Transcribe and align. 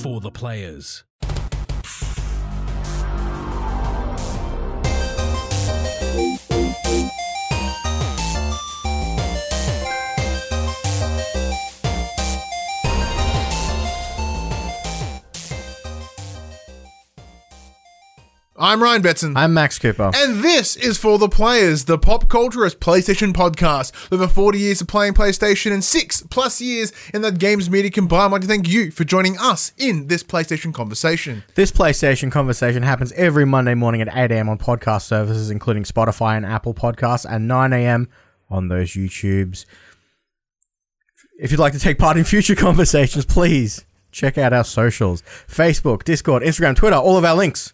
For 0.00 0.20
the 0.20 0.30
players. 0.30 1.04
I'm 18.62 18.82
Ryan 18.82 19.00
Betson. 19.02 19.32
I'm 19.36 19.54
Max 19.54 19.78
Cooper. 19.78 20.10
and 20.14 20.44
this 20.44 20.76
is 20.76 20.98
For 20.98 21.16
the 21.16 21.30
Players, 21.30 21.86
the 21.86 21.96
pop 21.96 22.24
culturist 22.28 22.76
PlayStation 22.76 23.32
podcast. 23.32 23.92
Over 24.12 24.28
40 24.28 24.58
years 24.58 24.82
of 24.82 24.86
playing 24.86 25.14
PlayStation 25.14 25.72
and 25.72 25.82
six 25.82 26.20
plus 26.28 26.60
years 26.60 26.92
in 27.14 27.22
the 27.22 27.32
games 27.32 27.70
media 27.70 27.90
combined, 27.90 28.24
I'd 28.24 28.32
like 28.32 28.42
to 28.42 28.46
thank 28.46 28.68
you 28.68 28.90
for 28.90 29.04
joining 29.04 29.38
us 29.38 29.72
in 29.78 30.08
this 30.08 30.22
PlayStation 30.22 30.74
conversation. 30.74 31.42
This 31.54 31.72
PlayStation 31.72 32.30
conversation 32.30 32.82
happens 32.82 33.12
every 33.12 33.46
Monday 33.46 33.72
morning 33.72 34.02
at 34.02 34.14
8 34.14 34.30
a.m. 34.30 34.50
on 34.50 34.58
podcast 34.58 35.02
services, 35.04 35.50
including 35.50 35.84
Spotify 35.84 36.36
and 36.36 36.44
Apple 36.44 36.74
Podcasts, 36.74 37.24
and 37.24 37.48
9 37.48 37.72
a.m. 37.72 38.10
on 38.50 38.68
those 38.68 38.90
YouTubes. 38.90 39.64
If 41.38 41.50
you'd 41.50 41.60
like 41.60 41.72
to 41.72 41.78
take 41.78 41.98
part 41.98 42.18
in 42.18 42.24
future 42.24 42.54
conversations, 42.56 43.24
please 43.24 43.86
check 44.12 44.36
out 44.36 44.52
our 44.52 44.64
socials 44.64 45.22
Facebook, 45.48 46.04
Discord, 46.04 46.42
Instagram, 46.42 46.76
Twitter, 46.76 46.96
all 46.96 47.16
of 47.16 47.24
our 47.24 47.34
links 47.34 47.72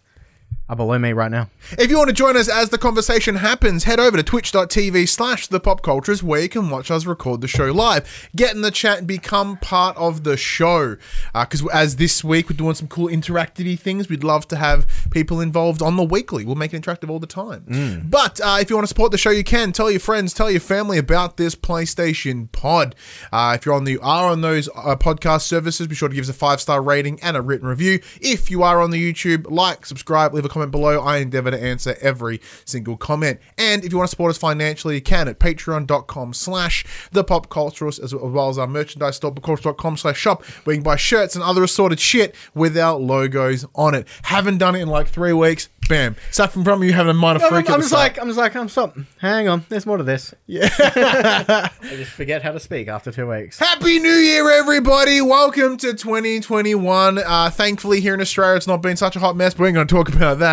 are 0.68 0.76
below 0.76 0.98
me 0.98 1.12
right 1.12 1.30
now. 1.30 1.48
If 1.78 1.90
you 1.90 1.96
want 1.96 2.08
to 2.08 2.14
join 2.14 2.36
us 2.36 2.48
as 2.48 2.70
the 2.70 2.78
conversation 2.78 3.36
happens, 3.36 3.84
head 3.84 4.00
over 4.00 4.16
to 4.16 4.22
twitch.tv 4.22 5.08
slash 5.08 5.46
the 5.46 5.60
pop 5.60 5.82
cultures 5.82 6.22
where 6.22 6.42
you 6.42 6.48
can 6.48 6.70
watch 6.70 6.90
us 6.90 7.06
record 7.06 7.40
the 7.40 7.48
show 7.48 7.66
live. 7.66 8.28
Get 8.34 8.54
in 8.54 8.62
the 8.62 8.70
chat 8.70 8.98
and 8.98 9.06
become 9.06 9.56
part 9.58 9.96
of 9.96 10.24
the 10.24 10.36
show. 10.36 10.96
Because 11.34 11.66
as 11.68 11.96
this 11.96 12.24
week 12.24 12.48
we're 12.48 12.56
doing 12.56 12.74
some 12.74 12.88
cool 12.88 13.08
interactive 13.08 13.78
things, 13.78 14.08
we'd 14.08 14.24
love 14.24 14.48
to 14.48 14.56
have 14.56 14.86
people 15.10 15.40
involved 15.40 15.82
on 15.82 15.96
the 15.96 16.02
weekly. 16.04 16.44
We'll 16.44 16.56
make 16.56 16.74
it 16.74 16.82
interactive 16.82 17.10
all 17.10 17.20
the 17.20 17.26
time. 17.26 17.64
But 18.08 18.40
uh, 18.40 18.58
if 18.60 18.70
you 18.70 18.76
want 18.76 18.84
to 18.84 18.88
support 18.88 19.12
the 19.12 19.18
show, 19.18 19.30
you 19.30 19.44
can. 19.44 19.72
Tell 19.72 19.90
your 19.90 20.00
friends, 20.00 20.34
tell 20.34 20.50
your 20.50 20.60
family 20.60 20.98
about 20.98 21.36
this 21.36 21.54
PlayStation 21.54 22.50
pod. 22.52 22.94
Uh, 23.32 23.54
if 23.56 23.66
you're 23.66 23.74
on 23.74 23.84
the 23.84 23.98
are 23.98 24.28
on 24.28 24.40
those 24.40 24.68
uh, 24.74 24.96
podcast 24.96 25.42
services, 25.42 25.86
be 25.86 25.94
sure 25.94 26.08
to 26.08 26.14
give 26.14 26.24
us 26.24 26.28
a 26.28 26.32
five 26.32 26.60
star 26.60 26.82
rating 26.82 27.20
and 27.22 27.36
a 27.36 27.40
written 27.40 27.68
review. 27.68 28.00
If 28.20 28.50
you 28.50 28.62
are 28.62 28.80
on 28.80 28.90
the 28.90 29.12
YouTube, 29.12 29.50
like, 29.50 29.86
subscribe, 29.86 30.34
leave 30.34 30.44
a 30.44 30.48
comment 30.56 30.72
below. 30.72 31.00
I 31.00 31.18
endeavor 31.18 31.50
to 31.50 31.62
answer 31.62 31.96
every 32.00 32.40
single 32.64 32.96
comment. 32.96 33.40
And 33.58 33.84
if 33.84 33.92
you 33.92 33.98
want 33.98 34.08
to 34.08 34.10
support 34.10 34.30
us 34.30 34.38
financially, 34.38 34.94
you 34.94 35.02
can 35.02 35.28
at 35.28 35.38
patreon.com 35.38 36.32
slash 36.32 36.84
the 37.12 37.24
pop 37.24 37.48
culturist 37.48 38.02
as 38.02 38.14
well 38.14 38.48
as 38.48 38.58
our 38.58 38.66
merchandise 38.66 39.16
store, 39.16 39.32
popculturist.com 39.32 39.96
slash 39.98 40.18
shop, 40.18 40.44
where 40.64 40.74
you 40.74 40.80
can 40.80 40.84
buy 40.84 40.96
shirts 40.96 41.34
and 41.34 41.44
other 41.44 41.62
assorted 41.62 42.00
shit 42.00 42.34
with 42.54 42.76
our 42.76 42.98
logos 42.98 43.66
on 43.74 43.94
it. 43.94 44.06
Haven't 44.22 44.58
done 44.58 44.74
it 44.74 44.80
in 44.80 44.88
like 44.88 45.08
three 45.08 45.32
weeks. 45.32 45.68
Bam. 45.88 46.16
Sat 46.32 46.50
from 46.50 46.64
from 46.64 46.82
you 46.82 46.92
having 46.92 47.10
a 47.10 47.14
minor 47.14 47.40
I'm, 47.44 47.54
I'm 47.54 47.64
just 47.64 47.88
start. 47.88 48.16
like, 48.16 48.18
I'm 48.20 48.26
just 48.26 48.38
like, 48.38 48.56
I'm 48.56 48.68
stop. 48.68 48.96
Hang 49.18 49.46
on, 49.46 49.64
there's 49.68 49.86
more 49.86 49.96
to 49.96 50.02
this. 50.02 50.34
Yeah. 50.46 50.68
I 50.78 51.70
just 51.90 52.10
forget 52.10 52.42
how 52.42 52.52
to 52.52 52.58
speak 52.58 52.88
after 52.88 53.12
two 53.12 53.28
weeks. 53.28 53.58
Happy 53.58 54.00
New 54.00 54.08
Year, 54.08 54.50
everybody! 54.50 55.20
Welcome 55.20 55.76
to 55.78 55.94
2021. 55.94 57.18
Uh, 57.18 57.50
thankfully, 57.50 58.00
here 58.00 58.14
in 58.14 58.20
Australia, 58.20 58.56
it's 58.56 58.66
not 58.66 58.82
been 58.82 58.96
such 58.96 59.14
a 59.14 59.20
hot 59.20 59.36
mess, 59.36 59.54
but 59.54 59.62
we 59.62 59.68
ain't 59.68 59.76
going 59.76 59.86
to 59.86 59.94
talk 59.94 60.08
about 60.08 60.40
that. 60.40 60.45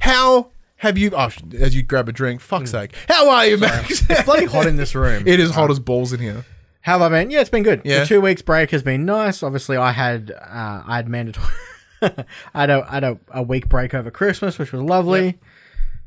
How 0.00 0.50
have 0.76 0.98
you? 0.98 1.10
Oh, 1.14 1.30
as 1.58 1.74
you 1.74 1.82
grab 1.82 2.08
a 2.08 2.12
drink, 2.12 2.40
fuck's 2.40 2.70
sake. 2.70 2.94
How 3.08 3.30
are 3.30 3.46
you, 3.46 3.58
Max? 3.58 4.08
It's 4.08 4.22
bloody 4.24 4.46
hot 4.46 4.66
in 4.66 4.76
this 4.76 4.94
room. 4.94 5.22
it 5.26 5.40
is 5.40 5.50
hot 5.50 5.70
as 5.70 5.78
balls 5.78 6.12
in 6.12 6.20
here. 6.20 6.44
How 6.82 6.98
have 6.98 7.12
I 7.12 7.22
been? 7.22 7.30
Yeah, 7.30 7.40
it's 7.40 7.50
been 7.50 7.62
good. 7.62 7.82
Yeah. 7.84 8.00
The 8.00 8.06
two 8.06 8.20
weeks 8.20 8.42
break 8.42 8.70
has 8.70 8.82
been 8.82 9.04
nice. 9.04 9.42
Obviously, 9.42 9.76
I 9.76 9.92
had 9.92 10.30
uh, 10.30 10.82
I 10.86 10.96
had 10.96 11.08
mandatory. 11.08 11.48
I 12.02 12.24
had, 12.54 12.70
a, 12.70 12.86
I 12.88 12.94
had 12.94 13.04
a, 13.04 13.18
a 13.30 13.42
week 13.42 13.68
break 13.68 13.94
over 13.94 14.10
Christmas, 14.10 14.58
which 14.58 14.70
was 14.70 14.82
lovely. 14.82 15.38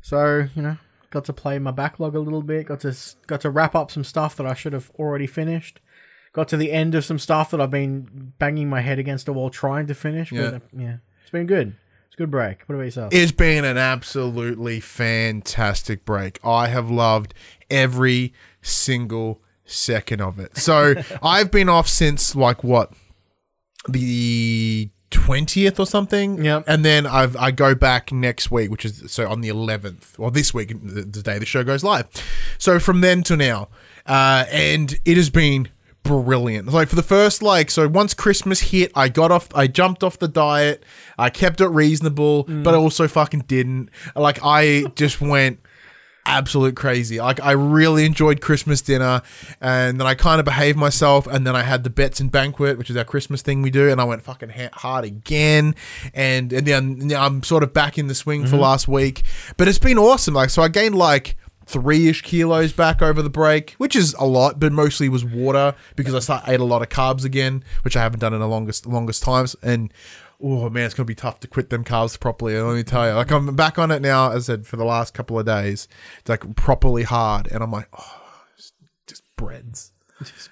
So 0.02 0.48
you 0.56 0.62
know, 0.62 0.78
got 1.10 1.26
to 1.26 1.34
play 1.34 1.60
my 1.60 1.72
backlog 1.72 2.16
a 2.16 2.20
little 2.20 2.42
bit. 2.42 2.68
Got 2.68 2.82
to 2.82 2.96
got 3.28 3.42
to 3.42 3.50
wrap 3.50 3.76
up 3.76 3.92
some 3.92 4.04
stuff 4.04 4.36
that 4.38 4.46
I 4.46 4.54
should 4.54 4.74
have 4.74 4.92
already 4.98 5.28
finished. 5.28 5.80
Got 6.32 6.48
to 6.50 6.58
the 6.58 6.72
end 6.72 6.96
of 6.96 7.04
some 7.04 7.20
stuff 7.20 7.52
that 7.52 7.60
I've 7.60 7.72
been 7.72 8.34
banging 8.38 8.70
my 8.70 8.82
head 8.82 9.00
against 9.00 9.26
the 9.26 9.34
wall 9.34 9.50
trying 9.50 9.88
to 9.88 9.96
finish. 9.96 10.32
Yeah. 10.32 10.52
But, 10.52 10.56
uh, 10.56 10.60
yeah, 10.78 10.98
it's 11.22 11.32
been 11.32 11.48
good. 11.48 11.76
Good 12.20 12.32
break. 12.32 12.64
What 12.66 12.76
about 12.76 12.84
yourself? 12.84 13.14
It's 13.14 13.32
been 13.32 13.64
an 13.64 13.78
absolutely 13.78 14.82
fantastic 14.82 16.04
break. 16.04 16.38
I 16.44 16.68
have 16.68 16.92
loved 16.92 17.34
every 17.70 18.34
single 18.62 19.42
second 19.64 20.20
of 20.20 20.38
it. 20.38 20.58
So 20.58 20.96
I've 21.24 21.50
been 21.50 21.70
off 21.70 21.88
since 21.88 22.36
like 22.36 22.62
what 22.62 22.92
the 23.88 24.90
twentieth 25.12 25.80
or 25.80 25.86
something. 25.86 26.44
Yeah, 26.44 26.62
And 26.68 26.84
then 26.84 27.08
I've 27.08 27.38
I 27.38 27.52
go 27.52 27.74
back 27.74 28.12
next 28.12 28.52
week, 28.52 28.70
which 28.70 28.84
is 28.84 29.10
so 29.10 29.26
on 29.26 29.40
the 29.40 29.48
eleventh, 29.48 30.20
or 30.20 30.30
this 30.30 30.54
week, 30.54 30.78
the, 30.84 31.04
the 31.04 31.22
day 31.22 31.40
the 31.40 31.46
show 31.46 31.64
goes 31.64 31.86
live. 31.86 32.06
So 32.58 32.80
from 32.80 33.00
then 33.00 33.24
to 33.24 33.38
now, 33.38 33.70
uh, 34.06 34.44
and 34.52 35.00
it 35.06 35.16
has 35.16 35.30
been 35.30 35.70
brilliant. 36.04 36.68
Like 36.68 36.90
for 36.90 36.96
the 36.96 37.04
first 37.04 37.42
like 37.42 37.70
so 37.70 37.88
once 37.88 38.14
Christmas 38.14 38.60
hit, 38.60 38.92
I 38.96 39.10
got 39.10 39.32
off 39.32 39.48
I 39.56 39.68
jumped 39.68 40.04
off 40.04 40.20
the 40.20 40.28
diet. 40.28 40.84
I 41.18 41.30
kept 41.30 41.62
it 41.62 41.68
reasonable, 41.68 42.46
mm. 42.46 42.64
but 42.64 42.74
I 42.74 42.78
also 42.78 43.08
fucking 43.08 43.42
didn't. 43.42 43.90
Like 44.16 44.40
I 44.44 44.86
just 44.96 45.22
went 45.22 45.60
absolute 46.30 46.76
crazy. 46.76 47.20
Like 47.20 47.42
I 47.42 47.52
really 47.52 48.06
enjoyed 48.06 48.40
Christmas 48.40 48.82
dinner, 48.82 49.22
and 49.60 50.00
then 50.00 50.08
I 50.08 50.14
kind 50.14 50.40
of 50.40 50.46
behaved 50.46 50.78
myself, 50.78 51.28
and 51.28 51.46
then 51.46 51.56
I 51.56 51.64
had 51.64 51.84
the 51.84 51.90
bets 51.90 52.20
and 52.20 52.32
banquet, 52.32 52.78
which 52.78 52.90
is 52.90 52.96
our 52.96 53.04
Christmas 53.04 53.42
thing 53.42 53.62
we 53.62 53.72
do, 53.72 53.90
and 53.90 54.00
I 54.00 54.04
went 54.04 54.22
fucking 54.22 54.50
ha- 54.50 54.70
hard 54.74 55.06
again, 55.06 55.76
and 56.14 56.54
and 56.54 56.66
then 56.66 57.12
I'm 57.18 57.44
sort 57.44 57.64
of 57.64 57.74
back 57.74 57.98
in 57.98 58.08
the 58.08 58.16
swing 58.16 58.44
for 58.44 58.54
mm-hmm. 58.54 58.62
last 58.62 58.88
week, 58.88 59.24
but 59.58 59.68
it's 59.68 59.80
been 59.80 59.98
awesome. 59.98 60.34
Like 60.34 60.50
so, 60.50 60.62
I 60.62 60.70
gained 60.70 60.96
like. 60.96 61.36
Three-ish 61.70 62.24
kilos 62.24 62.74
back 62.74 63.04
over 63.04 63.22
the 63.22 63.30
break, 63.30 63.76
which 63.78 63.96
is 63.96 64.16
a 64.18 64.26
lot, 64.26 64.60
but 64.60 64.72
mostly 64.72 65.08
was 65.08 65.24
water 65.24 65.76
because 65.96 66.16
I 66.16 66.20
start, 66.20 66.48
ate 66.48 66.60
a 66.60 66.64
lot 66.64 66.82
of 66.82 66.90
carbs 66.90 67.24
again, 67.24 67.64
which 67.84 67.96
I 67.96 68.02
haven't 68.02 68.22
done 68.22 68.34
in 68.34 68.40
the 68.40 68.48
longest 68.48 68.88
longest 68.88 69.22
times. 69.22 69.56
And 69.62 69.94
oh 70.42 70.68
man, 70.72 70.86
it's 70.86 70.96
gonna 70.96 71.06
be 71.06 71.14
tough 71.14 71.40
to 71.42 71.48
quit 71.48 71.70
them 71.70 71.84
carbs 71.84 72.20
properly. 72.20 72.60
Let 72.60 72.76
me 72.76 72.82
tell 72.82 73.08
you, 73.08 73.14
like 73.14 73.30
I'm 73.30 73.56
back 73.56 73.78
on 73.78 73.92
it 73.92 74.02
now. 74.02 74.32
As 74.32 74.50
I 74.50 74.54
said 74.54 74.66
for 74.66 74.78
the 74.78 74.84
last 74.84 75.14
couple 75.14 75.38
of 75.38 75.46
days, 75.46 75.88
it's 76.20 76.30
like 76.30 76.56
properly 76.56 77.04
hard, 77.04 77.48
and 77.52 77.62
I'm 77.62 77.72
like, 77.72 77.88
oh, 77.94 78.22
just, 78.58 78.74
just 79.06 79.24
breads, 79.36 79.92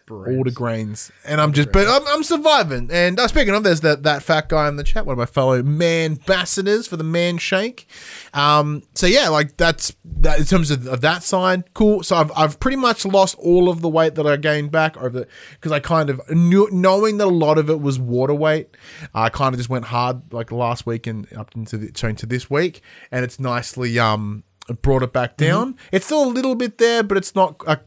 all 0.09 0.43
the 0.43 0.51
grains, 0.51 1.11
and 1.25 1.41
I'm 1.41 1.53
just, 1.53 1.71
but 1.71 1.87
I'm, 1.87 2.05
I'm 2.07 2.23
surviving. 2.23 2.89
And 2.91 3.19
uh, 3.19 3.27
speaking 3.27 3.53
of, 3.53 3.63
there's 3.63 3.81
that 3.81 4.03
that 4.03 4.23
fat 4.23 4.49
guy 4.49 4.67
in 4.67 4.75
the 4.75 4.83
chat, 4.83 5.05
one 5.05 5.13
of 5.13 5.17
my 5.17 5.25
fellow 5.25 5.61
man 5.63 6.11
ambassadors 6.11 6.87
for 6.87 6.97
the 6.97 7.03
man 7.03 7.37
shake. 7.37 7.89
Um, 8.33 8.83
so 8.95 9.07
yeah, 9.07 9.29
like 9.29 9.57
that's 9.57 9.95
that 10.05 10.39
in 10.39 10.45
terms 10.45 10.71
of, 10.71 10.87
of 10.87 11.01
that 11.01 11.23
side, 11.23 11.73
cool. 11.73 12.03
So 12.03 12.15
I've 12.15 12.31
I've 12.35 12.59
pretty 12.59 12.77
much 12.77 13.05
lost 13.05 13.35
all 13.39 13.69
of 13.69 13.81
the 13.81 13.89
weight 13.89 14.15
that 14.15 14.25
I 14.25 14.37
gained 14.37 14.71
back 14.71 14.97
over 14.97 15.27
because 15.51 15.71
I 15.71 15.79
kind 15.79 16.09
of 16.09 16.21
knew 16.29 16.69
knowing 16.71 17.17
that 17.17 17.25
a 17.25 17.29
lot 17.29 17.57
of 17.57 17.69
it 17.69 17.81
was 17.81 17.99
water 17.99 18.33
weight. 18.33 18.75
I 19.13 19.29
kind 19.29 19.53
of 19.53 19.59
just 19.59 19.69
went 19.69 19.85
hard 19.85 20.33
like 20.33 20.51
last 20.51 20.85
week 20.85 21.07
and 21.07 21.31
up 21.33 21.55
into 21.55 21.77
the, 21.77 21.91
so 21.95 22.07
into 22.07 22.25
this 22.25 22.49
week, 22.49 22.81
and 23.11 23.23
it's 23.23 23.39
nicely 23.39 23.99
um 23.99 24.43
brought 24.81 25.03
it 25.03 25.13
back 25.13 25.37
down. 25.37 25.75
It's 25.91 26.05
still 26.05 26.25
a 26.25 26.29
little 26.31 26.55
bit 26.55 26.77
there, 26.77 27.03
but 27.03 27.17
it's 27.17 27.35
not. 27.35 27.61
Uh, 27.65 27.77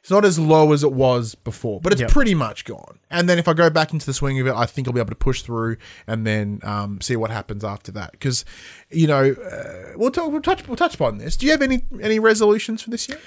it's 0.00 0.10
not 0.10 0.24
as 0.24 0.38
low 0.38 0.72
as 0.72 0.82
it 0.82 0.92
was 0.92 1.34
before, 1.34 1.80
but 1.80 1.92
it's 1.92 2.00
Yep. 2.00 2.10
pretty 2.10 2.34
much 2.34 2.64
gone. 2.64 2.98
And 3.10 3.28
then 3.28 3.38
if 3.38 3.46
I 3.48 3.52
go 3.52 3.68
back 3.70 3.92
into 3.92 4.06
the 4.06 4.14
swing 4.14 4.40
of 4.40 4.46
it, 4.46 4.54
I 4.54 4.64
think 4.66 4.88
I'll 4.88 4.94
be 4.94 5.00
able 5.00 5.10
to 5.10 5.14
push 5.16 5.42
through 5.42 5.76
and 6.06 6.26
then 6.26 6.60
um, 6.62 7.00
see 7.00 7.16
what 7.16 7.30
happens 7.30 7.64
after 7.64 7.92
that. 7.92 8.12
Because, 8.12 8.44
you 8.90 9.06
know, 9.06 9.32
uh, 9.32 9.92
we'll, 9.96 10.10
talk, 10.10 10.30
we'll 10.32 10.40
touch 10.42 10.66
we'll 10.66 10.76
touch 10.76 10.94
upon 10.94 11.18
this. 11.18 11.36
Do 11.36 11.44
you 11.46 11.52
have 11.52 11.62
any 11.62 11.84
any 12.00 12.18
resolutions 12.18 12.82
for 12.82 12.90
this 12.90 13.08
year? 13.08 13.20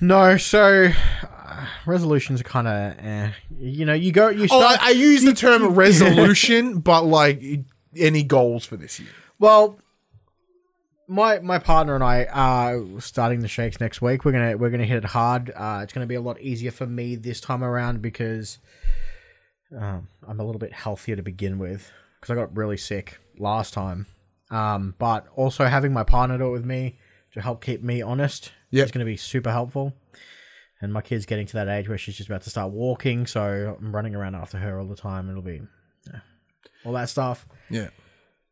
No, 0.00 0.36
so 0.36 0.90
uh, 1.22 1.66
resolutions 1.86 2.40
are 2.40 2.44
kind 2.44 2.68
of, 2.68 2.98
eh. 3.04 3.30
you 3.58 3.86
know, 3.86 3.94
you 3.94 4.12
go, 4.12 4.28
you 4.28 4.44
Oh, 4.50 4.60
start. 4.60 4.82
I, 4.82 4.88
I 4.88 4.90
use 4.90 5.22
the 5.24 5.32
term 5.32 5.66
resolution, 5.74 6.80
but 6.80 7.04
like 7.06 7.42
any 7.96 8.22
goals 8.22 8.66
for 8.66 8.76
this 8.76 9.00
year? 9.00 9.08
Well, 9.38 9.78
my 11.08 11.38
my 11.40 11.58
partner 11.58 11.94
and 11.94 12.04
I 12.04 12.24
are 12.24 13.00
starting 13.00 13.40
the 13.40 13.48
shakes 13.48 13.80
next 13.80 14.00
week. 14.02 14.24
We're 14.24 14.32
gonna 14.32 14.56
we're 14.56 14.70
gonna 14.70 14.84
hit 14.84 14.98
it 14.98 15.04
hard. 15.04 15.50
Uh, 15.54 15.80
it's 15.82 15.92
gonna 15.92 16.06
be 16.06 16.14
a 16.14 16.20
lot 16.20 16.40
easier 16.40 16.70
for 16.70 16.86
me 16.86 17.16
this 17.16 17.40
time 17.40 17.62
around 17.62 18.02
because 18.02 18.58
um, 19.76 20.08
I'm 20.26 20.40
a 20.40 20.44
little 20.44 20.58
bit 20.58 20.72
healthier 20.72 21.16
to 21.16 21.22
begin 21.22 21.58
with 21.58 21.90
because 22.20 22.32
I 22.32 22.34
got 22.34 22.56
really 22.56 22.76
sick 22.76 23.18
last 23.38 23.74
time. 23.74 24.06
Um, 24.50 24.94
but 24.98 25.26
also 25.34 25.64
having 25.66 25.92
my 25.92 26.04
partner 26.04 26.38
do 26.38 26.46
it 26.46 26.50
with 26.52 26.64
me 26.64 26.98
to 27.32 27.40
help 27.40 27.64
keep 27.64 27.82
me 27.82 28.00
honest 28.00 28.52
Yep. 28.70 28.84
is 28.86 28.92
going 28.92 29.04
to 29.04 29.10
be 29.10 29.16
super 29.16 29.50
helpful. 29.50 29.92
And 30.80 30.92
my 30.92 31.00
kid's 31.00 31.26
getting 31.26 31.46
to 31.46 31.52
that 31.54 31.68
age 31.68 31.88
where 31.88 31.98
she's 31.98 32.16
just 32.16 32.28
about 32.28 32.42
to 32.42 32.50
start 32.50 32.70
walking, 32.70 33.26
so 33.26 33.76
I'm 33.80 33.94
running 33.94 34.14
around 34.14 34.34
after 34.34 34.58
her 34.58 34.78
all 34.78 34.86
the 34.86 34.94
time. 34.94 35.30
It'll 35.30 35.42
be 35.42 35.62
yeah, 36.06 36.20
all 36.84 36.92
that 36.92 37.08
stuff. 37.08 37.46
Yeah. 37.70 37.88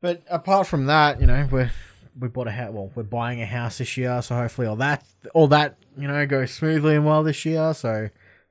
But 0.01 0.23
apart 0.29 0.67
from 0.67 0.87
that, 0.87 1.21
you 1.21 1.27
know, 1.27 1.47
we're 1.51 1.71
we 2.19 2.29
bought 2.29 2.47
a 2.47 2.53
house. 2.53 2.73
Well, 2.73 2.91
we're 2.95 3.03
buying 3.03 3.41
a 3.43 3.47
house 3.47 3.79
this 3.79 3.97
year, 3.97 4.21
so 4.23 4.35
hopefully 4.37 4.67
all 4.67 4.77
that 4.77 5.05
all 5.35 5.49
that 5.49 5.77
you 5.99 6.07
know 6.09 6.27
goes 6.27 6.53
smoothly 6.53 6.95
and 6.97 7.05
well 7.05 7.23
this 7.23 7.45
year. 7.45 7.75
So 7.75 8.11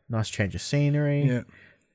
nice 0.10 0.30
change 0.30 0.56
of 0.56 0.62
scenery. 0.62 1.24
Yeah. 1.26 1.42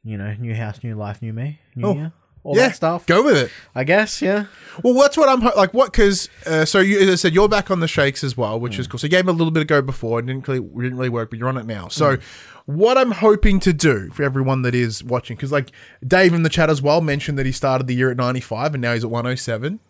You 0.05 0.17
know, 0.17 0.32
new 0.38 0.55
house, 0.55 0.82
new 0.82 0.94
life, 0.94 1.20
new 1.20 1.32
me, 1.32 1.59
new 1.76 1.87
Oh, 1.87 1.94
year. 1.94 2.12
all 2.44 2.56
yeah, 2.56 2.69
that 2.69 2.76
stuff. 2.76 3.05
Go 3.06 3.23
with 3.25 3.37
it. 3.37 3.50
I 3.75 3.85
guess, 3.85 4.23
yeah. 4.23 4.47
Well, 4.82 4.94
that's 4.94 5.17
what 5.17 5.29
I'm 5.29 5.41
like. 5.41 5.75
What? 5.75 5.93
Because 5.93 6.31
uh, 6.47 6.65
so 6.65 6.79
you, 6.79 7.00
as 7.00 7.11
I 7.11 7.15
said, 7.17 7.35
you're 7.35 7.49
back 7.49 7.70
on 7.70 7.81
the 7.81 7.88
shakes 7.88 8.25
as 8.25 8.37
well, 8.37 8.59
which 8.59 8.79
is 8.79 8.87
Hmm. 8.87 8.93
cool. 8.93 8.99
So 9.00 9.06
you 9.06 9.11
gave 9.11 9.29
a 9.29 9.32
little 9.32 9.50
bit 9.50 9.61
of 9.61 9.67
go 9.67 9.82
before, 9.82 10.20
and 10.20 10.29
didn't 10.29 10.49
really, 10.49 10.61
didn't 10.61 10.97
really 10.97 11.09
work, 11.11 11.31
but 11.31 11.38
you're 11.38 11.49
on 11.49 11.59
it 11.59 11.67
now. 11.67 11.88
So 11.88 12.17
Hmm. 12.17 12.23
what 12.65 12.97
I'm 12.97 13.11
hoping 13.11 13.61
to 13.61 13.73
do 13.75 14.09
for 14.12 14.23
everyone 14.23 14.62
that 14.62 14.75
is 14.75 15.05
watching, 15.05 15.37
because 15.37 15.53
like 15.53 15.73
Dave 16.06 16.32
in 16.32 16.43
the 16.44 16.49
chat 16.49 16.70
as 16.70 16.81
well 16.81 17.00
mentioned 17.03 17.37
that 17.38 17.44
he 17.44 17.53
started 17.53 17.87
the 17.87 17.94
year 17.94 18.11
at 18.11 18.17
95 18.17 18.75
and 18.75 18.81
now 18.81 18.94
he's 18.94 19.05
at 19.05 19.11
107 19.11 19.81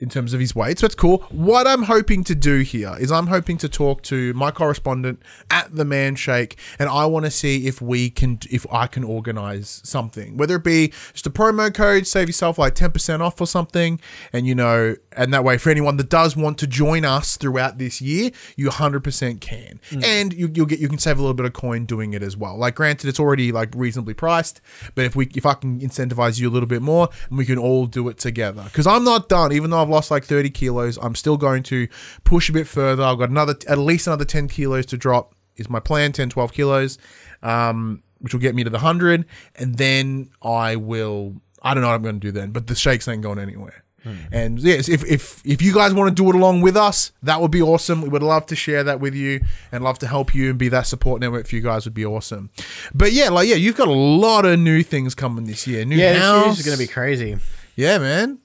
in 0.00 0.08
terms 0.08 0.32
of 0.32 0.40
his 0.40 0.54
weight. 0.54 0.78
So 0.78 0.86
that's 0.86 0.94
cool. 0.94 1.18
What 1.30 1.66
I'm 1.66 1.82
hoping 1.82 2.24
to 2.24 2.34
do 2.34 2.60
here 2.60 2.96
is 2.98 3.12
I'm 3.12 3.26
hoping 3.26 3.58
to 3.58 3.68
talk 3.68 4.02
to 4.04 4.32
my 4.32 4.50
correspondent 4.50 5.22
at 5.50 5.74
the 5.74 5.84
Man 5.84 6.16
Shake, 6.16 6.58
and 6.78 6.88
I 6.88 7.06
want 7.06 7.26
to 7.26 7.30
see 7.30 7.66
if 7.66 7.82
we 7.82 8.10
can, 8.10 8.38
if 8.50 8.66
I 8.72 8.86
can 8.86 9.04
organize 9.04 9.82
something, 9.84 10.36
whether 10.36 10.56
it 10.56 10.64
be 10.64 10.88
just 11.12 11.26
a 11.26 11.30
promo 11.30 11.72
code, 11.72 12.06
save 12.06 12.28
yourself 12.28 12.58
like 12.58 12.74
10% 12.74 13.20
off 13.20 13.40
or 13.40 13.46
something, 13.46 14.00
and 14.32 14.46
you 14.46 14.54
know, 14.54 14.96
and 15.12 15.34
that 15.34 15.44
way 15.44 15.58
for 15.58 15.70
anyone 15.70 15.98
that 15.98 16.08
does 16.08 16.36
want 16.36 16.56
to 16.58 16.66
join 16.66 17.04
us 17.04 17.36
throughout 17.36 17.78
this 17.78 18.00
year, 18.00 18.30
you 18.56 18.70
100% 18.70 19.40
can, 19.40 19.80
mm. 19.90 20.04
and 20.04 20.32
you, 20.32 20.50
you'll 20.54 20.66
get 20.66 20.80
you 20.80 20.88
can 20.88 20.98
save 20.98 21.18
a 21.18 21.20
little 21.20 21.34
bit 21.34 21.46
of 21.46 21.52
coin 21.52 21.84
doing 21.84 22.14
it 22.14 22.22
as 22.22 22.36
well. 22.36 22.56
Like, 22.56 22.74
granted, 22.74 23.08
it's 23.08 23.20
already 23.20 23.52
like 23.52 23.74
reasonably 23.76 24.14
priced, 24.14 24.62
but 24.94 25.04
if 25.04 25.14
we 25.14 25.28
if 25.34 25.44
I 25.44 25.54
can 25.54 25.80
incentivize 25.80 26.40
you 26.40 26.48
a 26.48 26.52
little 26.52 26.68
bit 26.68 26.80
more, 26.80 27.10
and 27.28 27.36
we 27.36 27.44
can 27.44 27.58
all 27.58 27.84
do 27.84 28.08
it 28.08 28.16
together, 28.16 28.62
because 28.64 28.86
I'm 28.86 29.04
not 29.04 29.28
done, 29.28 29.52
even 29.52 29.68
though 29.70 29.82
I've 29.82 29.89
lost 29.90 30.10
like 30.10 30.24
30 30.24 30.50
kilos, 30.50 30.98
I'm 31.02 31.14
still 31.14 31.36
going 31.36 31.62
to 31.64 31.88
push 32.24 32.48
a 32.48 32.52
bit 32.52 32.66
further. 32.66 33.02
I've 33.02 33.18
got 33.18 33.28
another 33.30 33.54
at 33.68 33.78
least 33.78 34.06
another 34.06 34.24
10 34.24 34.48
kilos 34.48 34.86
to 34.86 34.96
drop 34.96 35.34
is 35.56 35.68
my 35.68 35.80
plan 35.80 36.12
10 36.12 36.30
12 36.30 36.52
kilos 36.52 36.96
um, 37.42 38.02
which 38.20 38.32
will 38.32 38.40
get 38.40 38.54
me 38.54 38.64
to 38.64 38.70
the 38.70 38.78
100 38.78 39.26
and 39.56 39.76
then 39.76 40.30
i 40.42 40.76
will 40.76 41.34
i 41.62 41.74
don't 41.74 41.82
know 41.82 41.88
what 41.88 41.94
i'm 41.94 42.02
going 42.02 42.18
to 42.20 42.26
do 42.26 42.32
then 42.32 42.50
but 42.50 42.66
the 42.66 42.74
shakes 42.74 43.06
ain't 43.08 43.22
going 43.22 43.38
anywhere. 43.38 43.84
And 44.32 44.58
yes 44.58 44.88
if, 44.88 45.04
if 45.04 45.42
if 45.44 45.60
you 45.60 45.74
guys 45.74 45.92
want 45.92 46.08
to 46.16 46.22
do 46.22 46.30
it 46.30 46.34
along 46.34 46.62
with 46.62 46.74
us 46.74 47.12
that 47.22 47.38
would 47.42 47.50
be 47.50 47.60
awesome. 47.60 48.00
We 48.00 48.08
would 48.08 48.22
love 48.22 48.46
to 48.46 48.56
share 48.56 48.82
that 48.84 48.98
with 49.00 49.14
you 49.14 49.40
and 49.70 49.84
love 49.84 49.98
to 49.98 50.06
help 50.06 50.34
you 50.34 50.48
and 50.48 50.58
be 50.58 50.70
that 50.70 50.86
support 50.86 51.20
network 51.20 51.46
for 51.46 51.54
you 51.56 51.60
guys 51.60 51.84
would 51.84 51.92
be 51.92 52.06
awesome. 52.06 52.48
But 52.94 53.12
yeah 53.12 53.28
like 53.28 53.46
yeah 53.46 53.56
you've 53.56 53.76
got 53.76 53.88
a 53.88 53.92
lot 53.92 54.46
of 54.46 54.58
new 54.58 54.82
things 54.82 55.14
coming 55.14 55.44
this 55.44 55.66
year. 55.66 55.84
New 55.84 55.96
Yeah, 55.96 56.14
house 56.14 56.56
this 56.56 56.56
year's 56.56 56.66
going 56.66 56.78
to 56.78 56.82
be 56.88 56.90
crazy. 56.92 57.36
yeah, 57.76 57.98
man. 57.98 58.38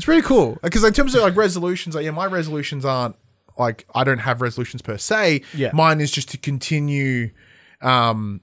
It's 0.00 0.06
pretty 0.06 0.22
cool. 0.22 0.58
Because 0.62 0.82
in 0.82 0.94
terms 0.94 1.14
of 1.14 1.20
like 1.20 1.36
resolutions, 1.36 1.94
like 1.94 2.06
yeah, 2.06 2.10
my 2.10 2.24
resolutions 2.24 2.86
aren't 2.86 3.16
like 3.58 3.86
I 3.94 4.02
don't 4.02 4.20
have 4.20 4.40
resolutions 4.40 4.80
per 4.80 4.96
se. 4.96 5.42
Yeah. 5.52 5.72
Mine 5.74 6.00
is 6.00 6.10
just 6.10 6.30
to 6.30 6.38
continue 6.38 7.32
um 7.82 8.40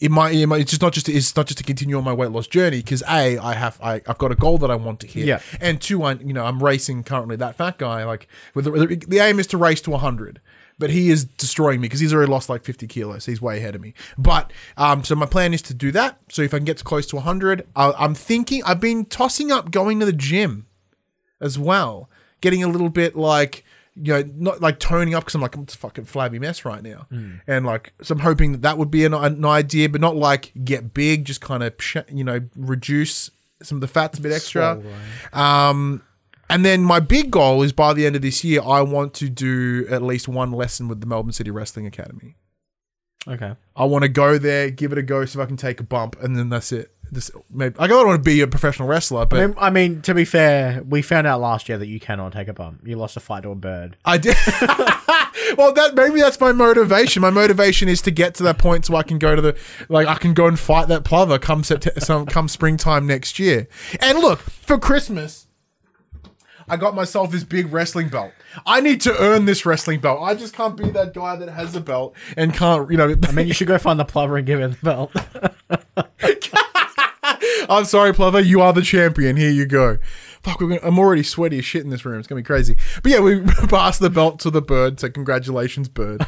it 0.00 0.12
might, 0.12 0.32
it 0.32 0.46
might 0.46 0.60
it's 0.60 0.70
just 0.70 0.80
not 0.80 0.92
just 0.92 1.08
it's 1.08 1.34
not 1.34 1.46
just 1.48 1.58
to 1.58 1.64
continue 1.64 1.98
on 1.98 2.04
my 2.04 2.12
weight 2.12 2.30
loss 2.30 2.46
journey 2.46 2.76
because 2.78 3.02
a 3.08 3.36
I 3.38 3.54
have 3.54 3.80
I, 3.82 3.94
I've 4.06 4.18
got 4.18 4.30
a 4.30 4.36
goal 4.36 4.58
that 4.58 4.70
I 4.70 4.76
want 4.76 5.00
to 5.00 5.08
hit 5.08 5.26
Yeah. 5.26 5.40
and 5.60 5.80
two 5.80 6.04
I 6.04 6.12
you 6.12 6.32
know 6.32 6.44
I'm 6.44 6.62
racing 6.62 7.02
currently 7.02 7.34
that 7.36 7.56
fat 7.56 7.78
guy 7.78 8.04
like 8.04 8.28
with 8.54 8.66
the, 8.66 8.70
the, 8.70 8.94
the 9.08 9.18
aim 9.18 9.40
is 9.40 9.48
to 9.48 9.58
race 9.58 9.80
to 9.82 9.90
100 9.90 10.40
but 10.80 10.90
he 10.90 11.10
is 11.10 11.24
destroying 11.24 11.80
me 11.80 11.86
because 11.86 12.00
he's 12.00 12.12
already 12.12 12.32
lost 12.32 12.48
like 12.48 12.64
50 12.64 12.88
kilos 12.88 13.26
he's 13.26 13.40
way 13.40 13.58
ahead 13.58 13.76
of 13.76 13.80
me 13.80 13.94
but 14.18 14.52
um 14.76 15.04
so 15.04 15.14
my 15.14 15.26
plan 15.26 15.54
is 15.54 15.62
to 15.62 15.74
do 15.74 15.92
that 15.92 16.18
so 16.28 16.42
if 16.42 16.52
I 16.52 16.58
can 16.58 16.64
get 16.64 16.78
to 16.78 16.84
close 16.84 17.06
to 17.08 17.16
100 17.16 17.66
I, 17.76 17.92
I'm 17.92 18.14
thinking 18.14 18.64
I've 18.64 18.80
been 18.80 19.04
tossing 19.04 19.52
up 19.52 19.70
going 19.70 20.00
to 20.00 20.06
the 20.06 20.12
gym 20.12 20.66
as 21.40 21.58
well. 21.58 22.10
Getting 22.40 22.62
a 22.62 22.68
little 22.68 22.88
bit 22.88 23.16
like, 23.16 23.64
you 23.96 24.12
know, 24.12 24.24
not 24.36 24.60
like 24.60 24.78
toning 24.78 25.14
up 25.14 25.24
because 25.24 25.34
I'm 25.34 25.40
like, 25.40 25.54
I'm 25.56 25.66
just 25.66 25.78
fucking 25.78 26.04
flabby 26.04 26.38
mess 26.38 26.64
right 26.64 26.82
now. 26.82 27.06
And 27.46 27.66
like, 27.66 27.92
so 28.02 28.14
I'm 28.14 28.20
hoping 28.20 28.52
that 28.52 28.62
that 28.62 28.78
would 28.78 28.90
be 28.90 29.04
an, 29.04 29.12
an 29.14 29.44
idea, 29.44 29.88
but 29.88 30.00
not 30.00 30.16
like 30.16 30.52
get 30.64 30.94
big, 30.94 31.24
just 31.24 31.40
kind 31.40 31.62
of, 31.62 31.74
you 32.10 32.24
know, 32.24 32.40
reduce 32.56 33.30
some 33.62 33.76
of 33.76 33.80
the 33.82 33.88
fats 33.88 34.18
a 34.18 34.22
bit 34.22 34.32
extra. 34.32 34.80
Um, 35.32 36.02
and 36.50 36.64
then 36.64 36.82
my 36.82 37.00
big 37.00 37.30
goal 37.30 37.62
is 37.62 37.72
by 37.72 37.94
the 37.94 38.04
end 38.04 38.16
of 38.16 38.22
this 38.22 38.44
year, 38.44 38.60
I 38.62 38.82
want 38.82 39.14
to 39.14 39.28
do 39.30 39.86
at 39.88 40.02
least 40.02 40.28
one 40.28 40.52
lesson 40.52 40.88
with 40.88 41.00
the 41.00 41.06
Melbourne 41.06 41.32
City 41.32 41.50
Wrestling 41.50 41.86
Academy. 41.86 42.36
Okay. 43.28 43.54
I 43.76 43.84
want 43.84 44.02
to 44.02 44.08
go 44.08 44.38
there, 44.38 44.70
give 44.70 44.92
it 44.92 44.98
a 44.98 45.02
go, 45.02 45.24
so 45.24 45.40
if 45.40 45.44
I 45.44 45.46
can 45.46 45.56
take 45.56 45.78
a 45.80 45.84
bump, 45.84 46.16
and 46.20 46.36
then 46.36 46.48
that's 46.48 46.72
it. 46.72 46.90
This 47.12 47.30
maybe 47.50 47.74
I 47.78 47.86
don't 47.88 48.06
want 48.06 48.18
to 48.18 48.22
be 48.22 48.40
a 48.40 48.46
professional 48.46 48.86
wrestler, 48.86 49.26
but 49.26 49.40
I 49.40 49.46
mean, 49.46 49.56
I 49.58 49.70
mean, 49.70 50.02
to 50.02 50.14
be 50.14 50.24
fair, 50.24 50.82
we 50.88 51.02
found 51.02 51.26
out 51.26 51.40
last 51.40 51.68
year 51.68 51.76
that 51.76 51.88
you 51.88 51.98
cannot 51.98 52.32
take 52.32 52.46
a 52.46 52.52
bump. 52.52 52.86
You 52.86 52.96
lost 52.96 53.16
a 53.16 53.20
fight 53.20 53.42
to 53.42 53.50
a 53.50 53.56
bird. 53.56 53.96
I 54.04 54.16
did. 54.16 54.36
well, 55.58 55.72
that 55.72 55.92
maybe 55.96 56.20
that's 56.20 56.40
my 56.40 56.52
motivation. 56.52 57.20
My 57.20 57.30
motivation 57.30 57.88
is 57.88 58.00
to 58.02 58.12
get 58.12 58.34
to 58.36 58.44
that 58.44 58.58
point 58.58 58.86
so 58.86 58.94
I 58.94 59.02
can 59.02 59.18
go 59.18 59.34
to 59.34 59.42
the 59.42 59.58
like 59.88 60.06
I 60.06 60.14
can 60.14 60.34
go 60.34 60.46
and 60.46 60.58
fight 60.58 60.86
that 60.86 61.04
plover 61.04 61.38
come 61.40 61.62
Sept- 61.62 62.00
some 62.00 62.26
come 62.26 62.46
springtime 62.46 63.08
next 63.08 63.40
year. 63.40 63.66
And 63.98 64.20
look 64.20 64.38
for 64.38 64.78
Christmas. 64.78 65.48
I 66.70 66.76
got 66.76 66.94
myself 66.94 67.32
this 67.32 67.44
big 67.44 67.72
wrestling 67.72 68.08
belt. 68.08 68.32
I 68.64 68.80
need 68.80 69.00
to 69.02 69.20
earn 69.20 69.44
this 69.44 69.66
wrestling 69.66 70.00
belt. 70.00 70.20
I 70.22 70.34
just 70.34 70.54
can't 70.54 70.76
be 70.76 70.88
that 70.90 71.14
guy 71.14 71.36
that 71.36 71.48
has 71.48 71.74
a 71.74 71.80
belt 71.80 72.14
and 72.36 72.54
can't, 72.54 72.90
you 72.90 72.96
know. 72.96 73.14
I 73.24 73.32
mean, 73.32 73.48
you 73.48 73.54
should 73.54 73.68
go 73.68 73.78
find 73.78 73.98
the 73.98 74.04
plover 74.04 74.36
and 74.36 74.46
give 74.46 74.60
him 74.60 74.76
the 74.80 74.82
belt. 74.82 75.12
I'm 77.68 77.84
sorry, 77.84 78.12
Plover. 78.12 78.40
You 78.40 78.60
are 78.62 78.72
the 78.72 78.82
champion. 78.82 79.36
Here 79.36 79.50
you 79.50 79.66
go. 79.66 79.98
Fuck, 80.42 80.60
we're 80.60 80.68
gonna, 80.68 80.80
I'm 80.82 80.98
already 80.98 81.22
sweaty 81.22 81.58
as 81.58 81.64
shit 81.64 81.84
in 81.84 81.90
this 81.90 82.04
room. 82.04 82.18
It's 82.18 82.28
gonna 82.28 82.40
be 82.40 82.46
crazy. 82.46 82.76
But 83.02 83.12
yeah, 83.12 83.20
we 83.20 83.40
passed 83.68 84.00
the 84.00 84.10
belt 84.10 84.40
to 84.40 84.50
the 84.50 84.62
bird. 84.62 85.00
So 85.00 85.10
congratulations, 85.10 85.88
bird. 85.88 86.26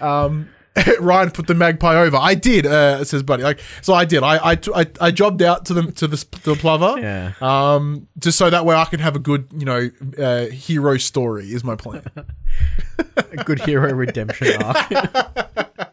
um, 0.00 0.48
Ryan 1.00 1.30
put 1.30 1.46
the 1.46 1.54
magpie 1.54 1.96
over. 1.96 2.16
I 2.16 2.34
did. 2.34 2.66
Uh, 2.66 3.04
says 3.04 3.22
buddy. 3.22 3.42
Like 3.42 3.60
so, 3.82 3.94
I 3.94 4.04
did. 4.04 4.22
I 4.22 4.52
I, 4.52 4.58
I, 4.74 4.86
I 5.00 5.10
jobbed 5.10 5.42
out 5.42 5.64
to 5.66 5.74
the 5.74 5.92
to 5.92 6.06
the, 6.06 6.16
to 6.16 6.50
the 6.50 6.56
plover. 6.56 7.00
Yeah. 7.00 7.32
Um, 7.40 8.08
just 8.18 8.38
so 8.38 8.50
that 8.50 8.64
way 8.64 8.74
I 8.74 8.84
can 8.84 9.00
have 9.00 9.16
a 9.16 9.18
good, 9.18 9.48
you 9.56 9.64
know, 9.64 9.90
uh, 10.18 10.46
hero 10.46 10.96
story 10.98 11.52
is 11.52 11.64
my 11.64 11.76
plan. 11.76 12.04
a 13.16 13.44
good 13.44 13.60
hero 13.60 13.92
redemption 13.92 14.62
arc. 14.62 14.90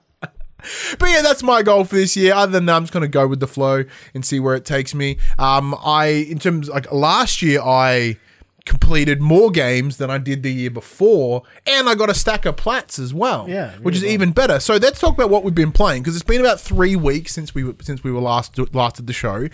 But 0.97 1.09
yeah, 1.09 1.21
that's 1.21 1.43
my 1.43 1.61
goal 1.61 1.83
for 1.83 1.95
this 1.95 2.15
year. 2.15 2.33
Other 2.33 2.53
than 2.53 2.67
that, 2.67 2.75
I'm 2.75 2.83
just 2.83 2.93
gonna 2.93 3.09
go 3.09 3.27
with 3.27 3.41
the 3.41 3.47
flow 3.47 3.83
and 4.13 4.23
see 4.23 4.39
where 4.39 4.55
it 4.55 4.63
takes 4.63 4.95
me. 4.95 5.17
Um, 5.37 5.75
I 5.83 6.05
in 6.05 6.39
terms 6.39 6.69
like 6.69 6.89
last 6.89 7.41
year, 7.41 7.59
I 7.61 8.17
completed 8.65 9.21
more 9.21 9.51
games 9.51 9.97
than 9.97 10.09
I 10.09 10.17
did 10.17 10.43
the 10.43 10.51
year 10.51 10.69
before, 10.69 11.43
and 11.67 11.89
I 11.89 11.95
got 11.95 12.09
a 12.09 12.13
stack 12.13 12.45
of 12.45 12.55
plats 12.55 12.97
as 12.97 13.13
well. 13.13 13.47
Yeah, 13.49 13.71
which 13.77 13.95
is 13.95 14.03
well. 14.03 14.11
even 14.11 14.31
better. 14.31 14.59
So 14.59 14.75
let's 14.75 14.99
talk 14.99 15.13
about 15.13 15.29
what 15.29 15.43
we've 15.43 15.55
been 15.55 15.71
playing 15.71 16.03
because 16.03 16.15
it's 16.15 16.23
been 16.23 16.41
about 16.41 16.59
three 16.59 16.95
weeks 16.95 17.33
since 17.33 17.53
we 17.53 17.63
were, 17.63 17.75
since 17.81 18.03
we 18.03 18.11
were 18.11 18.21
last 18.21 18.57
last 18.73 18.99
at 18.99 19.07
the 19.07 19.13
show. 19.13 19.47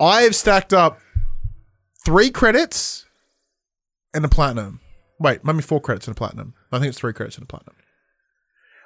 I 0.00 0.22
have 0.22 0.36
stacked 0.36 0.72
up 0.72 1.00
three 2.04 2.30
credits 2.30 3.06
and 4.14 4.24
a 4.24 4.28
platinum. 4.28 4.80
Wait, 5.18 5.44
maybe 5.44 5.62
four 5.62 5.80
credits 5.80 6.06
and 6.06 6.16
a 6.16 6.18
platinum. 6.18 6.54
I 6.70 6.78
think 6.78 6.90
it's 6.90 6.98
three 6.98 7.12
credits 7.12 7.36
and 7.36 7.44
a 7.44 7.46
platinum. 7.46 7.74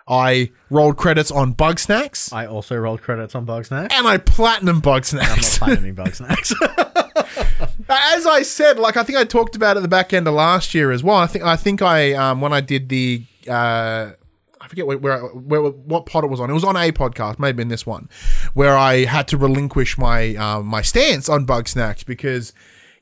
I 0.08 0.50
rolled 0.70 0.96
credits 0.96 1.30
on 1.30 1.54
Bugsnax, 1.54 2.32
I 2.32 2.46
also 2.46 2.76
rolled 2.76 3.02
credits 3.02 3.34
on 3.34 3.46
Bugsnax. 3.46 3.92
and 3.92 4.06
I 4.06 4.18
platinum 4.18 4.82
Bugsnax. 4.82 5.60
I'm 5.60 5.70
not 5.70 5.80
platinuming 5.80 5.94
Bugsnax. 5.94 6.54
As 7.88 8.26
I 8.26 8.42
said, 8.42 8.78
like 8.78 8.96
I 8.96 9.02
think 9.02 9.18
I 9.18 9.24
talked 9.24 9.56
about 9.56 9.76
at 9.76 9.82
the 9.82 9.88
back 9.88 10.12
end 10.12 10.26
of 10.26 10.34
last 10.34 10.74
year 10.74 10.90
as 10.90 11.02
well. 11.02 11.16
I 11.16 11.26
think 11.26 11.44
I 11.44 11.56
think 11.56 11.82
I 11.82 12.12
um, 12.12 12.40
when 12.40 12.52
I 12.52 12.60
did 12.60 12.88
the 12.88 13.24
uh, 13.48 14.12
I 14.60 14.68
forget 14.68 14.86
where, 14.86 14.98
where, 14.98 15.20
where 15.20 15.62
what 15.62 16.06
pod 16.06 16.24
it 16.24 16.28
was 16.28 16.40
on. 16.40 16.48
It 16.50 16.54
was 16.54 16.64
on 16.64 16.76
a 16.76 16.92
podcast, 16.92 17.38
maybe 17.38 17.62
in 17.62 17.68
this 17.68 17.84
one, 17.84 18.08
where 18.54 18.76
I 18.76 19.04
had 19.04 19.26
to 19.28 19.36
relinquish 19.36 19.98
my 19.98 20.34
um, 20.36 20.66
my 20.66 20.82
stance 20.82 21.28
on 21.28 21.46
Bugsnax 21.46 22.06
because 22.06 22.52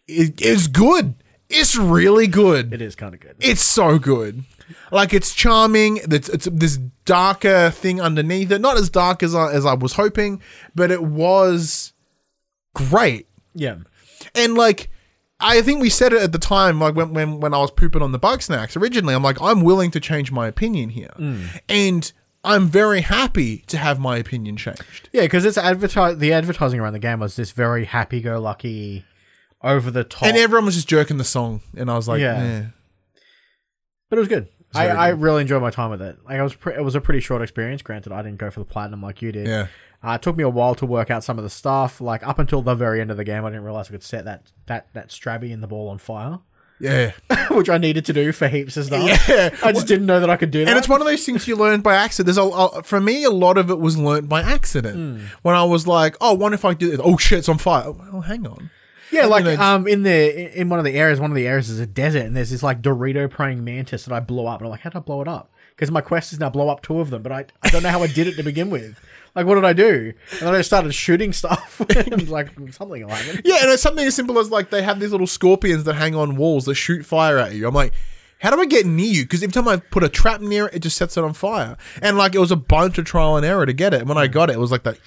it 0.08 0.40
is 0.40 0.68
good. 0.68 1.14
It's 1.50 1.76
really 1.76 2.28
good. 2.28 2.72
it 2.72 2.80
is 2.80 2.94
kind 2.94 3.12
of 3.12 3.20
good. 3.20 3.36
It's 3.40 3.64
so 3.64 3.98
good. 3.98 4.44
Like 4.92 5.12
it's 5.12 5.34
charming. 5.34 5.98
It's, 6.10 6.28
it's 6.28 6.48
this 6.50 6.76
darker 7.04 7.70
thing 7.70 8.00
underneath 8.00 8.52
it. 8.52 8.60
Not 8.60 8.76
as 8.76 8.88
dark 8.88 9.22
as 9.22 9.34
I, 9.34 9.52
as 9.52 9.66
I 9.66 9.74
was 9.74 9.94
hoping, 9.94 10.40
but 10.76 10.90
it 10.90 11.02
was 11.02 11.92
great. 12.74 13.26
yeah. 13.54 13.78
And 14.34 14.54
like, 14.54 14.90
I 15.40 15.62
think 15.62 15.80
we 15.80 15.90
said 15.90 16.12
it 16.12 16.22
at 16.22 16.32
the 16.32 16.38
time, 16.38 16.80
like 16.80 16.94
when 16.94 17.14
when 17.14 17.40
when 17.40 17.54
I 17.54 17.58
was 17.58 17.70
pooping 17.70 18.02
on 18.02 18.12
the 18.12 18.18
Bugsnax 18.18 18.80
originally. 18.80 19.14
I'm 19.14 19.22
like, 19.22 19.40
I'm 19.40 19.62
willing 19.62 19.90
to 19.92 20.00
change 20.00 20.30
my 20.30 20.46
opinion 20.46 20.90
here, 20.90 21.12
mm. 21.18 21.60
and 21.68 22.12
I'm 22.44 22.68
very 22.68 23.02
happy 23.02 23.58
to 23.68 23.76
have 23.76 23.98
my 23.98 24.16
opinion 24.16 24.56
changed. 24.56 25.08
Yeah, 25.12 25.22
because 25.22 25.44
it's 25.44 25.58
advertise 25.58 26.18
the 26.18 26.32
advertising 26.32 26.80
around 26.80 26.94
the 26.94 26.98
game 26.98 27.20
was 27.20 27.36
this 27.36 27.50
very 27.52 27.84
happy-go-lucky, 27.84 29.04
over-the-top. 29.62 30.22
And 30.22 30.36
everyone 30.36 30.66
was 30.66 30.74
just 30.74 30.88
jerking 30.88 31.18
the 31.18 31.24
song, 31.24 31.60
and 31.76 31.90
I 31.90 31.96
was 31.96 32.08
like, 32.08 32.20
Yeah. 32.20 32.42
yeah. 32.42 32.66
but 34.08 34.18
it 34.18 34.20
was 34.20 34.28
good. 34.28 34.48
I, 34.74 34.86
very 34.86 34.98
I 34.98 35.08
really 35.08 35.42
enjoyed 35.42 35.62
my 35.62 35.70
time 35.70 35.90
with 35.90 36.00
it. 36.00 36.18
Like 36.24 36.38
I 36.38 36.42
was, 36.42 36.54
pre- 36.54 36.74
it 36.74 36.84
was 36.84 36.94
a 36.94 37.00
pretty 37.00 37.20
short 37.20 37.42
experience. 37.42 37.82
Granted, 37.82 38.12
I 38.12 38.22
didn't 38.22 38.38
go 38.38 38.50
for 38.50 38.60
the 38.60 38.66
platinum 38.66 39.02
like 39.02 39.20
you 39.20 39.32
did. 39.32 39.46
Yeah. 39.46 39.66
Uh, 40.02 40.12
it 40.12 40.22
took 40.22 40.36
me 40.36 40.42
a 40.42 40.48
while 40.48 40.74
to 40.74 40.86
work 40.86 41.10
out 41.10 41.22
some 41.22 41.38
of 41.38 41.44
the 41.44 41.50
stuff. 41.50 42.00
Like 42.00 42.26
up 42.26 42.38
until 42.38 42.62
the 42.62 42.74
very 42.74 43.00
end 43.00 43.10
of 43.10 43.16
the 43.16 43.24
game, 43.24 43.44
I 43.44 43.50
didn't 43.50 43.64
realize 43.64 43.88
I 43.88 43.92
could 43.92 44.02
set 44.02 44.24
that 44.24 44.52
that 44.66 44.88
that 44.94 45.08
strabby 45.08 45.50
in 45.50 45.60
the 45.60 45.66
ball 45.66 45.88
on 45.88 45.98
fire. 45.98 46.38
Yeah. 46.80 47.12
which 47.50 47.68
I 47.68 47.78
needed 47.78 48.06
to 48.06 48.12
do 48.12 48.32
for 48.32 48.48
heaps 48.48 48.76
of 48.78 48.86
stuff. 48.86 49.06
Yeah. 49.06 49.54
I 49.62 49.72
just 49.72 49.86
didn't 49.86 50.06
know 50.06 50.18
that 50.20 50.30
I 50.30 50.36
could 50.36 50.50
do 50.50 50.64
that. 50.64 50.70
And 50.70 50.78
it's 50.78 50.88
one 50.88 51.02
of 51.02 51.06
those 51.06 51.24
things 51.24 51.46
you 51.46 51.54
learn 51.54 51.82
by 51.82 51.94
accident. 51.94 52.26
There's 52.26 52.38
a, 52.38 52.50
a 52.50 52.82
for 52.82 53.00
me, 53.00 53.24
a 53.24 53.30
lot 53.30 53.58
of 53.58 53.70
it 53.70 53.78
was 53.78 53.98
learned 53.98 54.28
by 54.28 54.40
accident. 54.40 54.96
Hmm. 54.96 55.26
When 55.42 55.54
I 55.54 55.64
was 55.64 55.86
like, 55.86 56.16
"Oh, 56.20 56.34
what 56.34 56.54
if 56.54 56.64
I 56.64 56.74
do 56.74 56.90
this? 56.90 57.00
Oh 57.02 57.16
shit, 57.18 57.40
it's 57.40 57.48
on 57.48 57.58
fire!" 57.58 57.84
Oh, 57.86 57.98
well, 58.12 58.22
hang 58.22 58.46
on. 58.46 58.70
Yeah, 59.12 59.26
like 59.26 59.44
know, 59.44 59.56
um 59.56 59.86
in 59.86 60.04
the 60.04 60.58
in 60.58 60.68
one 60.68 60.78
of 60.78 60.84
the 60.84 60.94
areas, 60.94 61.20
one 61.20 61.30
of 61.30 61.36
the 61.36 61.46
areas 61.46 61.68
is 61.68 61.80
a 61.80 61.86
desert, 61.86 62.24
and 62.24 62.36
there's 62.36 62.50
this 62.50 62.62
like 62.62 62.80
Dorito 62.80 63.28
praying 63.28 63.62
mantis 63.64 64.04
that 64.04 64.14
I 64.14 64.20
blow 64.20 64.46
up, 64.46 64.60
and 64.60 64.66
I'm 64.66 64.70
like, 64.70 64.80
how 64.80 64.90
did 64.90 64.98
I 64.98 65.00
blow 65.00 65.20
it 65.20 65.28
up? 65.28 65.52
Because 65.80 65.90
my 65.90 66.02
quest 66.02 66.34
is 66.34 66.38
now 66.38 66.50
blow 66.50 66.68
up 66.68 66.82
two 66.82 67.00
of 67.00 67.08
them, 67.08 67.22
but 67.22 67.32
I, 67.32 67.46
I 67.62 67.70
don't 67.70 67.82
know 67.82 67.88
how 67.88 68.02
I 68.02 68.06
did 68.06 68.26
it 68.26 68.36
to 68.36 68.42
begin 68.42 68.68
with. 68.68 69.00
Like, 69.34 69.46
what 69.46 69.54
did 69.54 69.64
I 69.64 69.72
do? 69.72 70.12
And 70.32 70.40
then 70.40 70.54
I 70.54 70.60
started 70.60 70.92
shooting 70.92 71.32
stuff. 71.32 71.80
and 71.96 72.28
like 72.28 72.48
something 72.70 73.02
will 73.02 73.08
happen. 73.08 73.40
Yeah, 73.46 73.62
and 73.62 73.70
it's 73.70 73.82
something 73.82 74.06
as 74.06 74.14
simple 74.14 74.38
as 74.38 74.50
like 74.50 74.68
they 74.68 74.82
have 74.82 75.00
these 75.00 75.10
little 75.10 75.26
scorpions 75.26 75.84
that 75.84 75.94
hang 75.94 76.14
on 76.14 76.36
walls 76.36 76.66
that 76.66 76.74
shoot 76.74 77.06
fire 77.06 77.38
at 77.38 77.54
you. 77.54 77.66
I'm 77.66 77.72
like, 77.72 77.94
how 78.40 78.54
do 78.54 78.60
I 78.60 78.66
get 78.66 78.84
near 78.84 79.06
you? 79.06 79.22
Because 79.22 79.42
every 79.42 79.54
time 79.54 79.68
I 79.68 79.78
put 79.78 80.04
a 80.04 80.10
trap 80.10 80.42
near 80.42 80.66
it, 80.66 80.74
it 80.74 80.78
just 80.80 80.98
sets 80.98 81.16
it 81.16 81.24
on 81.24 81.32
fire. 81.32 81.78
And 82.02 82.18
like 82.18 82.34
it 82.34 82.40
was 82.40 82.52
a 82.52 82.56
bunch 82.56 82.98
of 82.98 83.06
trial 83.06 83.38
and 83.38 83.46
error 83.46 83.64
to 83.64 83.72
get 83.72 83.94
it. 83.94 84.00
And 84.00 84.08
when 84.10 84.18
I 84.18 84.26
got 84.26 84.50
it, 84.50 84.56
it 84.56 84.60
was 84.60 84.70
like 84.70 84.82
that. 84.82 84.98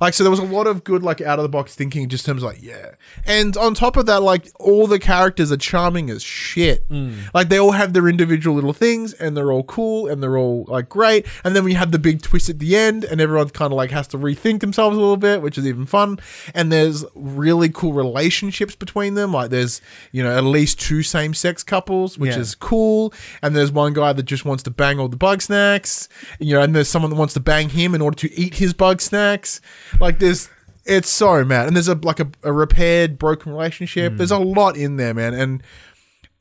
Like 0.00 0.14
so, 0.14 0.24
there 0.24 0.30
was 0.30 0.40
a 0.40 0.44
lot 0.44 0.66
of 0.66 0.82
good 0.84 1.02
like 1.02 1.20
out 1.20 1.38
of 1.38 1.42
the 1.42 1.48
box 1.48 1.74
thinking, 1.74 2.08
just 2.08 2.26
in 2.26 2.32
terms 2.32 2.42
of 2.42 2.50
like 2.50 2.62
yeah. 2.62 2.92
And 3.26 3.56
on 3.56 3.74
top 3.74 3.96
of 3.96 4.06
that, 4.06 4.22
like 4.22 4.48
all 4.58 4.86
the 4.86 4.98
characters 4.98 5.52
are 5.52 5.56
charming 5.56 6.08
as 6.10 6.22
shit. 6.22 6.84
Hmm. 6.88 7.14
Like 7.34 7.48
they 7.50 7.58
all 7.58 7.72
have 7.72 7.92
their 7.92 8.08
individual 8.08 8.54
little 8.54 8.72
things, 8.72 9.12
and 9.14 9.36
they're 9.36 9.52
all 9.52 9.64
cool, 9.64 10.06
and 10.08 10.22
they're 10.22 10.38
all 10.38 10.64
like 10.68 10.88
great. 10.88 11.26
And 11.44 11.54
then 11.54 11.64
we 11.64 11.74
have 11.74 11.92
the 11.92 11.98
big 11.98 12.22
twist 12.22 12.48
at 12.48 12.58
the 12.58 12.76
end, 12.76 13.04
and 13.04 13.20
everyone 13.20 13.50
kind 13.50 13.72
of 13.72 13.76
like 13.76 13.90
has 13.90 14.06
to 14.08 14.18
rethink 14.18 14.60
themselves 14.60 14.96
a 14.96 15.00
little 15.00 15.16
bit, 15.16 15.42
which 15.42 15.58
is 15.58 15.66
even 15.66 15.86
fun. 15.86 16.18
And 16.54 16.72
there's 16.72 17.04
really 17.14 17.68
cool 17.68 17.92
relationships 17.92 18.74
between 18.76 19.14
them. 19.14 19.32
Like 19.32 19.50
there's 19.50 19.80
you 20.12 20.22
know 20.22 20.36
at 20.36 20.44
least 20.44 20.80
two 20.80 21.02
same 21.02 21.34
sex 21.34 21.62
couples, 21.62 22.16
which 22.18 22.34
Yeah. 22.34 22.40
is 22.40 22.54
cool. 22.54 23.12
And 23.42 23.54
there's 23.54 23.70
one 23.72 23.92
guy 23.92 24.12
that 24.12 24.22
just 24.24 24.44
wants 24.44 24.62
to 24.64 24.70
bang 24.70 24.98
all 24.98 25.08
the 25.08 25.16
bug 25.16 25.42
snacks. 25.42 26.08
You 26.38 26.54
know, 26.56 26.62
and 26.62 26.74
there's 26.74 26.88
someone 26.88 27.10
that 27.10 27.16
wants 27.16 27.34
to 27.34 27.40
bang 27.40 27.68
him 27.68 27.94
in 27.94 28.00
order 28.00 28.16
to 28.16 28.32
eat 28.38 28.54
his 28.54 28.72
bug 28.72 29.00
snacks. 29.00 29.60
Like 29.98 30.18
there's 30.18 30.48
it's 30.84 31.10
so 31.10 31.44
mad. 31.44 31.66
And 31.66 31.76
there's 31.76 31.88
a 31.88 31.94
like 31.94 32.20
a, 32.20 32.30
a 32.42 32.52
repaired 32.52 33.18
broken 33.18 33.52
relationship. 33.52 34.16
There's 34.16 34.30
a 34.30 34.38
lot 34.38 34.76
in 34.76 34.96
there, 34.96 35.14
man. 35.14 35.34
And 35.34 35.62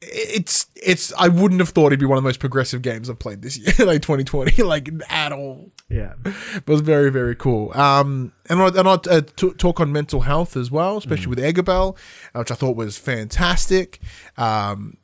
it's 0.02 0.68
it's 0.76 1.12
I 1.18 1.28
wouldn't 1.28 1.60
have 1.60 1.70
thought 1.70 1.88
it'd 1.88 2.00
be 2.00 2.06
one 2.06 2.18
of 2.18 2.24
the 2.24 2.28
most 2.28 2.40
progressive 2.40 2.82
games 2.82 3.10
I've 3.10 3.20
played 3.20 3.42
this 3.42 3.58
year, 3.80 3.86
like 3.86 4.02
2020, 4.02 4.64
like 4.64 4.90
at 5.10 5.32
all. 5.32 5.72
Yeah. 5.90 6.14
It 6.56 6.68
was 6.68 6.82
very 6.82 7.12
very 7.12 7.36
cool. 7.36 7.72
Um, 7.78 8.32
and 8.50 8.62
I, 8.62 8.68
and 8.68 8.88
I 8.88 8.94
uh, 8.94 9.22
t- 9.36 9.54
talk 9.54 9.80
on 9.80 9.92
mental 9.92 10.22
health 10.22 10.56
as 10.56 10.72
well, 10.72 10.98
especially 10.98 11.28
with 11.28 11.40
Eggabell, 11.40 11.98
uh, 12.34 12.40
which 12.40 12.52
I 12.52 12.56
thought 12.56 12.76
was 12.76 12.98
fantastic. 12.98 14.00
Um, 14.38 14.98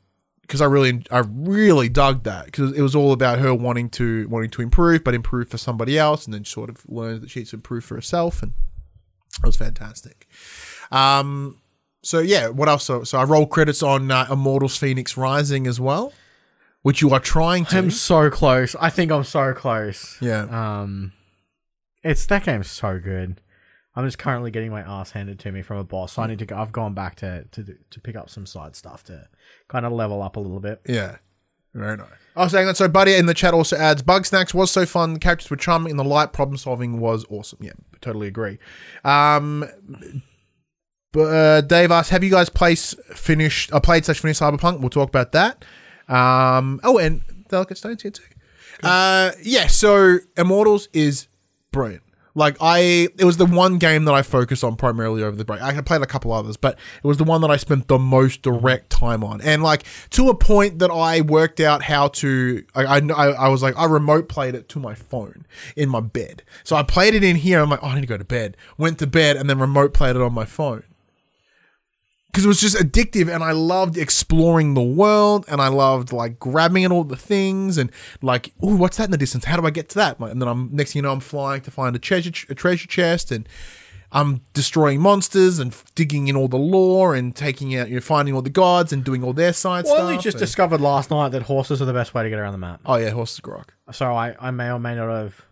because 0.46 0.60
I 0.60 0.66
really 0.66 1.02
I 1.10 1.18
really 1.26 1.88
dug 1.88 2.22
that 2.24 2.46
because 2.46 2.72
it 2.72 2.80
was 2.82 2.94
all 2.94 3.12
about 3.12 3.38
her 3.40 3.52
wanting 3.54 3.88
to 3.90 4.28
wanting 4.28 4.50
to 4.50 4.62
improve, 4.62 5.02
but 5.04 5.14
improve 5.14 5.48
for 5.48 5.58
somebody 5.58 5.98
else, 5.98 6.24
and 6.24 6.32
then 6.34 6.44
sort 6.44 6.70
of 6.70 6.84
learn 6.88 7.20
that 7.20 7.30
she 7.30 7.40
needs 7.40 7.50
to 7.50 7.56
improve 7.56 7.84
for 7.84 7.94
herself, 7.96 8.42
and 8.42 8.52
it 9.42 9.46
was 9.46 9.56
fantastic. 9.56 10.28
Um, 10.90 11.60
so 12.02 12.20
yeah, 12.20 12.48
what 12.48 12.68
else? 12.68 12.84
So, 12.84 13.02
so 13.04 13.18
I 13.18 13.24
roll 13.24 13.46
credits 13.46 13.82
on 13.82 14.10
uh, 14.10 14.26
Immortals: 14.30 14.78
Fenyx 14.78 15.16
Rising 15.16 15.66
as 15.66 15.80
well, 15.80 16.12
which 16.82 17.02
you 17.02 17.10
are 17.10 17.20
trying 17.20 17.64
to. 17.66 17.78
I'm 17.78 17.90
so 17.90 18.30
close. 18.30 18.76
I 18.80 18.90
think 18.90 19.10
I'm 19.10 19.24
so 19.24 19.52
close. 19.52 20.16
yeah, 20.20 20.42
Um, 20.82 21.12
it's 22.04 22.24
that 22.26 22.44
game's 22.44 22.70
so 22.70 23.00
good. 23.00 23.40
I'm 23.96 24.04
just 24.04 24.18
currently 24.18 24.50
getting 24.50 24.70
my 24.70 24.82
ass 24.82 25.12
handed 25.12 25.38
to 25.40 25.50
me 25.50 25.62
from 25.62 25.78
a 25.78 25.84
boss. 25.84 26.12
So 26.12 26.22
I 26.22 26.26
need 26.26 26.38
to 26.40 26.46
go. 26.46 26.56
I've 26.56 26.70
gone 26.70 26.94
back 26.94 27.16
to 27.16 27.44
to 27.52 27.76
to 27.90 28.00
pick 28.00 28.14
up 28.14 28.30
some 28.30 28.46
side 28.46 28.76
stuff 28.76 29.02
to 29.04 29.26
kind 29.68 29.86
of 29.86 29.92
level 29.92 30.22
up 30.22 30.36
a 30.36 30.40
little 30.40 30.60
bit. 30.60 30.80
yeah. 30.86 31.16
Very 31.74 31.98
nice. 31.98 32.08
I 32.34 32.44
was 32.44 32.52
saying 32.52 32.66
that. 32.68 32.76
So, 32.78 32.88
Buddy 32.88 33.14
in 33.16 33.26
the 33.26 33.34
chat 33.34 33.52
also 33.52 33.76
adds 33.76 34.02
Bugsnax 34.02 34.54
was 34.54 34.70
so 34.70 34.86
fun. 34.86 35.12
The 35.12 35.18
characters 35.18 35.50
were 35.50 35.58
charming, 35.58 35.90
and 35.90 35.98
the 36.00 36.04
light 36.04 36.32
problem 36.32 36.56
solving 36.56 37.00
was 37.00 37.26
awesome. 37.28 37.58
Yeah, 37.60 37.72
totally 38.00 38.28
agree. 38.28 38.58
Um, 39.04 39.66
but 41.12 41.20
uh, 41.20 41.60
Dave 41.60 41.90
asked, 41.90 42.08
"Have 42.10 42.24
you 42.24 42.30
guys 42.30 42.48
place 42.48 42.94
finished? 43.14 43.74
Uh, 43.74 43.80
played 43.80 44.06
slash 44.06 44.20
finished 44.20 44.40
Cyberpunk?" 44.40 44.80
We'll 44.80 44.88
talk 44.88 45.10
about 45.10 45.32
that. 45.32 45.66
Um, 46.08 46.80
oh, 46.82 46.96
and 46.96 47.20
Delicate 47.50 47.76
Stones 47.76 48.00
here 48.00 48.10
too. 48.10 48.22
Uh, 48.82 49.32
yeah. 49.42 49.66
So, 49.66 50.18
Immortals 50.38 50.88
is 50.94 51.28
brilliant. 51.72 52.02
Like 52.36 52.58
I, 52.60 53.08
it 53.18 53.24
was 53.24 53.38
the 53.38 53.46
one 53.46 53.78
game 53.78 54.04
that 54.04 54.12
I 54.14 54.20
focused 54.20 54.62
on 54.62 54.76
primarily 54.76 55.22
over 55.22 55.34
the 55.34 55.44
break. 55.44 55.62
I 55.62 55.80
played 55.80 56.02
a 56.02 56.06
couple 56.06 56.32
others, 56.32 56.58
but 56.58 56.78
it 57.02 57.06
was 57.06 57.16
the 57.16 57.24
one 57.24 57.40
that 57.40 57.50
I 57.50 57.56
spent 57.56 57.88
the 57.88 57.98
most 57.98 58.42
direct 58.42 58.90
time 58.90 59.24
on, 59.24 59.40
and 59.40 59.62
like 59.62 59.84
to 60.10 60.28
a 60.28 60.34
point 60.34 60.78
that 60.80 60.90
I 60.90 61.22
worked 61.22 61.60
out 61.60 61.82
how 61.82 62.08
to. 62.08 62.62
I, 62.74 62.84
I, 62.84 63.28
I 63.30 63.48
was 63.48 63.62
like, 63.62 63.74
I 63.78 63.86
remote 63.86 64.28
played 64.28 64.54
it 64.54 64.68
to 64.70 64.78
my 64.78 64.94
phone 64.94 65.46
in 65.76 65.88
my 65.88 66.00
bed. 66.00 66.42
So 66.62 66.76
I 66.76 66.82
played 66.82 67.14
it 67.14 67.24
in 67.24 67.36
here. 67.36 67.60
I'm 67.60 67.70
like, 67.70 67.82
oh, 67.82 67.88
I 67.88 67.94
need 67.94 68.02
to 68.02 68.06
go 68.06 68.18
to 68.18 68.24
bed. 68.24 68.56
Went 68.76 68.98
to 68.98 69.06
bed 69.06 69.36
and 69.36 69.48
then 69.48 69.58
remote 69.58 69.94
played 69.94 70.14
it 70.14 70.20
on 70.20 70.34
my 70.34 70.44
phone 70.44 70.84
because 72.36 72.44
it 72.44 72.48
was 72.48 72.60
just 72.60 72.76
addictive 72.76 73.32
and 73.34 73.42
I 73.42 73.52
loved 73.52 73.96
exploring 73.96 74.74
the 74.74 74.82
world 74.82 75.46
and 75.48 75.58
I 75.60 75.68
loved 75.68 76.12
like 76.12 76.38
grabbing 76.38 76.84
at 76.84 76.92
all 76.92 77.02
the 77.04 77.16
things 77.16 77.78
and 77.78 77.90
like, 78.20 78.52
oh, 78.62 78.76
what's 78.76 78.98
that 78.98 79.04
in 79.04 79.10
the 79.10 79.16
distance? 79.16 79.46
How 79.46 79.56
do 79.58 79.66
I 79.66 79.70
get 79.70 79.88
to 79.90 79.94
that? 79.96 80.18
And 80.20 80.40
then 80.42 80.46
I'm 80.48 80.68
next 80.70 80.92
thing 80.92 81.00
you 81.00 81.02
know, 81.02 81.12
I'm 81.12 81.20
flying 81.20 81.62
to 81.62 81.70
find 81.70 81.96
a 81.96 81.98
treasure 81.98 82.32
a 82.50 82.54
treasure 82.54 82.86
chest 82.86 83.32
and 83.32 83.48
I'm 84.12 84.42
destroying 84.54 85.00
monsters 85.00 85.58
and 85.58 85.74
digging 85.94 86.28
in 86.28 86.36
all 86.36 86.46
the 86.48 86.56
lore 86.58 87.14
and 87.14 87.34
taking 87.34 87.74
out, 87.74 87.88
you 87.88 87.94
know, 87.96 88.00
finding 88.00 88.34
all 88.34 88.42
the 88.42 88.50
gods 88.50 88.92
and 88.92 89.02
doing 89.02 89.24
all 89.24 89.32
their 89.32 89.52
side 89.52 89.84
Well, 89.86 89.94
stuff. 89.94 90.04
only 90.04 90.18
just 90.18 90.36
and- 90.36 90.40
discovered 90.40 90.80
last 90.80 91.10
night 91.10 91.30
that 91.30 91.42
horses 91.42 91.80
are 91.82 91.86
the 91.86 91.92
best 91.92 92.14
way 92.14 92.22
to 92.22 92.28
get 92.30 92.38
around 92.38 92.52
the 92.52 92.58
map. 92.58 92.80
oh 92.86 92.96
yeah, 92.96 93.10
horses 93.10 93.40
grok. 93.40 93.70
So 93.92 94.14
I, 94.14 94.36
I 94.38 94.50
may 94.52 94.70
or 94.70 94.78
may 94.78 94.94
not 94.94 95.08
have 95.08 95.42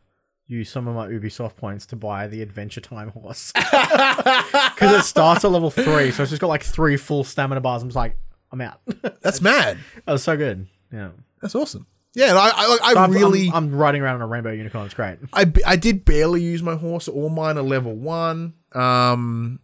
used 0.46 0.72
some 0.72 0.86
of 0.88 0.94
my 0.94 1.08
Ubisoft 1.08 1.56
points 1.56 1.86
to 1.86 1.96
buy 1.96 2.26
the 2.26 2.42
Adventure 2.42 2.80
Time 2.80 3.08
horse 3.10 3.52
because 3.54 4.92
it 5.00 5.04
starts 5.04 5.44
at 5.44 5.50
level 5.50 5.70
three, 5.70 6.10
so 6.10 6.22
it's 6.22 6.30
just 6.30 6.40
got 6.40 6.48
like 6.48 6.62
three 6.62 6.96
full 6.96 7.24
stamina 7.24 7.60
bars. 7.60 7.82
I'm 7.82 7.88
just 7.88 7.96
like, 7.96 8.16
I'm 8.52 8.60
out. 8.60 8.80
That's 9.22 9.40
mad. 9.40 9.78
That 10.04 10.12
was 10.12 10.22
so 10.22 10.36
good. 10.36 10.66
Yeah, 10.92 11.10
That's 11.40 11.54
awesome. 11.54 11.86
Yeah, 12.14 12.28
and 12.30 12.38
I 12.38 12.48
I, 12.50 12.78
I 12.82 12.92
So 12.92 13.00
I'm- 13.00 13.12
really 13.12 13.48
I'm, 13.48 13.54
I'm 13.54 13.74
riding 13.74 14.00
around 14.02 14.16
on 14.16 14.22
a 14.22 14.26
rainbow 14.26 14.52
unicorn. 14.52 14.84
It's 14.84 14.94
great. 14.94 15.18
I, 15.32 15.50
I 15.66 15.74
did 15.76 16.04
barely 16.04 16.42
use 16.42 16.62
my 16.62 16.76
horse. 16.76 17.08
All 17.08 17.28
mine 17.28 17.58
are 17.58 17.62
level 17.62 17.94
one. 17.96 18.54
Um, 18.72 19.58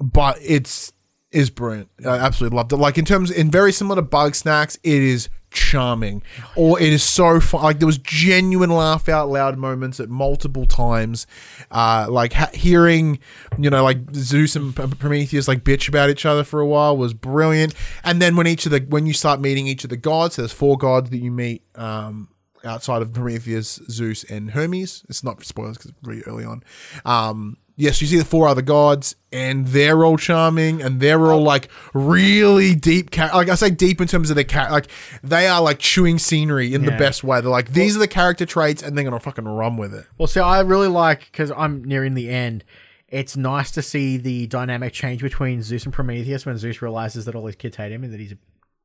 but 0.00 0.38
it's 0.42 0.92
is 1.30 1.48
brilliant. 1.50 1.88
I 2.04 2.16
absolutely 2.18 2.56
loved 2.56 2.72
it. 2.72 2.76
Like 2.76 2.98
in 2.98 3.04
terms, 3.04 3.30
in 3.30 3.50
very 3.50 3.72
similar 3.72 4.02
to 4.02 4.06
Bugsnax, 4.06 4.78
it 4.82 5.02
is 5.02 5.28
charming, 5.52 6.22
or 6.56 6.80
it 6.80 6.92
is 6.92 7.02
so 7.02 7.40
fun. 7.40 7.62
Like 7.62 7.78
there 7.78 7.86
was 7.86 7.98
genuine 7.98 8.70
laugh 8.70 9.08
out 9.08 9.28
loud 9.28 9.58
moments 9.58 10.00
at 10.00 10.08
multiple 10.08 10.66
times. 10.66 11.26
Uh, 11.70 12.06
like 12.08 12.32
ha- 12.32 12.50
hearing, 12.52 13.18
you 13.58 13.70
know, 13.70 13.84
like 13.84 13.98
Zeus 14.14 14.56
and 14.56 14.74
Prometheus 14.74 15.48
like 15.48 15.64
bitch 15.64 15.88
about 15.88 16.10
each 16.10 16.26
other 16.26 16.44
for 16.44 16.60
a 16.60 16.66
while 16.66 16.96
was 16.96 17.14
brilliant. 17.14 17.74
And 18.04 18.20
then 18.20 18.36
when 18.36 18.46
each 18.46 18.66
of 18.66 18.72
the 18.72 18.80
when 18.80 19.06
you 19.06 19.12
start 19.12 19.40
meeting 19.40 19.66
each 19.66 19.84
of 19.84 19.90
the 19.90 19.96
gods, 19.96 20.36
there's 20.36 20.52
four 20.52 20.76
gods 20.76 21.10
that 21.10 21.18
you 21.18 21.30
meet. 21.30 21.62
Um, 21.74 22.28
outside 22.64 23.02
of 23.02 23.12
Prometheus, 23.12 23.80
Zeus, 23.90 24.24
and 24.24 24.52
Hermes. 24.52 25.04
It's 25.08 25.24
not 25.24 25.44
spoilers 25.44 25.78
because 25.78 25.90
it's 25.90 26.06
really 26.06 26.22
early 26.22 26.44
on. 26.44 26.62
Um, 27.04 27.56
yes, 27.76 28.00
you 28.00 28.06
see 28.06 28.18
the 28.18 28.24
four 28.24 28.48
other 28.48 28.62
gods, 28.62 29.16
and 29.32 29.66
they're 29.68 30.04
all 30.04 30.16
charming, 30.16 30.82
and 30.82 31.00
they're 31.00 31.30
all 31.32 31.42
like 31.42 31.68
really 31.94 32.74
deep. 32.74 33.10
Char- 33.10 33.32
like 33.34 33.48
I 33.48 33.54
say, 33.54 33.70
deep 33.70 34.00
in 34.00 34.08
terms 34.08 34.30
of 34.30 34.36
their 34.36 34.44
car- 34.44 34.70
like 34.70 34.88
they 35.22 35.46
are 35.46 35.60
like 35.62 35.78
chewing 35.78 36.18
scenery 36.18 36.74
in 36.74 36.84
the 36.84 36.92
Yeah. 36.92 36.98
best 36.98 37.24
way. 37.24 37.40
They're 37.40 37.50
like 37.50 37.72
these 37.72 37.96
are 37.96 38.00
the 38.00 38.08
character 38.08 38.46
traits, 38.46 38.82
and 38.82 38.96
they're 38.96 39.04
gonna 39.04 39.20
fucking 39.20 39.44
run 39.46 39.76
with 39.76 39.94
it. 39.94 40.06
Well, 40.18 40.26
see, 40.28 40.40
I 40.40 40.60
really 40.60 40.88
like 40.88 41.30
because 41.32 41.50
I'm 41.56 41.84
nearing 41.84 42.14
the 42.14 42.28
end. 42.30 42.64
It's 43.08 43.36
nice 43.36 43.70
to 43.72 43.82
see 43.82 44.16
the 44.16 44.46
dynamic 44.46 44.94
change 44.94 45.20
between 45.20 45.62
Zeus 45.62 45.84
and 45.84 45.92
Prometheus 45.92 46.46
when 46.46 46.56
Zeus 46.56 46.80
realizes 46.80 47.26
that 47.26 47.34
all 47.34 47.44
his 47.46 47.56
kids 47.56 47.76
hate 47.76 47.92
him 47.92 48.04
and 48.04 48.12
that 48.12 48.18
he's 48.20 48.32
a, 48.32 48.38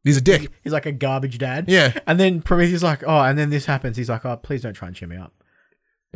He's 0.03 0.17
a 0.17 0.21
dick. 0.21 0.49
he's 0.65 0.73
like 0.73 0.85
a 0.85 0.91
garbage 0.91 1.37
dad. 1.37 1.65
Yeah. 1.69 1.97
And 2.05 2.19
then 2.19 2.41
Prometheus 2.41 2.75
is 2.77 2.83
like, 2.83 3.03
oh, 3.07 3.21
and 3.21 3.37
then 3.37 3.49
this 3.51 3.65
happens. 3.65 3.95
He's 3.95 4.09
like, 4.09 4.25
oh, 4.25 4.35
please 4.37 4.61
don't 4.63 4.73
try 4.73 4.87
and 4.89 4.95
cheer 4.95 5.07
me 5.07 5.15
up. 5.15 5.33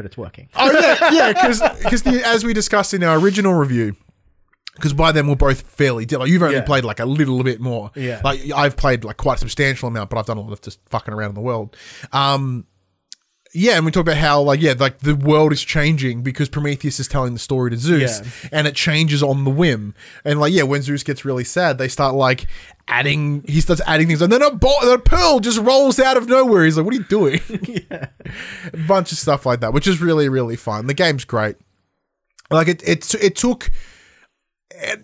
But 0.01 0.07
it's 0.07 0.17
working. 0.17 0.49
Oh 0.55 0.71
yeah, 0.71 1.11
yeah, 1.13 1.33
because 1.33 1.61
because 1.83 2.07
as 2.25 2.43
we 2.43 2.53
discussed 2.53 2.93
in 2.95 3.03
our 3.03 3.19
original 3.19 3.53
review. 3.53 3.95
Because 4.75 4.93
by 4.93 5.11
then 5.11 5.27
we're 5.27 5.35
both 5.35 5.61
fairly 5.61 6.05
dead. 6.05 6.19
Like 6.21 6.29
you've 6.29 6.41
only 6.41 6.55
Yeah. 6.55 6.61
played 6.63 6.83
like 6.85 6.99
a 6.99 7.05
little 7.05 7.43
bit 7.43 7.59
more. 7.59 7.91
Yeah. 7.93 8.21
Like 8.23 8.39
I've 8.55 8.77
played 8.77 9.03
like 9.03 9.17
quite 9.17 9.35
a 9.35 9.39
substantial 9.39 9.89
amount, 9.89 10.09
but 10.09 10.17
I've 10.17 10.25
done 10.25 10.37
a 10.37 10.41
lot 10.41 10.53
of 10.53 10.61
just 10.61 10.79
fucking 10.89 11.13
around 11.13 11.29
in 11.29 11.35
the 11.35 11.41
world. 11.41 11.75
Um, 12.13 12.65
yeah, 13.53 13.73
and 13.77 13.85
we 13.85 13.91
talk 13.91 14.01
about 14.01 14.17
how 14.17 14.41
like 14.41 14.61
yeah, 14.61 14.73
like 14.79 14.99
the 14.99 15.15
world 15.15 15.51
is 15.51 15.61
changing 15.61 16.21
because 16.23 16.47
Prometheus 16.49 16.99
is 16.99 17.07
telling 17.07 17.33
the 17.33 17.39
story 17.39 17.71
to 17.71 17.77
Zeus, 17.77 18.19
Yeah. 18.21 18.49
and 18.51 18.67
it 18.67 18.75
changes 18.75 19.21
on 19.21 19.43
the 19.43 19.51
whim. 19.51 19.93
And 20.23 20.39
like 20.39 20.53
yeah, 20.53 20.63
when 20.63 20.81
Zeus 20.81 21.03
gets 21.03 21.25
really 21.25 21.43
sad, 21.43 21.77
they 21.77 21.87
start 21.87 22.15
like 22.15 22.47
adding. 22.87 23.43
He 23.47 23.59
starts 23.61 23.81
adding 23.85 24.07
things, 24.07 24.21
and 24.21 24.31
then 24.31 24.41
a, 24.41 24.51
bo- 24.51 24.93
a 24.93 24.97
pearl 24.99 25.39
just 25.39 25.59
rolls 25.59 25.99
out 25.99 26.17
of 26.17 26.27
nowhere. 26.29 26.63
He's 26.65 26.77
like, 26.77 26.85
"What 26.85 26.93
are 26.93 26.97
you 26.97 27.03
doing?" 27.05 27.41
a 27.91 28.77
bunch 28.87 29.11
of 29.11 29.17
stuff 29.17 29.45
like 29.45 29.59
that, 29.61 29.73
which 29.73 29.87
is 29.87 29.99
really 30.01 30.29
really 30.29 30.55
fun. 30.55 30.87
The 30.87 30.93
game's 30.93 31.25
great. 31.25 31.55
Like 32.49 32.67
it, 32.67 32.81
it, 32.87 33.13
it 33.15 33.35
took. 33.35 33.71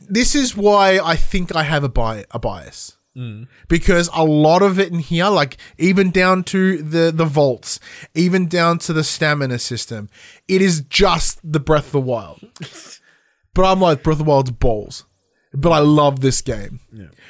This 0.10 0.36
is 0.36 0.56
why 0.58 1.00
I 1.04 1.16
think 1.16 1.56
I 1.56 1.64
have 1.64 1.84
a 1.84 1.90
bi- 1.90 2.26
a 2.32 2.40
bias. 2.40 2.97
Mm. 3.18 3.48
because 3.68 4.12
a 4.14 4.24
lot 4.24 4.62
of 4.62 4.80
it 4.80 4.92
in 4.92 5.00
here, 5.00 5.30
like 5.30 5.58
even 5.80 6.12
down 6.12 6.44
to 6.46 6.84
the 6.84 7.12
the 7.12 7.26
vaults, 7.26 7.80
even 8.14 8.48
down 8.48 8.78
to 8.80 8.94
the 8.94 9.04
stamina 9.04 9.58
system, 9.58 10.08
it 10.48 10.62
is 10.62 10.82
just 10.82 11.40
the 11.44 11.60
Breath 11.60 11.88
of 11.88 11.92
the 11.94 12.02
Wild. 12.02 12.40
but 13.56 13.66
I'm 13.66 13.82
like 13.82 14.04
Breath 14.04 14.20
of 14.20 14.26
the 14.26 14.30
Wild's 14.30 14.52
balls. 14.52 15.06
But 15.54 15.72
I 15.72 15.80
love 15.80 16.20
this 16.20 16.42
game, 16.42 16.82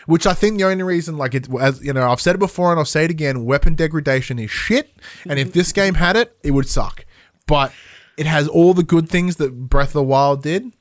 which 0.07 0.27
I 0.27 0.33
think 0.33 0.57
the 0.57 0.65
only 0.65 0.83
reason, 0.83 1.17
like 1.17 1.33
it, 1.33 1.47
as 1.61 1.81
you 1.81 1.93
know, 1.93 2.09
I've 2.09 2.19
said 2.19 2.35
it 2.35 2.39
before 2.39 2.71
and 2.71 2.79
I'll 2.79 2.85
say 2.85 3.05
it 3.05 3.11
again: 3.11 3.45
weapon 3.45 3.75
degradation 3.75 4.39
is 4.39 4.51
shit. 4.51 4.91
And 5.29 5.39
if 5.39 5.53
this 5.53 5.71
game 5.81 5.93
had 5.93 6.17
it, 6.17 6.35
it 6.43 6.51
would 6.51 6.67
suck. 6.67 7.05
But 7.45 7.71
it 8.17 8.25
has 8.25 8.47
all 8.49 8.73
the 8.73 8.83
good 8.83 9.07
things 9.07 9.37
that 9.37 9.69
Breath 9.69 9.89
of 9.89 9.93
the 9.93 10.03
Wild 10.03 10.43
did, 10.43 10.73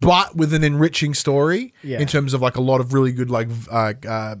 but 0.00 0.36
with 0.36 0.52
an 0.54 0.62
enriching 0.64 1.14
story 1.14 1.74
Yeah. 1.82 1.98
in 2.00 2.06
terms 2.06 2.34
of 2.34 2.40
like 2.40 2.56
a 2.56 2.60
lot 2.60 2.80
of 2.80 2.92
really 2.92 3.12
good 3.12 3.30
like 3.30 3.48
uh, 3.70 3.94
uh, 4.08 4.36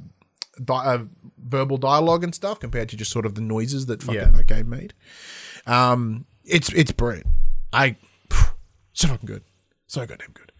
di- 0.64 0.84
uh, 0.94 0.98
verbal 1.38 1.76
dialogue 1.78 2.24
and 2.24 2.34
stuff 2.34 2.60
compared 2.60 2.88
to 2.90 2.96
just 2.96 3.10
sort 3.10 3.26
of 3.26 3.34
the 3.34 3.40
noises 3.40 3.86
that 3.86 4.02
fucking 4.02 4.20
Yeah. 4.20 4.30
that 4.30 4.46
game 4.46 4.68
made. 4.68 4.94
Um, 5.66 6.26
it's 6.44 6.72
it's 6.72 6.92
brilliant. 6.92 7.26
I 7.72 7.96
phew, 8.30 8.46
so 8.92 9.08
fucking 9.08 9.26
good, 9.26 9.42
so 9.86 10.06
goddamn 10.06 10.32
good. 10.32 10.52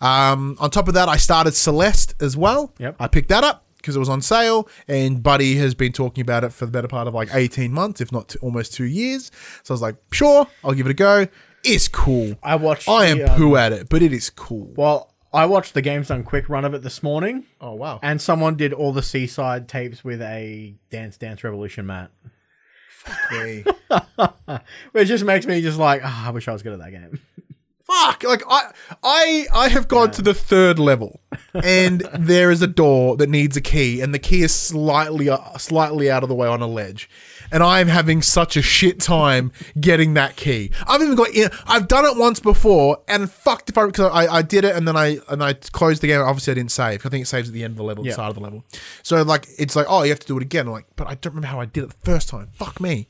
Um, 0.00 0.56
on 0.60 0.70
top 0.70 0.88
of 0.88 0.94
that, 0.94 1.08
I 1.08 1.16
started 1.16 1.54
Celeste 1.54 2.14
as 2.20 2.36
well. 2.36 2.72
Yep. 2.78 2.96
I 3.00 3.08
picked 3.08 3.28
that 3.28 3.44
up 3.44 3.64
because 3.76 3.94
it 3.96 3.98
was 4.00 4.08
on 4.08 4.20
sale, 4.22 4.68
and 4.88 5.22
Buddy 5.22 5.54
has 5.56 5.74
been 5.74 5.92
talking 5.92 6.22
about 6.22 6.42
it 6.44 6.52
for 6.52 6.66
the 6.66 6.72
better 6.72 6.88
part 6.88 7.06
of 7.08 7.14
like 7.14 7.28
eighteen 7.34 7.72
months, 7.72 8.00
if 8.00 8.10
not 8.12 8.30
t- 8.30 8.38
almost 8.40 8.74
two 8.74 8.84
years. 8.84 9.30
So 9.62 9.72
I 9.72 9.74
was 9.74 9.82
like, 9.82 9.96
sure, 10.12 10.46
I'll 10.64 10.74
give 10.74 10.86
it 10.86 10.90
a 10.90 10.94
go. 10.94 11.26
It's 11.64 11.88
cool. 11.88 12.36
I 12.42 12.56
watched. 12.56 12.88
I 12.88 13.06
am 13.06 13.18
the, 13.18 13.32
um, 13.32 13.38
poo 13.38 13.56
at 13.56 13.72
it, 13.72 13.88
but 13.88 14.02
it 14.02 14.12
is 14.12 14.30
cool. 14.30 14.72
Well, 14.76 15.12
I 15.32 15.46
watched 15.46 15.74
the 15.74 15.82
Games 15.82 16.08
Done 16.08 16.24
quick 16.24 16.48
run 16.48 16.64
of 16.64 16.72
it 16.74 16.82
this 16.82 17.02
morning, 17.02 17.44
Oh 17.60 17.74
wow! 17.74 18.00
and 18.02 18.20
someone 18.20 18.56
did 18.56 18.72
all 18.72 18.92
the 18.92 19.02
C-side 19.02 19.68
tapes 19.68 20.02
with 20.02 20.22
a 20.22 20.74
Dance 20.90 21.16
Dance 21.18 21.44
Revolution 21.44 21.84
mat, 21.86 22.10
Me. 23.32 23.64
which 24.92 25.08
just 25.08 25.24
makes 25.24 25.46
me 25.46 25.60
just 25.60 25.78
like, 25.78 26.00
ah, 26.04 26.28
I 26.28 26.30
wish 26.30 26.48
I 26.48 26.52
was 26.52 26.62
good 26.62 26.72
at 26.72 26.78
that 26.78 26.90
game. 26.90 27.20
Fuck! 27.84 28.22
Like 28.22 28.42
I, 28.48 28.70
I, 29.02 29.46
I 29.52 29.68
have 29.68 29.88
gone 29.88 30.10
to 30.12 30.22
the 30.22 30.34
third 30.34 30.78
level, 30.78 31.20
and 31.54 32.00
there 32.18 32.50
is 32.50 32.60
a 32.62 32.66
door 32.66 33.16
that 33.16 33.28
needs 33.28 33.56
a 33.56 33.62
key, 33.62 34.00
and 34.00 34.14
the 34.14 34.18
key 34.18 34.42
is 34.42 34.54
slightly, 34.54 35.28
uh, 35.30 35.56
slightly 35.58 36.10
out 36.10 36.22
of 36.22 36.28
the 36.28 36.34
way 36.34 36.46
on 36.48 36.60
a 36.60 36.66
ledge, 36.66 37.08
and 37.52 37.62
I 37.62 37.80
am 37.80 37.88
having 37.88 38.22
such 38.22 38.56
a 38.56 38.62
shit 38.62 39.00
time 39.00 39.52
getting 39.80 40.14
that 40.14 40.36
key. 40.36 40.70
I've 40.86 41.02
even 41.02 41.14
got, 41.14 41.30
in, 41.30 41.50
I've 41.66 41.88
done 41.88 42.04
it 42.04 42.16
once 42.16 42.40
before, 42.40 42.98
and 43.08 43.30
fucked 43.30 43.70
if 43.70 43.78
I 43.78 43.86
because 43.86 44.10
I, 44.12 44.26
I 44.38 44.42
did 44.42 44.64
it, 44.64 44.74
and 44.76 44.86
then 44.86 44.96
I 44.96 45.18
and 45.28 45.42
I 45.42 45.54
closed 45.54 46.02
the 46.02 46.06
game. 46.08 46.20
Obviously, 46.20 46.52
I 46.52 46.54
didn't 46.54 46.72
save. 46.72 47.04
I 47.04 47.08
think 47.08 47.22
it 47.22 47.26
saves 47.26 47.48
at 47.48 47.54
the 47.54 47.64
end 47.64 47.72
of 47.72 47.76
the 47.78 47.84
level, 47.84 48.04
the 48.04 48.08
Yeah. 48.08 48.14
start 48.14 48.30
of 48.30 48.34
the 48.36 48.40
level. 48.42 48.64
So 49.02 49.22
like, 49.22 49.46
it's 49.58 49.74
like, 49.76 49.86
oh, 49.88 50.02
you 50.02 50.10
have 50.10 50.20
to 50.20 50.26
do 50.26 50.36
it 50.36 50.42
again. 50.42 50.66
I'm 50.66 50.72
like, 50.72 50.86
but 50.96 51.06
I 51.06 51.14
don't 51.14 51.32
remember 51.34 51.48
how 51.48 51.60
I 51.60 51.64
did 51.66 51.84
it 51.84 51.90
the 51.90 51.96
first 52.10 52.28
time. 52.28 52.48
Fuck 52.54 52.80
me. 52.80 53.08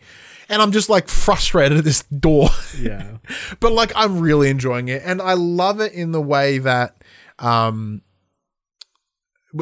And 0.49 0.63
I'm 0.63 0.73
just 0.73 0.89
like 0.89 1.09
frustrated 1.09 1.77
at 1.79 1.85
this 1.85 2.03
door. 2.05 2.49
Yeah. 2.81 3.19
but 3.61 3.73
like 3.73 3.93
I'm 3.95 4.19
really 4.21 4.49
enjoying 4.51 4.89
it, 4.89 5.03
and 5.05 5.21
I 5.21 5.35
love 5.35 5.81
it 5.81 5.93
in 5.93 6.13
the 6.13 6.23
way 6.23 6.59
that 6.59 7.03
um, 7.39 8.03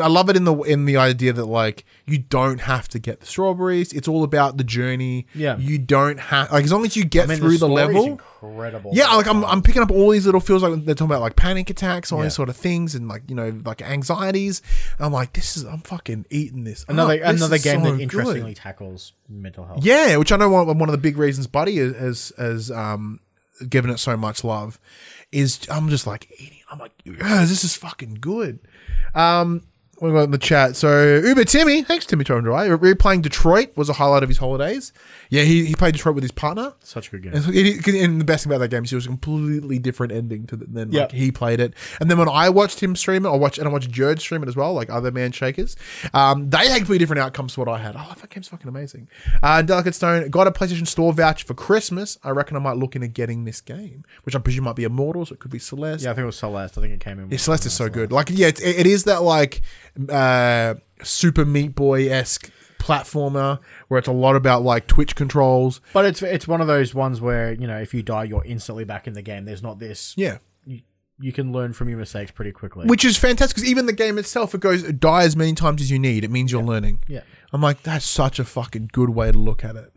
I 0.03 0.09
love 0.09 0.29
it 0.29 0.37
in 0.37 0.43
the 0.43 0.55
in 0.63 0.85
the 0.85 0.97
idea 0.97 1.33
that 1.33 1.45
like 1.45 1.85
you 2.07 2.19
don't 2.19 2.61
have 2.63 2.89
to 2.89 2.99
get 2.99 3.21
the 3.21 3.27
strawberries. 3.27 3.93
It's 3.93 4.09
all 4.09 4.25
about 4.25 4.57
the 4.57 4.65
journey. 4.65 5.29
Yeah. 5.33 5.57
you 5.59 5.79
don't 5.79 6.19
have 6.19 6.51
like 6.51 6.65
as 6.65 6.73
long 6.73 6.85
as 6.85 6.97
you 6.97 7.05
get 7.05 7.27
I 7.27 7.29
mean, 7.29 7.39
through 7.39 7.51
the, 7.53 7.69
story's 7.69 7.75
level. 7.95 8.05
incredible. 8.07 8.91
Yeah, 8.95 9.15
like 9.15 9.29
I'm, 9.29 9.45
I'm 9.45 9.63
picking 9.63 9.83
up 9.83 9.93
all 9.93 10.11
these 10.11 10.27
little 10.27 10.41
feels 10.41 10.65
like 10.65 10.85
they're 10.85 10.97
talking 10.97 11.13
about 11.13 11.21
like 11.21 11.37
panic 11.37 11.71
attacks, 11.71 12.11
all 12.11 12.19
Yeah. 12.19 12.25
these 12.25 12.35
sort 12.35 12.49
of 12.49 12.57
things, 12.57 12.97
and 12.97 13.07
like 13.07 13.23
you 13.29 13.37
know 13.37 13.61
like 13.65 13.81
anxieties. 13.81 14.61
I'm 14.99 15.13
like, 15.13 15.35
this 15.35 15.57
is 15.57 15.63
I'm 15.63 15.83
fucking 15.83 16.27
eating 16.31 16.65
this. 16.65 16.85
another 16.89 17.15
up. 17.23 17.35
Another 17.37 17.55
is 17.55 17.63
game 17.63 17.79
so 17.85 17.85
that 17.85 17.93
good. 17.93 18.01
interestingly 18.01 18.55
tackles 18.55 19.13
mental 19.29 19.67
health. 19.67 19.85
Yeah, 19.85 20.17
which 20.17 20.33
I 20.33 20.37
know 20.37 20.49
one, 20.49 20.67
one 20.79 20.89
of 20.89 20.93
the 20.93 20.99
big 20.99 21.17
reasons 21.17 21.47
Buddy 21.47 21.77
has 21.77 21.95
has, 21.95 22.33
has 22.37 22.71
um, 22.73 23.21
given 23.69 23.93
it 23.93 23.99
so 23.99 24.17
much 24.17 24.43
love 24.43 24.81
is 25.31 25.61
I'm 25.71 25.89
just 25.91 26.09
like 26.09 26.29
eating. 26.41 26.59
I'm 26.73 26.81
like, 26.81 26.93
yeah, 27.05 27.45
this 27.45 27.63
is 27.63 27.77
fucking 27.77 28.19
good. 28.21 28.59
Um, 29.15 29.63
we 30.01 30.11
got 30.11 30.25
in 30.25 30.31
the 30.31 30.39
chat. 30.39 30.77
So 30.77 31.17
Uber 31.19 31.45
Timmy, 31.45 31.83
thanks 31.83 32.07
Timmy 32.07 32.25
Torrendrai. 32.25 32.77
Replaying 32.77 33.23
Detroit 33.23 33.77
was 33.77 33.89
a 33.89 33.95
highlight 33.95 34.23
of 34.23 34.29
his 34.29 34.39
holidays. 34.39 34.93
Yeah, 35.31 35.43
he, 35.43 35.65
he 35.67 35.75
played 35.75 35.95
Detroit 35.95 36.15
with 36.15 36.23
his 36.25 36.31
partner. 36.31 36.73
Such 36.83 37.09
a 37.09 37.11
good 37.13 37.23
game. 37.25 37.33
And, 37.35 37.45
so 37.45 37.51
it- 37.53 37.87
and 37.89 38.21
the 38.21 38.25
best 38.25 38.45
thing 38.45 38.53
about 38.53 38.61
that 38.61 38.69
game 38.69 38.85
is 38.85 38.93
it 38.93 38.97
was 38.97 39.07
a 39.07 39.09
completely 39.09 39.79
different 39.79 40.13
ending 40.13 40.47
to 40.47 40.57
the, 40.57 40.67
than 40.67 40.93
Yep. 40.93 41.13
like 41.13 41.19
he 41.19 41.33
played 41.33 41.61
it. 41.61 41.75
And 42.01 42.11
then 42.11 42.19
when 42.19 42.29
I 42.29 42.49
watched 42.49 42.81
him 42.83 42.95
stream 42.97 43.27
it, 43.27 43.29
I 43.31 43.37
watched 43.37 43.59
and 43.59 43.67
I 43.67 43.71
watched 43.73 43.91
Jared 43.91 44.21
stream 44.21 44.43
it 44.43 44.49
as 44.49 44.57
well, 44.57 44.73
like 44.73 44.89
other 44.91 45.11
man 45.11 45.33
shakers. 45.33 45.77
Um, 46.15 46.51
they 46.51 46.69
had 46.69 46.77
completely 46.79 46.99
different 46.99 47.21
outcomes 47.23 47.55
to 47.55 47.61
what 47.61 47.69
I 47.69 47.79
had. 47.79 47.97
Oh, 47.97 48.15
that 48.21 48.31
game's 48.31 48.49
fucking 48.49 48.69
amazing. 48.69 49.09
Uh, 49.43 49.63
Delicate 49.63 49.95
Stone 49.95 50.31
got 50.31 50.47
a 50.47 50.51
PlayStation 50.53 50.87
Store 50.87 51.13
voucher 51.13 51.47
for 51.47 51.55
Christmas. 51.55 52.19
I 52.23 52.31
reckon 52.31 52.57
I 52.57 52.61
might 52.61 52.77
look 52.77 52.95
into 52.95 53.09
getting 53.09 53.45
this 53.45 53.61
game, 53.61 54.05
which 54.25 54.37
I 54.37 54.39
presume 54.39 54.65
might 54.65 54.77
be 54.77 54.85
Immortals. 54.85 55.33
It 55.33 55.39
could 55.41 55.51
be 55.51 55.59
Celeste. 55.59 56.05
Yeah, 56.05 56.11
I 56.11 56.15
think 56.15 56.23
it 56.23 56.27
was 56.27 56.39
Celeste. 56.39 56.79
I 56.79 56.81
think 56.83 56.95
it 56.95 57.01
came 57.01 57.19
in. 57.19 57.31
Yeah, 57.31 57.39
Celeste 57.39 57.67
is 57.67 57.73
so 57.73 57.89
good. 57.89 58.13
Like, 58.13 58.31
yeah, 58.31 58.49
it, 58.49 58.61
it 58.63 58.87
is 58.87 59.05
that 59.05 59.23
like 59.23 59.63
uh, 60.09 60.75
Super 61.03 61.45
Meat 61.45 61.75
Boy 61.75 62.09
esque 62.11 62.51
platformer 62.87 63.59
where 63.89 63.99
it's 63.99 64.09
a 64.09 64.13
lot 64.13 64.37
about 64.37 64.63
like 64.63 64.87
Twitch 64.87 65.15
controls. 65.17 65.81
But 65.93 66.05
it's 66.05 66.23
it's 66.23 66.47
one 66.47 66.61
of 66.61 66.67
those 66.67 66.95
ones 66.95 67.21
where 67.21 67.53
you 67.53 67.67
know 67.67 67.79
if 67.79 67.93
you 67.93 68.03
die, 68.03 68.25
you're 68.25 68.45
instantly 68.45 68.85
back 68.85 69.07
in 69.07 69.15
the 69.15 69.23
game. 69.23 69.45
There's 69.45 69.63
not 69.63 69.79
this. 69.79 70.15
Yeah. 70.17 70.39
You, 70.65 70.81
you 71.19 71.33
can 71.33 71.53
learn 71.53 71.73
from 71.73 71.89
your 71.89 71.99
mistakes 71.99 72.31
pretty 72.31 72.53
quickly. 72.53 72.87
Which 72.87 73.05
is 73.05 73.17
fantastic 73.17 73.57
because 73.57 73.69
even 73.69 73.87
the 73.87 73.93
game 73.93 74.19
itself, 74.19 74.55
it 74.55 74.61
goes 74.61 74.83
die 74.83 75.25
as 75.25 75.37
many 75.37 75.55
times 75.55 75.81
as 75.83 75.91
you 75.91 75.99
need. 75.99 76.25
It 76.25 76.31
means 76.31 76.53
you're 76.53 76.63
learning. 76.63 77.01
yeah. 77.09 77.23
I'm 77.53 77.63
like, 77.63 77.83
that's 77.83 78.05
such 78.05 78.39
a 78.39 78.45
fucking 78.45 78.91
good 78.93 79.11
way 79.11 79.33
to 79.33 79.39
look 79.39 79.65
at 79.65 79.77
it. 79.77 79.93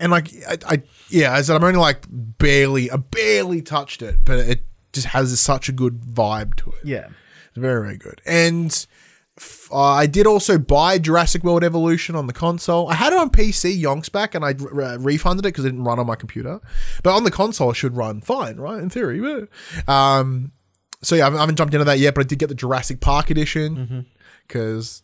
And 0.00 0.10
like, 0.10 0.30
I, 0.48 0.58
I 0.66 0.82
yeah, 1.08 1.32
I 1.32 1.42
said 1.42 1.56
I'm 1.56 1.64
only 1.64 1.78
like 1.78 2.04
barely, 2.08 2.90
I 2.90 2.96
barely 2.96 3.62
touched 3.62 4.00
it, 4.02 4.24
but 4.24 4.38
it 4.38 4.64
just 4.92 5.08
has 5.08 5.38
such 5.40 5.68
a 5.68 5.72
good 5.72 6.00
vibe 6.00 6.54
to 6.56 6.70
it. 6.70 6.84
Yeah. 6.84 7.08
It's 7.48 7.58
very, 7.58 7.82
very 7.82 7.96
good. 7.96 8.20
And 8.24 8.86
uh, 9.72 9.80
I 9.82 10.06
did 10.06 10.26
also 10.26 10.58
buy 10.58 10.98
Jurassic 10.98 11.42
World 11.42 11.64
Evolution 11.64 12.14
on 12.14 12.26
the 12.28 12.32
console. 12.32 12.88
I 12.88 12.94
had 12.94 13.12
it 13.12 13.18
on 13.18 13.30
PC 13.30 13.80
yonks 13.82 14.10
back, 14.10 14.34
and 14.34 14.44
I 14.44 14.50
re- 14.58 14.96
refunded 14.98 15.44
it 15.44 15.48
because 15.48 15.64
it 15.64 15.70
didn't 15.70 15.84
run 15.84 15.98
on 15.98 16.06
my 16.06 16.14
computer. 16.14 16.60
But 17.02 17.14
on 17.16 17.24
the 17.24 17.30
console, 17.32 17.70
it 17.70 17.74
should 17.74 17.96
run 17.96 18.20
fine, 18.20 18.56
right? 18.58 18.80
In 18.80 18.90
theory. 18.90 19.48
Um, 19.88 20.52
so 21.02 21.16
yeah, 21.16 21.26
I 21.26 21.30
haven't- 21.32 21.56
jumped 21.56 21.74
into 21.74 21.84
that 21.84 21.98
yet, 21.98 22.14
but 22.14 22.20
I 22.22 22.28
did 22.28 22.38
get 22.38 22.48
the 22.48 22.54
Jurassic 22.54 23.00
Park 23.00 23.30
edition 23.30 24.06
because 24.46 25.02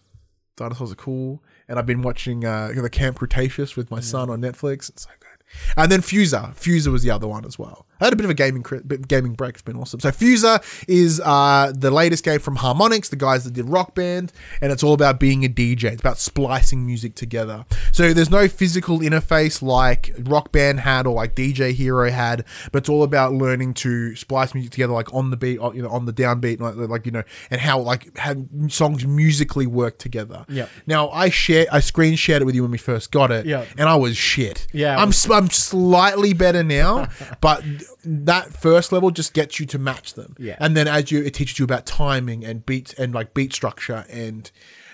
dinosaurs 0.57 0.93
are 0.93 0.97
cool. 0.97 1.43
And 1.69 1.79
I've 1.79 1.87
been 1.87 2.03
watching 2.03 2.45
uh, 2.45 2.73
the 2.75 2.91
Camp 2.91 3.19
Cretaceous 3.19 3.77
with 3.77 3.91
my 3.91 4.01
son 4.01 4.29
on 4.31 4.41
Netflix. 4.41 4.89
It's 4.91 5.03
so 5.05 5.11
good. 5.21 5.30
And 5.77 5.91
then 5.91 6.01
Fuser. 6.01 6.55
Fuser 6.57 6.93
was 6.93 7.03
the 7.03 7.11
other 7.11 7.27
one 7.29 7.45
as 7.45 7.59
well. 7.59 7.87
I 8.01 8.05
had 8.07 8.15
a 8.15 8.17
bit 8.17 8.25
of 8.25 8.31
a 8.31 8.35
gaming 8.35 8.65
gaming 9.09 9.35
break. 9.35 9.51
It's 9.55 9.63
been 9.63 9.77
awesome. 9.77 10.01
So 10.01 10.11
Fuser 10.11 10.63
is 10.89 11.21
uh, 11.23 11.71
the 11.77 11.91
latest 11.91 12.25
game 12.25 12.41
from 12.41 12.57
Harmonix, 12.57 13.11
the 13.11 13.17
guys 13.17 13.45
that 13.45 13.53
did 13.53 13.69
Rock 13.69 13.95
Band, 13.95 14.33
and 14.63 14.73
it's 14.73 14.83
all 14.83 14.95
about 14.95 15.21
being 15.21 15.45
a 15.45 15.49
DJ. 15.51 15.85
It's 15.93 16.01
about 16.01 16.17
splicing 16.19 16.87
music 16.87 17.15
together. 17.15 17.67
So 17.93 18.15
there's 18.15 18.31
no 18.31 18.49
physical 18.49 19.01
interface 19.01 19.61
like 19.61 20.15
Rock 20.21 20.51
Band 20.51 20.81
had 20.81 21.07
or 21.07 21.13
like 21.15 21.35
DJ 21.35 21.73
Hero 21.75 22.11
had, 22.11 22.47
but 22.73 22.79
it's 22.79 22.89
all 22.89 23.03
about 23.03 23.35
learning 23.35 23.75
to 23.75 24.17
splice 24.17 24.55
music 24.55 24.73
together, 24.73 24.95
like 24.95 25.13
on 25.13 25.29
the 25.31 25.37
beat, 25.37 25.59
or, 25.59 25.75
you 25.75 25.83
know, 25.83 25.91
on 25.91 26.07
the 26.07 26.13
downbeat, 26.13 26.59
like, 26.59 26.77
like 26.77 27.05
you 27.05 27.13
know, 27.13 27.23
and 27.51 27.61
how 27.61 27.81
like 27.81 28.17
how 28.17 28.35
songs 28.69 29.07
musically 29.07 29.67
work 29.67 29.99
together. 29.99 30.47
Yeah. 30.49 30.67
Now 30.87 31.11
I 31.11 31.29
share, 31.29 31.67
I 31.71 31.81
screen 31.81 32.17
shared 32.17 32.41
it 32.41 32.47
with 32.47 32.55
you 32.55 32.63
when 32.63 32.71
we 32.71 32.79
first 32.79 33.11
got 33.13 33.31
it. 33.31 33.45
Yep. 33.45 33.69
And 33.77 33.89
I 33.91 33.97
was 33.97 34.17
shit. 34.17 34.67
Yeah. 34.73 34.97
I'm 34.97 35.09
s- 35.11 35.29
I'm 35.41 35.51
slightly 35.51 36.33
better 36.33 36.63
now, 36.63 37.09
but 37.41 37.65
that 38.05 38.53
first 38.53 38.93
level 38.93 39.11
just 39.11 39.35
gets 39.35 39.59
you 39.59 39.67
to 39.67 39.79
match 39.79 40.15
them. 40.15 40.37
Yeah. 40.39 40.57
And 40.61 40.77
then 40.77 40.87
as 40.87 41.11
you, 41.11 41.23
it 41.23 41.35
teaches 41.35 41.59
you 41.59 41.65
about 41.65 41.87
timing 41.87 42.45
and 42.45 42.65
beats 42.65 42.93
and 42.95 43.15
like 43.15 43.35
beat 43.35 43.53
structure 43.53 44.05
and, 44.11 44.51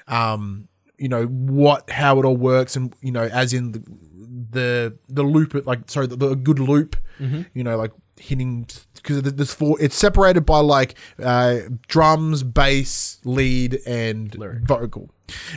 um, 0.08 0.68
you 0.98 1.08
know 1.08 1.26
what 1.26 1.90
how 1.90 2.18
it 2.18 2.24
all 2.24 2.38
works 2.38 2.74
and 2.74 2.94
you 3.02 3.12
know 3.12 3.24
as 3.24 3.52
in 3.52 3.72
the 3.72 3.82
the, 4.50 4.98
the 5.10 5.22
loop 5.22 5.52
like 5.66 5.90
sorry 5.90 6.06
the, 6.06 6.16
the 6.16 6.34
good 6.34 6.58
loop 6.58 6.96
you 7.52 7.62
know 7.62 7.76
like 7.76 7.92
hitting 8.18 8.66
because 8.94 9.22
there's 9.22 9.52
four 9.52 9.76
it's 9.80 9.96
separated 9.96 10.46
by 10.46 10.58
like 10.58 10.94
uh 11.22 11.60
drums 11.88 12.42
bass 12.42 13.18
lead 13.24 13.80
and 13.86 14.34
vocal. 14.66 15.10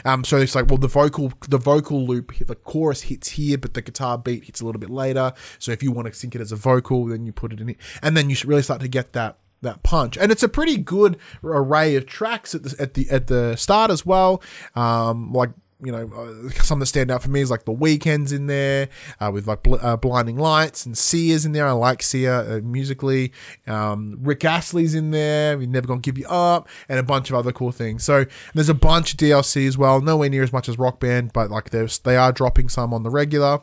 Um 0.05 0.23
so 0.23 0.37
it's 0.37 0.55
like 0.55 0.67
well 0.67 0.77
the 0.77 0.87
vocal 0.87 1.31
the 1.47 1.57
vocal 1.57 2.05
loop 2.05 2.33
the 2.45 2.55
chorus 2.55 3.03
hits 3.03 3.29
here 3.29 3.57
but 3.57 3.73
the 3.73 3.81
guitar 3.81 4.17
beat 4.17 4.45
hits 4.45 4.61
a 4.61 4.65
little 4.65 4.79
bit 4.79 4.89
later. 4.89 5.33
So 5.57 5.71
if 5.71 5.81
you 5.81 5.91
want 5.91 6.07
to 6.07 6.13
sync 6.13 6.35
it 6.35 6.41
as 6.41 6.51
a 6.51 6.55
vocal 6.55 7.05
then 7.05 7.25
you 7.25 7.31
put 7.31 7.53
it 7.53 7.59
in 7.59 7.69
it 7.69 7.77
and 8.01 8.15
then 8.15 8.29
you 8.29 8.35
should 8.35 8.49
really 8.49 8.63
start 8.63 8.81
to 8.81 8.87
get 8.87 9.13
that 9.13 9.37
that 9.61 9.83
punch. 9.83 10.17
And 10.17 10.31
it's 10.31 10.43
a 10.43 10.49
pretty 10.49 10.77
good 10.77 11.17
array 11.43 11.95
of 11.95 12.05
tracks 12.05 12.55
at 12.55 12.63
the 12.63 12.75
at 12.79 12.93
the 12.93 13.09
at 13.09 13.27
the 13.27 13.55
start 13.55 13.91
as 13.91 14.05
well. 14.05 14.41
Um 14.75 15.31
like 15.33 15.51
you 15.81 15.91
know, 15.91 16.09
uh, 16.13 16.49
some 16.63 16.79
that 16.79 16.87
stand 16.87 17.09
out 17.09 17.23
for 17.23 17.29
me 17.29 17.41
is 17.41 17.49
like 17.49 17.65
the 17.65 17.73
Weeknd's 17.73 18.31
in 18.31 18.47
there 18.47 18.89
uh, 19.19 19.31
with 19.33 19.47
like 19.47 19.63
bl- 19.63 19.75
uh, 19.81 19.95
blinding 19.95 20.37
lights 20.37 20.85
and 20.85 20.97
Sia's 20.97 21.45
in 21.45 21.53
there. 21.53 21.67
I 21.67 21.71
like 21.71 22.03
Sia 22.03 22.57
uh, 22.57 22.61
musically. 22.61 23.31
Um, 23.65 24.17
Rick 24.21 24.43
Astley's 24.43 24.93
in 24.93 25.11
there. 25.11 25.57
We're 25.57 25.67
never 25.67 25.87
gonna 25.87 26.01
give 26.01 26.17
you 26.17 26.27
up, 26.27 26.67
and 26.89 26.99
a 26.99 27.03
bunch 27.03 27.29
of 27.29 27.35
other 27.35 27.51
cool 27.51 27.71
things. 27.71 28.03
So 28.03 28.25
there's 28.53 28.69
a 28.69 28.73
bunch 28.73 29.13
of 29.13 29.19
DLC 29.19 29.67
as 29.67 29.77
well. 29.77 30.01
Nowhere 30.01 30.29
near 30.29 30.43
as 30.43 30.51
much 30.51 30.67
as 30.67 30.77
Rock 30.77 30.99
Band, 30.99 31.31
but 31.33 31.49
like 31.49 31.69
they 31.69 32.17
are 32.17 32.31
dropping 32.31 32.69
some 32.69 32.93
on 32.93 33.03
the 33.03 33.09
regular. 33.09 33.61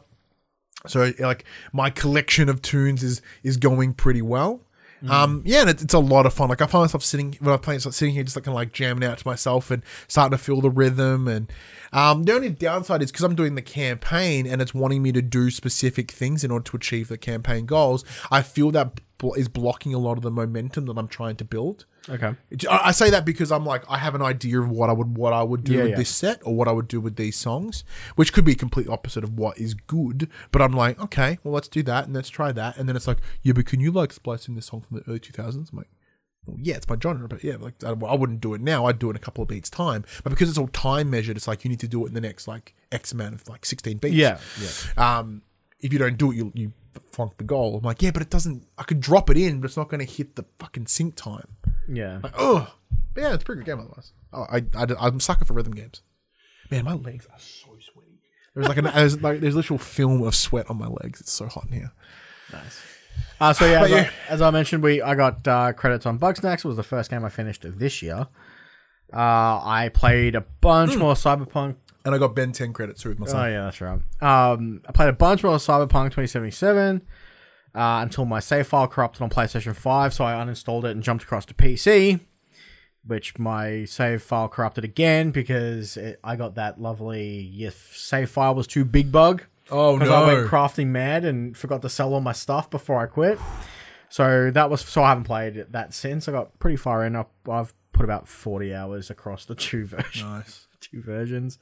So 0.87 1.12
like 1.18 1.44
my 1.72 1.90
collection 1.90 2.48
of 2.48 2.62
tunes 2.62 3.02
is 3.02 3.20
is 3.42 3.57
going 3.57 3.94
pretty 3.94 4.22
well. 4.22 4.61
Um, 5.09 5.43
yeah, 5.45 5.61
and 5.61 5.71
it, 5.71 5.83
it's 5.83 5.95
a 5.95 5.99
lot 5.99 6.27
of 6.27 6.33
fun. 6.33 6.49
Like 6.49 6.63
I 6.63 6.67
find 6.67 6.83
myself 6.83 7.05
sitting 7.05 7.37
when 7.41 7.53
I'm 7.53 7.61
playing, 7.61 7.81
sitting 7.81 8.15
here, 8.15 8.23
just 8.23 8.37
like 8.37 8.45
kind 8.45 8.55
of 8.55 8.57
like 8.57 8.73
jamming 8.73 9.05
out 9.05 9.19
to 9.19 9.27
myself 9.27 9.71
and 9.71 9.83
starting 10.09 10.37
to 10.37 10.43
feel 10.43 10.61
the 10.61 10.71
rhythm. 10.71 11.29
And 11.29 11.53
um, 11.93 12.25
the 12.25 12.33
only 12.33 12.51
downside 12.51 13.03
is 13.03 13.11
because 13.11 13.25
I'm 13.25 13.35
doing 13.35 13.55
the 13.55 13.63
campaign 13.63 14.47
and 14.47 14.63
it's 14.63 14.75
wanting 14.75 15.03
me 15.03 15.13
to 15.13 15.23
do 15.23 15.51
specific 15.51 16.11
things 16.11 16.45
in 16.45 16.51
order 16.51 16.65
to 16.65 16.77
achieve 16.77 17.09
the 17.09 17.19
campaign 17.19 17.67
goals. 17.67 18.05
I 18.31 18.43
feel 18.43 18.71
that 18.73 19.01
bl- 19.19 19.35
is 19.35 19.49
blocking 19.49 19.95
a 19.95 19.99
lot 19.99 20.17
of 20.17 20.23
the 20.23 20.31
momentum 20.31 20.87
that 20.87 20.99
I'm 20.99 21.09
trying 21.09 21.37
to 21.37 21.45
build. 21.45 21.85
Okay. 22.09 22.35
I 22.71 22.81
I 22.85 22.92
say 22.92 23.11
that 23.11 23.25
because 23.25 23.51
I'm 23.51 23.64
like 23.66 23.83
I 23.88 23.99
have 23.99 24.14
an 24.14 24.23
idea 24.23 24.61
of 24.61 24.71
what 24.71 24.88
I 24.90 24.92
would 24.92 25.16
what 25.16 25.33
I 25.33 25.42
would 25.42 25.64
do 25.64 25.73
Yeah, 25.73 25.83
with 25.83 25.90
yeah. 25.90 25.97
this 25.97 26.11
set 26.11 26.40
or 26.45 26.55
what 26.55 26.69
I 26.69 26.73
would 26.73 26.88
do 26.88 27.01
with 27.01 27.16
these 27.16 27.37
songs, 27.37 27.85
which 28.14 28.33
could 28.33 28.45
be 28.45 28.55
complete 28.55 28.88
opposite 28.88 29.25
of 29.25 29.38
what 29.38 29.59
is 29.59 29.75
good. 29.75 30.29
But 30.53 30.62
I'm 30.62 30.73
like, 30.73 31.01
okay, 31.01 31.38
well 31.42 31.55
let's 31.55 31.69
do 31.69 31.83
that 31.85 32.05
and 32.07 32.14
let's 32.14 32.29
try 32.29 32.53
that, 32.53 32.77
and 32.77 32.88
then 32.88 32.95
it's 32.97 33.09
like, 33.09 33.19
yeah, 33.42 33.53
but 33.55 33.66
can 33.66 33.81
you 33.81 33.90
like 33.90 34.12
splice 34.12 34.47
in 34.49 34.55
this 34.55 34.66
song 34.66 34.83
from 34.83 34.99
the 34.99 35.05
early 35.11 35.21
2000s? 35.21 35.73
I'm 35.73 35.79
like. 35.79 35.88
Well, 36.49 36.59
yeah, 36.62 36.77
it's 36.77 36.88
my 36.88 36.95
genre, 37.03 37.27
but 37.27 37.42
yeah, 37.42 37.57
like 37.59 37.75
I, 37.83 37.88
I 37.88 38.14
wouldn't 38.14 38.40
do 38.40 38.55
it 38.55 38.61
now. 38.61 38.87
I'd 38.87 39.01
do 39.01 39.09
it 39.09 39.11
in 39.11 39.16
a 39.16 39.19
couple 39.19 39.42
of 39.42 39.49
beats 39.49 39.69
time. 39.69 40.05
But 40.23 40.31
because 40.31 40.49
it's 40.49 40.57
all 40.59 40.69
time 40.69 41.11
measured, 41.11 41.37
it's 41.37 41.49
like 41.49 41.64
you 41.64 41.69
need 41.69 41.81
to 41.81 41.88
do 41.88 42.05
it 42.05 42.09
in 42.11 42.14
the 42.14 42.21
next 42.21 42.47
like 42.47 42.73
X 42.92 43.11
amount 43.11 43.35
of 43.35 43.49
like 43.49 43.66
16 43.66 43.97
beats. 43.99 44.14
Yeah. 44.14 44.38
Yeah. 44.62 45.19
Um, 45.19 45.42
if 45.81 45.92
you 45.92 45.99
don't 45.99 46.16
do 46.16 46.31
it, 46.31 46.37
you 46.37 46.53
you 46.55 46.73
flunk 47.11 47.37
the 47.39 47.45
goal. 47.45 47.77
I'm 47.79 47.85
like, 47.85 48.03
yeah, 48.03 48.11
but 48.11 48.23
it 48.23 48.31
doesn't. 48.31 48.67
I 48.79 48.83
could 48.85 49.01
drop 49.01 49.31
it 49.31 49.37
in, 49.37 49.61
but 49.61 49.67
it's 49.67 49.77
not 49.77 49.89
going 49.89 50.05
to 50.05 50.11
hit 50.13 50.37
the 50.37 50.45
fucking 50.59 50.87
sync 50.87 51.17
time. 51.17 51.49
Yeah. 51.89 52.21
Oh, 52.39 52.73
but 53.15 53.21
yeah, 53.21 53.35
it's 53.35 53.43
a 53.43 53.47
pretty 53.47 53.61
good 53.63 53.67
game 53.67 53.81
otherwise. 53.81 54.13
Oh, 54.33 54.47
I, 54.51 54.59
I, 54.77 54.87
I'm 55.01 55.17
a 55.17 55.21
sucker 55.21 55.45
for 55.45 55.55
rhythm 55.55 55.73
games. 55.75 56.03
Man, 56.71 56.85
my 56.85 56.95
legs 56.95 57.27
are 57.33 57.39
so 57.39 57.69
sweaty. 57.81 58.19
There's 58.55 58.69
like 58.69 58.79
an 58.79 58.85
there's 58.85 59.21
like 59.23 59.41
there's 59.41 59.55
literal 59.55 59.79
film 59.79 60.23
of 60.23 60.35
sweat 60.35 60.69
on 60.71 60.79
my 60.79 60.89
legs. 60.89 61.21
It's 61.21 61.33
so 61.33 61.47
hot 61.47 61.67
in 61.69 61.73
here. 61.73 61.93
Nice. 62.53 62.83
Uh, 63.41 63.53
so 63.53 63.67
yeah, 63.67 63.83
as, 63.85 63.93
I, 63.93 64.11
as 64.31 64.43
I 64.43 64.51
mentioned, 64.51 64.83
we 64.83 65.01
I 65.03 65.15
got 65.15 65.47
uh, 65.47 65.73
credits 65.75 66.07
on 66.07 66.19
Bugsnax. 66.19 66.59
It 66.59 66.65
was 66.65 66.77
the 66.77 66.83
first 66.83 67.11
game 67.11 67.25
I 67.25 67.29
finished 67.29 67.65
this 67.79 68.03
year. 68.03 68.27
Uh, 69.13 69.61
I 69.63 69.91
played 69.95 70.35
a 70.35 70.41
bunch 70.41 70.95
Hmm. 70.95 71.01
more 71.01 71.15
Cyberpunk. 71.15 71.77
And 72.07 72.14
I 72.14 72.19
got 72.19 72.37
Ben 72.37 72.53
10 72.53 72.73
credits 72.73 73.03
through 73.03 73.16
with 73.16 73.33
my 73.33 73.47
Oh 73.47 73.51
yeah, 73.51 73.64
that's 73.64 73.81
right. 73.81 73.99
Um, 74.23 74.81
I 74.88 74.92
played 74.92 75.09
a 75.09 75.12
bunch 75.12 75.42
more 75.42 75.57
Cyberpunk 75.57 76.12
2077 76.12 77.03
uh, 77.75 77.99
until 78.03 78.25
my 78.25 78.38
save 78.38 78.69
file 78.69 78.87
corrupted 78.87 79.23
on 79.23 79.29
PlayStation 79.29 79.75
5, 79.75 80.14
so 80.14 80.25
I 80.25 80.35
uninstalled 80.35 80.85
it 80.85 80.92
and 80.92 81.03
jumped 81.03 81.25
across 81.25 81.45
to 81.47 81.55
PC. 81.55 82.21
Which 83.05 83.38
my 83.40 83.85
save 83.87 84.23
file 84.23 84.49
corrupted 84.49 84.85
again 84.85 85.33
because 85.33 85.97
it, 85.97 86.21
I 86.23 86.37
got 86.37 86.55
that 86.55 86.81
lovely 86.81 87.53
if 87.59 87.97
save 87.97 88.31
file 88.31 88.55
was 88.55 88.69
too 88.69 88.85
big 88.85 89.11
bug. 89.11 89.42
Oh 89.71 89.95
because 89.95 90.09
no! 90.09 90.14
I 90.14 90.27
went 90.35 90.49
crafting 90.49 90.87
mad 90.88 91.25
and 91.25 91.57
forgot 91.57 91.83
to 91.83 91.88
sell 91.88 92.14
all 92.14 92.21
my 92.21 92.33
stuff 92.33 92.71
before 92.71 93.01
I 93.01 93.07
quit. 93.07 93.38
So 94.09 94.51
that 94.53 94.71
was 94.71 94.81
so 94.81 95.03
I 95.03 95.09
haven't 95.09 95.25
played 95.25 95.57
it 95.57 95.73
that 95.73 95.92
since. 95.92 96.29
I 96.29 96.33
got 96.33 96.57
pretty 96.61 96.77
far 96.77 97.05
in. 97.05 97.16
I've, 97.16 97.27
I've 97.49 97.75
put 97.92 98.05
about 98.05 98.29
forty 98.29 98.73
hours 98.73 99.11
across 99.11 99.45
the 99.45 99.55
two 99.57 99.85
versions. 99.87 100.23
nice. 100.23 100.66
Two 100.90 101.03
versions. 101.03 101.59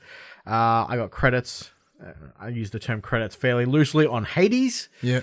Uh, 0.46 0.86
I 0.88 0.96
got 0.96 1.10
credits. 1.10 1.70
Uh, 2.04 2.12
I 2.38 2.48
use 2.48 2.70
the 2.70 2.78
term 2.78 3.00
credits 3.00 3.34
fairly 3.34 3.64
loosely 3.64 4.06
on 4.06 4.24
Hades. 4.24 4.88
Yeah. 5.02 5.20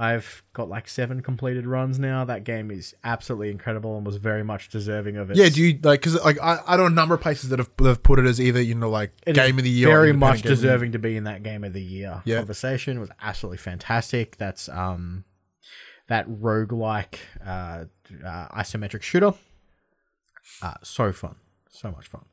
I've 0.00 0.44
got 0.52 0.68
like 0.68 0.86
seven 0.88 1.22
completed 1.22 1.66
runs 1.66 1.98
now. 1.98 2.24
That 2.24 2.44
game 2.44 2.70
is 2.70 2.94
absolutely 3.02 3.50
incredible 3.50 3.96
and 3.96 4.06
was 4.06 4.14
very 4.16 4.44
much 4.44 4.68
deserving 4.68 5.16
of 5.16 5.30
it. 5.32 5.36
Yeah. 5.36 5.48
Do 5.48 5.60
you 5.60 5.78
like? 5.82 6.00
Because 6.00 6.22
like 6.24 6.38
I, 6.40 6.60
I 6.64 6.76
know 6.76 6.86
a 6.86 6.90
number 6.90 7.16
of 7.16 7.20
places 7.20 7.50
that 7.50 7.58
have, 7.58 7.68
that 7.78 7.88
have 7.88 8.02
put 8.04 8.20
it 8.20 8.24
as 8.26 8.40
either 8.40 8.60
you 8.60 8.76
know 8.76 8.90
like 8.90 9.10
It 9.26 9.32
game 9.34 9.58
of 9.58 9.64
the 9.64 9.70
year. 9.70 9.88
Very 9.88 10.12
much 10.12 10.34
game 10.34 10.36
of 10.36 10.42
the 10.42 10.48
year. 10.50 10.54
deserving 10.56 10.92
to 10.92 11.00
be 11.00 11.16
in 11.16 11.24
that 11.24 11.42
game 11.42 11.64
of 11.64 11.72
the 11.72 11.82
year 11.82 12.22
Yeah. 12.24 12.36
conversation. 12.36 13.00
Was 13.00 13.10
absolutely 13.20 13.58
fantastic. 13.58 14.36
That's 14.36 14.68
um 14.68 15.24
that 16.06 16.28
roguelike 16.28 17.16
uh, 17.44 17.86
uh 18.24 18.48
isometric 18.56 19.02
shooter. 19.02 19.34
Uh 20.62 20.74
so 20.84 21.12
fun. 21.12 21.36
So 21.70 21.90
much 21.90 22.06
fun. 22.06 22.24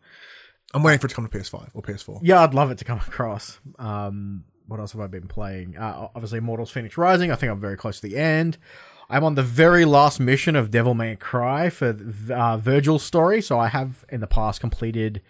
I'm 0.76 0.84
waiting 0.84 1.00
for 1.00 1.08
it 1.08 1.10
to 1.10 1.16
come 1.16 1.28
to 1.28 1.38
PS5 1.38 1.70
or 1.74 1.82
PS4. 1.82 2.20
Yeah, 2.22 2.44
I'd 2.44 2.54
love 2.54 2.70
it 2.70 2.78
to 2.80 2.86
come 2.86 3.00
across. 3.00 3.60
Um 3.80 4.44
what 4.68 4.80
else 4.80 4.94
have 4.94 5.02
I 5.02 5.08
been 5.08 5.28
playing? 5.28 5.78
Uh, 5.78 6.08
obviously 6.16 6.40
Immortals 6.40 6.74
Fenyx 6.74 6.98
Rising. 6.98 7.32
I 7.32 7.36
think 7.36 7.52
I'm 7.52 7.60
very 7.60 7.78
close 7.78 8.00
to 8.00 8.08
the 8.08 8.18
end. 8.18 8.58
I'm 9.10 9.24
on 9.24 9.36
the 9.36 9.44
very 9.44 9.86
last 9.86 10.20
mission 10.20 10.56
of 10.56 10.72
Devil 10.72 10.96
May 10.96 11.16
Cry 11.16 11.70
for 11.70 11.90
uh, 11.90 12.58
Vergil's 12.58 13.04
story. 13.04 13.42
So 13.42 13.60
I 13.60 13.68
have 13.68 14.04
in 14.10 14.22
the 14.22 14.28
past 14.28 14.60
completed 14.60 15.22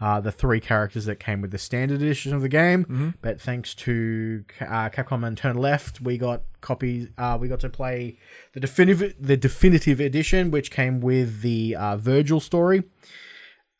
uh, 0.00 0.20
the 0.20 0.30
three 0.30 0.60
characters 0.60 1.06
that 1.06 1.18
came 1.18 1.40
with 1.40 1.50
the 1.50 1.58
standard 1.58 2.00
edition 2.02 2.32
of 2.34 2.42
the 2.42 2.48
game. 2.48 3.14
But 3.20 3.40
thanks 3.40 3.74
to 3.76 4.44
uh, 4.60 4.90
Capcom 4.90 5.26
and 5.26 5.36
Turn 5.36 5.56
Left, 5.56 6.00
we 6.00 6.18
got 6.18 6.42
copies. 6.60 7.08
Uh, 7.18 7.36
we 7.40 7.48
got 7.48 7.60
to 7.60 7.68
play 7.68 8.18
the 8.52 8.60
definitive 8.60 9.14
the 9.18 9.36
definitive 9.36 9.98
edition, 10.00 10.50
which 10.52 10.70
came 10.70 11.00
with 11.00 11.42
the 11.42 11.74
uh, 11.76 11.96
Vergil 11.96 12.40
story. 12.40 12.84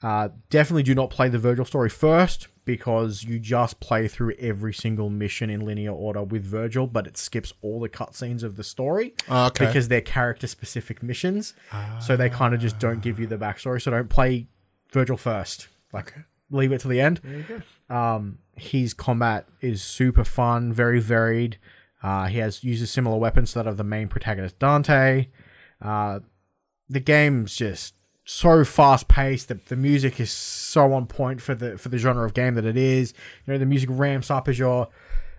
Uh, 0.04 0.28
definitely 0.50 0.82
do 0.82 0.94
not 0.94 1.08
play 1.08 1.28
the 1.30 1.38
Vergil 1.38 1.66
story 1.66 1.88
first 1.88 2.48
because 2.66 3.24
you 3.24 3.38
just 3.38 3.80
play 3.80 4.06
through 4.06 4.34
every 4.38 4.72
single 4.74 5.08
mission 5.08 5.48
in 5.48 5.60
linear 5.64 5.92
order 5.92 6.22
with 6.22 6.44
Vergil, 6.50 6.86
but 6.92 7.06
it 7.06 7.16
skips 7.16 7.52
all 7.62 7.80
the 7.80 7.88
cutscenes 7.88 8.42
of 8.42 8.56
the 8.56 8.64
story 8.64 9.14
Ah, 9.30 9.46
Okay. 9.46 9.64
because 9.66 9.88
they're 9.88 10.00
character 10.02 10.46
specific 10.46 11.02
missions. 11.02 11.54
So 12.00 12.16
they 12.16 12.28
kind 12.28 12.52
of 12.54 12.60
just 12.60 12.78
don't 12.78 13.00
give 13.00 13.18
you 13.18 13.26
the 13.26 13.38
backstory. 13.38 13.80
So 13.80 13.90
don't 13.90 14.10
play 14.10 14.46
Vergil 14.92 15.18
first. 15.18 15.68
Like 15.92 16.12
leave 16.50 16.72
it 16.72 16.80
to 16.82 16.88
the 16.88 17.00
end. 17.00 17.20
Um, 17.88 18.38
his 18.56 18.92
combat 18.94 19.46
is 19.62 19.82
super 19.82 20.24
fun, 20.24 20.72
very 20.72 21.00
varied. 21.00 21.58
Uh, 22.02 22.26
he 22.26 22.38
has 22.38 22.62
uses 22.62 22.90
similar 22.90 23.16
weapons 23.16 23.52
to 23.52 23.60
that 23.60 23.66
of 23.66 23.78
the 23.78 23.84
main 23.84 24.08
protagonist 24.08 24.58
Dante. 24.58 25.28
Uh, 25.80 26.20
the 26.90 27.00
game's 27.00 27.56
just 27.56 27.94
so 28.24 28.64
fast 28.64 29.08
paced. 29.08 29.48
The, 29.48 29.60
the 29.68 29.76
music 29.76 30.18
is 30.20 30.30
so 30.30 30.92
on 30.92 31.06
point 31.06 31.40
for 31.40 31.54
the 31.54 31.78
for 31.78 31.88
the 31.88 31.98
genre 31.98 32.24
of 32.24 32.34
game 32.34 32.54
that 32.54 32.64
it 32.64 32.76
is. 32.76 33.14
You 33.46 33.52
know, 33.52 33.58
the 33.58 33.66
music 33.66 33.88
ramps 33.92 34.30
up 34.30 34.48
as 34.48 34.58
your 34.58 34.88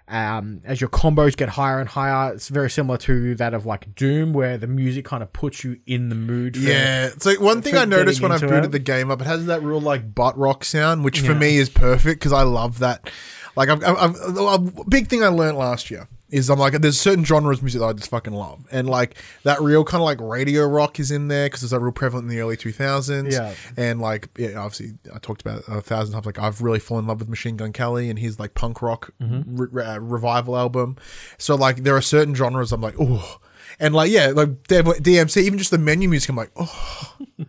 um, 0.08 0.62
as 0.66 0.80
your 0.80 0.90
combos 0.90 1.36
get 1.36 1.50
higher 1.50 1.80
and 1.80 1.90
higher. 1.90 2.34
It's 2.34 2.50
very 2.50 2.70
similar 2.70 2.98
to 3.00 3.36
that 3.36 3.54
of 3.54 3.66
like 3.66 3.96
Doom, 3.96 4.34
where 4.34 4.58
the 4.58 4.68
music 4.68 5.04
kind 5.06 5.24
of 5.24 5.34
puts 5.34 5.64
you 5.64 5.80
in 5.88 6.10
the 6.10 6.16
mood. 6.16 6.56
For, 6.58 6.64
Yeah, 6.64 7.10
so 7.18 7.34
one 7.42 7.62
thing 7.62 7.76
I 7.76 7.86
noticed 7.86 8.22
when 8.22 8.32
I've 8.32 8.42
booted 8.42 8.66
it. 8.66 8.72
the 8.72 8.80
game 8.80 9.10
up, 9.10 9.22
it 9.22 9.28
has 9.28 9.48
that 9.48 9.64
real 9.64 9.82
like 9.82 10.14
butt 10.14 10.38
rock 10.38 10.64
sound, 10.64 11.04
which 11.04 11.22
for 11.22 11.34
me 11.34 11.58
is 11.58 11.70
perfect 11.70 12.20
because 12.20 12.34
I 12.34 12.44
love 12.44 12.80
that. 12.80 13.10
Like, 13.56 13.70
I've, 13.70 13.82
I've, 13.84 14.38
I've, 14.38 14.78
a 14.80 14.84
big 14.90 15.08
thing 15.08 15.24
I 15.24 15.30
learned 15.30 15.58
last 15.58 15.90
year 15.90 16.10
is 16.30 16.50
I'm 16.50 16.58
like, 16.60 16.74
there's 16.74 17.00
certain 17.00 17.24
genres 17.24 17.58
of 17.60 17.64
music 17.64 17.82
that 17.82 17.88
I 17.88 17.94
just 17.94 18.10
fucking 18.10 18.34
love, 18.34 18.66
and 18.72 18.90
like 18.90 19.16
that 19.44 19.62
real 19.62 19.84
kind 19.84 20.02
of 20.02 20.06
like 20.06 20.20
radio 20.20 20.66
rock 20.66 21.00
is 21.00 21.12
in 21.12 21.28
there 21.28 21.46
because 21.48 21.64
it's 21.64 21.72
like 21.72 21.82
real 21.82 21.92
prevalent 21.92 22.26
in 22.30 22.36
the 22.36 22.42
early 22.42 22.58
2000s. 22.58 23.32
Yeah. 23.32 23.54
and 23.78 24.02
like 24.02 24.30
yeah, 24.38 24.58
obviously 24.58 24.98
I 25.14 25.20
talked 25.20 25.42
about 25.42 25.64
a 25.68 25.82
thousand 25.82 26.14
times. 26.14 26.26
Like 26.26 26.40
I've 26.40 26.62
really 26.62 26.80
fallen 26.80 27.04
in 27.06 27.08
love 27.10 27.20
with 27.20 27.30
Machine 27.30 27.58
Gun 27.58 27.72
Kelly 27.74 28.10
and 28.10 28.18
his 28.20 28.40
like 28.40 28.54
punk 28.56 28.82
rock 28.82 29.12
Mm-hmm. 29.22 29.56
re- 29.56 29.68
re- 29.72 29.84
uh, 29.86 30.00
revival 30.00 30.58
album. 30.58 30.98
So 31.38 31.56
like 31.56 31.78
there 31.84 31.96
are 31.96 32.02
certain 32.02 32.34
genres 32.36 32.72
I'm 32.72 32.82
like, 32.82 32.96
oh. 33.00 33.40
And 33.80 33.94
like 33.94 34.10
yeah, 34.10 34.28
like 34.28 34.64
DMC, 34.64 35.42
even 35.44 35.60
just 35.60 35.72
the 35.72 35.78
menu 35.78 36.08
music, 36.10 36.30
I'm 36.30 36.36
like, 36.38 36.52
oh, 36.56 37.16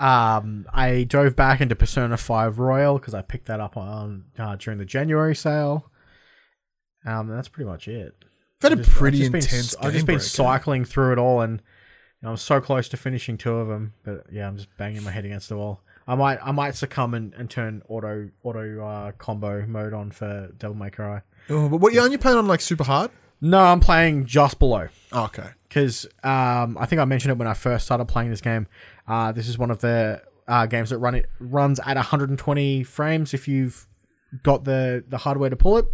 Um, 0.00 0.66
I 0.74 1.04
drove 1.04 1.36
back 1.36 1.60
into 1.60 1.76
Persona 1.76 2.16
Five 2.16 2.58
Royal 2.58 2.98
because 2.98 3.14
I 3.14 3.22
picked 3.22 3.46
that 3.46 3.60
up 3.60 3.76
on 3.76 4.24
uh, 4.38 4.56
during 4.56 4.78
the 4.78 4.84
January 4.84 5.36
sale. 5.36 5.90
Um, 7.04 7.28
that's 7.28 7.48
pretty 7.48 7.68
much 7.68 7.88
it. 7.88 8.14
I've 8.62 8.70
had 8.70 8.72
a 8.72 8.76
Just- 8.76 8.90
I've 8.90 8.96
pretty 8.96 9.18
been- 9.28 9.36
intense. 9.36 9.74
I've 9.80 9.92
just 9.92 10.06
been 10.06 10.20
cycling 10.20 10.84
through 10.84 11.12
it 11.12 11.18
all, 11.18 11.40
and 11.40 11.60
you 11.60 12.26
know, 12.26 12.30
I'm 12.30 12.36
so 12.36 12.60
close 12.60 12.88
to 12.90 12.96
finishing 12.96 13.36
two 13.36 13.54
of 13.56 13.68
them. 13.68 13.92
But 14.04 14.26
yeah, 14.32 14.46
I'm 14.48 14.56
just 14.56 14.74
banging 14.78 15.02
my 15.04 15.10
head 15.10 15.24
against 15.24 15.48
the 15.48 15.56
wall. 15.56 15.80
I 16.06 16.14
might, 16.14 16.38
I 16.42 16.50
might 16.52 16.74
succumb 16.74 17.14
and, 17.14 17.32
and 17.34 17.48
turn 17.50 17.82
auto 17.88 18.30
auto 18.42 18.84
uh, 18.84 19.12
combo 19.12 19.64
mode 19.66 19.92
on 19.94 20.10
for 20.10 20.50
Devil 20.58 20.76
May 20.76 20.90
Cry. 20.90 21.22
Oh, 21.50 21.68
but 21.68 21.78
what? 21.78 21.92
Yeah, 21.92 22.00
aren't 22.02 22.12
you 22.12 22.18
playing 22.18 22.38
on 22.38 22.46
like 22.46 22.60
super 22.60 22.84
hard? 22.84 23.10
No, 23.40 23.58
I'm 23.58 23.80
playing 23.80 24.24
just 24.24 24.58
below 24.58 24.88
Oh, 25.12 25.24
okay. 25.24 25.48
because 25.68 26.06
um, 26.22 26.78
I 26.78 26.86
think 26.86 27.00
I 27.00 27.04
mentioned 27.04 27.32
it 27.32 27.36
when 27.38 27.48
I 27.48 27.52
first 27.52 27.84
started 27.84 28.06
playing 28.06 28.30
this 28.30 28.40
game. 28.40 28.66
Uh, 29.06 29.32
this 29.32 29.48
is 29.48 29.58
one 29.58 29.70
of 29.70 29.80
the 29.80 30.22
uh, 30.48 30.64
games 30.66 30.88
that 30.90 30.98
run 30.98 31.14
it 31.14 31.26
runs 31.40 31.78
at 31.80 31.96
120 31.96 32.84
frames 32.84 33.34
if 33.34 33.46
you've 33.48 33.86
got 34.42 34.64
the 34.64 35.04
the 35.08 35.18
hardware 35.18 35.50
to 35.50 35.56
pull 35.56 35.76
it. 35.78 35.86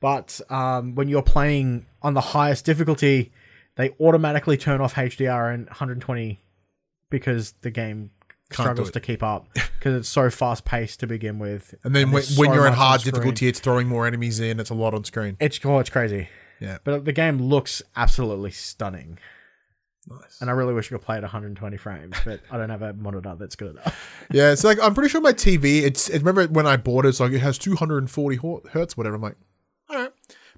But 0.00 0.40
um, 0.50 0.94
when 0.94 1.08
you're 1.08 1.22
playing 1.22 1.86
on 2.02 2.14
the 2.14 2.20
highest 2.20 2.64
difficulty, 2.64 3.32
they 3.76 3.94
automatically 4.00 4.56
turn 4.56 4.80
off 4.80 4.94
HDR 4.94 5.52
and 5.52 5.66
120 5.66 6.40
because 7.10 7.52
the 7.62 7.70
game 7.70 8.10
Can't 8.50 8.66
struggles 8.66 8.90
to 8.92 9.00
keep 9.00 9.22
up 9.22 9.48
because 9.54 9.94
it's 9.94 10.08
so 10.08 10.30
fast 10.30 10.64
paced 10.64 11.00
to 11.00 11.06
begin 11.06 11.38
with. 11.38 11.74
And 11.84 11.94
then 11.94 12.10
when, 12.10 12.22
when 12.36 12.48
so 12.50 12.54
you're 12.54 12.66
in 12.66 12.74
hard 12.74 13.02
difficulty, 13.02 13.48
it's 13.48 13.60
throwing 13.60 13.88
more 13.88 14.06
enemies 14.06 14.40
in. 14.40 14.60
It's 14.60 14.70
a 14.70 14.74
lot 14.74 14.94
on 14.94 15.04
screen. 15.04 15.36
it's 15.40 15.58
oh, 15.64 15.78
it's 15.78 15.90
crazy. 15.90 16.28
Yeah. 16.60 16.78
But 16.84 17.04
the 17.04 17.12
game 17.12 17.38
looks 17.38 17.82
absolutely 17.96 18.50
stunning, 18.50 19.18
Nice. 20.08 20.40
and 20.40 20.48
I 20.48 20.54
really 20.54 20.72
wish 20.72 20.90
I 20.90 20.96
could 20.96 21.04
play 21.04 21.16
at 21.16 21.22
120 21.22 21.76
frames, 21.76 22.16
but 22.24 22.40
I 22.50 22.56
don't 22.56 22.70
have 22.70 22.80
a 22.80 22.94
monitor 22.94 23.36
that's 23.38 23.56
good 23.56 23.72
enough. 23.72 24.12
Yeah, 24.32 24.50
it's 24.50 24.64
like 24.64 24.78
I'm 24.82 24.92
pretty 24.92 25.08
sure 25.08 25.20
my 25.20 25.32
TV. 25.32 25.82
It's 25.82 26.08
it, 26.08 26.18
remember 26.18 26.48
when 26.48 26.66
I 26.66 26.76
bought 26.76 27.04
it, 27.04 27.10
it's 27.10 27.20
like 27.20 27.30
it 27.30 27.38
has 27.38 27.58
240 27.58 28.40
hertz, 28.70 28.96
whatever. 28.96 29.14
I'm 29.14 29.22
like, 29.22 29.36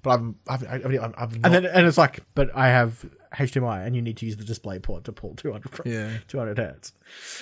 but 0.03 0.11
I'm 0.11 0.35
I've 0.47 0.67
I've, 0.67 0.85
I've, 1.17 1.33
And 1.43 1.53
then 1.53 1.65
and 1.65 1.87
it's 1.87 1.97
like, 1.97 2.21
but 2.35 2.55
I 2.55 2.67
have 2.67 3.05
HDMI, 3.35 3.85
and 3.85 3.95
you 3.95 4.01
need 4.01 4.17
to 4.17 4.25
use 4.25 4.37
the 4.37 4.43
display 4.43 4.79
port 4.79 5.03
to 5.05 5.11
pull 5.11 5.35
200 5.35 5.85
Yeah. 5.85 6.17
200 6.27 6.57
hertz. 6.57 6.93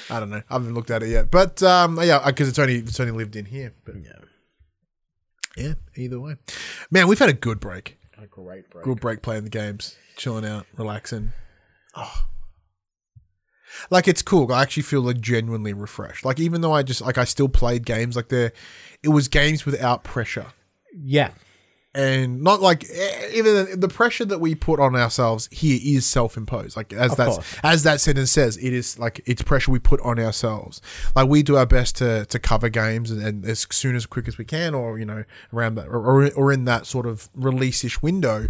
I 0.10 0.20
don't 0.20 0.30
know. 0.30 0.41
I 0.50 0.54
haven't 0.54 0.74
looked 0.74 0.91
at 0.91 1.04
it 1.04 1.10
yet, 1.10 1.32
but 1.32 1.62
um, 1.63 2.00
yeah, 2.02 2.22
because 2.26 2.50
it's 2.50 2.60
only 2.60 2.78
it's 2.80 3.00
only 3.00 3.13
lived 3.13 3.36
in 3.36 3.46
here. 3.46 3.74
But 3.86 3.96
Yeah, 4.04 4.12
yeah, 5.56 5.74
either 5.96 6.20
way, 6.20 6.36
man, 6.91 7.08
we've 7.08 7.20
had 7.20 7.30
a 7.30 7.34
good 7.34 7.60
break. 7.60 7.98
a 8.22 8.28
great 8.28 8.70
break. 8.70 8.84
Good 8.84 9.00
break 9.00 9.22
playing 9.22 9.43
the 9.43 9.50
games, 9.50 9.96
chilling 10.17 10.46
out, 10.46 10.65
relaxing. 10.78 11.32
Oh. 11.96 12.26
Like 13.89 14.08
it's 14.08 14.22
cool. 14.22 14.52
I 14.52 14.62
actually 14.63 14.84
feel 14.84 15.02
like 15.02 15.20
genuinely 15.22 15.74
refreshed. 15.74 16.26
Like 16.26 16.39
even 16.39 16.62
though 16.62 16.74
I 16.74 16.84
just 16.84 17.02
like 17.02 17.17
I 17.17 17.26
still 17.26 17.50
played 17.50 17.86
games 17.86 18.15
like 18.15 18.30
there, 18.30 18.52
it 19.04 19.10
was 19.10 19.28
games 19.28 19.65
without 19.65 20.04
pressure. 20.04 20.48
Yeah, 20.93 21.32
and 21.97 22.43
not 22.43 22.62
like 22.62 22.83
even 23.33 23.79
the- 23.79 23.88
pressure 23.88 24.25
that 24.25 24.39
we 24.39 24.53
put 24.53 24.79
on 24.79 24.95
ourselves 24.95 25.49
here 25.51 25.79
is 25.81 26.05
self-imposed 26.05 26.77
like 26.77 26.93
as 26.93 27.15
course. 27.15 27.55
as 27.63 27.83
that 27.83 27.99
sentence 27.99 28.31
says 28.31 28.55
it 28.57 28.73
is 28.73 28.99
like 28.99 29.21
it's 29.25 29.41
pressure 29.41 29.71
we 29.71 29.79
put 29.79 29.99
on 30.01 30.19
ourselves 30.19 30.81
like 31.15 31.27
we 31.27 31.41
do 31.41 31.55
our 31.55 31.65
best 31.65 31.95
to 31.95 32.25
to 32.25 32.38
cover 32.38 32.69
games 32.69 33.10
and, 33.10 33.23
and 33.23 33.45
as 33.45 33.65
soon 33.71 33.95
as 33.95 34.05
quick 34.05 34.27
as 34.27 34.38
we 34.38 34.45
can 34.45 34.75
or 34.75 34.99
you 34.99 35.05
know 35.05 35.23
around 35.51 35.75
that 35.75 35.88
or, 35.88 35.97
or, 35.97 36.31
or 36.33 36.51
in 36.51 36.65
that 36.65 36.86
sort 36.86 37.07
of 37.07 37.29
release-ish 37.33 38.01
window 38.01 38.47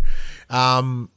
um 0.49 1.09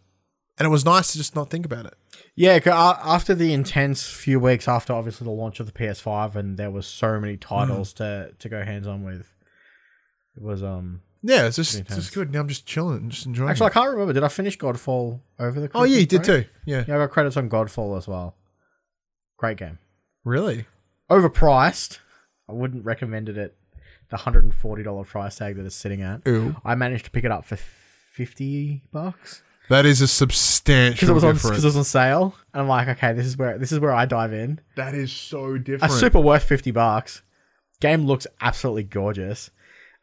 and 0.59 0.67
it 0.67 0.71
was 0.71 0.85
nice 0.85 1.11
to 1.13 1.19
just 1.19 1.35
not 1.35 1.51
think 1.51 1.65
about 1.67 1.87
it 1.87 1.95
yeah, 2.37 2.59
After 2.67 3.35
the 3.35 3.53
intense 3.53 4.07
few 4.07 4.41
weeks 4.41 4.67
after, 4.69 4.93
obviously 4.93 5.25
the 5.25 5.31
launch 5.31 5.61
of 5.61 5.67
the 5.67 5.73
PS5, 5.73 6.37
and 6.37 6.57
there 6.57 6.71
was 6.71 6.87
so 6.87 7.21
many 7.21 7.37
titles 7.37 7.93
to 7.95 8.33
to 8.39 8.49
go 8.49 8.65
hands 8.65 8.87
on 8.87 9.05
with. 9.05 9.35
It 10.37 10.43
was 10.43 10.63
um. 10.63 11.03
Yeah 11.23 11.47
it's 11.47 11.57
just, 11.57 11.79
it's 11.79 11.95
just 11.95 12.15
good 12.15 12.33
now 12.33 12.41
i'm 12.41 12.49
just 12.49 12.67
chilling 12.67 12.97
and 12.99 13.11
just 13.11 13.27
enjoying 13.27 13.51
Actually, 13.51 13.67
I 13.67 13.71
can't 13.71 13.91
remember. 13.91 14.13
Did 14.13 14.25
I 14.25 14.29
finish 14.29 14.57
Godfall 14.59 15.21
over 15.39 15.61
the? 15.61 15.71
oh 15.75 15.85
yeah 15.85 15.99
you 15.99 16.07
did 16.07 16.23
break? 16.23 16.45
too 16.47 16.51
yeah 16.67 16.85
Yeah, 16.87 16.97
I 16.97 16.99
got 16.99 17.11
credits 17.11 17.37
on 17.37 17.49
Godfall 17.51 17.97
as 17.97 18.09
well. 18.09 18.37
Great 19.37 19.57
game. 19.57 19.79
really 20.25 20.67
Overpriced. 21.11 21.99
I 22.49 22.53
wouldn't 22.53 22.85
recommend 22.85 23.29
it 23.29 23.37
at 23.37 23.55
the 24.11 24.17
hundred 24.19 24.45
and 24.45 24.55
forty 24.55 24.83
dollar 24.83 25.05
price 25.05 25.37
tag 25.37 25.57
that 25.57 25.67
it's 25.67 25.75
sitting 25.75 26.03
at. 26.03 26.27
Ooh. 26.27 26.57
I 26.65 26.75
managed 26.75 27.05
to 27.07 27.11
pick 27.11 27.25
it 27.25 27.31
up 27.31 27.45
for 27.45 27.57
fifty 27.57 28.83
bucks 28.93 29.43
that 29.71 29.87
is 29.87 30.01
a 30.01 30.09
substantial 30.09 30.95
because 30.95 31.09
it 31.09 31.13
was 31.13 31.25
on 31.25 31.35
because 31.35 31.65
it 31.65 31.69
was 31.69 31.77
on 31.77 31.85
sale. 31.85 32.35
And 32.53 32.63
I'm 32.63 32.69
like, 32.69 32.89
okay, 32.89 33.13
this 33.13 33.25
is 33.25 33.37
where 33.39 33.57
this 33.57 33.71
is 33.71 33.79
where 33.79 33.93
I 33.93 34.05
dive 34.05 34.33
in. 34.33 34.61
that 34.77 34.95
is 34.95 35.13
so 35.13 35.55
A 35.55 35.59
different 35.61 35.95
super 35.95 36.19
worth 36.21 36.43
fifty 36.43 36.73
bucks. 36.73 37.23
Game 37.81 38.05
looks 38.05 38.27
absolutely 38.41 38.83
gorgeous. 38.83 39.51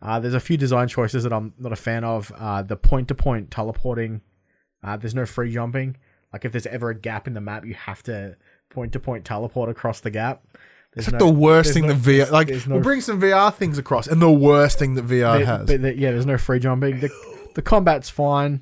Uh, 0.01 0.19
there's 0.19 0.33
a 0.33 0.39
few 0.39 0.57
design 0.57 0.87
choices 0.87 1.23
that 1.23 1.33
I'm 1.33 1.53
not 1.57 1.71
a 1.71 1.75
fan 1.77 2.03
of. 2.03 2.31
Uh, 2.37 2.61
the 2.61 2.75
point 2.75 3.07
to 3.07 3.15
point 3.15 3.49
teleporting. 3.51 4.21
Uh, 4.83 4.95
there's 4.97 5.15
no 5.15 5.25
free 5.25 5.51
jumping. 5.51 5.97
Like 6.31 6.45
if 6.45 6.51
there's 6.51 6.67
ever 6.67 6.89
a 6.89 6.95
gap 6.95 7.27
in 7.27 7.33
the 7.33 7.41
map, 7.41 7.65
you 7.65 7.73
have 7.73 8.03
to 8.03 8.35
point 8.69 8.93
to 8.93 8.99
point 8.99 9.25
teleport 9.25 9.69
across 9.69 10.01
the 10.01 10.11
gap. 10.11 10.43
There's 10.93 11.07
It's 11.07 11.13
like 11.13 11.19
no- 11.21 11.27
the 11.27 11.33
worst 11.33 11.73
thing 11.73 11.87
no- 11.87 11.93
that 11.93 11.97
VR 12.27 12.31
like 12.31 12.49
no- 12.49 12.75
we'll 12.75 12.83
bring 12.83 13.01
some 13.01 13.19
VR 13.19 13.51
things 13.53 13.77
across, 13.77 14.07
and 14.07 14.21
the 14.21 14.31
worst 14.31 14.77
thing 14.79 14.93
that 14.95 15.05
VR 15.05 15.39
But- 15.39 15.45
has. 15.45 15.67
but 15.67 15.81
the- 15.81 15.97
yeah, 15.97 16.11
there's 16.11 16.25
no 16.25 16.37
free 16.37 16.59
jumping. 16.59 16.99
The, 16.99 17.09
the 17.55 17.61
combat's 17.61 18.09
fine, 18.09 18.61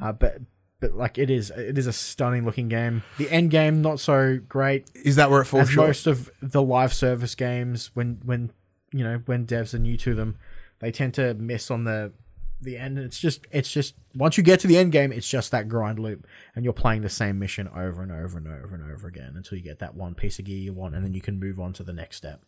uh, 0.00 0.12
but 0.12 0.38
but 0.80 0.94
like 0.94 1.16
it 1.18 1.30
is 1.30 1.50
it 1.50 1.78
is 1.78 1.86
a 1.86 1.92
stunning 1.92 2.44
looking 2.44 2.68
game. 2.68 3.02
The 3.16 3.30
end 3.30 3.50
game 3.50 3.80
not 3.80 4.00
so 4.00 4.38
great. 4.48 4.86
is 4.94 5.16
that 5.16 5.30
where 5.30 5.40
it 5.40 5.46
falls 5.46 5.68
As 5.68 5.70
short? 5.70 5.88
most 5.88 6.06
of 6.06 6.30
the 6.42 6.62
live 6.62 6.92
service 6.92 7.34
games, 7.34 7.90
when 7.94 8.18
when 8.24 8.50
you 8.92 9.02
know 9.04 9.22
when 9.26 9.46
devs 9.46 9.72
are 9.74 9.78
new 9.78 9.96
to 9.98 10.14
them, 10.14 10.36
they 10.80 10.90
tend 10.92 11.14
to 11.14 11.34
miss 11.34 11.70
on 11.70 11.84
the 11.84 12.12
the 12.60 12.76
end. 12.76 12.98
It's 12.98 13.18
just 13.20 13.46
it's 13.52 13.70
just 13.70 13.94
once 14.14 14.36
you 14.36 14.42
get 14.42 14.60
to 14.60 14.66
the 14.66 14.76
end 14.78 14.90
game, 14.92 15.12
it's 15.12 15.28
just 15.28 15.50
that 15.52 15.68
grind 15.68 15.98
loop, 15.98 16.26
and 16.56 16.64
you're 16.64 16.72
playing 16.74 17.02
the 17.02 17.08
same 17.08 17.38
mission 17.38 17.68
over 17.68 18.02
and 18.02 18.10
over 18.10 18.36
and 18.38 18.48
over 18.48 18.74
and 18.74 18.90
over 18.92 19.06
again 19.06 19.34
until 19.36 19.56
you 19.58 19.64
get 19.64 19.78
that 19.78 19.94
one 19.94 20.14
piece 20.14 20.38
of 20.38 20.44
gear 20.44 20.58
you 20.58 20.72
want, 20.72 20.94
and 20.94 21.04
then 21.04 21.14
you 21.14 21.20
can 21.20 21.38
move 21.38 21.60
on 21.60 21.72
to 21.74 21.82
the 21.84 21.92
next 21.92 22.16
step. 22.16 22.42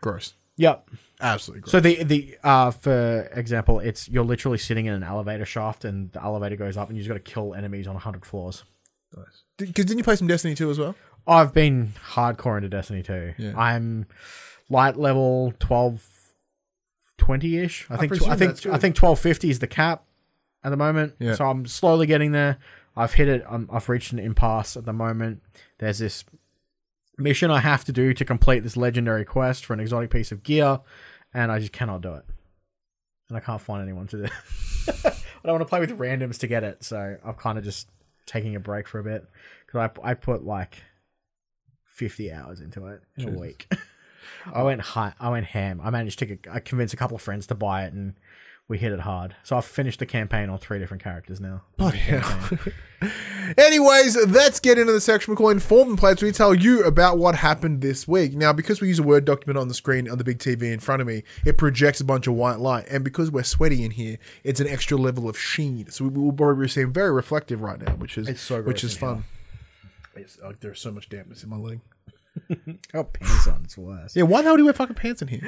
gross, 0.00 0.34
Yep. 0.58 0.88
absolutely 1.20 1.60
gross. 1.62 1.72
So 1.72 1.80
the 1.80 2.02
the 2.04 2.38
uh 2.42 2.70
for 2.70 3.28
example, 3.34 3.78
it's 3.80 4.08
you're 4.08 4.24
literally 4.24 4.58
sitting 4.58 4.86
in 4.86 4.94
an 4.94 5.02
elevator 5.02 5.44
shaft 5.44 5.84
and 5.84 6.10
the 6.12 6.22
elevator 6.22 6.56
goes 6.56 6.76
up 6.78 6.88
and 6.88 6.96
you 6.96 7.02
just 7.04 7.08
got 7.14 7.22
to 7.22 7.32
kill 7.32 7.52
enemies 7.54 7.86
on 7.86 7.94
100 7.94 8.24
floors. 8.24 8.64
Did, 9.58 9.74
'cause 9.74 9.84
didn't 9.84 9.98
you 9.98 10.04
play 10.04 10.16
some 10.16 10.26
Destiny 10.28 10.54
2 10.54 10.70
as 10.70 10.78
well? 10.78 10.94
I've 11.26 11.52
been 11.52 11.92
hardcore 12.12 12.56
into 12.56 12.68
Destiny 12.68 13.02
2. 13.02 13.34
Yeah. 13.38 13.52
I'm 13.58 14.06
light 14.68 14.96
level 14.96 15.52
12 15.58 16.06
20ish. 17.18 17.86
I 17.90 17.96
think 17.96 18.08
presume 18.10 18.30
I 18.30 18.36
think. 18.36 18.50
I 18.66 18.78
think 18.78 18.96
1250 18.96 19.50
is 19.50 19.58
the 19.58 19.66
cap 19.66 20.04
at 20.64 20.70
the 20.70 20.76
moment. 20.76 21.14
Yeah. 21.18 21.34
So 21.34 21.48
I'm 21.48 21.66
slowly 21.66 22.06
getting 22.06 22.32
there. 22.32 22.58
I've 22.96 23.14
hit 23.14 23.28
it. 23.28 23.44
I'm, 23.48 23.68
I've 23.72 23.88
reached 23.88 24.12
an 24.12 24.18
impasse 24.18 24.76
at 24.76 24.84
the 24.84 24.92
moment. 24.92 25.42
There's 25.78 25.98
this 25.98 26.24
mission 27.18 27.50
I 27.50 27.60
have 27.60 27.84
to 27.84 27.92
do 27.92 28.12
to 28.14 28.24
complete 28.24 28.62
this 28.62 28.76
legendary 28.76 29.24
quest 29.24 29.64
for 29.64 29.74
an 29.74 29.80
exotic 29.80 30.10
piece 30.10 30.32
of 30.32 30.42
gear, 30.42 30.80
and 31.32 31.52
I 31.52 31.58
just 31.58 31.72
cannot 31.72 32.00
do 32.00 32.14
it. 32.14 32.24
And 33.28 33.36
I 33.36 33.40
can't 33.40 33.60
find 33.60 33.82
anyone 33.82 34.06
to 34.08 34.26
do. 34.26 34.28
I 35.04 35.12
don't 35.44 35.58
want 35.58 35.62
to 35.62 35.66
play 35.66 35.80
with 35.80 35.98
randoms 35.98 36.38
to 36.38 36.46
get 36.46 36.64
it, 36.64 36.84
so 36.84 37.16
I'm 37.24 37.34
kind 37.34 37.58
of 37.58 37.64
just 37.64 37.88
taking 38.24 38.56
a 38.56 38.60
break 38.60 38.88
for 38.88 38.98
a 38.98 39.04
bit 39.04 39.24
because 39.66 39.90
I 40.02 40.10
I 40.10 40.14
put 40.14 40.44
like 40.44 40.82
50 41.84 42.32
hours 42.32 42.60
into 42.60 42.86
it 42.86 43.02
in 43.16 43.34
a 43.34 43.38
week. 43.38 43.72
I 44.52 44.62
went 44.62 44.80
high, 44.80 45.14
I 45.20 45.30
went 45.30 45.46
ham. 45.46 45.80
I 45.82 45.90
managed 45.90 46.18
to 46.20 46.26
get, 46.26 46.46
I 46.50 46.60
convinced 46.60 46.94
a 46.94 46.96
couple 46.96 47.16
of 47.16 47.22
friends 47.22 47.46
to 47.48 47.54
buy 47.54 47.84
it, 47.84 47.92
and 47.92 48.14
we 48.68 48.78
hit 48.78 48.92
it 48.92 49.00
hard. 49.00 49.36
So 49.44 49.56
I've 49.56 49.64
finished 49.64 50.00
the 50.00 50.06
campaign 50.06 50.50
on 50.50 50.58
three 50.58 50.78
different 50.78 51.02
characters 51.02 51.40
now. 51.40 51.62
Bloody 51.76 51.98
hell. 51.98 52.50
Anyways, 53.58 54.16
let's 54.26 54.58
get 54.58 54.76
into 54.76 54.92
the 54.92 55.00
section 55.00 55.32
we 55.32 55.36
call 55.36 55.50
Informed 55.50 55.98
Players. 55.98 56.20
We 56.20 56.32
tell 56.32 56.52
you 56.52 56.82
about 56.82 57.18
what 57.18 57.36
happened 57.36 57.80
this 57.80 58.08
week. 58.08 58.32
Now, 58.32 58.52
because 58.52 58.80
we 58.80 58.88
use 58.88 58.98
a 58.98 59.04
Word 59.04 59.24
document 59.24 59.56
on 59.56 59.68
the 59.68 59.74
screen 59.74 60.10
on 60.10 60.18
the 60.18 60.24
big 60.24 60.38
TV 60.38 60.72
in 60.72 60.80
front 60.80 61.00
of 61.00 61.06
me, 61.06 61.22
it 61.44 61.58
projects 61.58 62.00
a 62.00 62.04
bunch 62.04 62.26
of 62.26 62.34
white 62.34 62.58
light. 62.58 62.86
And 62.90 63.04
because 63.04 63.30
we're 63.30 63.44
sweaty 63.44 63.84
in 63.84 63.92
here, 63.92 64.18
it's 64.42 64.58
an 64.58 64.66
extra 64.66 64.96
level 64.96 65.28
of 65.28 65.38
sheen. 65.38 65.88
So 65.90 66.06
we 66.06 66.20
will 66.20 66.32
probably 66.32 66.66
seem 66.66 66.92
very 66.92 67.12
reflective 67.12 67.60
right 67.60 67.80
now, 67.80 67.92
which 67.92 68.18
is 68.18 68.40
so 68.40 68.62
which 68.62 68.82
is 68.82 68.96
fun. 68.96 69.24
It's, 70.16 70.40
like, 70.40 70.60
there's 70.60 70.80
so 70.80 70.90
much 70.90 71.08
dampness 71.08 71.44
in 71.44 71.50
my 71.50 71.56
leg. 71.56 71.80
Oh, 72.94 73.04
pants 73.04 73.46
on, 73.46 73.62
it's 73.64 73.76
worse. 73.78 74.14
Yeah, 74.16 74.24
why 74.24 74.42
the 74.42 74.48
hell 74.48 74.56
do 74.56 74.60
you 74.62 74.64
wear 74.66 74.74
fucking 74.74 74.96
pants 74.96 75.22
in 75.22 75.28
here? 75.28 75.40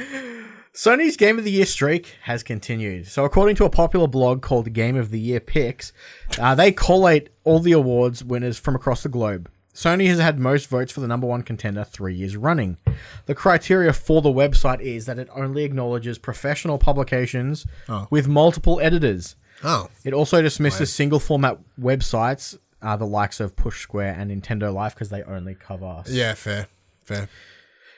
Sony's 0.74 1.16
Game 1.16 1.38
of 1.38 1.44
the 1.44 1.51
Year 1.51 1.66
streak 1.66 2.16
has 2.22 2.42
continued. 2.42 3.07
So, 3.07 3.24
according 3.24 3.57
to 3.57 3.64
a 3.64 3.70
popular 3.70 4.07
blog 4.07 4.42
called 4.42 4.72
Game 4.72 4.96
of 4.96 5.11
the 5.11 5.18
Year 5.18 5.40
Picks, 5.40 5.92
uh, 6.38 6.55
they 6.55 6.72
collate 6.72 7.31
all 7.44 7.59
the 7.61 7.72
awards 7.72 8.22
winners 8.24 8.59
from 8.59 8.74
across 8.74 9.03
the 9.03 9.09
globe. 9.09 9.51
Sony 9.74 10.09
has 10.09 10.18
had 10.18 10.40
most 10.40 10.66
votes 10.68 10.90
for 10.90 11.01
the 11.01 11.07
number 11.07 11.27
one 11.27 11.42
contender 11.42 11.85
three 11.85 12.14
years 12.14 12.37
running. 12.37 12.79
The 13.27 13.35
criteria 13.35 13.92
for 13.92 14.20
the 14.20 14.29
website 14.29 14.81
is 14.81 15.07
that 15.07 15.20
it 15.20 15.29
only 15.33 15.62
acknowledges 15.62 16.18
professional 16.18 16.79
publications 16.79 17.64
with 18.11 18.27
multiple 18.27 18.81
editors. 18.81 19.37
Oh, 19.62 19.88
It 20.05 20.12
also 20.14 20.42
dismisses 20.42 20.92
single 20.92 21.20
format 21.20 21.59
websites, 21.81 22.59
uh, 22.83 22.96
the 22.96 23.07
likes 23.07 23.38
of 23.40 23.55
Push 23.57 23.81
Square 23.81 24.16
and 24.18 24.31
Nintendo 24.31 24.72
Life, 24.72 24.94
because 24.94 25.11
they 25.11 25.22
only 25.22 25.55
cover 25.55 26.03
yeah, 26.09 26.35
fair, 26.35 26.66
fair. 27.09 27.29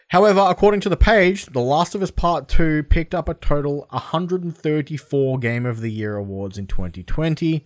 However, 0.09 0.41
according 0.41 0.81
to 0.81 0.89
the 0.89 0.97
page, 0.97 1.47
The 1.47 1.61
Last 1.61 1.95
of 1.95 2.03
Us 2.03 2.11
Part 2.11 2.49
2 2.49 2.85
picked 2.85 3.15
up 3.15 3.29
a 3.29 3.35
total 3.35 3.87
134 3.91 5.39
Game 5.39 5.67
of 5.67 5.81
the 5.81 5.93
Year 5.93 6.17
awards 6.17 6.59
in 6.59 6.67
2020, 6.67 7.65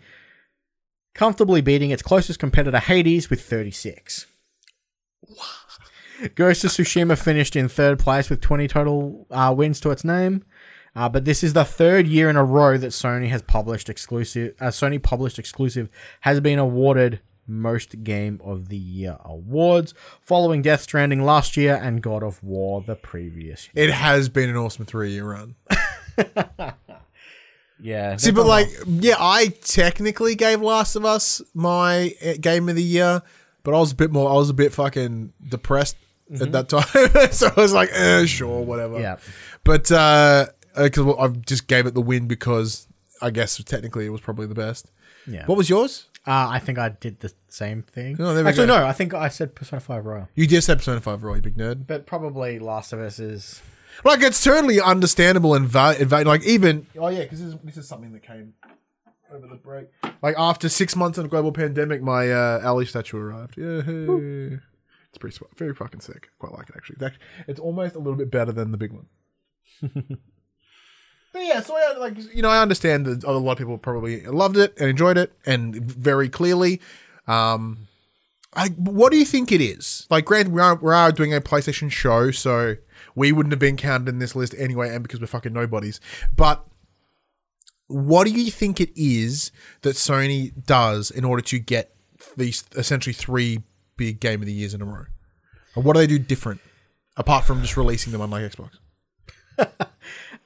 comfortably 1.14 1.62
beating 1.62 1.90
its 1.90 2.02
closest 2.02 2.38
competitor 2.38 2.80
Hades 2.80 3.30
with 3.30 3.40
36. 3.42 4.26
Ghost 6.34 6.64
of 6.64 6.70
Tsushima 6.70 7.18
finished 7.18 7.56
in 7.56 7.68
third 7.68 7.98
place 7.98 8.28
with 8.28 8.40
20 8.40 8.68
total 8.68 9.26
uh, 9.30 9.54
wins 9.56 9.80
to 9.80 9.90
its 9.90 10.04
name. 10.04 10.44
Uh, 10.96 11.08
but 11.08 11.24
this 11.24 11.42
is 11.42 11.54
the 11.54 11.64
third 11.64 12.06
year 12.06 12.30
in 12.30 12.36
a 12.36 12.44
row 12.44 12.76
that 12.76 12.88
Sony 12.88 13.28
has 13.28 13.42
published 13.42 13.88
exclusive. 13.88 14.54
Uh, 14.60 14.66
Sony 14.66 15.02
published 15.02 15.38
exclusive 15.38 15.88
has 16.20 16.40
been 16.40 16.58
awarded 16.58 17.20
most 17.46 18.04
Game 18.04 18.40
of 18.42 18.68
the 18.68 18.76
Year 18.76 19.18
awards, 19.24 19.94
following 20.20 20.62
Death 20.62 20.82
Stranding 20.82 21.24
last 21.24 21.56
year 21.56 21.78
and 21.82 22.02
God 22.02 22.22
of 22.22 22.42
War 22.42 22.82
the 22.82 22.96
previous 22.96 23.68
year. 23.72 23.88
It 23.88 23.92
has 23.92 24.28
been 24.28 24.48
an 24.48 24.56
awesome 24.56 24.84
three 24.84 25.12
year 25.12 25.30
run. 25.30 25.54
Yeah, 27.84 28.16
See, 28.16 28.30
but 28.30 28.46
like, 28.46 28.68
yeah, 28.86 29.16
I 29.18 29.48
technically 29.60 30.36
gave 30.36 30.62
Last 30.62 30.96
of 30.96 31.04
Us 31.04 31.42
my 31.52 32.14
uh, 32.24 32.34
game 32.40 32.70
of 32.70 32.76
the 32.76 32.82
year, 32.82 33.20
but 33.62 33.74
I 33.74 33.78
was 33.78 33.92
a 33.92 33.94
bit 33.94 34.10
more, 34.10 34.30
I 34.30 34.34
was 34.34 34.48
a 34.48 34.54
bit 34.54 34.72
fucking 34.72 35.34
depressed 35.46 35.96
at 36.40 36.52
that 36.52 36.68
time, 36.70 37.32
so 37.32 37.50
I 37.54 37.60
was 37.60 37.74
like, 37.74 37.90
eh, 37.92 38.24
sure, 38.24 38.62
whatever. 38.62 38.98
Yeah. 38.98 39.16
But 39.64 39.92
uh, 39.92 40.46
because 40.76 41.14
I 41.18 41.28
just 41.28 41.66
gave 41.66 41.84
it 41.84 41.92
the 41.92 42.00
win 42.00 42.26
because 42.26 42.88
I 43.20 43.28
guess 43.28 43.62
technically 43.62 44.06
it 44.06 44.10
was 44.10 44.22
probably 44.22 44.46
the 44.46 44.54
best. 44.54 44.90
Yeah. 45.26 45.44
What 45.44 45.58
was 45.58 45.68
yours? 45.68 46.06
Uh, 46.26 46.48
I 46.52 46.58
think 46.58 46.78
I 46.78 46.88
did 46.88 47.20
the 47.20 47.32
same 47.48 47.82
thing. 47.82 48.16
Oh, 48.18 48.32
there 48.34 48.42
we 48.44 48.48
Actually, 48.48 48.68
go. 48.68 48.80
no. 48.80 48.86
I 48.86 48.92
think 48.92 49.12
I 49.12 49.28
said 49.28 49.54
Persona 49.54 49.80
Five 49.80 50.06
Royal, 50.06 50.28
You 50.34 50.46
did 50.46 50.62
say 50.62 50.74
Persona 50.74 51.00
Five 51.00 51.22
Royal, 51.22 51.36
you 51.36 51.42
big 51.42 51.56
nerd. 51.56 51.86
but 51.86 52.06
probably 52.06 52.58
Last 52.58 52.92
of 52.92 53.00
Us 53.00 53.18
is. 53.18 53.60
Like 54.04 54.22
it's 54.22 54.42
totally 54.42 54.80
understandable 54.80 55.54
and 55.54 55.68
va- 55.68 55.96
va- 56.00 56.22
like 56.24 56.42
even 56.44 56.86
oh 56.98 57.08
yeah, 57.08 57.22
because 57.22 57.40
this 57.40 57.54
is, 57.54 57.60
this 57.62 57.76
is 57.76 57.86
something 57.88 58.12
that 58.12 58.22
came 58.22 58.54
over 59.32 59.46
the 59.46 59.54
break. 59.56 59.86
Like 60.22 60.34
after 60.38 60.68
six 60.68 60.96
months 60.96 61.18
of 61.18 61.26
a 61.26 61.28
global 61.28 61.52
pandemic, 61.52 62.02
my 62.02 62.30
uh, 62.32 62.60
Ellie 62.64 62.86
statue 62.86 63.18
arrived. 63.18 63.56
Yeah, 63.56 63.82
it's 63.84 65.18
pretty 65.20 65.36
very 65.56 65.74
fucking 65.74 66.00
sick. 66.00 66.28
Quite 66.38 66.52
like 66.52 66.70
it 66.70 66.74
actually. 66.76 66.96
it's 67.46 67.60
almost 67.60 67.94
a 67.94 67.98
little 67.98 68.16
bit 68.16 68.30
better 68.30 68.50
than 68.50 68.72
the 68.72 68.78
big 68.78 68.92
one. 68.92 69.06
But 71.34 71.42
yeah, 71.42 71.60
so 71.62 71.76
I 71.76 71.98
like 71.98 72.14
you 72.32 72.42
know 72.42 72.48
I 72.48 72.62
understand 72.62 73.06
that 73.06 73.24
a 73.24 73.32
lot 73.32 73.52
of 73.52 73.58
people 73.58 73.76
probably 73.76 74.24
loved 74.24 74.56
it 74.56 74.72
and 74.78 74.88
enjoyed 74.88 75.18
it 75.18 75.32
and 75.44 75.74
very 75.74 76.28
clearly. 76.28 76.80
Um, 77.26 77.88
I 78.54 78.68
what 78.68 79.10
do 79.10 79.18
you 79.18 79.24
think 79.24 79.50
it 79.50 79.60
is? 79.60 80.06
Like, 80.10 80.26
granted, 80.26 80.52
we 80.52 80.60
are, 80.60 80.76
we 80.76 80.92
are 80.92 81.10
doing 81.10 81.34
a 81.34 81.40
PlayStation 81.40 81.90
show, 81.90 82.30
so 82.30 82.76
we 83.16 83.32
wouldn't 83.32 83.52
have 83.52 83.58
been 83.58 83.76
counted 83.76 84.08
in 84.08 84.20
this 84.20 84.36
list 84.36 84.54
anyway, 84.56 84.94
and 84.94 85.02
because 85.02 85.20
we're 85.20 85.26
fucking 85.26 85.52
nobodies. 85.52 86.00
But 86.36 86.64
what 87.88 88.28
do 88.28 88.30
you 88.30 88.52
think 88.52 88.80
it 88.80 88.92
is 88.94 89.50
that 89.82 89.96
Sony 89.96 90.52
does 90.64 91.10
in 91.10 91.24
order 91.24 91.42
to 91.42 91.58
get 91.58 91.96
these 92.36 92.62
essentially 92.76 93.12
three 93.12 93.64
big 93.96 94.20
game 94.20 94.40
of 94.40 94.46
the 94.46 94.52
years 94.52 94.72
in 94.72 94.82
a 94.82 94.84
row? 94.84 95.06
Or 95.74 95.82
what 95.82 95.94
do 95.94 95.98
they 95.98 96.06
do 96.06 96.20
different 96.20 96.60
apart 97.16 97.44
from 97.44 97.60
just 97.60 97.76
releasing 97.76 98.12
them 98.12 98.20
on 98.20 98.30
like 98.30 98.44
Xbox? 98.44 98.70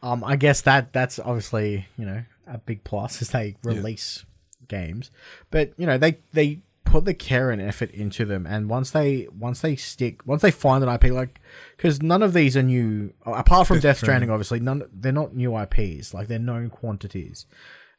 Um, 0.02 0.22
I 0.24 0.36
guess 0.36 0.60
that 0.62 0.92
that's 0.92 1.18
obviously 1.18 1.86
you 1.96 2.06
know 2.06 2.24
a 2.46 2.58
big 2.58 2.84
plus 2.84 3.20
is 3.20 3.30
they 3.30 3.56
release 3.62 4.24
games, 4.68 5.10
but 5.50 5.72
you 5.76 5.86
know 5.86 5.98
they 5.98 6.18
they 6.32 6.60
put 6.84 7.04
the 7.04 7.12
care 7.14 7.50
and 7.50 7.60
effort 7.60 7.90
into 7.90 8.24
them, 8.24 8.46
and 8.46 8.68
once 8.68 8.90
they 8.90 9.28
once 9.36 9.60
they 9.60 9.76
stick 9.76 10.26
once 10.26 10.42
they 10.42 10.50
find 10.50 10.82
an 10.82 10.90
IP 10.90 11.04
like 11.12 11.40
because 11.76 12.00
none 12.02 12.22
of 12.22 12.32
these 12.32 12.56
are 12.56 12.62
new 12.62 13.12
apart 13.26 13.66
from 13.66 13.80
Death 13.80 13.98
Stranding, 13.98 14.30
obviously 14.30 14.60
none 14.60 14.84
they're 14.92 15.12
not 15.12 15.34
new 15.34 15.58
IPs 15.58 16.14
like 16.14 16.28
they're 16.28 16.38
known 16.38 16.70
quantities. 16.70 17.46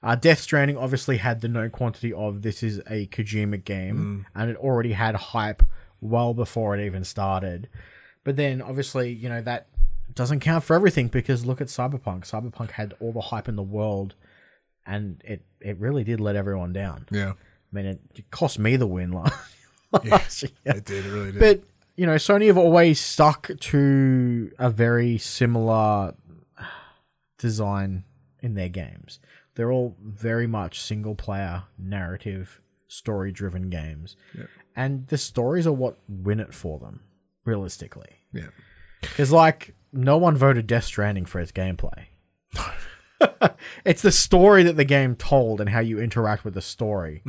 Uh, 0.02 0.16
Death 0.16 0.40
Stranding 0.40 0.78
obviously 0.78 1.18
had 1.18 1.42
the 1.42 1.50
known 1.50 1.70
quantity 1.70 2.14
of 2.14 2.42
this 2.42 2.64
is 2.64 2.80
a 2.88 3.08
Kojima 3.08 3.64
game, 3.64 4.26
and 4.34 4.50
it 4.50 4.56
already 4.56 4.94
had 4.94 5.16
hype 5.16 5.62
well 6.02 6.34
before 6.34 6.78
it 6.78 6.86
even 6.86 7.04
started. 7.04 7.68
But 8.24 8.36
then 8.38 8.62
obviously, 8.62 9.12
you 9.12 9.28
know, 9.28 9.42
that 9.42 9.68
doesn't 10.16 10.40
count 10.40 10.64
for 10.64 10.76
everything 10.76 11.08
because 11.08 11.46
look 11.46 11.62
at 11.62 11.68
Cyberpunk. 11.68 12.22
Cyberpunk 12.30 12.72
had 12.72 12.94
all 13.00 13.12
the 13.12 13.22
hype 13.22 13.48
in 13.48 13.56
the 13.56 13.64
world 13.64 14.16
and 14.86 15.22
it, 15.26 15.44
it 15.62 15.78
really 15.80 16.04
did 16.04 16.20
let 16.20 16.36
everyone 16.36 16.74
down. 16.74 17.06
Yeah, 17.12 17.32
I 17.32 17.36
mean, 17.72 17.86
it, 17.86 18.00
it 18.16 18.32
cost 18.32 18.58
me 18.60 18.76
the 18.76 18.88
win 18.88 19.12
last, 19.14 19.34
last 20.04 20.44
year. 20.44 20.52
it 20.66 20.86
did. 20.86 21.06
It 21.06 21.10
really 21.10 21.32
did. 21.32 21.40
But, 21.40 21.64
you 21.96 22.06
know, 22.06 22.16
Sony 22.16 22.48
have 22.48 22.58
always 22.58 23.00
stuck 23.00 23.52
to 23.60 24.52
a 24.58 24.70
very 24.70 25.18
similar 25.18 26.16
design 27.38 28.04
in 28.42 28.54
their 28.56 28.70
games. 28.70 29.20
They're 29.56 29.72
all 29.72 29.96
very 30.02 30.48
much 30.48 30.80
single 30.82 31.16
player, 31.16 31.64
narrative, 31.78 32.62
story 32.88 33.32
driven 33.32 33.70
games. 33.70 34.16
And 34.76 35.08
the 35.08 35.18
stories 35.18 35.68
are 35.68 35.74
what 35.74 35.98
win 36.08 36.40
it 36.40 36.54
for 36.54 36.80
them, 36.80 37.02
realistically. 37.46 38.18
yeah. 38.34 38.48
Because, 39.02 39.32
like, 39.32 39.76
no 39.92 40.18
one 40.18 40.36
voted 40.38 40.68
Death 40.68 40.86
Stranding 40.86 41.26
for 41.26 41.40
its 41.40 41.52
gameplay. 41.52 42.06
it's 43.86 44.02
the 44.02 44.12
story 44.12 44.64
that 44.64 44.78
the 44.78 44.86
game 44.86 45.16
told 45.16 45.60
and 45.60 45.70
how 45.70 45.80
you 45.80 46.00
interact 46.00 46.46
with 46.46 46.54
the 46.54 46.62
story 46.62 47.22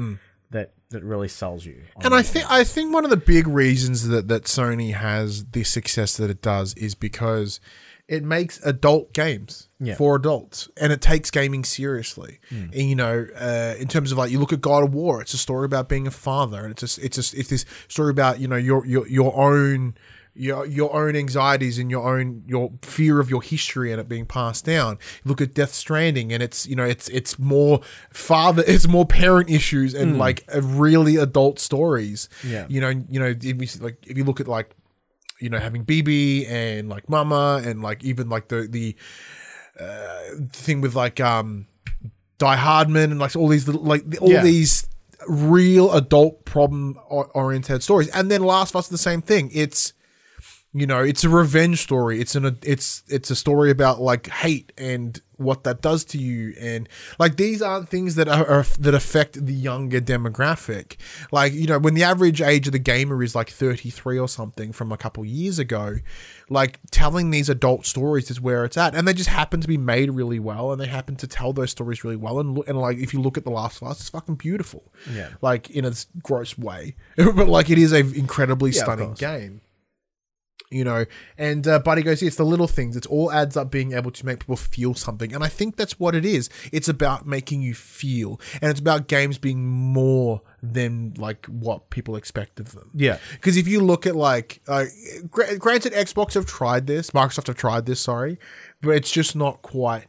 that, 0.51 0.73
that 0.91 1.03
really 1.03 1.29
sells 1.29 1.65
you. 1.65 1.83
And 2.03 2.15
I 2.15 2.23
think 2.23 2.51
I 2.51 2.65
think 2.65 2.93
one 2.93 3.05
of 3.05 3.11
the 3.11 3.17
big 3.17 3.47
reasons 3.47 4.09
that, 4.09 4.29
that 4.29 4.45
Sony 4.45 4.95
has 4.95 5.45
the 5.47 5.65
success 5.65 6.17
that 6.17 6.31
it 6.31 6.43
does 6.43 6.75
is 6.75 6.95
because 6.95 7.61
it 8.09 8.25
makes 8.25 8.61
adult 8.65 9.13
games 9.13 9.69
Yeah. 9.79 9.95
for 9.95 10.17
adults, 10.17 10.69
and 10.77 10.93
it 10.93 11.01
takes 11.01 11.31
gaming 11.31 11.63
seriously. 11.63 12.41
And, 12.51 12.75
you 12.75 12.97
know, 12.97 13.29
uh, 13.39 13.77
in 13.79 13.87
terms 13.87 14.11
of 14.11 14.19
like 14.19 14.33
you 14.33 14.41
look 14.41 14.53
at 14.53 14.61
God 14.61 14.83
of 14.83 14.93
War, 14.93 15.21
it's 15.21 15.33
a 15.33 15.39
story 15.39 15.65
about 15.65 15.89
being 15.89 16.09
a 16.09 16.11
father, 16.11 16.63
and 16.63 16.73
it's 16.73 16.81
just 16.81 16.99
it's 16.99 17.15
just 17.17 17.35
it's 17.35 17.51
this 17.51 17.65
story 17.87 18.11
about 18.11 18.41
you 18.41 18.49
know 18.49 18.57
your 18.57 18.85
your 18.87 19.07
your 19.09 19.37
own. 19.37 19.95
Your, 20.33 20.65
your 20.65 20.95
own 20.95 21.17
anxieties 21.17 21.77
and 21.79 21.91
your 21.91 22.09
own 22.17 22.45
your 22.47 22.71
fear 22.83 23.19
of 23.21 23.29
your 23.29 23.43
history 23.43 23.91
and 23.93 24.01
it 24.01 24.09
being 24.09 24.27
passed 24.27 24.65
down. 24.65 24.99
look 25.25 25.41
at 25.41 25.55
Death 25.55 25.75
Stranding 25.75 26.33
and 26.33 26.41
it's 26.43 26.67
you 26.67 26.77
know 26.77 26.85
it's 26.85 27.09
it's 27.09 27.39
more 27.39 27.81
father 28.13 28.63
it's 28.67 28.87
more 28.87 29.05
parent 29.05 29.51
issues 29.51 29.93
and 29.93 30.19
like 30.19 30.45
uh, 30.55 30.63
really 30.63 31.17
adult 31.17 31.59
stories 31.59 32.29
Yeah. 32.45 32.67
you 32.69 32.81
know, 32.81 32.89
you 32.91 33.19
know, 33.21 33.27
if 33.27 33.45
you, 33.45 33.81
like 33.83 33.99
if 34.07 34.17
you 34.17 34.25
look 34.25 34.41
at 34.41 34.47
like, 34.49 34.71
you 35.41 35.49
know, 35.51 35.59
having 35.59 35.85
BB 35.85 36.49
and 36.49 36.89
like 36.89 37.09
Mama 37.09 37.61
and 37.65 37.83
like 37.83 38.05
even 38.05 38.29
like 38.29 38.49
the 38.49 38.69
the 38.71 38.95
uh, 39.79 40.21
thing 40.53 40.81
with 40.81 40.95
like 40.95 41.21
um, 41.21 41.67
Die 42.39 42.57
Hardman 42.57 43.11
and 43.11 43.19
like 43.21 43.35
all 43.37 43.49
these 43.49 43.67
little 43.67 43.83
like 43.83 44.05
all 44.21 44.31
Yeah. 44.31 44.43
these 44.43 44.87
real 45.29 45.93
adult 45.93 46.45
problem 46.45 46.99
oriented 47.11 47.83
stories, 47.83 48.09
and 48.09 48.31
then 48.31 48.43
Last 48.43 48.71
of 48.71 48.77
Us 48.77 48.89
the 48.89 48.97
same 48.99 49.23
thing. 49.23 49.51
It's 49.53 49.93
you 50.73 50.87
know 50.87 51.01
it's 51.03 51.25
a 51.25 51.29
revenge 51.29 51.83
story. 51.83 52.21
It's 52.21 52.35
an 52.35 52.59
it's 52.63 53.03
it's 53.09 53.31
a 53.31 53.37
story 53.37 53.71
about 53.71 54.01
like 54.01 54.29
hate 54.29 54.73
and 54.79 55.21
what 55.37 55.65
that 55.65 55.81
does 55.81 56.05
to 56.05 56.19
you. 56.19 56.55
And 56.61 56.89
like 57.19 57.37
these 57.37 57.61
aren't 57.63 57.89
things 57.89 58.15
that 58.15 58.29
are, 58.29 58.47
are 58.47 58.65
that 58.79 58.95
affect 58.95 59.45
the 59.47 59.55
younger 59.55 60.01
demographic. 60.01 60.97
Like 61.33 61.53
you 61.55 61.67
know 61.67 61.79
when 61.81 61.95
the 61.95 62.05
average 62.05 62.41
age 62.41 62.69
of 62.69 62.73
the 62.73 62.79
gamer 62.79 63.21
is 63.23 63.35
like 63.35 63.51
33 63.51 64.19
or 64.19 64.29
something 64.29 64.71
from 64.73 64.93
a 64.93 64.97
couple 64.97 65.25
years 65.25 65.59
ago 65.59 65.97
like 66.49 66.79
telling 66.91 67.31
these 67.31 67.49
adult 67.49 67.87
stories 67.87 68.31
is 68.31 68.41
where 68.41 68.65
it's 68.65 68.77
at. 68.77 68.95
And 68.95 69.09
they 69.09 69.13
just 69.15 69.31
happen 69.31 69.61
to 69.61 69.69
be 69.69 69.79
made 69.79 70.11
really 70.11 70.39
well 70.39 70.73
and 70.73 70.81
they 70.81 70.87
happen 70.87 71.17
to 71.17 71.27
tell 71.27 71.53
those 71.53 71.71
stories 71.71 72.05
really 72.05 72.17
well. 72.17 72.39
And, 72.39 72.57
look, 72.57 72.69
and 72.69 72.79
like 72.79 72.99
if 72.99 73.13
you 73.15 73.21
look 73.21 73.39
at 73.39 73.45
the 73.45 73.51
last 73.51 73.81
of 73.83 73.89
us 73.89 74.01
it's 74.01 74.09
fucking 74.11 74.37
beautiful. 74.37 74.93
Yeah. 75.13 75.31
like 75.43 75.71
in 75.71 75.85
a 75.85 75.93
gross 76.23 76.57
way. 76.57 76.95
But 77.17 77.49
like 77.49 77.71
it 77.71 77.79
is 77.79 77.93
a 77.93 78.01
incredibly 78.01 78.71
Yeah, 78.71 78.83
stunning 78.83 79.15
game 79.15 79.63
you 80.71 80.85
know? 80.85 81.05
And 81.37 81.67
uh, 81.67 81.79
buddy 81.81 82.03
goes 82.03 82.23
it's 82.23 82.37
the 82.37 82.45
little 82.45 82.67
things. 82.67 82.97
It 82.97 83.07
all 83.07 83.31
adds 83.33 83.57
up 83.57 83.71
being 83.71 83.93
able 83.93 84.11
to 84.13 84.27
make 84.27 84.41
people 84.41 84.57
feel 84.57 84.95
something. 84.95 85.35
And 85.35 85.43
i 85.43 85.49
think 85.49 85.77
that's 85.77 85.99
what 85.99 86.15
it 86.15 86.25
is. 86.25 86.49
It's 86.73 86.89
about 86.89 87.27
making 87.27 87.63
you 87.63 87.75
feel. 87.75 88.41
And 88.63 88.71
it's 88.71 88.81
about 88.81 89.09
games 89.09 89.39
being 89.39 89.67
more 89.67 90.43
than 90.63 91.15
like 91.17 91.47
what 91.47 91.91
people 91.91 92.17
expect 92.17 92.61
of 92.61 92.73
them. 92.73 92.91
Yeah. 92.95 93.19
because 93.33 93.57
if 93.57 93.67
you 93.67 93.81
look 93.81 94.07
at 94.07 94.15
like 94.15 94.61
uh, 94.69 94.85
gra- 95.31 95.57
granted 95.57 95.93
xbox 95.93 96.35
have 96.35 96.45
tried 96.45 96.87
this 96.87 97.11
microsoft 97.13 97.47
have 97.47 97.57
tried 97.57 97.87
this 97.87 98.01
sorry 98.01 98.39
but 98.83 98.91
it's 98.91 99.11
just 99.11 99.35
not 99.35 99.63
quite 99.63 100.07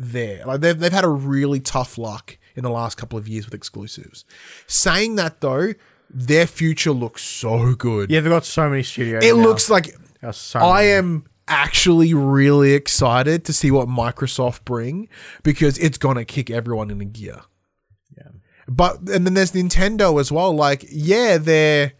there. 0.00 0.44
Like 0.46 0.60
they've, 0.60 0.78
they've 0.78 0.92
had 0.92 1.04
a 1.04 1.08
really 1.08 1.60
tough 1.60 1.98
luck 1.98 2.38
in 2.56 2.64
the 2.64 2.70
last 2.70 2.96
couple 2.96 3.18
of 3.18 3.28
years 3.28 3.44
with 3.44 3.54
exclusives. 3.54 4.24
Saying 4.66 5.16
that 5.16 5.40
though 5.40 5.74
their 6.12 6.46
future 6.46 6.90
looks 6.90 7.22
so 7.22 7.74
good. 7.74 8.10
Yeah, 8.10 8.20
they've 8.20 8.30
got 8.30 8.44
so 8.44 8.68
many 8.68 8.82
studios. 8.82 9.22
it 9.22 9.36
now. 9.36 9.42
looks 9.42 9.70
like 9.70 9.94
so 10.30 10.58
I 10.58 10.82
am 10.82 11.24
actually 11.48 12.14
really 12.14 12.74
excited 12.74 13.44
to 13.44 13.52
see 13.52 13.70
what 13.70 13.88
Microsoft 13.88 14.64
bring 14.64 15.08
because 15.42 15.78
it's 15.78 15.98
gonna 15.98 16.24
kick 16.24 16.50
everyone 16.50 16.90
in 16.90 17.00
a 17.00 17.04
gear. 17.04 17.40
Yeah. 18.16 18.28
But 18.68 19.08
and 19.08 19.26
then 19.26 19.34
there's 19.34 19.52
Nintendo 19.52 20.20
as 20.20 20.30
well. 20.30 20.52
Like, 20.54 20.84
yeah, 20.90 21.38
they're 21.38 21.92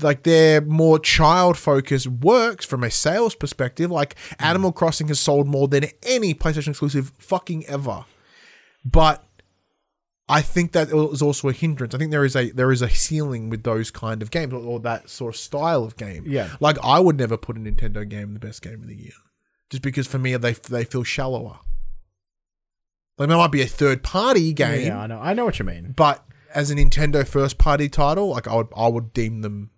like 0.00 0.22
their 0.22 0.60
more 0.60 0.98
child 0.98 1.56
focused 1.56 2.06
works 2.06 2.64
from 2.64 2.84
a 2.84 2.90
sales 2.90 3.34
perspective. 3.34 3.90
Like 3.90 4.16
Animal 4.38 4.70
hmm. 4.70 4.78
Crossing 4.78 5.08
has 5.08 5.20
sold 5.20 5.46
more 5.46 5.68
than 5.68 5.86
any 6.02 6.34
PlayStation 6.34 6.68
exclusive 6.68 7.12
fucking 7.18 7.66
ever. 7.66 8.04
But 8.84 9.24
I 10.28 10.42
think 10.42 10.72
that 10.72 10.88
is 10.88 11.22
also 11.22 11.48
a 11.48 11.52
hindrance. 11.52 11.94
I 11.94 11.98
think 11.98 12.10
there 12.10 12.24
is 12.24 12.34
a 12.34 12.50
there 12.50 12.72
is 12.72 12.82
a 12.82 12.90
ceiling 12.90 13.48
with 13.48 13.62
those 13.62 13.90
kind 13.92 14.22
of 14.22 14.30
games 14.32 14.52
or, 14.52 14.56
or 14.60 14.80
that 14.80 15.08
sort 15.08 15.34
of 15.34 15.40
style 15.40 15.84
of 15.84 15.96
game. 15.96 16.24
Yeah. 16.26 16.50
Like 16.60 16.78
I 16.82 16.98
would 16.98 17.16
never 17.16 17.36
put 17.36 17.56
a 17.56 17.60
Nintendo 17.60 18.08
game 18.08 18.28
in 18.28 18.34
the 18.34 18.40
best 18.40 18.60
game 18.62 18.82
of 18.82 18.88
the 18.88 18.96
year, 18.96 19.12
just 19.70 19.82
because 19.82 20.06
for 20.08 20.18
me 20.18 20.36
they 20.36 20.52
they 20.52 20.84
feel 20.84 21.04
shallower. 21.04 21.58
Like 23.18 23.28
there 23.28 23.38
might 23.38 23.52
be 23.52 23.62
a 23.62 23.66
third 23.66 24.02
party 24.02 24.52
game, 24.52 24.86
Yeah, 24.88 25.00
I 25.00 25.06
know. 25.06 25.18
I 25.20 25.32
know 25.32 25.44
what 25.44 25.58
you 25.58 25.64
mean. 25.64 25.94
but 25.96 26.22
as 26.54 26.70
a 26.70 26.74
Nintendo 26.74 27.26
first 27.26 27.56
party 27.58 27.88
title, 27.88 28.28
like 28.30 28.48
I 28.48 28.56
would 28.56 28.68
I 28.76 28.88
would 28.88 29.12
deem 29.12 29.42
them 29.42 29.70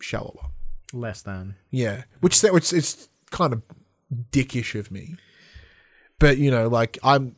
shallower. 0.00 0.50
Less 0.92 1.22
than. 1.22 1.56
Yeah, 1.70 2.04
which 2.20 2.40
which 2.42 2.72
it's 2.72 3.08
kind 3.30 3.52
of 3.52 3.62
dickish 4.30 4.74
of 4.78 4.90
me. 4.90 5.16
But 6.18 6.38
you 6.38 6.50
know, 6.50 6.68
like 6.68 6.98
I'm 7.02 7.36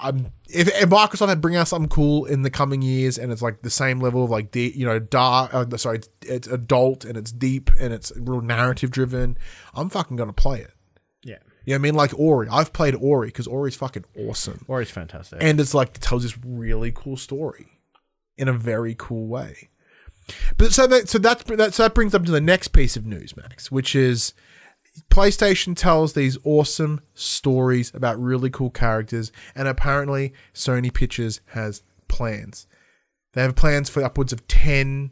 I'm 0.00 0.32
if, 0.48 0.68
if 0.68 0.88
Microsoft 0.88 1.28
had 1.28 1.40
bring 1.40 1.56
out 1.56 1.68
something 1.68 1.88
cool 1.88 2.24
in 2.24 2.42
the 2.42 2.50
coming 2.50 2.82
years, 2.82 3.18
and 3.18 3.32
it's 3.32 3.42
like 3.42 3.62
the 3.62 3.70
same 3.70 4.00
level 4.00 4.24
of 4.24 4.30
like 4.30 4.50
deep, 4.50 4.74
you 4.76 4.86
know, 4.86 4.98
dark. 4.98 5.52
Uh, 5.52 5.76
sorry, 5.76 5.98
it's, 5.98 6.08
it's 6.22 6.48
adult 6.48 7.04
and 7.04 7.16
it's 7.16 7.32
deep 7.32 7.70
and 7.78 7.92
it's 7.92 8.12
real 8.16 8.40
narrative 8.40 8.90
driven. 8.90 9.38
I'm 9.74 9.88
fucking 9.88 10.16
gonna 10.16 10.32
play 10.32 10.60
it. 10.60 10.72
Yeah. 11.22 11.38
You 11.64 11.72
know 11.72 11.74
what 11.74 11.78
I 11.78 11.82
mean? 11.82 11.94
Like 11.94 12.18
Ori. 12.18 12.48
I've 12.50 12.72
played 12.72 12.94
Ori 12.94 13.28
because 13.28 13.46
Ori's 13.46 13.76
fucking 13.76 14.04
awesome. 14.16 14.64
Ori's 14.68 14.90
fantastic. 14.90 15.42
And 15.42 15.60
it's 15.60 15.74
like 15.74 15.96
it 15.96 16.00
tells 16.00 16.22
this 16.22 16.38
really 16.44 16.92
cool 16.92 17.16
story 17.16 17.66
in 18.36 18.48
a 18.48 18.52
very 18.52 18.94
cool 18.96 19.26
way. 19.26 19.70
But 20.58 20.72
so 20.72 20.86
that 20.86 21.08
so 21.08 21.18
that's 21.18 21.44
that 21.44 21.74
so 21.74 21.84
that 21.84 21.94
brings 21.94 22.14
up 22.14 22.24
to 22.24 22.32
the 22.32 22.40
next 22.40 22.68
piece 22.68 22.96
of 22.96 23.06
news, 23.06 23.36
Max, 23.36 23.70
which 23.70 23.94
is 23.94 24.34
PlayStation 25.10 25.76
tells 25.76 26.12
these 26.12 26.38
awesome 26.44 27.00
stories 27.14 27.92
about 27.94 28.20
really 28.20 28.50
cool 28.50 28.70
characters, 28.70 29.32
and 29.54 29.68
apparently 29.68 30.32
Sony 30.54 30.92
Pictures 30.92 31.40
has 31.46 31.82
plans. 32.08 32.66
They 33.32 33.42
have 33.42 33.56
plans 33.56 33.88
for 33.88 34.02
upwards 34.02 34.32
of 34.32 34.46
ten 34.48 35.08
mm, 35.08 35.10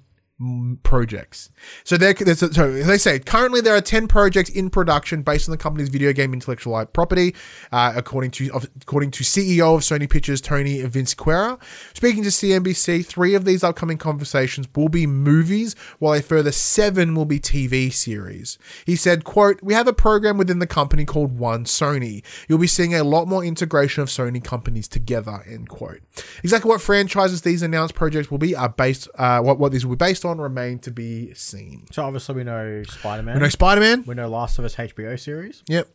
projects. 0.82 1.50
So 1.84 1.96
a- 1.96 2.34
so 2.34 2.72
they 2.72 2.98
say 2.98 3.18
currently 3.20 3.60
there 3.60 3.74
are 3.76 3.80
10 3.80 4.08
projects 4.08 4.50
in 4.50 4.68
production 4.68 5.22
based 5.22 5.48
on 5.48 5.52
the 5.52 5.58
company's 5.58 5.88
video 5.88 6.12
game 6.12 6.32
intellectual 6.32 6.84
property, 6.86 7.34
uh, 7.70 7.92
according 7.94 8.32
to 8.32 8.50
according 8.82 9.12
to 9.12 9.22
CEO 9.22 9.76
of 9.76 9.82
Sony 9.82 10.10
Pictures 10.10 10.40
Tony 10.40 10.82
Vinciquerra. 10.82 11.58
Speaking 11.94 12.24
to 12.24 12.30
CNBC, 12.30 13.06
three 13.06 13.34
of 13.34 13.44
these 13.44 13.62
upcoming 13.62 13.96
conversations 13.96 14.66
will 14.74 14.88
be 14.88 15.06
movies, 15.06 15.76
while 16.00 16.14
a 16.14 16.22
further 16.22 16.52
seven 16.52 17.14
will 17.14 17.26
be 17.26 17.38
TV 17.38 17.90
series. 17.92 18.58
He 18.84 18.96
said, 18.96 19.22
"quote 19.24 19.62
We 19.62 19.74
have 19.74 19.86
a 19.86 19.92
program 19.92 20.36
within 20.36 20.58
the 20.58 20.66
company 20.66 21.04
called 21.04 21.38
One 21.38 21.64
Sony. 21.64 22.22
You'll 22.48 22.58
be 22.58 22.66
seeing 22.66 22.92
a 22.94 23.04
lot 23.04 23.28
more 23.28 23.44
integration 23.44 24.02
of 24.02 24.08
Sony 24.08 24.42
companies 24.42 24.88
together." 24.88 25.42
End 25.48 25.68
quote. 25.68 26.00
Exactly 26.42 26.68
what 26.68 26.80
franchises 26.80 27.42
these 27.42 27.62
announced 27.62 27.94
projects 27.94 28.30
will 28.32 28.38
be 28.38 28.56
are 28.56 28.68
based. 28.68 29.08
Uh, 29.16 29.40
what 29.40 29.58
what 29.60 29.70
these 29.70 29.86
will 29.86 29.94
be 29.94 30.04
based 30.04 30.23
on 30.24 30.38
remain 30.38 30.78
to 30.80 30.90
be 30.90 31.34
seen. 31.34 31.86
so 31.92 32.04
obviously 32.04 32.34
we 32.34 32.44
know 32.44 32.82
Spider 32.84 33.22
Man. 33.22 33.34
We 33.36 33.40
know 33.42 33.48
Spider 33.48 33.80
Man. 33.80 34.04
we 34.06 34.14
know 34.14 34.28
Last 34.28 34.58
of 34.58 34.64
Us 34.64 34.74
HBO 34.76 35.18
series. 35.18 35.62
Yep. 35.68 35.88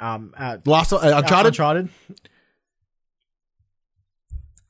Um, 0.00 0.34
uh, 0.36 0.58
Last 0.66 0.92
uh, 0.92 0.98
Uncharted. 0.98 1.46
Uncharted. 1.52 1.88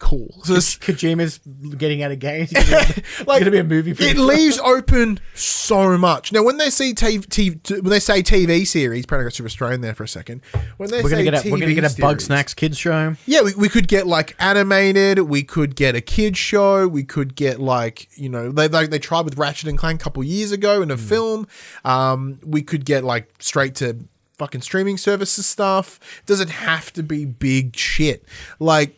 Cool. 0.03 0.35
So 0.43 0.55
this, 0.55 0.75
Kojima's 0.77 1.39
getting 1.79 2.03
out 2.03 2.11
of 2.11 2.19
games. 2.19 2.53
It's 2.57 2.69
gonna 2.69 3.25
like 3.29 3.39
gonna 3.39 3.53
be 3.53 3.59
a 3.59 3.65
movie. 3.65 3.93
it 3.93 3.97
soon. 4.17 4.27
leaves 4.27 4.59
open 4.65 5.21
so 5.35 5.97
much. 5.97 6.33
Now, 6.33 6.43
when 6.43 6.57
they 6.57 6.71
see 6.71 6.93
TV, 6.93 7.25
TV 7.25 7.81
when 7.81 7.91
they 7.91 8.01
say 8.01 8.21
TV 8.21 8.67
series, 8.67 9.07
probably 9.07 9.27
got 9.27 9.33
Super 9.33 9.47
Australian 9.47 9.81
there 9.81 9.95
for 9.95 10.03
a 10.03 10.09
second. 10.09 10.43
When 10.77 10.91
they 10.91 11.05
We're 11.05 11.11
say 11.11 11.25
gonna 11.25 11.31
get 11.31 11.47
a 11.47 11.51
we're 11.51 11.59
gonna 11.59 11.75
get 11.75 11.85
a 11.85 12.03
Bugsnax 12.03 12.57
kids 12.57 12.79
show. 12.79 13.15
Yeah, 13.27 13.43
we, 13.43 13.55
we 13.55 13.69
could 13.69 13.87
get 13.87 14.09
like 14.09 14.35
animated. 14.41 15.21
We 15.21 15.45
could 15.45 15.77
get 15.77 15.95
a 15.95 16.01
kid 16.01 16.37
show. 16.37 16.89
We 16.89 17.05
could 17.05 17.37
get 17.37 17.61
like 17.61 18.09
you 18.19 18.29
know 18.29 18.51
they 18.51 18.67
they, 18.67 18.89
they 18.89 18.99
tried 18.99 19.25
with 19.25 19.39
Ratchet 19.39 19.69
and 19.69 19.79
Clank 19.79 20.01
a 20.01 20.05
couple 20.05 20.25
years 20.25 20.51
ago 20.51 20.83
in 20.83 20.91
a 20.91 20.97
film. 20.97 21.47
Um, 21.85 22.41
we 22.45 22.63
could 22.63 22.85
get 22.85 23.05
like 23.05 23.33
straight 23.39 23.77
to 23.77 23.99
fucking 24.37 24.63
streaming 24.63 24.99
services 24.99 25.47
stuff. 25.47 26.01
It 26.19 26.27
doesn't 26.27 26.51
have 26.51 26.93
to 26.95 27.05
be 27.05 27.25
big 27.25 27.77
shit. 27.77 28.25
Like 28.59 28.97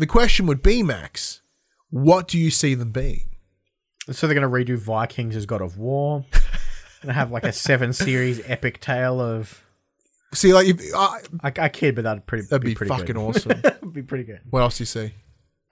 the 0.00 0.06
question 0.06 0.46
would 0.46 0.62
be, 0.62 0.82
Max, 0.82 1.42
what 1.90 2.26
do 2.26 2.38
you 2.38 2.50
see 2.50 2.74
them 2.74 2.90
being? 2.90 3.22
So 4.10 4.26
they're 4.26 4.34
gonna 4.34 4.48
redo 4.48 4.76
Vikings 4.76 5.36
as 5.36 5.46
God 5.46 5.60
of 5.60 5.78
War. 5.78 6.24
gonna 7.02 7.12
have 7.14 7.30
like 7.30 7.44
a 7.44 7.52
seven 7.52 7.92
series 7.92 8.40
epic 8.46 8.80
tale 8.80 9.20
of. 9.20 9.62
See, 10.32 10.52
like 10.52 10.66
if, 10.68 10.80
uh, 10.94 11.18
I, 11.42 11.52
I 11.58 11.68
kid, 11.68 11.94
but 11.94 12.04
that'd 12.04 12.26
pretty 12.26 12.44
that'd 12.46 12.64
be, 12.64 12.74
pretty 12.74 12.88
fucking 12.88 13.06
good. 13.06 13.16
awesome. 13.16 13.60
That'd 13.62 13.92
be 13.92 14.02
pretty 14.02 14.24
good. 14.24 14.40
what 14.50 14.60
else 14.60 14.78
do 14.78 14.82
you 14.82 14.86
see? 14.86 15.12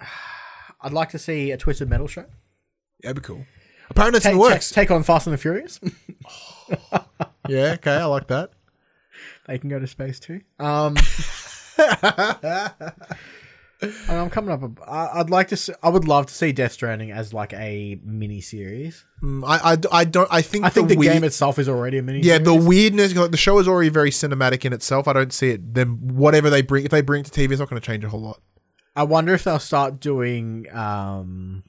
I'd 0.81 0.93
like 0.93 1.11
to 1.11 1.18
see 1.18 1.51
a 1.53 1.57
Twisted 1.57 1.89
Metal 1.89 2.07
show. 2.09 2.24
That'd 3.03 3.16
be 3.16 3.22
cool. 3.22 3.45
Apparently, 3.91 4.18
it's 4.18 4.26
in 4.26 4.33
Take, 4.33 4.41
the 4.41 4.45
take, 4.45 4.53
works. 4.55 4.70
take 4.70 4.91
on 4.91 5.03
Fast 5.05 5.26
and 5.26 5.35
the 5.35 5.39
Furious. 5.39 5.81
yeah, 7.49 7.72
okay, 7.74 7.93
I 7.97 8.05
like 8.05 8.26
that. 8.29 8.51
they 9.47 9.59
can 9.59 9.70
go 9.70 9.79
to 9.79 9.87
space 9.87 10.20
too. 10.20 10.41
Um, 10.59 10.97
I'm 14.09 14.29
coming 14.31 14.51
up. 14.51 14.62
I- 14.89 15.20
I'd 15.20 15.31
like 15.31 15.49
to. 15.49 15.57
See, 15.57 15.72
I 15.83 15.89
would 15.89 16.07
love 16.09 16.26
to 16.26 16.35
see 16.35 16.51
Death 16.53 16.72
Stranding 16.72 17.12
as 17.12 17.33
like 17.33 17.53
a 17.53 17.99
mini 18.03 18.41
series. 18.41 19.05
Mm, 19.22 19.45
I, 19.47 19.74
I, 19.74 20.01
I 20.01 20.05
don't. 20.05 20.29
I 20.33 20.43
think 20.43 20.64
I 20.64 20.68
think 20.68 20.89
the, 20.89 20.97
weird- 20.97 21.12
game 21.12 21.24
itself 21.24 21.59
is 21.59 21.68
already 21.68 21.99
a 21.99 22.03
mini. 22.03 22.20
Yeah, 22.20 22.39
the 22.39 22.55
weirdness. 22.55 23.14
Like 23.14 23.31
the 23.31 23.37
show 23.37 23.59
is 23.59 23.68
already 23.68 23.89
very 23.91 24.11
cinematic 24.11 24.64
in 24.64 24.72
itself. 24.72 25.07
I 25.07 25.12
don't 25.12 25.33
see 25.33 25.51
it. 25.51 25.74
Then 25.74 25.91
whatever 26.16 26.51
they 26.51 26.62
bring, 26.62 26.85
if 26.85 26.91
they 26.91 27.03
bring 27.03 27.20
it 27.20 27.26
to 27.33 27.41
TV, 27.41 27.53
it's 27.53 27.61
not 27.61 27.70
going 27.70 27.81
to 27.81 27.87
change 27.87 28.03
a 28.05 28.09
whole 28.09 28.20
lot. 28.20 28.41
I 28.97 29.05
wonder 29.05 29.33
if 29.33 29.45
they'll 29.45 29.61
start 29.61 30.01
doing 30.01 30.66
um 30.72 31.62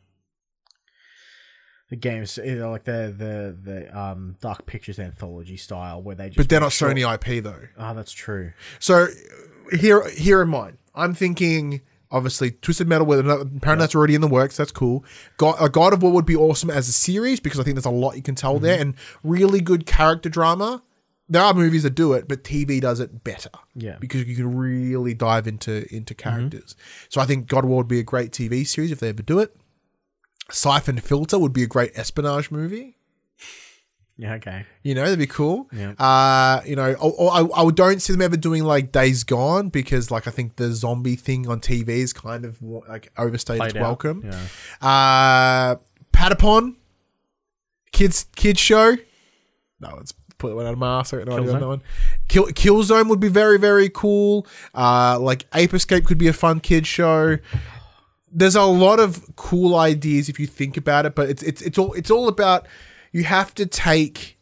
the 1.92 1.96
games 1.96 2.38
like 2.38 2.84
the 2.86 3.14
the 3.16 3.58
the 3.62 4.00
um 4.00 4.36
Dark 4.42 4.66
Pictures 4.66 4.98
anthology 5.00 5.58
style 5.58 6.02
where 6.02 6.16
they 6.16 6.30
just. 6.30 6.38
But 6.38 6.50
they're 6.50 6.60
not 6.60 6.72
short- 6.72 6.96
Sony 6.96 7.14
IP 7.38 7.44
though. 7.44 7.68
Oh, 7.78 7.94
that's 7.94 8.12
true. 8.12 8.54
So 8.80 9.08
here, 9.72 10.08
here 10.10 10.42
in 10.42 10.50
mind, 10.50 10.78
I'm 10.96 11.14
thinking 11.14 11.82
obviously 12.12 12.52
Twisted 12.52 12.88
Metal. 12.88 13.06
With 13.06 13.20
another, 13.20 13.42
apparently 13.42 13.84
that's 13.84 13.96
already 13.96 14.16
in 14.16 14.22
the 14.22 14.28
works. 14.28 14.58
That's 14.58 14.72
cool. 14.72 15.04
God, 15.38 15.56
a 15.60 15.70
God 15.70 15.94
of 15.94 16.02
War 16.04 16.12
would 16.12 16.26
be 16.26 16.36
awesome 16.36 16.70
as 16.70 16.88
a 16.88 16.94
series 16.94 17.40
because 17.40 17.60
I 17.60 17.64
think 17.64 17.76
there's 17.76 17.86
a 17.86 17.90
lot 17.90 18.16
you 18.16 18.22
can 18.22 18.36
tell 18.36 18.60
there 18.60 18.78
mhm. 18.78 18.82
and 18.82 18.94
really 19.24 19.62
good 19.62 19.86
character 19.86 20.30
drama. 20.30 20.84
There 21.32 21.44
are 21.44 21.54
movies 21.54 21.84
that 21.84 21.92
do 21.92 22.14
it, 22.14 22.28
but 22.28 22.44
TV 22.44 22.82
does 22.82 23.00
it 23.00 23.24
better. 23.24 23.52
Yeah. 23.76 23.98
because 24.00 24.26
you 24.26 24.36
can 24.36 24.58
really 24.58 25.14
dive 25.14 25.48
into 25.48 25.86
into 25.94 26.14
mhm. 26.14 26.18
characters. 26.18 26.76
So 27.10 27.22
I 27.22 27.26
think 27.26 27.48
God 27.48 27.64
of 27.64 27.70
War 27.70 27.78
would 27.78 27.88
be 27.88 28.00
a 28.00 28.04
great 28.04 28.32
TV 28.32 28.66
series 28.66 28.92
if 28.92 29.00
they 29.00 29.10
ever 29.10 29.22
do 29.22 29.40
it. 29.40 29.56
Siphon 30.52 30.98
Filter 30.98 31.38
would 31.38 31.54
be 31.54 31.64
a 31.64 31.68
great 31.68 31.92
espionage 31.96 32.50
movie. 32.50 32.98
Yeah. 34.20 34.34
Okay. 34.34 34.66
You 34.84 34.96
know, 34.96 35.04
that'd 35.04 35.18
be 35.18 35.28
cool. 35.28 35.70
Yeah. 35.72 35.92
Uh, 35.92 36.62
you 36.66 36.76
know, 36.76 36.94
or 36.96 37.32
I, 37.32 37.62
I 37.62 37.72
don't 37.72 38.02
see 38.02 38.12
them 38.12 38.22
ever 38.22 38.36
doing 38.36 38.66
like 38.66 38.92
Days 38.92 39.24
Gone 39.24 39.70
because, 39.70 40.12
like, 40.12 40.28
I 40.28 40.32
think 40.32 40.58
the 40.58 40.74
zombie 40.74 41.16
thing 41.16 41.48
on 41.48 41.62
TV 41.62 41.88
is 41.88 42.12
kind 42.12 42.44
of 42.44 42.62
like 42.62 43.14
overstayed 43.18 43.62
its 43.64 43.76
welcome. 43.76 44.26
Yeah. 44.26 44.86
Uh, 44.86 45.76
Patapon, 46.12 46.76
kids 47.94 48.26
kids 48.36 48.60
show. 48.60 48.98
No, 49.80 49.94
let's 49.96 50.14
put 50.38 50.54
one 50.54 50.66
out 50.66 50.74
of 50.74 50.80
my 50.80 51.00
ass. 51.00 51.14
I 51.14 51.20
got 51.20 51.28
no 51.28 51.38
idea 51.38 51.54
on 51.54 51.56
Killzone? 51.56 51.60
that 51.62 51.68
one. 51.68 51.82
Kill 52.28 52.46
Killzone 52.48 53.08
would 53.08 53.22
be 53.22 53.30
very 53.30 53.58
very 53.58 53.88
cool. 53.88 54.46
Uh, 54.76 55.18
like 55.18 55.46
Ape 55.56 55.74
Escape 55.74 56.06
could 56.06 56.18
be 56.18 56.28
a 56.28 56.34
fun 56.34 56.60
kids 56.60 56.90
show. 56.90 57.38
There's 58.30 58.58
a 58.58 58.64
lot 58.64 59.00
of 59.00 59.34
cool 59.38 59.78
ideas 59.78 60.28
if 60.28 60.42
you 60.42 60.46
think 60.46 60.76
about 60.76 61.06
it, 61.06 61.16
but 61.16 61.30
it's 61.30 61.42
it's 61.42 61.62
it's 61.62 61.78
all 61.78 61.94
it's 61.94 62.12
all 62.12 62.28
about 62.28 62.68
you 63.12 63.24
have 63.24 63.54
to 63.56 63.66
take 63.66 64.40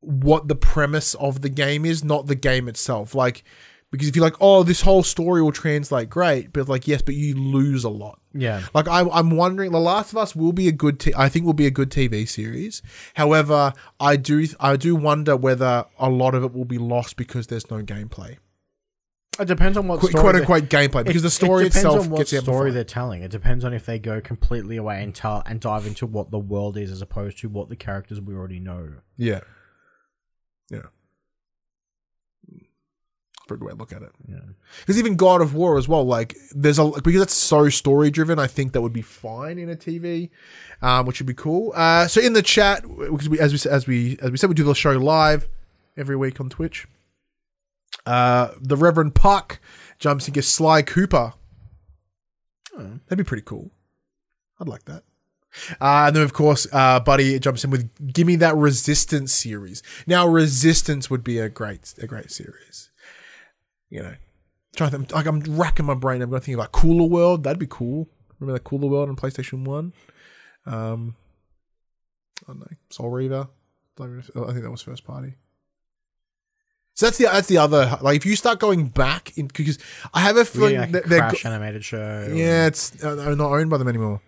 what 0.00 0.48
the 0.48 0.56
premise 0.56 1.14
of 1.14 1.42
the 1.42 1.48
game 1.48 1.84
is, 1.84 2.02
not 2.02 2.26
the 2.26 2.34
game 2.34 2.68
itself. 2.68 3.14
Like 3.14 3.44
because 3.92 4.08
if 4.08 4.16
you're 4.16 4.24
like, 4.24 4.40
oh, 4.40 4.62
this 4.62 4.80
whole 4.80 5.02
story 5.02 5.42
will 5.42 5.52
translate 5.52 6.08
great, 6.08 6.52
but 6.52 6.66
like 6.66 6.88
yes, 6.88 7.02
but 7.02 7.14
you 7.14 7.34
lose 7.34 7.84
a 7.84 7.90
lot. 7.90 8.18
Yeah. 8.32 8.62
Like 8.74 8.88
I, 8.88 9.02
I'm 9.02 9.36
wondering, 9.36 9.70
The 9.70 9.78
Last 9.78 10.12
of 10.12 10.18
Us 10.18 10.34
will 10.34 10.54
be 10.54 10.66
a 10.66 10.72
good. 10.72 10.98
T- 10.98 11.12
I 11.14 11.28
think 11.28 11.44
will 11.44 11.52
be 11.52 11.66
a 11.66 11.70
good 11.70 11.90
TV 11.90 12.26
series. 12.26 12.80
However, 13.14 13.74
I 14.00 14.16
do 14.16 14.46
I 14.58 14.76
do 14.76 14.96
wonder 14.96 15.36
whether 15.36 15.84
a 15.98 16.08
lot 16.08 16.34
of 16.34 16.42
it 16.42 16.54
will 16.54 16.64
be 16.64 16.78
lost 16.78 17.16
because 17.16 17.48
there's 17.48 17.70
no 17.70 17.82
gameplay, 17.82 18.38
It 19.40 19.46
depends 19.48 19.78
on 19.78 19.88
what 19.88 20.00
quote, 20.00 20.10
story 20.10 20.22
quote 20.22 20.34
unquote 20.36 20.64
gameplay, 20.64 21.04
because 21.04 21.22
the 21.22 21.30
story 21.30 21.64
it 21.64 21.72
depends 21.72 21.86
itself 21.86 22.04
on 22.04 22.10
what 22.10 22.18
gets 22.18 22.30
story 22.30 22.38
amplified. 22.46 22.74
they're 22.74 22.84
telling. 22.84 23.22
It 23.22 23.30
depends 23.30 23.64
on 23.64 23.72
if 23.72 23.86
they 23.86 23.98
go 23.98 24.20
completely 24.20 24.76
away 24.76 25.02
and 25.02 25.14
tell 25.14 25.42
and 25.46 25.58
dive 25.58 25.86
into 25.86 26.06
what 26.06 26.30
the 26.30 26.38
world 26.38 26.76
is 26.76 26.90
as 26.90 27.00
opposed 27.00 27.38
to 27.38 27.48
what 27.48 27.70
the 27.70 27.76
characters 27.76 28.20
we 28.20 28.34
already 28.34 28.60
know. 28.60 28.92
Yeah, 29.16 29.40
yeah. 30.70 30.82
Pretty 33.48 33.60
good 33.60 33.66
way 33.66 33.72
to 33.72 33.78
look 33.78 33.92
at 33.92 34.02
it. 34.02 34.10
Yeah. 34.28 34.36
Because 34.80 34.98
even 34.98 35.16
God 35.16 35.40
of 35.40 35.54
War 35.54 35.78
as 35.78 35.88
well, 35.88 36.04
like 36.04 36.36
there's 36.54 36.78
a 36.78 36.90
because 37.02 37.22
it's 37.22 37.34
so 37.34 37.70
story 37.70 38.10
driven. 38.10 38.38
I 38.38 38.46
think 38.46 38.72
that 38.72 38.82
would 38.82 38.92
be 38.92 39.02
fine 39.02 39.58
in 39.58 39.70
a 39.70 39.76
TV, 39.76 40.28
um, 40.82 41.06
which 41.06 41.20
would 41.20 41.26
be 41.26 41.34
cool. 41.34 41.72
Uh, 41.74 42.06
so 42.06 42.20
in 42.20 42.34
the 42.34 42.42
chat, 42.42 42.82
because 42.82 43.30
we, 43.30 43.40
as 43.40 43.52
we 43.52 43.70
as 43.70 43.86
we 43.86 44.18
as 44.20 44.30
we 44.30 44.36
said, 44.36 44.48
we 44.48 44.54
do 44.54 44.62
the 44.62 44.74
show 44.74 44.92
live 44.92 45.48
every 45.96 46.16
week 46.16 46.38
on 46.38 46.50
Twitch. 46.50 46.86
Uh, 48.06 48.50
the 48.60 48.76
Reverend 48.76 49.14
Puck 49.14 49.60
jumps 49.98 50.26
and 50.26 50.34
gets 50.34 50.48
Sly 50.48 50.82
Cooper. 50.82 51.34
Oh. 52.76 52.98
That'd 53.06 53.18
be 53.18 53.28
pretty 53.28 53.44
cool. 53.44 53.70
I'd 54.60 54.68
like 54.68 54.84
that. 54.86 55.04
Uh, 55.80 56.04
and 56.06 56.16
then, 56.16 56.22
of 56.22 56.32
course, 56.32 56.66
uh, 56.72 56.98
Buddy 57.00 57.38
jumps 57.38 57.62
in 57.62 57.70
with 57.70 57.90
"Give 58.12 58.26
me 58.26 58.36
that 58.36 58.56
Resistance 58.56 59.32
series." 59.32 59.82
Now, 60.06 60.26
Resistance 60.26 61.10
would 61.10 61.22
be 61.22 61.38
a 61.38 61.48
great, 61.48 61.92
a 62.00 62.06
great 62.06 62.30
series. 62.30 62.90
You 63.90 64.02
know, 64.02 64.14
trying 64.74 64.90
to 64.90 64.96
think, 64.96 65.12
like 65.12 65.26
I'm 65.26 65.40
racking 65.40 65.84
my 65.84 65.94
brain. 65.94 66.22
I'm 66.22 66.30
going 66.30 66.40
to 66.40 66.44
think 66.44 66.56
about 66.56 66.72
Cooler 66.72 67.06
World. 67.06 67.44
That'd 67.44 67.58
be 67.58 67.66
cool. 67.68 68.08
Remember 68.38 68.54
that 68.58 68.64
Cooler 68.64 68.88
World 68.88 69.10
on 69.10 69.16
PlayStation 69.16 69.64
One? 69.64 69.92
Um, 70.64 71.16
I 72.44 72.52
don't 72.52 72.60
know. 72.60 72.66
Soul 72.88 73.10
Reaver. 73.10 73.48
I 74.00 74.04
think 74.04 74.62
that 74.62 74.70
was 74.70 74.82
first 74.82 75.04
party. 75.04 75.34
So 76.94 77.06
that's 77.06 77.18
the 77.18 77.24
that's 77.24 77.48
the 77.48 77.56
other 77.58 77.98
like 78.02 78.16
if 78.16 78.26
you 78.26 78.36
start 78.36 78.58
going 78.60 78.88
back 78.88 79.36
in 79.38 79.46
because 79.46 79.78
I 80.12 80.20
have 80.20 80.36
a 80.36 80.44
feeling 80.44 80.74
Yeah, 80.74 80.80
like 80.80 80.88
a 80.90 81.08
they're 81.08 81.20
go- 81.20 81.28
Crash 81.30 81.46
animated 81.46 81.84
show. 81.84 82.30
yeah 82.34 82.66
it's 82.66 83.02
uh, 83.02 83.14
not 83.34 83.40
owned 83.52 83.70
by 83.70 83.78
them 83.78 83.88
anymore. 83.88 84.20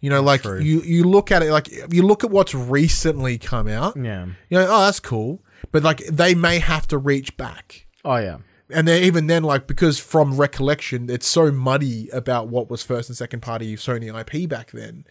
You 0.00 0.10
know, 0.10 0.20
like 0.22 0.42
True. 0.42 0.60
you 0.60 0.80
you 0.82 1.04
look 1.04 1.30
at 1.32 1.42
it 1.42 1.50
like 1.52 1.68
you 1.92 2.02
look 2.02 2.24
at 2.24 2.30
what's 2.30 2.54
recently 2.54 3.38
come 3.38 3.68
out. 3.68 3.96
Yeah. 3.96 4.26
You 4.50 4.58
know, 4.58 4.66
oh 4.68 4.84
that's 4.84 5.00
cool, 5.00 5.42
but 5.72 5.82
like 5.82 5.98
they 6.06 6.34
may 6.34 6.58
have 6.58 6.86
to 6.88 6.98
reach 6.98 7.36
back. 7.36 7.86
Oh 8.04 8.16
yeah. 8.16 8.38
and 8.70 8.86
then 8.88 9.02
even 9.04 9.26
then, 9.28 9.42
like 9.44 9.66
because 9.66 9.98
from 10.00 10.36
recollection, 10.36 11.10
it's 11.10 11.26
so 11.26 11.50
muddy 11.52 12.08
about 12.10 12.48
what 12.48 12.68
was 12.70 12.82
first 12.82 13.08
and 13.10 13.16
second 13.16 13.40
party 13.42 13.76
Sony 13.76 14.08
IP 14.12 14.48
back 14.48 14.70
then. 14.72 15.04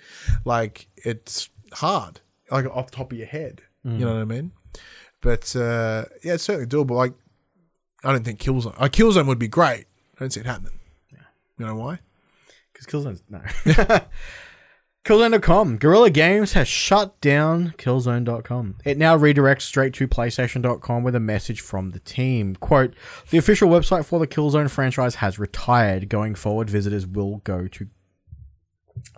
Like 0.46 0.88
it's 0.98 1.50
hard, 1.74 2.20
like 2.50 2.66
off 2.66 2.92
the 2.92 2.98
top 2.98 3.12
of 3.14 3.18
your 3.18 3.28
head. 3.28 3.62
You 3.84 3.92
know 4.06 4.14
what 4.14 4.22
I 4.22 4.26
mean? 4.26 4.52
But 5.22 5.56
uh, 5.56 6.06
yeah, 6.24 6.34
it's 6.34 6.44
certainly 6.44 6.68
doable. 6.68 6.96
Like 6.96 7.14
I 8.04 8.12
don't 8.12 8.24
think 8.24 8.40
Killzone. 8.40 8.76
Uh, 8.78 8.88
Killzone 8.88 9.28
would 9.28 9.40
be 9.40 9.48
great. 9.48 9.86
I 10.16 10.20
don't 10.20 10.32
see 10.32 10.40
it 10.40 10.46
happening. 10.46 10.80
You 11.58 11.68
know 11.68 11.76
why? 11.76 12.00
Because 12.74 12.88
Killzone's 12.88 13.24
no. 13.30 13.42
Killzone.com. 15.06 15.78
Guerrilla 15.78 16.12
Games 16.12 16.54
has 16.54 16.68
shut 16.68 17.20
down 17.22 17.74
Killzone.com. 17.78 18.78
It 18.86 19.00
now 19.00 19.18
redirects 19.18 19.64
straight 19.64 19.94
to 19.96 20.08
PlayStation.com 20.08 21.04
with 21.04 21.16
a 21.16 21.20
message 21.20 21.62
from 21.62 21.90
the 21.90 22.00
team. 22.00 22.56
Quote, 22.56 22.94
the 23.32 23.40
official 23.40 23.68
website 23.68 24.06
for 24.06 24.20
the 24.20 24.28
Killzone 24.28 24.70
franchise 24.70 25.16
has 25.16 25.40
retired. 25.40 26.08
Going 26.08 26.36
forward, 26.36 26.70
visitors 26.70 27.08
will 27.08 27.38
go 27.38 27.68
to 27.68 27.88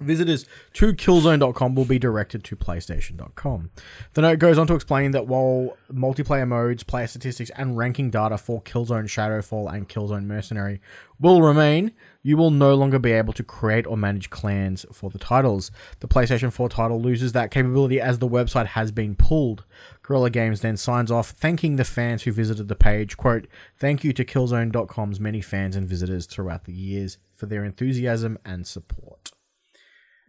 Visitors 0.01 0.45
to 0.73 0.93
Killzone.com 0.93 1.75
will 1.75 1.85
be 1.85 1.99
directed 1.99 2.43
to 2.45 2.55
PlayStation.com. 2.55 3.71
The 4.13 4.21
note 4.21 4.39
goes 4.39 4.57
on 4.57 4.67
to 4.67 4.75
explain 4.75 5.11
that 5.11 5.27
while 5.27 5.77
multiplayer 5.91 6.47
modes, 6.47 6.83
player 6.83 7.07
statistics, 7.07 7.51
and 7.51 7.77
ranking 7.77 8.09
data 8.09 8.37
for 8.37 8.61
Killzone 8.61 9.05
Shadowfall 9.05 9.71
and 9.73 9.87
Killzone 9.87 10.25
Mercenary 10.25 10.81
will 11.19 11.41
remain, 11.41 11.91
you 12.21 12.37
will 12.37 12.51
no 12.51 12.73
longer 12.75 12.97
be 12.97 13.11
able 13.11 13.33
to 13.33 13.43
create 13.43 13.85
or 13.85 13.97
manage 13.97 14.29
clans 14.29 14.85
for 14.91 15.09
the 15.09 15.19
titles. 15.19 15.71
The 15.99 16.07
PlayStation 16.07 16.51
4 16.51 16.69
title 16.69 17.01
loses 17.01 17.33
that 17.33 17.51
capability 17.51 18.01
as 18.01 18.19
the 18.19 18.27
website 18.27 18.67
has 18.67 18.91
been 18.91 19.15
pulled. 19.15 19.63
Guerrilla 20.01 20.29
Games 20.29 20.61
then 20.61 20.77
signs 20.77 21.11
off, 21.11 21.29
thanking 21.29 21.75
the 21.75 21.85
fans 21.85 22.23
who 22.23 22.31
visited 22.31 22.67
the 22.67 22.75
page. 22.75 23.15
Quote, 23.15 23.47
Thank 23.77 24.03
you 24.03 24.13
to 24.13 24.25
Killzone.com's 24.25 25.19
many 25.19 25.41
fans 25.41 25.75
and 25.75 25.87
visitors 25.87 26.25
throughout 26.25 26.65
the 26.65 26.73
years 26.73 27.17
for 27.35 27.45
their 27.45 27.63
enthusiasm 27.63 28.37
and 28.43 28.65
support. 28.65 29.32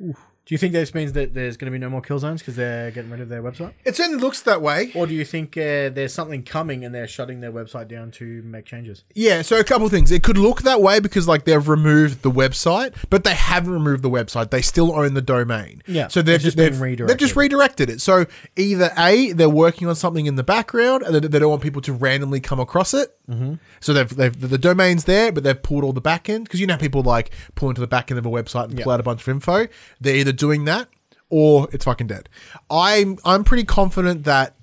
Oof. 0.01 0.34
Do 0.47 0.55
you 0.55 0.59
think 0.59 0.74
this 0.74 0.95
means 0.95 1.14
that 1.14 1.32
there's 1.32 1.57
going 1.57 1.72
to 1.72 1.72
be 1.72 1.78
no 1.78 1.88
more 1.88 2.03
kill 2.03 2.18
zones 2.18 2.42
because 2.42 2.55
they're 2.55 2.90
getting 2.90 3.11
rid 3.11 3.22
of 3.22 3.30
their 3.30 3.42
website? 3.42 3.72
It 3.84 3.97
certainly 3.97 4.20
looks 4.20 4.42
that 4.42 4.61
way. 4.61 4.92
Or 4.95 5.07
do 5.07 5.14
you 5.14 5.24
think 5.24 5.57
uh, 5.57 5.88
there's 5.88 6.12
something 6.12 6.42
coming 6.42 6.84
and 6.84 6.95
they're 6.95 7.09
shutting 7.09 7.40
their 7.40 7.51
website 7.51 7.88
down 7.88 8.11
to 8.12 8.42
make 8.42 8.66
changes? 8.66 9.05
Yeah, 9.14 9.40
so 9.40 9.59
a 9.59 9.64
couple 9.64 9.86
of 9.86 9.92
things. 9.92 10.12
It 10.12 10.22
could 10.22 10.36
look 10.36 10.61
that 10.62 10.82
way 10.82 11.01
because 11.01 11.26
like 11.26 11.47
they've 11.47 11.66
removed 11.66 12.20
the 12.20 12.30
website, 12.30 12.95
but 13.09 13.24
they 13.24 13.34
haven't 13.34 13.72
removed 13.72 14.03
the 14.03 14.11
website. 14.11 14.51
They 14.51 14.61
still 14.61 14.95
own 14.95 15.14
the 15.14 15.22
domain. 15.22 15.82
Yeah, 15.86 16.09
So 16.09 16.20
they've 16.20 16.38
just 16.38 16.59
they've, 16.59 16.78
they've 16.78 17.16
just 17.16 17.36
redirected 17.36 17.88
it. 17.88 18.03
So 18.03 18.26
either 18.55 18.92
A, 18.99 19.32
they're 19.32 19.49
working 19.49 19.88
on 19.88 19.97
something 19.97 20.26
in 20.26 20.34
the 20.34 20.45
background 20.45 21.05
and 21.05 21.14
they, 21.14 21.20
they 21.20 21.38
don't 21.38 21.51
want 21.51 21.62
people 21.62 21.80
to 21.82 21.92
randomly 21.95 22.40
come 22.40 22.61
across 22.61 22.92
it. 22.92 23.16
Mm-hmm. 23.30 23.55
So 23.80 23.95
they've, 23.95 24.14
they've 24.14 24.38
the 24.38 24.59
domain's 24.59 25.05
there, 25.05 25.32
but 25.32 25.42
they've 25.42 25.62
pulled 25.62 25.84
all 25.84 25.95
the 25.95 26.03
back 26.03 26.28
end 26.28 26.45
because 26.45 26.61
you 26.61 26.66
know 26.66 26.74
how 26.74 26.80
people 26.80 27.03
like 27.03 27.30
pull 27.55 27.70
into 27.70 27.80
the 27.80 27.86
back 27.86 28.11
end 28.11 28.18
of 28.18 28.26
a 28.26 28.30
website 28.30 28.64
and 28.64 28.78
pull 28.78 28.92
out 28.92 29.01
a 29.01 29.03
bunch 29.03 29.22
of 29.22 29.28
info. 29.28 29.66
They're 30.01 30.16
either 30.16 30.34
doing 30.35 30.64
that 30.66 30.89
or 31.30 31.68
it's 31.72 31.85
fucking 31.85 32.07
dead. 32.07 32.28
I'm 32.70 33.18
I'm 33.24 33.45
pretty 33.45 33.64
confident 33.64 34.24
that 34.24 34.55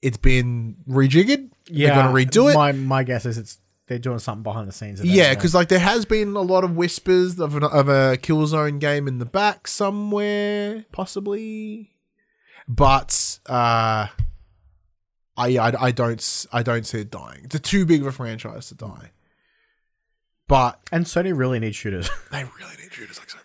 it's 0.00 0.16
been 0.16 0.76
rejiggered. 0.88 1.50
they're 1.68 1.94
gonna 1.94 2.12
redo 2.12 2.50
it. 2.50 2.54
My 2.54 2.72
my 2.72 3.04
guess 3.04 3.26
is 3.26 3.38
it's 3.38 3.58
they're 3.88 3.98
doing 3.98 4.18
something 4.18 4.42
behind 4.42 4.68
the 4.68 4.72
scenes. 4.72 5.04
Yeah, 5.04 5.34
because 5.34 5.54
like 5.54 5.68
there 5.68 5.78
has 5.78 6.04
been 6.04 6.34
a 6.36 6.40
lot 6.40 6.64
of 6.64 6.76
whispers 6.76 7.38
of, 7.38 7.56
an, 7.56 7.64
of 7.64 7.88
a 7.88 8.16
Killzone 8.16 8.78
game 8.78 9.06
in 9.06 9.18
the 9.18 9.26
back 9.26 9.68
somewhere, 9.68 10.84
possibly, 10.92 11.90
but 12.68 13.38
uh, 13.46 14.06
I, 15.36 15.58
I 15.58 15.86
I 15.86 15.90
don't 15.90 16.46
I 16.52 16.62
don't 16.62 16.86
see 16.86 17.00
it 17.00 17.10
dying. 17.10 17.42
It's 17.44 17.58
too 17.68 17.84
big 17.84 18.00
of 18.00 18.06
a 18.06 18.12
franchise 18.12 18.68
to 18.68 18.74
die. 18.74 19.10
But 20.48 20.80
and 20.90 21.04
Sony 21.04 21.36
really 21.36 21.58
needs 21.58 21.76
shooters. 21.76 22.10
they 22.30 22.44
really 22.44 22.76
need 22.80 22.92
shooters 22.92 23.18
like 23.18 23.30
so. 23.30 23.38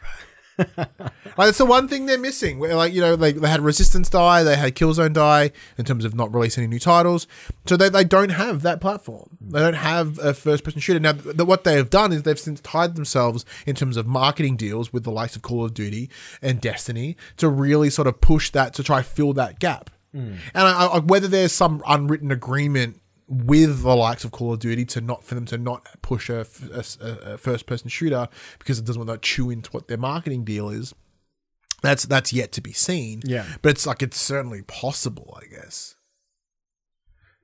Like 0.58 1.36
that's 1.38 1.58
the 1.58 1.66
one 1.66 1.88
thing 1.88 2.06
they're 2.06 2.18
missing. 2.18 2.60
Where 2.60 2.76
like 2.76 2.94
you 2.94 3.02
know 3.02 3.16
they, 3.16 3.34
they 3.34 3.50
had 3.50 3.62
Resistance 3.62 4.10
die, 4.10 4.44
they 4.44 4.56
had 4.56 4.76
Killzone 4.76 5.14
die 5.14 5.52
in 5.78 5.86
terms 5.86 6.06
of 6.06 6.16
not 6.16 6.34
releasing 6.34 6.64
any 6.64 6.70
new 6.70 6.80
titles. 6.80 7.28
So 7.66 7.78
they, 7.78 7.90
they 7.90 8.04
don't 8.04 8.30
have 8.30 8.62
that 8.64 8.82
platform. 8.82 9.38
Mm. 9.44 9.52
They 9.52 9.60
don't 9.60 9.74
have 9.76 10.20
a 10.20 10.34
first 10.34 10.64
person 10.64 10.80
shooter. 10.80 11.00
Now 11.00 11.14
th- 11.14 11.36
what 11.38 11.64
they 11.64 11.76
have 11.76 11.90
done 11.90 12.12
is 12.12 12.24
they've 12.24 12.40
since 12.40 12.60
tied 12.62 12.96
themselves 12.96 13.46
in 13.66 13.76
terms 13.76 13.98
of 13.98 14.08
marketing 14.08 14.58
deals 14.58 14.92
with 14.92 15.04
the 15.04 15.12
likes 15.12 15.36
of 15.36 15.42
Call 15.42 15.66
of 15.66 15.74
Duty 15.74 16.10
and 16.42 16.60
Destiny 16.60 17.18
to 17.38 17.50
really 17.50 17.90
sort 17.90 18.08
of 18.08 18.22
push 18.22 18.50
that 18.52 18.74
to 18.76 18.84
try 18.84 19.02
fill 19.02 19.34
that 19.34 19.60
gap. 19.60 19.90
Mm. 20.16 20.38
And 20.54 20.68
I, 20.68 20.86
I, 20.86 21.00
whether 21.00 21.28
there's 21.28 21.52
some 21.52 21.84
unwritten 21.88 22.32
agreement 22.32 23.00
with 23.28 23.82
the 23.82 23.96
likes 23.96 24.24
of 24.24 24.32
Call 24.32 24.54
of 24.54 24.60
Duty 24.60 24.86
to 24.86 25.02
not 25.02 25.24
for 25.24 25.36
them 25.36 25.46
to 25.46 25.58
not 25.58 25.88
push 26.02 26.30
a, 26.30 26.46
first 26.46 27.66
person 27.66 27.90
shooter 27.90 28.28
because 28.60 28.80
it 28.80 28.86
doesn't 28.86 29.06
want 29.06 29.22
to 29.22 29.28
chew 29.28 29.50
into 29.50 29.70
what 29.72 29.88
their 29.88 29.98
marketing 29.98 30.44
deal 30.44 30.70
is. 30.70 30.94
That's 31.82 32.06
that's 32.06 32.34
yet 32.34 32.52
to 32.54 32.62
be 32.62 32.74
seen. 32.74 33.22
Yeah. 33.24 33.46
but 33.62 33.70
it's 33.70 33.86
like 33.86 34.02
it's 34.02 34.20
certainly 34.20 34.64
possible, 34.64 35.38
I 35.42 35.46
guess. 35.48 35.96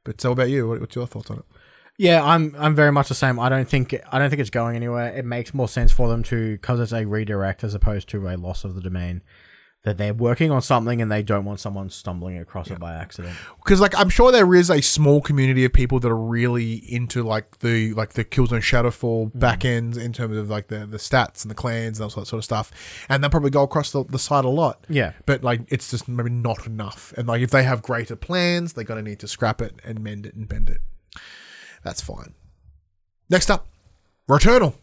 But 0.03 0.19
so, 0.19 0.31
about 0.31 0.49
you? 0.49 0.67
What, 0.67 0.81
what's 0.81 0.95
your 0.95 1.07
thoughts 1.07 1.29
on 1.29 1.38
it? 1.38 1.45
yeah, 1.97 2.23
I'm 2.23 2.55
I'm 2.57 2.75
very 2.75 2.91
much 2.91 3.09
the 3.09 3.15
same. 3.15 3.39
I 3.39 3.49
don't 3.49 3.69
think 3.69 3.95
I 4.11 4.19
don't 4.19 4.29
think 4.29 4.39
it's 4.39 4.49
going 4.49 4.75
anywhere. 4.75 5.15
It 5.15 5.25
makes 5.25 5.53
more 5.53 5.67
sense 5.67 5.91
for 5.91 6.07
them 6.07 6.23
to 6.23 6.53
because 6.53 6.79
it's 6.79 6.91
a 6.91 7.05
redirect 7.05 7.63
as 7.63 7.75
opposed 7.75 8.09
to 8.09 8.27
a 8.27 8.36
loss 8.36 8.63
of 8.63 8.75
the 8.75 8.81
domain. 8.81 9.21
That 9.84 9.97
they're 9.97 10.13
working 10.13 10.49
on 10.49 10.61
something 10.61 11.01
and 11.01 11.11
they 11.11 11.21
don't 11.21 11.43
want 11.43 11.59
someone 11.59 11.89
stumbling 11.89 12.38
across 12.38 12.71
it 12.71 12.79
by 12.79 12.93
accident. 12.93 13.36
Because 13.57 13.81
like 13.81 13.93
I'm 13.99 14.07
sure 14.07 14.31
there 14.31 14.55
is 14.55 14.69
a 14.69 14.81
small 14.81 15.19
community 15.19 15.65
of 15.65 15.73
people 15.73 15.99
that 15.99 16.09
are 16.09 16.15
really 16.15 16.75
into 16.75 17.21
like 17.21 17.59
the 17.59 17.93
like 17.93 18.13
the 18.13 18.23
Killzone 18.23 18.61
Shadowfall 18.61 19.34
mm. 19.34 19.39
back 19.39 19.65
ends 19.65 19.97
in 19.97 20.13
terms 20.13 20.38
of 20.38 20.49
like 20.49 20.69
the 20.69 20.86
the 20.86 20.95
stats 20.95 21.43
and 21.43 21.51
the 21.51 21.55
clans 21.55 21.99
and 21.99 22.05
all 22.05 22.21
that 22.21 22.27
sort 22.27 22.38
of 22.38 22.45
stuff, 22.45 22.71
and 23.09 23.21
they'll 23.21 23.29
probably 23.29 23.49
go 23.49 23.63
across 23.63 23.91
the, 23.91 24.05
the 24.05 24.19
site 24.19 24.45
a 24.45 24.49
lot. 24.49 24.86
Yeah. 24.88 25.11
but 25.25 25.43
like 25.43 25.61
it's 25.67 25.91
just 25.91 26.07
maybe 26.07 26.29
not 26.29 26.65
enough. 26.65 27.13
And 27.17 27.27
like 27.27 27.41
if 27.41 27.51
they 27.51 27.63
have 27.63 27.81
greater 27.81 28.15
plans, 28.15 28.71
they're 28.71 28.86
gonna 28.86 29.01
need 29.01 29.19
to 29.19 29.27
scrap 29.27 29.61
it 29.61 29.75
and 29.84 29.99
mend 29.99 30.25
it 30.25 30.34
and 30.34 30.47
bend 30.47 30.69
it. 30.69 30.79
That's 31.84 31.99
fine. 31.99 32.36
Next 33.29 33.49
up, 33.49 33.67
Returnal. 34.29 34.75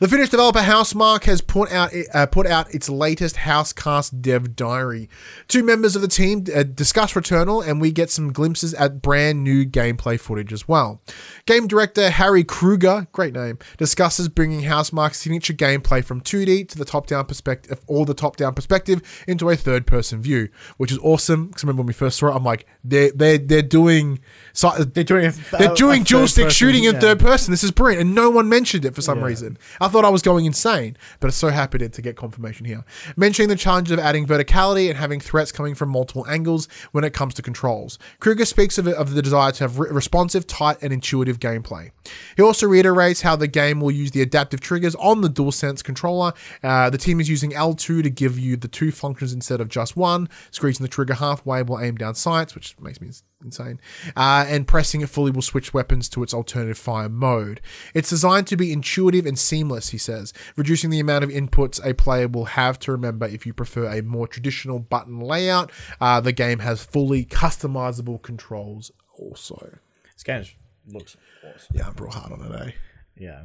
The 0.00 0.08
Finnish 0.08 0.28
developer 0.28 0.60
Housemarque 0.60 1.24
has 1.24 1.40
put 1.40 1.72
out 1.72 1.92
uh, 2.14 2.26
put 2.26 2.46
out 2.46 2.72
its 2.74 2.88
latest 2.88 3.36
Housecast 3.36 4.20
dev 4.20 4.54
diary. 4.54 5.08
Two 5.48 5.62
members 5.62 5.96
of 5.96 6.02
the 6.02 6.08
team 6.08 6.44
uh, 6.54 6.62
discuss 6.62 7.14
Returnal, 7.14 7.66
and 7.66 7.80
we 7.80 7.90
get 7.90 8.10
some 8.10 8.32
glimpses 8.32 8.74
at 8.74 9.02
brand 9.02 9.42
new 9.42 9.64
gameplay 9.64 10.18
footage 10.18 10.52
as 10.52 10.68
well. 10.68 11.00
Game 11.46 11.66
director 11.66 12.10
Harry 12.10 12.44
Krueger, 12.44 13.08
great 13.12 13.34
name, 13.34 13.58
discusses 13.76 14.28
bringing 14.28 14.62
Housemarque's 14.62 15.18
signature 15.18 15.54
gameplay 15.54 16.04
from 16.04 16.20
2D 16.20 16.68
to 16.68 16.78
the 16.78 16.84
top-down 16.84 17.24
perspective, 17.26 17.80
all 17.86 18.04
the 18.04 18.14
top-down 18.14 18.54
perspective, 18.54 19.02
into 19.26 19.50
a 19.50 19.56
third-person 19.56 20.22
view, 20.22 20.48
which 20.76 20.92
is 20.92 20.98
awesome. 20.98 21.48
Because 21.48 21.64
remember 21.64 21.80
when 21.80 21.86
we 21.88 21.92
first 21.92 22.18
saw 22.18 22.28
it, 22.28 22.36
I'm 22.36 22.44
like, 22.44 22.66
they're 22.84 23.10
they're 23.12 23.38
they're 23.38 23.62
doing 23.62 24.20
so, 24.52 24.70
They're 24.70 25.04
doing 25.04 25.26
a, 25.26 25.30
they're 25.56 25.74
doing 25.74 26.02
a 26.02 26.04
dual 26.04 26.28
stick 26.28 26.50
shooting 26.50 26.84
in 26.84 26.94
yeah. 26.94 27.00
third 27.00 27.20
person. 27.20 27.50
This 27.50 27.64
is 27.64 27.70
brilliant, 27.70 28.02
and 28.02 28.14
no 28.14 28.30
one 28.30 28.48
mentioned 28.48 28.84
it 28.84 28.94
for 28.94 29.02
some 29.02 29.18
Yeah. 29.18 29.26
reason. 29.26 29.58
I 29.80 29.88
thought 29.88 30.04
I 30.04 30.08
was 30.08 30.22
going 30.22 30.44
insane, 30.44 30.96
but 31.20 31.28
I'm 31.28 31.32
so 31.32 31.48
happy 31.48 31.78
to, 31.78 31.88
to 31.88 32.02
get 32.02 32.16
confirmation 32.16 32.66
here. 32.66 32.84
Mentioning 33.16 33.48
the 33.48 33.56
challenge 33.56 33.90
of 33.90 33.98
adding 33.98 34.26
verticality 34.26 34.88
and 34.88 34.98
having 34.98 35.20
threats 35.20 35.52
coming 35.52 35.74
from 35.74 35.90
multiple 35.90 36.26
angles 36.28 36.68
when 36.92 37.04
it 37.04 37.12
comes 37.12 37.34
to 37.34 37.42
controls. 37.42 37.98
Krueger 38.20 38.44
speaks 38.44 38.78
of, 38.78 38.88
of 38.88 39.14
the 39.14 39.22
desire 39.22 39.52
to 39.52 39.64
have 39.64 39.78
re- 39.78 39.90
responsive, 39.90 40.46
tight, 40.46 40.78
and 40.82 40.92
intuitive 40.92 41.38
gameplay. 41.38 41.90
He 42.36 42.42
also 42.42 42.66
reiterates 42.66 43.22
how 43.22 43.36
the 43.36 43.48
game 43.48 43.80
will 43.80 43.90
use 43.90 44.10
the 44.10 44.22
adaptive 44.22 44.60
triggers 44.60 44.94
on 44.96 45.20
the 45.20 45.28
DualSense 45.28 45.82
controller. 45.82 46.32
Uh, 46.62 46.90
the 46.90 46.98
team 46.98 47.20
is 47.20 47.28
using 47.28 47.52
L2 47.52 48.02
to 48.02 48.10
give 48.10 48.38
you 48.38 48.56
the 48.56 48.68
two 48.68 48.90
functions 48.90 49.32
instead 49.32 49.60
of 49.60 49.68
just 49.68 49.96
one, 49.96 50.28
squeezing 50.50 50.84
the 50.84 50.88
trigger 50.88 51.14
halfway 51.14 51.62
will 51.62 51.80
aim 51.80 51.96
down 51.96 52.14
sights, 52.14 52.54
which 52.54 52.78
makes 52.80 53.00
me 53.00 53.08
insane. 53.42 53.80
Uh, 54.16 54.44
and 54.48 54.66
pressing 54.66 55.00
it 55.00 55.08
fully 55.08 55.30
will 55.30 55.42
switch 55.42 55.72
weapons 55.72 56.08
to 56.08 56.22
its 56.22 56.34
alternative 56.34 56.78
fire 56.78 57.08
mode. 57.08 57.60
It's 57.94 58.10
designed 58.10 58.46
to 58.48 58.56
be 58.56 58.72
intuitive 58.72 59.26
and 59.26 59.38
seamless, 59.38 59.90
he 59.90 59.98
says, 59.98 60.32
reducing 60.56 60.90
the 60.90 61.00
amount 61.00 61.24
of 61.24 61.30
inputs 61.30 61.84
a 61.84 61.94
player 61.94 62.28
will 62.28 62.46
have 62.46 62.78
to 62.80 62.92
remember 62.92 63.26
if 63.26 63.46
you 63.46 63.52
prefer 63.52 63.86
a 63.86 64.02
more 64.02 64.26
traditional 64.26 64.78
button 64.78 65.20
layout. 65.20 65.70
Uh, 66.00 66.20
the 66.20 66.32
game 66.32 66.58
has 66.60 66.84
fully 66.84 67.24
customizable 67.24 68.20
controls 68.20 68.90
also. 69.18 69.78
This 70.14 70.22
game 70.22 70.44
looks 70.92 71.16
awesome. 71.44 71.76
Yeah, 71.76 71.88
I'm 71.88 71.94
real 71.94 72.10
hard 72.10 72.32
on 72.32 72.52
it, 72.52 72.66
eh? 72.66 72.70
Yeah. 73.16 73.42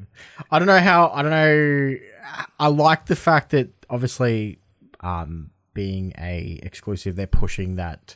I 0.51 0.59
don't 0.59 0.67
know 0.67 0.79
how 0.79 1.09
I 1.09 1.21
don't 1.23 1.31
know 1.31 1.95
I 2.59 2.67
like 2.67 3.07
the 3.07 3.15
fact 3.15 3.49
that 3.51 3.69
obviously 3.89 4.59
um 4.99 5.49
being 5.73 6.13
a 6.19 6.59
exclusive 6.61 7.15
they're 7.15 7.25
pushing 7.25 7.75
that 7.77 8.15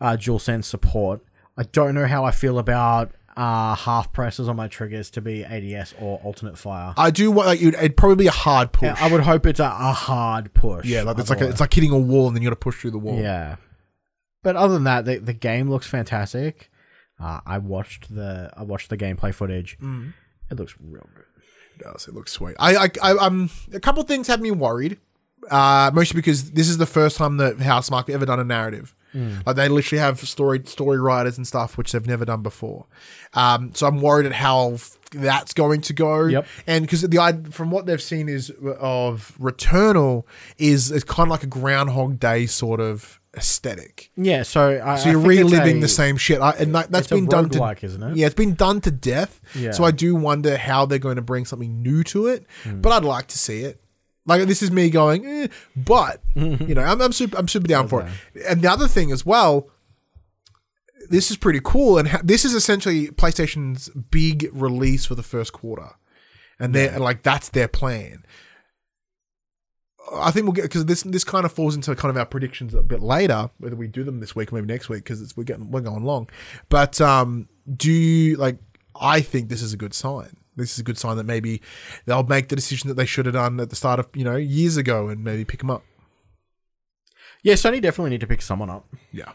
uh 0.00 0.16
dual 0.16 0.38
sense 0.38 0.66
support. 0.66 1.20
I 1.56 1.64
don't 1.64 1.94
know 1.94 2.06
how 2.06 2.24
I 2.24 2.30
feel 2.30 2.58
about 2.58 3.12
uh, 3.36 3.74
half 3.74 4.12
presses 4.12 4.48
on 4.48 4.56
my 4.56 4.68
triggers 4.68 5.10
to 5.10 5.20
be 5.20 5.44
ADS 5.44 5.94
or 6.00 6.18
alternate 6.18 6.58
fire. 6.58 6.94
I 6.96 7.10
do 7.10 7.30
want 7.30 7.48
like 7.48 7.62
it'd, 7.62 7.96
probably 7.96 8.16
be 8.16 8.26
a 8.26 8.32
hard 8.32 8.72
push. 8.72 8.86
Yeah, 8.86 8.96
I 8.98 9.10
would 9.10 9.22
hope 9.22 9.46
it's 9.46 9.60
a, 9.60 9.64
a 9.64 9.92
hard 9.92 10.52
push. 10.52 10.84
Yeah, 10.84 11.02
like 11.02 11.18
it's 11.18 11.30
like 11.30 11.40
a, 11.40 11.48
it's 11.48 11.60
like 11.60 11.72
hitting 11.72 11.90
a 11.90 11.98
wall 11.98 12.26
and 12.26 12.36
then 12.36 12.42
you 12.42 12.48
got 12.48 12.54
to 12.54 12.56
push 12.56 12.80
through 12.80 12.90
the 12.90 12.98
wall. 12.98 13.18
Yeah. 13.18 13.56
But 14.42 14.56
other 14.56 14.74
than 14.74 14.84
that, 14.84 15.04
the, 15.04 15.18
the 15.18 15.32
game 15.32 15.70
looks 15.70 15.86
fantastic. 15.86 16.70
Uh, 17.18 17.40
I 17.46 17.58
watched 17.58 18.14
the 18.14 18.50
I 18.56 18.62
watched 18.62 18.90
the 18.90 18.96
gameplay 18.96 19.34
footage. 19.34 19.78
Mm. 19.80 20.14
It 20.50 20.58
looks 20.58 20.74
real 20.80 21.08
good. 21.14 21.24
It 21.76 21.84
does. 21.84 22.08
It 22.08 22.14
looks 22.14 22.32
sweet. 22.32 22.56
I, 22.58 22.76
I, 22.76 22.90
I 23.02 23.10
um, 23.12 23.50
a 23.72 23.80
couple 23.80 24.02
things 24.02 24.26
have 24.26 24.40
me 24.40 24.50
worried. 24.50 24.98
Uh, 25.50 25.90
mostly 25.94 26.16
because 26.16 26.52
this 26.52 26.68
is 26.68 26.76
the 26.76 26.86
first 26.86 27.16
time 27.16 27.38
that 27.38 27.56
Housemarque 27.56 28.08
have 28.08 28.16
ever 28.16 28.26
done 28.26 28.40
a 28.40 28.44
narrative. 28.44 28.94
Like 29.14 29.56
they 29.56 29.68
literally 29.68 30.00
have 30.00 30.20
story 30.20 30.62
story 30.66 30.98
writers 31.00 31.36
and 31.36 31.46
stuff, 31.46 31.76
which 31.76 31.92
they've 31.92 32.06
never 32.06 32.24
done 32.24 32.42
before. 32.42 32.86
Um, 33.34 33.72
so 33.74 33.86
I'm 33.86 34.00
worried 34.00 34.26
at 34.26 34.32
how 34.32 34.76
that's 35.12 35.52
going 35.52 35.80
to 35.82 35.92
go. 35.92 36.26
Yep. 36.26 36.46
And 36.66 36.84
because 36.84 37.02
the 37.02 37.18
from 37.50 37.70
what 37.70 37.86
they've 37.86 38.00
seen 38.00 38.28
is 38.28 38.50
of 38.78 39.36
Returnal 39.40 40.24
is 40.58 40.90
it's 40.90 41.04
kind 41.04 41.26
of 41.26 41.30
like 41.30 41.42
a 41.42 41.48
Groundhog 41.48 42.20
Day 42.20 42.46
sort 42.46 42.80
of 42.80 43.18
aesthetic. 43.36 44.10
Yeah, 44.16 44.42
so 44.42 44.80
I, 44.84 44.96
So 44.96 45.10
you're 45.10 45.20
reliving 45.20 45.78
a- 45.78 45.80
the 45.80 45.88
same 45.88 46.16
shit, 46.16 46.40
I, 46.40 46.50
and 46.52 46.74
that, 46.74 46.90
a 46.90 47.08
been 47.08 47.26
done 47.26 47.48
to 47.50 47.58
roguelike, 47.60 47.84
isn't 47.84 48.02
it? 48.02 48.16
Yeah, 48.16 48.26
it's 48.26 48.34
been 48.34 48.54
done 48.54 48.80
to 48.82 48.90
death. 48.90 49.40
Yeah. 49.54 49.70
So 49.72 49.84
I 49.84 49.90
do 49.92 50.14
wonder 50.16 50.56
how 50.56 50.84
they're 50.86 50.98
going 50.98 51.16
to 51.16 51.22
bring 51.22 51.44
something 51.44 51.80
new 51.82 52.02
to 52.04 52.26
it, 52.28 52.44
Hmm. 52.64 52.80
but 52.80 52.90
I'd 52.92 53.04
like 53.04 53.28
to 53.28 53.38
see 53.38 53.62
it. 53.62 53.80
Like 54.26 54.46
this 54.46 54.62
is 54.62 54.70
me 54.70 54.90
going, 54.90 55.26
eh, 55.26 55.48
but 55.76 56.20
you 56.34 56.74
know, 56.74 56.82
I'm, 56.82 57.00
I'm 57.00 57.12
super, 57.12 57.36
I'm 57.36 57.48
super 57.48 57.66
down 57.66 57.88
for 57.88 58.02
it. 58.02 58.08
And 58.48 58.62
the 58.62 58.70
other 58.70 58.86
thing 58.86 59.10
as 59.12 59.24
well, 59.24 59.68
this 61.08 61.30
is 61.30 61.36
pretty 61.36 61.60
cool, 61.62 61.98
and 61.98 62.08
ha- 62.08 62.20
this 62.22 62.44
is 62.44 62.54
essentially 62.54 63.08
PlayStation's 63.08 63.88
big 63.88 64.48
release 64.52 65.06
for 65.06 65.14
the 65.14 65.22
first 65.22 65.52
quarter, 65.52 65.90
and 66.58 66.74
they're 66.74 66.98
like 66.98 67.22
that's 67.22 67.48
their 67.48 67.68
plan. 67.68 68.24
I 70.12 70.30
think 70.30 70.44
we'll 70.44 70.52
get 70.52 70.62
because 70.62 70.86
this 70.86 71.02
this 71.02 71.24
kind 71.24 71.44
of 71.44 71.52
falls 71.52 71.74
into 71.74 71.94
kind 71.94 72.10
of 72.10 72.16
our 72.16 72.26
predictions 72.26 72.74
a 72.74 72.82
bit 72.82 73.00
later, 73.00 73.50
whether 73.58 73.76
we 73.76 73.86
do 73.86 74.04
them 74.04 74.20
this 74.20 74.34
week 74.36 74.52
or 74.52 74.56
maybe 74.56 74.66
next 74.66 74.88
week 74.88 75.04
because 75.04 75.36
we're 75.36 75.44
getting 75.44 75.70
we're 75.70 75.80
going 75.80 76.04
long. 76.04 76.28
But 76.68 77.00
um, 77.00 77.48
do 77.76 77.90
you 77.90 78.36
like? 78.36 78.58
I 79.00 79.20
think 79.20 79.48
this 79.48 79.62
is 79.62 79.72
a 79.72 79.76
good 79.76 79.94
sign. 79.94 80.36
This 80.60 80.74
is 80.74 80.78
a 80.78 80.84
good 80.84 80.98
sign 80.98 81.16
that 81.16 81.26
maybe 81.26 81.60
they'll 82.06 82.22
make 82.22 82.48
the 82.48 82.56
decision 82.56 82.88
that 82.88 82.94
they 82.94 83.06
should 83.06 83.26
have 83.26 83.34
done 83.34 83.60
at 83.60 83.70
the 83.70 83.76
start 83.76 84.00
of 84.00 84.08
you 84.14 84.24
know 84.24 84.36
years 84.36 84.76
ago 84.76 85.08
and 85.08 85.24
maybe 85.24 85.44
pick 85.44 85.60
them 85.60 85.70
up. 85.70 85.82
Yeah, 87.42 87.54
Sony 87.54 87.80
definitely 87.80 88.10
need 88.10 88.20
to 88.20 88.26
pick 88.26 88.42
someone 88.42 88.70
up. 88.70 88.86
Yeah, 89.12 89.32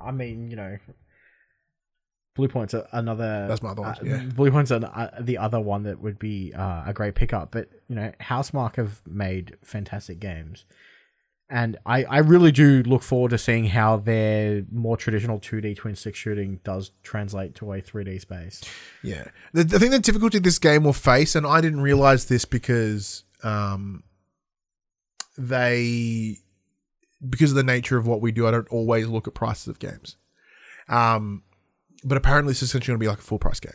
I 0.00 0.12
mean, 0.12 0.50
you 0.50 0.56
know, 0.56 0.78
Bluepoint's 2.36 2.74
a, 2.74 2.86
another. 2.92 3.46
That's 3.48 3.62
my 3.62 3.70
other 3.70 3.82
one, 3.82 3.90
uh, 3.90 3.98
yeah. 4.04 4.18
Bluepoint's 4.18 4.70
an, 4.70 4.84
uh, 4.84 5.10
the 5.20 5.38
other 5.38 5.60
one 5.60 5.84
that 5.84 6.00
would 6.00 6.18
be 6.18 6.52
uh, 6.54 6.84
a 6.86 6.92
great 6.92 7.14
pickup. 7.14 7.50
But 7.50 7.70
you 7.88 7.96
know, 7.96 8.12
Housemarque 8.20 8.76
have 8.76 9.02
made 9.06 9.56
fantastic 9.62 10.20
games, 10.20 10.66
and 11.48 11.76
I 11.86 12.04
I 12.04 12.18
really 12.18 12.52
do 12.52 12.82
look 12.82 13.02
forward 13.02 13.30
to 13.30 13.38
seeing 13.38 13.66
how 13.66 13.98
their 13.98 14.64
more 14.72 14.96
traditional 14.96 15.38
two 15.38 15.60
D 15.60 15.74
twin 15.74 15.94
stick 15.94 16.14
shooting 16.14 16.60
does 16.64 16.90
translate 17.02 17.54
to 17.56 17.72
a 17.72 17.80
three 17.80 18.04
D 18.04 18.18
space. 18.18 18.62
yeah. 19.02 19.24
The, 19.52 19.60
I 19.60 19.78
think 19.78 19.92
the 19.92 19.98
difficulty 19.98 20.38
this 20.38 20.58
game 20.58 20.84
will 20.84 20.92
face, 20.92 21.34
and 21.34 21.46
I 21.46 21.60
didn't 21.60 21.80
realize 21.80 22.26
this 22.26 22.44
because 22.44 23.24
um, 23.42 24.02
they 25.38 26.38
because 27.28 27.50
of 27.50 27.56
the 27.56 27.64
nature 27.64 27.96
of 27.96 28.06
what 28.06 28.20
we 28.20 28.32
do, 28.32 28.46
I 28.46 28.50
don't 28.50 28.68
always 28.68 29.06
look 29.06 29.26
at 29.28 29.34
prices 29.34 29.68
of 29.68 29.78
games. 29.78 30.16
Um, 30.88 31.42
but 32.04 32.18
apparently, 32.18 32.50
this 32.50 32.62
is 32.62 32.70
essentially 32.70 32.92
going 32.92 33.00
to 33.00 33.04
be 33.04 33.08
like 33.08 33.18
a 33.18 33.22
full 33.22 33.38
price 33.38 33.60
game. 33.60 33.72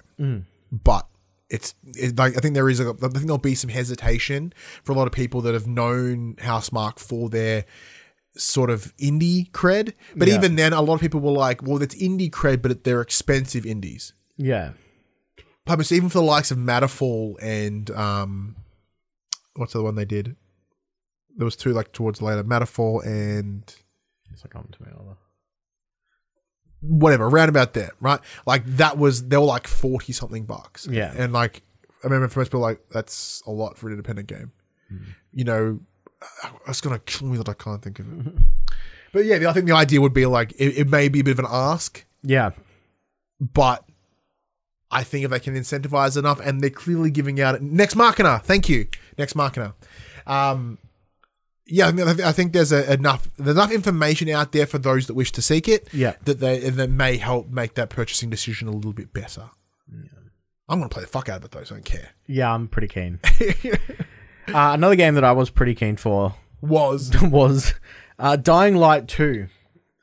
But 0.72 1.08
it's 1.52 1.76
it, 1.84 2.18
like 2.18 2.36
I 2.38 2.40
think 2.40 2.56
there 2.56 2.70
is 2.70 2.80
a 2.80 2.90
I 2.90 3.08
think 3.10 3.26
there'll 3.26 3.38
be 3.38 3.56
some 3.56 3.70
hesitation 3.70 4.54
for 4.84 4.94
a 4.94 4.96
lot 4.96 5.06
of 5.06 5.14
people 5.14 5.42
that 5.42 5.54
have 5.54 5.68
known 5.68 6.36
Housemarque 6.36 6.98
for 7.00 7.30
their 7.30 7.66
sort 8.38 8.70
of 8.70 8.96
indie 8.98 9.52
cred. 9.52 9.94
But 10.16 10.30
Yeah. 10.30 10.36
even 10.36 10.56
then, 10.56 10.72
a 10.74 10.82
lot 10.82 10.96
of 10.96 11.02
people 11.02 11.20
were 11.20 11.32
like, 11.32 11.62
"Well, 11.62 11.82
it's 11.84 11.96
indie 11.96 12.32
cred, 12.32 12.62
but 12.62 12.84
they're 12.86 13.02
expensive 13.02 13.66
indies." 13.66 14.14
Yeah, 14.38 14.72
Published 15.66 15.92
even 15.92 16.10
for 16.10 16.20
the 16.20 16.24
likes 16.24 16.50
of 16.50 16.58
Matterfall 16.58 17.36
and 17.42 17.92
um, 17.92 18.56
what's 19.56 19.74
the 19.74 19.80
other 19.80 19.84
one 19.86 19.96
they 19.96 20.06
did? 20.06 20.36
There 21.38 21.46
was 21.46 21.56
two 21.56 21.72
like 21.74 21.92
towards 21.92 22.22
later, 22.22 22.44
Matterfall 22.44 23.06
and 23.06 23.64
it's 24.32 24.44
like 24.44 24.52
coming 24.52 24.72
to 24.72 24.82
me. 24.84 24.90
Whatever, 26.82 27.26
around 27.26 27.50
about 27.50 27.74
there, 27.74 27.92
right? 28.00 28.20
Like 28.46 28.66
that 28.66 28.98
was 28.98 29.28
they 29.28 29.38
were 29.38 29.44
like 29.44 29.68
forty 29.68 30.14
something 30.14 30.46
bucks. 30.46 30.88
Yeah. 30.90 31.14
and 31.16 31.32
like 31.32 31.62
I 32.04 32.08
remember 32.08 32.28
for 32.28 32.40
most 32.40 32.48
people, 32.50 32.62
like 32.62 32.82
that's 32.90 33.44
a 33.46 33.52
lot 33.52 33.78
for 33.78 33.88
an 33.88 33.94
independent 33.94 34.28
game. 34.28 34.52
You 35.32 35.44
know, 35.46 35.80
it's 36.68 36.82
gonna 36.82 37.00
kill 37.00 37.28
me 37.28 37.38
that 37.38 37.48
I 37.48 37.54
can't 37.54 37.82
think 37.82 38.00
of 38.00 38.28
it. 38.28 38.34
but 39.14 39.26
yeah, 39.26 39.50
I 39.50 39.54
think 39.54 39.68
the 39.68 39.76
idea 39.76 40.02
would 40.02 40.14
be 40.14 40.26
like 40.26 40.52
it, 40.54 40.78
it 40.78 40.90
may 40.90 41.08
be 41.08 41.20
a 41.20 41.24
bit 41.24 41.32
of 41.32 41.40
an 41.40 41.46
ask, 41.50 42.04
Yeah, 42.24 42.52
but 43.40 43.86
I 44.90 45.04
think 45.04 45.24
if 45.24 45.32
they 45.32 45.40
can 45.40 45.56
incentivize 45.56 46.18
enough, 46.18 46.40
and 46.42 46.62
they're 46.62 46.70
clearly 46.70 47.12
giving 47.12 47.40
out 47.40 47.62
next 47.62 47.96
marketer, 47.96 48.42
thank 48.44 48.68
you, 48.68 48.88
next 49.18 49.34
marketer. 49.36 49.74
Um, 50.28 50.78
yeah, 51.72 51.88
I, 51.88 51.92
mean, 51.92 52.08
I 52.08 52.32
think 52.32 52.54
there's 52.54 52.72
a, 52.72 52.94
enough 52.94 53.30
there's 53.38 53.56
enough 53.56 53.72
information 53.72 54.30
out 54.30 54.52
there 54.52 54.66
for 54.66 54.78
those 54.78 55.08
that 55.08 55.14
wish 55.14 55.32
to 55.34 55.42
seek 55.42 55.68
it. 55.68 55.88
Yeah. 55.94 56.14
that 56.26 56.40
they 56.40 56.60
that 56.70 56.90
may 56.90 57.18
help 57.18 57.50
make 57.50 57.76
that 57.76 57.90
purchasing 57.90 58.30
decision 58.30 58.68
a 58.68 58.72
little 58.72 58.94
bit 58.94 59.14
better. 59.14 59.50
I'm 60.70 60.80
gonna 60.80 60.90
play 60.90 61.02
the 61.02 61.08
fuck 61.08 61.28
out 61.30 61.38
of 61.40 61.46
it 61.46 61.52
though, 61.52 61.64
so 61.64 61.76
I 61.76 61.78
don't 61.80 61.86
care. 61.86 62.10
yeah, 62.28 62.54
I'm 62.54 62.68
pretty 62.68 62.88
keen. 62.88 63.20
uh, 64.48 64.72
another 64.74 64.96
game 64.96 65.16
that 65.16 65.24
I 65.24 65.32
was 65.32 65.50
pretty 65.50 65.76
keen 65.76 65.98
for 65.98 66.36
Was 66.62 67.12
was 67.22 67.74
uh, 68.20 68.36
Dying 68.36 68.76
Light 68.76 69.08
2. 69.08 69.48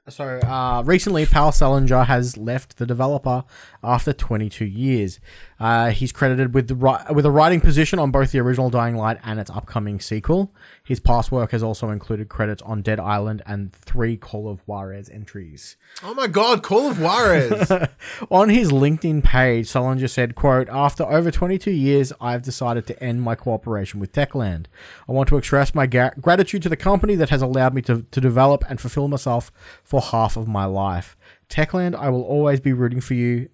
So, 0.08 0.24
uh, 0.24 0.82
recently, 0.86 1.26
Pal 1.26 1.52
Selinger 1.52 2.06
has 2.06 2.38
left 2.38 2.78
the 2.78 2.86
developer 2.86 3.44
after 3.82 4.12
22 4.12 4.64
years. 4.64 5.20
Uh, 5.60 5.90
he's 5.90 6.12
credited 6.12 6.54
with 6.54 6.68
the 6.68 7.04
with 7.12 7.26
a 7.26 7.30
writing 7.30 7.60
position 7.60 7.98
on 7.98 8.10
both 8.10 8.30
the 8.32 8.38
original 8.38 8.70
Dying 8.70 8.96
Light 8.96 9.18
and 9.24 9.40
its 9.40 9.50
upcoming 9.50 9.98
sequel. 10.00 10.52
His 10.84 11.00
past 11.00 11.32
work 11.32 11.50
has 11.50 11.62
also 11.62 11.90
included 11.90 12.28
credits 12.28 12.62
on 12.62 12.82
Dead 12.82 13.00
Island 13.00 13.42
and 13.44 13.72
three 13.72 14.16
Call 14.16 14.48
of 14.48 14.60
Juarez 14.66 15.08
entries. 15.10 15.76
oh 16.02 16.14
my 16.14 16.28
god, 16.28 16.62
Call 16.62 16.88
of 16.90 17.00
Juarez. 17.00 17.70
On 18.30 18.48
his 18.48 18.70
LinkedIn 18.70 19.24
page, 19.24 19.68
Selinger 19.68 20.08
said, 20.08 20.34
quote, 20.34 20.68
After 20.68 21.04
over 21.04 21.30
22 21.30 21.70
years, 21.70 22.12
I've 22.20 22.42
decided 22.42 22.86
to 22.86 23.02
end 23.02 23.22
my 23.22 23.34
cooperation 23.34 24.00
with 24.00 24.12
Techland. 24.12 24.66
I 25.08 25.12
want 25.12 25.28
to 25.30 25.36
express 25.36 25.74
my 25.74 25.86
ga- 25.86 26.12
gratitude 26.20 26.62
to 26.62 26.68
the 26.68 26.76
company 26.76 27.14
that 27.16 27.30
has 27.30 27.42
allowed 27.42 27.74
me 27.74 27.82
to, 27.82 28.02
to 28.02 28.20
develop 28.20 28.64
and 28.68 28.80
fulfill 28.80 29.08
myself 29.08 29.50
for 29.82 30.00
half 30.00 30.36
of 30.36 30.46
my 30.48 30.64
life. 30.64 31.16
Techland, 31.48 31.94
I 31.94 32.10
will 32.10 32.22
always 32.22 32.60
be 32.60 32.72
rooting 32.72 33.00
for 33.00 33.14
you, 33.14 33.48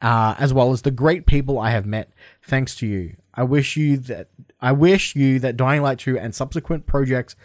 uh, 0.00 0.34
as 0.38 0.52
well 0.52 0.72
as 0.72 0.82
the 0.82 0.90
great 0.90 1.26
people 1.26 1.58
I 1.58 1.70
have 1.70 1.86
met. 1.86 2.12
Thanks 2.42 2.74
to 2.76 2.86
you. 2.86 3.16
I 3.34 3.42
wish 3.42 3.76
you 3.76 3.96
that 3.98 4.28
I 4.60 4.72
wish 4.72 5.14
you 5.14 5.38
that 5.40 5.56
Dying 5.56 5.82
Light 5.82 6.00
2 6.00 6.18
and 6.18 6.34
subsequent 6.34 6.86
projects 6.86 7.36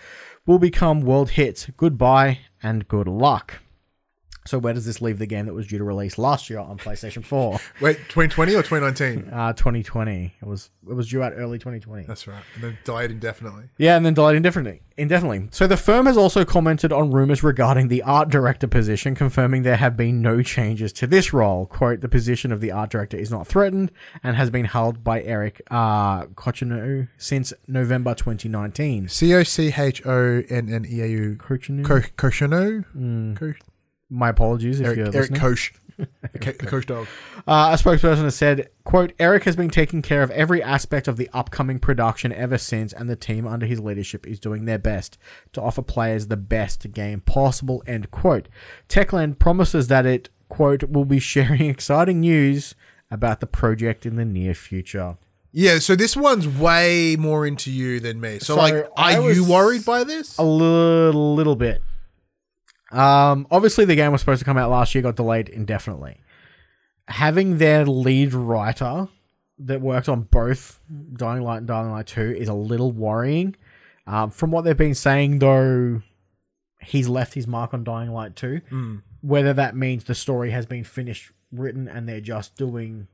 will 0.45 0.59
become 0.59 1.01
world 1.01 1.31
hits. 1.31 1.67
Goodbye 1.77 2.39
and 2.61 2.87
good 2.87 3.07
luck. 3.07 3.62
So 4.45 4.59
where 4.59 4.73
does 4.73 4.85
this 4.85 5.01
leave 5.01 5.19
the 5.19 5.25
game 5.25 5.45
that 5.45 5.53
was 5.53 5.67
due 5.67 5.77
to 5.77 5.83
release 5.83 6.17
last 6.17 6.49
year 6.49 6.59
on 6.59 6.77
PlayStation 6.77 7.23
4? 7.23 7.59
Wait, 7.81 7.97
2020 8.09 8.53
or 8.55 8.63
2019? 8.63 9.29
Uh 9.33 9.53
2020. 9.53 10.35
It 10.41 10.45
was 10.45 10.69
it 10.87 10.93
was 10.93 11.09
due 11.09 11.23
out 11.23 11.33
early 11.35 11.57
2020. 11.59 12.03
That's 12.05 12.27
right. 12.27 12.43
And 12.55 12.63
then 12.63 12.77
delayed 12.83 13.11
indefinitely. 13.11 13.65
Yeah, 13.77 13.95
and 13.95 14.05
then 14.05 14.13
delayed 14.13 14.35
indefinitely. 14.35 14.81
Indefinitely. 14.95 15.47
So 15.51 15.65
the 15.65 15.77
firm 15.77 16.05
has 16.05 16.17
also 16.17 16.45
commented 16.45 16.91
on 16.91 17.09
rumors 17.11 17.41
regarding 17.41 17.87
the 17.87 18.03
art 18.03 18.29
director 18.29 18.67
position, 18.67 19.15
confirming 19.15 19.63
there 19.63 19.77
have 19.77 19.97
been 19.97 20.21
no 20.21 20.43
changes 20.43 20.93
to 20.93 21.07
this 21.07 21.33
role. 21.33 21.65
Quote, 21.65 22.01
the 22.01 22.09
position 22.09 22.51
of 22.51 22.61
the 22.61 22.71
art 22.71 22.91
director 22.91 23.17
is 23.17 23.31
not 23.31 23.47
threatened 23.47 23.91
and 24.23 24.35
has 24.35 24.51
been 24.51 24.65
held 24.65 25.03
by 25.03 25.21
Eric 25.23 25.61
uh, 25.71 26.25
Cochino 26.25 27.07
since 27.17 27.53
November 27.67 28.13
2019. 28.13 29.07
C 29.07 29.33
O 29.33 29.41
C 29.43 29.73
H 29.75 30.05
O 30.05 30.43
N 30.49 30.69
N 30.71 30.85
E 30.87 31.01
A 31.01 31.07
U. 31.07 31.37
Cochino? 31.39 31.83
Co- 31.85 32.01
Koshino? 32.17 32.85
Co- 33.35 33.53
My 34.09 34.29
apologies 34.29 34.79
if 34.79 34.85
you're 34.95 35.05
Eric, 35.05 35.15
Eric 35.15 35.31
listening. 35.31 35.39
Koch. 35.41 35.73
K- 36.41 36.53
Koch 36.53 36.85
dog. 36.85 37.07
Uh, 37.47 37.69
a 37.77 37.81
spokesperson 37.81 38.23
has 38.23 38.35
said, 38.35 38.69
quote, 38.83 39.13
Eric 39.19 39.43
has 39.43 39.55
been 39.55 39.69
taking 39.69 40.01
care 40.01 40.23
of 40.23 40.31
every 40.31 40.61
aspect 40.61 41.07
of 41.07 41.17
the 41.17 41.29
upcoming 41.33 41.77
production 41.79 42.31
ever 42.33 42.57
since, 42.57 42.93
and 42.93 43.09
the 43.09 43.15
team 43.15 43.45
under 43.47 43.65
his 43.65 43.79
leadership 43.79 44.25
is 44.27 44.39
doing 44.39 44.65
their 44.65 44.79
best 44.79 45.17
to 45.53 45.61
offer 45.61 45.81
players 45.81 46.27
the 46.27 46.37
best 46.37 46.91
game 46.93 47.21
possible, 47.21 47.83
end 47.85 48.09
quote. 48.11 48.49
Techland 48.89 49.37
promises 49.39 49.87
that 49.87 50.05
it, 50.05 50.29
quote, 50.49 50.83
will 50.85 51.05
be 51.05 51.19
sharing 51.19 51.61
exciting 51.69 52.21
news 52.21 52.73
about 53.11 53.39
the 53.39 53.47
project 53.47 54.05
in 54.05 54.15
the 54.15 54.25
near 54.25 54.55
future. 54.55 55.17
Yeah, 55.51 55.77
so 55.77 55.95
this 55.95 56.17
one's 56.17 56.47
way 56.47 57.15
more 57.19 57.45
into 57.45 57.71
you 57.71 57.99
than 57.99 58.19
me. 58.19 58.39
So, 58.39 58.55
So 58.55 58.55
like, 58.55 58.87
are 58.97 59.31
you 59.31 59.45
worried 59.45 59.85
by 59.85 60.03
this? 60.03 60.39
A 60.39 60.43
little, 60.43 61.35
little 61.35 61.55
bit. 61.55 61.83
Um, 62.93 63.47
obviously, 63.51 63.85
the 63.85 63.95
game 63.95 64.11
was 64.11 64.21
supposed 64.21 64.39
to 64.39 64.45
come 64.45 64.57
out 64.57 64.69
last 64.69 64.93
year, 64.93 65.01
got 65.01 65.15
delayed 65.15 65.49
indefinitely. 65.49 66.19
having 67.09 67.57
their 67.57 67.85
lead 67.85 68.33
writer 68.33 69.07
that 69.59 69.81
worked 69.81 70.07
on 70.07 70.21
both 70.21 70.79
Dying 71.13 71.41
Light 71.43 71.57
and 71.57 71.67
Dying 71.67 71.91
Light 71.91 72.07
2 72.07 72.21
is 72.37 72.47
a 72.47 72.53
little 72.53 72.91
worrying. 72.91 73.55
Um, 74.07 74.31
from 74.31 74.51
what 74.51 74.63
they've 74.63 74.75
been 74.77 74.95
saying, 74.95 75.39
though, 75.39 76.01
he's 76.81 77.07
left 77.09 77.33
his 77.33 77.47
mark 77.47 77.73
on 77.73 77.83
Dying 77.83 78.11
Light 78.11 78.35
2. 78.35 78.61
Whether 79.21 79.53
that 79.53 79.75
means 79.75 80.03
the 80.05 80.15
story 80.15 80.51
has 80.51 80.65
been 80.65 80.83
finished, 80.83 81.31
written, 81.51 81.87
and 81.87 82.07
they're 82.09 82.19
just 82.21 82.55
doing 82.57 83.07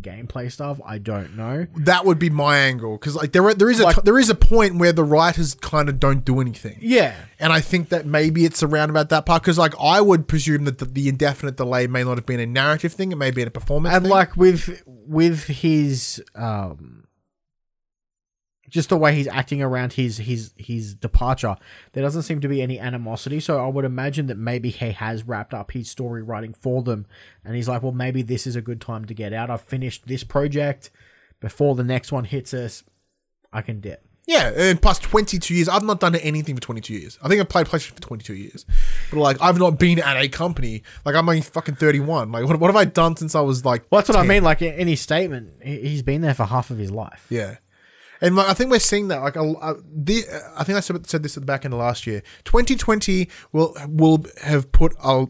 gameplay 0.00 0.50
stuff, 0.50 0.80
I 0.84 0.98
don't 0.98 1.36
know. 1.36 1.66
That 1.76 2.04
would 2.04 2.18
be 2.18 2.30
my 2.30 2.58
angle 2.58 2.92
because 2.98 3.14
like 3.16 3.32
there 3.32 3.52
there 3.54 3.70
is 3.70 3.80
a 3.80 3.84
Like- 3.84 4.02
there 4.04 4.18
is 4.18 4.30
a 4.30 4.34
point 4.34 4.76
where 4.76 4.92
the 4.92 5.04
writers 5.04 5.54
kind 5.54 5.88
of 5.88 5.98
don't 5.98 6.24
do 6.24 6.40
anything. 6.40 6.78
Yeah. 6.80 7.14
And 7.38 7.52
I 7.52 7.60
think 7.60 7.88
that 7.90 8.06
maybe 8.06 8.44
it's 8.44 8.62
around 8.62 8.90
about 8.90 9.10
that 9.10 9.26
part 9.26 9.42
because, 9.42 9.58
like, 9.58 9.74
I 9.80 10.00
would 10.00 10.26
presume 10.26 10.64
that 10.64 10.78
the, 10.78 10.86
the 10.86 11.08
indefinite 11.08 11.56
delay 11.56 11.86
may 11.86 12.02
not 12.02 12.16
have 12.16 12.24
been 12.26 12.40
a 12.40 12.46
narrative 12.46 12.92
thing; 12.94 13.12
it 13.12 13.16
may 13.16 13.30
be 13.30 13.42
a 13.42 13.50
performance. 13.50 13.94
and 13.94 14.04
thing. 14.04 14.10
like 14.10 14.36
with 14.36 14.82
with 14.86 15.44
his 15.46 16.22
um 16.34 17.04
just 18.68 18.88
the 18.88 18.96
way 18.96 19.14
he's 19.14 19.28
acting 19.28 19.62
around 19.62 19.92
his 19.94 20.18
his 20.18 20.52
his 20.56 20.94
departure 20.94 21.56
there 21.92 22.02
doesn't 22.02 22.22
seem 22.22 22.40
to 22.40 22.48
be 22.48 22.60
any 22.62 22.78
animosity 22.78 23.38
so 23.40 23.64
i 23.64 23.68
would 23.68 23.84
imagine 23.84 24.26
that 24.26 24.36
maybe 24.38 24.70
he 24.70 24.90
has 24.92 25.22
wrapped 25.24 25.54
up 25.54 25.72
his 25.72 25.90
story 25.90 26.22
writing 26.22 26.52
for 26.54 26.82
them 26.82 27.06
and 27.44 27.54
he's 27.56 27.68
like 27.68 27.82
well 27.82 27.92
maybe 27.92 28.22
this 28.22 28.46
is 28.46 28.56
a 28.56 28.62
good 28.62 28.80
time 28.80 29.04
to 29.04 29.14
get 29.14 29.32
out 29.32 29.50
i've 29.50 29.60
finished 29.60 30.06
this 30.06 30.24
project 30.24 30.90
before 31.40 31.74
the 31.74 31.84
next 31.84 32.10
one 32.12 32.24
hits 32.24 32.52
us 32.54 32.82
i 33.52 33.60
can 33.62 33.80
dip 33.80 34.02
yeah, 34.28 34.50
and 34.56 34.82
plus 34.82 34.98
twenty 34.98 35.38
two 35.38 35.54
years. 35.54 35.68
I've 35.68 35.84
not 35.84 36.00
done 36.00 36.16
anything 36.16 36.56
for 36.56 36.60
twenty 36.60 36.80
two 36.80 36.94
years. 36.94 37.16
I 37.22 37.28
think 37.28 37.40
I've 37.40 37.48
played 37.48 37.66
PlayStation 37.66 37.92
for 37.92 38.00
twenty 38.02 38.24
two 38.24 38.34
years, 38.34 38.66
but 39.08 39.20
like 39.20 39.40
I've 39.40 39.56
not 39.56 39.78
been 39.78 40.00
at 40.00 40.16
a 40.16 40.28
company. 40.28 40.82
Like 41.04 41.14
I'm 41.14 41.28
only 41.28 41.42
fucking 41.42 41.76
thirty 41.76 42.00
one. 42.00 42.32
Like 42.32 42.44
what, 42.44 42.58
what 42.58 42.66
have 42.66 42.74
I 42.74 42.86
done 42.86 43.14
since 43.16 43.36
I 43.36 43.40
was 43.40 43.64
like? 43.64 43.84
well 43.88 44.00
that's 44.00 44.08
what 44.08 44.18
i 44.18 44.24
mean 44.24 44.42
like 44.42 44.62
in 44.62 44.88
his 44.88 45.00
statement 45.00 45.52
he's 45.62 46.02
been 46.02 46.22
there 46.22 46.34
for 46.34 46.42
half 46.42 46.70
of 46.70 46.78
his 46.78 46.90
life 46.90 47.24
Yeah. 47.30 47.58
And 48.20 48.36
like, 48.36 48.48
I 48.48 48.54
think 48.54 48.70
we're 48.70 48.78
seeing 48.78 49.08
that. 49.08 49.22
Like, 49.22 49.36
a, 49.36 49.42
uh, 49.42 49.74
the, 49.84 50.24
uh, 50.30 50.40
I 50.56 50.64
think 50.64 50.76
I 50.76 50.80
said, 50.80 51.02
this 51.02 51.36
at 51.36 51.42
the 51.42 51.46
back 51.46 51.64
end 51.64 51.74
of 51.74 51.80
last 51.80 52.06
year. 52.06 52.22
2020 52.44 53.28
will 53.52 53.76
will 53.88 54.24
have 54.42 54.72
put 54.72 54.94
a. 55.02 55.26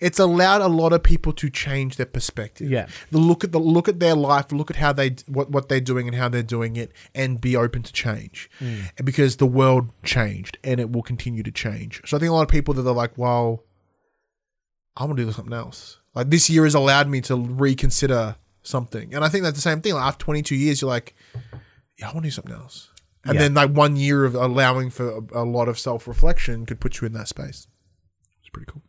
It's 0.00 0.18
allowed 0.18 0.62
a 0.62 0.66
lot 0.66 0.92
of 0.92 1.04
people 1.04 1.32
to 1.34 1.48
change 1.48 1.94
their 1.94 2.06
perspective. 2.06 2.68
Yeah. 2.68 2.88
The 3.12 3.18
look 3.18 3.44
at 3.44 3.52
the 3.52 3.60
look 3.60 3.88
at 3.88 4.00
their 4.00 4.16
life, 4.16 4.50
look 4.50 4.68
at 4.68 4.76
how 4.76 4.92
they 4.92 5.14
what 5.28 5.50
what 5.50 5.68
they're 5.68 5.80
doing 5.80 6.08
and 6.08 6.16
how 6.16 6.28
they're 6.28 6.42
doing 6.42 6.74
it, 6.74 6.90
and 7.14 7.40
be 7.40 7.54
open 7.54 7.84
to 7.84 7.92
change, 7.92 8.50
And 8.58 9.04
because 9.04 9.36
the 9.36 9.46
world 9.46 9.90
changed 10.02 10.58
and 10.64 10.80
it 10.80 10.90
will 10.90 11.02
continue 11.02 11.44
to 11.44 11.52
change. 11.52 12.02
So 12.04 12.16
I 12.16 12.20
think 12.20 12.30
a 12.30 12.34
lot 12.34 12.42
of 12.42 12.48
people 12.48 12.74
that 12.74 12.86
are 12.86 12.94
like, 12.94 13.16
well, 13.16 13.64
I 14.96 15.04
want 15.04 15.18
to 15.18 15.24
do 15.24 15.30
something 15.30 15.54
else. 15.54 15.98
Like 16.16 16.30
this 16.30 16.50
year 16.50 16.64
has 16.64 16.74
allowed 16.74 17.08
me 17.08 17.20
to 17.22 17.36
reconsider 17.36 18.36
something, 18.62 19.14
and 19.14 19.24
I 19.24 19.28
think 19.28 19.44
that's 19.44 19.56
the 19.56 19.62
same 19.62 19.80
thing. 19.80 19.94
Like 19.94 20.04
after 20.04 20.24
22 20.24 20.56
years, 20.56 20.80
you're 20.82 20.88
like, 20.88 21.14
yeah, 22.02 22.08
I 22.10 22.12
want 22.12 22.24
to 22.24 22.28
do 22.28 22.30
something 22.32 22.52
else. 22.54 22.90
And 23.24 23.34
Yeah. 23.34 23.42
then 23.42 23.54
like 23.54 23.70
one 23.70 23.94
year 23.96 24.24
of 24.24 24.34
allowing 24.34 24.90
for 24.90 25.08
a, 25.32 25.42
a 25.42 25.44
lot 25.44 25.68
of 25.68 25.78
self 25.78 26.08
reflection 26.08 26.66
could 26.66 26.80
put 26.80 27.00
you 27.00 27.06
in 27.06 27.12
that 27.12 27.28
space. 27.28 27.68
It's 28.40 28.48
pretty 28.52 28.70
cool. 28.70 28.82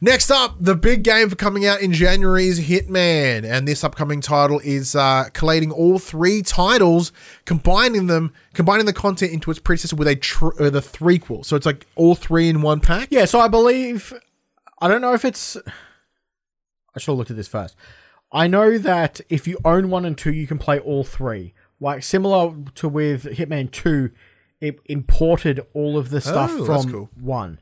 Next 0.00 0.32
up, 0.32 0.56
the 0.58 0.74
big 0.74 1.04
game 1.04 1.28
for 1.30 1.36
coming 1.36 1.64
out 1.64 1.80
in 1.80 1.92
January 1.92 2.48
is 2.48 2.58
Hitman, 2.58 3.44
and 3.44 3.68
this 3.68 3.84
upcoming 3.84 4.20
title 4.20 4.60
is 4.64 4.96
uh, 4.96 5.28
collating 5.32 5.70
all 5.70 6.00
three 6.00 6.42
titles, 6.42 7.12
combining 7.44 8.08
them, 8.08 8.32
combining 8.52 8.86
the 8.86 8.92
content 8.92 9.32
into 9.32 9.52
its 9.52 9.60
predecessor 9.60 9.94
with 9.94 10.08
a 10.08 10.16
tr- 10.16 10.60
uh, 10.60 10.70
the 10.70 10.80
threequel. 10.80 11.44
So 11.46 11.54
it's 11.54 11.66
like 11.66 11.86
all 11.94 12.16
three 12.16 12.48
in 12.48 12.62
one 12.62 12.80
pack. 12.80 13.08
Yeah, 13.12 13.26
so 13.26 13.38
I 13.38 13.46
believe 13.46 14.12
I 14.80 14.88
don't 14.88 15.02
know 15.02 15.12
if 15.14 15.24
it's 15.24 15.56
I 16.96 16.98
should 16.98 17.12
have 17.12 17.18
looked 17.18 17.30
at 17.30 17.36
this 17.36 17.46
first. 17.48 17.76
I 18.32 18.46
know 18.46 18.78
that 18.78 19.20
if 19.28 19.46
you 19.46 19.58
own 19.64 19.90
one 19.90 20.04
and 20.04 20.16
two, 20.16 20.32
you 20.32 20.46
can 20.46 20.58
play 20.58 20.78
all 20.78 21.04
three. 21.04 21.52
Like 21.80 22.02
similar 22.02 22.54
to 22.76 22.88
with 22.88 23.24
Hitman 23.24 23.70
Two, 23.70 24.10
it 24.60 24.78
imported 24.86 25.60
all 25.74 25.98
of 25.98 26.10
the 26.10 26.20
stuff 26.20 26.50
Oh, 26.54 26.64
from 26.64 26.90
cool. 26.90 27.10
one. 27.20 27.58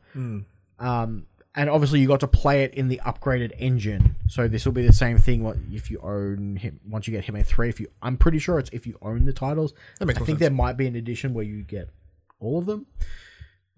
Um, 0.78 1.26
and 1.56 1.68
obviously 1.68 1.98
you 2.00 2.06
got 2.06 2.20
to 2.20 2.28
play 2.28 2.62
it 2.62 2.72
in 2.74 2.88
the 2.88 3.00
upgraded 3.04 3.52
engine. 3.58 4.14
So 4.28 4.46
this 4.46 4.64
will 4.64 4.72
be 4.72 4.86
the 4.86 4.92
same 4.92 5.18
thing. 5.18 5.42
What 5.42 5.56
if 5.72 5.90
you 5.90 5.98
own 6.00 6.56
him 6.56 6.78
once 6.88 7.08
you 7.08 7.12
get 7.12 7.24
Hitman 7.26 7.44
Three? 7.44 7.68
If 7.68 7.80
you, 7.80 7.88
I'm 8.02 8.16
pretty 8.16 8.38
sure 8.38 8.58
it's 8.58 8.70
if 8.72 8.86
you 8.86 8.96
own 9.02 9.24
the 9.24 9.32
titles. 9.32 9.74
I 10.00 10.04
think 10.04 10.18
sense. 10.26 10.38
there 10.40 10.50
might 10.50 10.76
be 10.76 10.86
an 10.86 10.94
edition 10.94 11.34
where 11.34 11.44
you 11.44 11.62
get 11.62 11.88
all 12.38 12.58
of 12.58 12.66
them. 12.66 12.86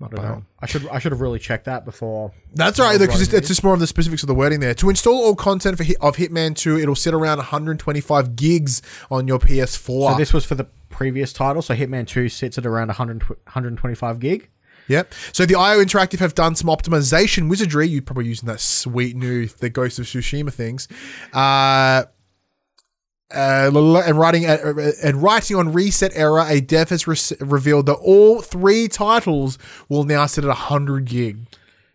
I 0.02 0.08
don't 0.08 0.22
know. 0.22 0.44
I 0.60 0.66
should 0.66 0.88
I 0.88 0.98
should 0.98 1.12
have 1.12 1.20
really 1.20 1.38
checked 1.38 1.66
that 1.66 1.84
before. 1.84 2.32
That's 2.54 2.78
all 2.80 2.86
right, 2.86 2.98
though, 2.98 3.06
because 3.06 3.22
it's, 3.22 3.32
it's 3.32 3.48
just 3.48 3.64
more 3.64 3.74
of 3.74 3.80
the 3.80 3.86
specifics 3.86 4.22
of 4.22 4.26
the 4.26 4.34
wording 4.34 4.60
there. 4.60 4.74
To 4.74 4.90
install 4.90 5.24
all 5.24 5.34
content 5.34 5.76
for 5.76 5.84
Hit, 5.84 5.96
of 6.00 6.16
Hitman 6.16 6.56
2, 6.56 6.78
it'll 6.78 6.94
sit 6.94 7.14
around 7.14 7.38
125 7.38 8.36
gigs 8.36 8.82
on 9.10 9.28
your 9.28 9.38
PS4. 9.38 10.12
So 10.12 10.18
this 10.18 10.32
was 10.32 10.44
for 10.44 10.54
the 10.54 10.64
previous 10.88 11.32
title. 11.32 11.62
So 11.62 11.74
Hitman 11.74 12.06
2 12.06 12.28
sits 12.28 12.58
at 12.58 12.66
around 12.66 12.88
100, 12.88 13.22
125 13.28 14.18
gig. 14.18 14.48
Yep. 14.88 15.14
So 15.32 15.46
the 15.46 15.54
IO 15.54 15.82
Interactive 15.82 16.18
have 16.18 16.34
done 16.34 16.54
some 16.54 16.68
optimization 16.68 17.48
wizardry. 17.48 17.88
You're 17.88 18.02
probably 18.02 18.26
using 18.26 18.48
that 18.48 18.60
sweet 18.60 19.16
new 19.16 19.46
the 19.46 19.70
Ghost 19.70 19.98
of 19.98 20.06
Tsushima 20.06 20.52
things. 20.52 20.88
Uh, 21.32 22.04
uh, 23.34 24.02
and 24.06 24.18
writing 24.18 24.44
and 24.44 25.22
writing 25.22 25.56
on 25.56 25.72
ResetEra, 25.72 26.50
a 26.50 26.60
dev 26.60 26.88
has 26.90 27.06
re- 27.06 27.36
revealed 27.40 27.86
that 27.86 27.94
all 27.94 28.40
three 28.42 28.88
titles 28.88 29.58
will 29.88 30.04
now 30.04 30.26
sit 30.26 30.44
at 30.44 30.48
100 30.48 31.04
gig. 31.04 31.46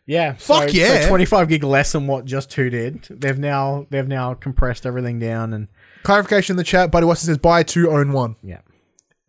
Yeah. 0.06 0.34
Fuck 0.34 0.70
so, 0.70 0.78
yeah. 0.78 1.02
So 1.02 1.10
25 1.10 1.50
gig 1.50 1.64
less 1.64 1.92
than 1.92 2.08
what 2.08 2.26
just 2.26 2.50
2 2.52 2.70
did. 2.70 3.04
They've 3.10 3.38
now 3.38 3.88
they've 3.90 4.08
now 4.08 4.34
compressed 4.34 4.86
everything 4.86 5.20
down 5.20 5.54
and 5.54 5.68
Clarification 6.04 6.54
in 6.54 6.58
the 6.58 6.64
chat. 6.64 6.90
Buddy 6.90 7.06
Watson 7.06 7.28
says 7.28 7.38
buy 7.38 7.64
two, 7.64 7.92
own 7.92 8.14
one. 8.14 8.38
yeah. 8.42 8.60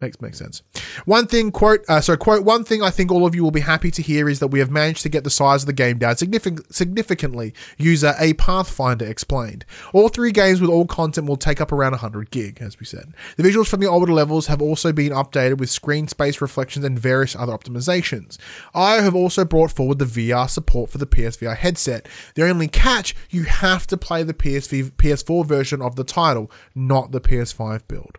Makes 0.01 0.21
makes 0.21 0.39
sense. 0.39 0.63
One 1.07 1.27
thing, 1.27 1.51
quote, 1.51 1.85
uh, 1.89 2.01
so 2.01 2.17
quote, 2.17 2.45
one 2.45 2.63
thing 2.63 2.83
I 2.83 2.91
think 2.91 3.11
all 3.11 3.27
of 3.27 3.35
you 3.35 3.43
will 3.43 3.51
be 3.51 3.61
happy 3.61 3.91
to 3.91 4.01
hear 4.01 4.29
is 4.29 4.39
that 4.39 4.47
we 4.47 4.61
have 4.61 4.71
managed 4.71 5.03
to 5.03 5.09
get 5.09 5.25
the 5.25 5.31
size 5.31 5.65
of 5.65 5.67
the 5.67 5.73
game 5.73 5.99
down 5.99 6.17
significant, 6.17 6.73
significantly. 6.73 7.53
User 7.79 8.15
A 8.21 8.35
Pathfinder 8.35 9.05
explained. 9.05 9.65
All 9.93 10.09
three 10.09 10.31
games 10.31 10.61
with 10.61 10.71
all 10.71 10.87
content 10.87 11.27
will 11.27 11.37
take 11.37 11.61
up 11.61 11.73
around 11.73 11.93
100 11.93 12.31
gig, 12.31 12.59
as 12.61 12.79
we 12.79 12.87
said. 12.87 13.13
The 13.37 13.43
visuals 13.43 13.67
from 13.67 13.81
the 13.81 13.89
older 13.89 14.13
levels 14.13 14.47
have 14.47 14.63
also 14.63 14.93
been 14.93 15.11
updated 15.11 15.59
with 15.59 15.69
screen 15.69 16.07
space 16.07 16.41
reflections 16.41 16.85
and 16.85 16.97
various 16.97 17.35
other 17.35 17.53
optimizations. 17.53 18.39
I 18.75 19.03
have 19.03 19.17
also 19.17 19.45
brought 19.45 19.73
forward 19.73 19.99
the 19.99 20.05
VR 20.05 20.49
support 20.49 20.91
for 20.91 20.99
the 20.99 21.07
PSVR 21.07 21.57
headset. 21.57 22.09
The 22.37 22.49
only 22.49 22.69
catch, 22.69 23.17
you 23.31 23.45
have 23.45 23.89
to 23.89 23.97
play 23.97 24.23
the 24.23 24.35
PSV, 24.35 24.93
PS4 24.93 25.45
version 25.45 25.83
of 25.83 25.97
the 25.97 26.05
title, 26.05 26.53
not 26.77 27.11
the 27.11 27.21
PS5 27.21 27.89
build. 27.89 28.19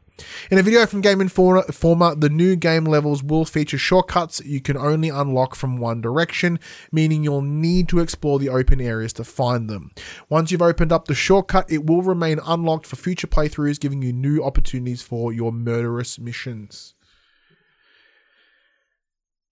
In 0.52 0.58
a 0.58 0.64
video 0.64 0.86
from 0.86 1.02
Game 1.02 1.22
Informer, 1.22 2.16
the 2.16 2.30
new 2.30 2.56
game 2.56 2.86
levels 2.86 3.24
will 3.24 3.46
feature 3.46 3.78
shortcuts 3.78 4.42
you 4.46 4.62
can 4.62 4.78
only 4.78 5.10
unlock 5.10 5.56
from 5.56 5.78
one 5.78 6.02
direction, 6.02 6.60
meaning 6.92 7.24
you'll 7.24 7.42
need 7.42 7.88
to 7.90 8.00
explore 8.00 8.40
the 8.40 8.50
open 8.50 8.82
areas 8.82 9.14
to 9.14 9.24
find 9.24 9.70
them. 9.70 9.92
Once 10.30 10.52
you've 10.52 10.62
opened 10.62 10.92
up 10.92 11.06
the 11.06 11.16
shortcut, 11.16 11.72
it 11.72 11.86
will 11.86 12.02
remain 12.02 12.40
unlocked 12.46 12.86
for 12.86 12.96
future 12.96 13.28
playthroughs, 13.28 13.80
giving 13.80 14.02
you 14.02 14.14
new 14.14 14.44
opportunities 14.44 15.02
for 15.02 15.32
your 15.32 15.52
murderous 15.52 16.20
missions. 16.20 16.94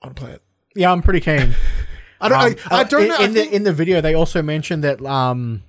I 0.01 0.07
want 0.07 0.17
to 0.17 0.23
play 0.23 0.31
it. 0.33 0.43
Yeah, 0.75 0.91
I'm 0.91 1.01
pretty 1.01 1.21
keen. 1.21 1.55
I 2.19 2.29
don't. 2.29 2.39
Um, 2.39 2.55
I, 2.71 2.77
I 2.77 2.81
uh, 2.81 2.83
don't 2.83 3.01
in, 3.03 3.07
know. 3.09 3.17
I 3.17 3.23
In 3.23 3.33
the 3.33 3.55
in 3.55 3.63
the 3.63 3.73
video, 3.73 4.01
they 4.01 4.13
also 4.13 4.41
mentioned 4.41 4.83
that 4.83 5.03
um, 5.05 5.63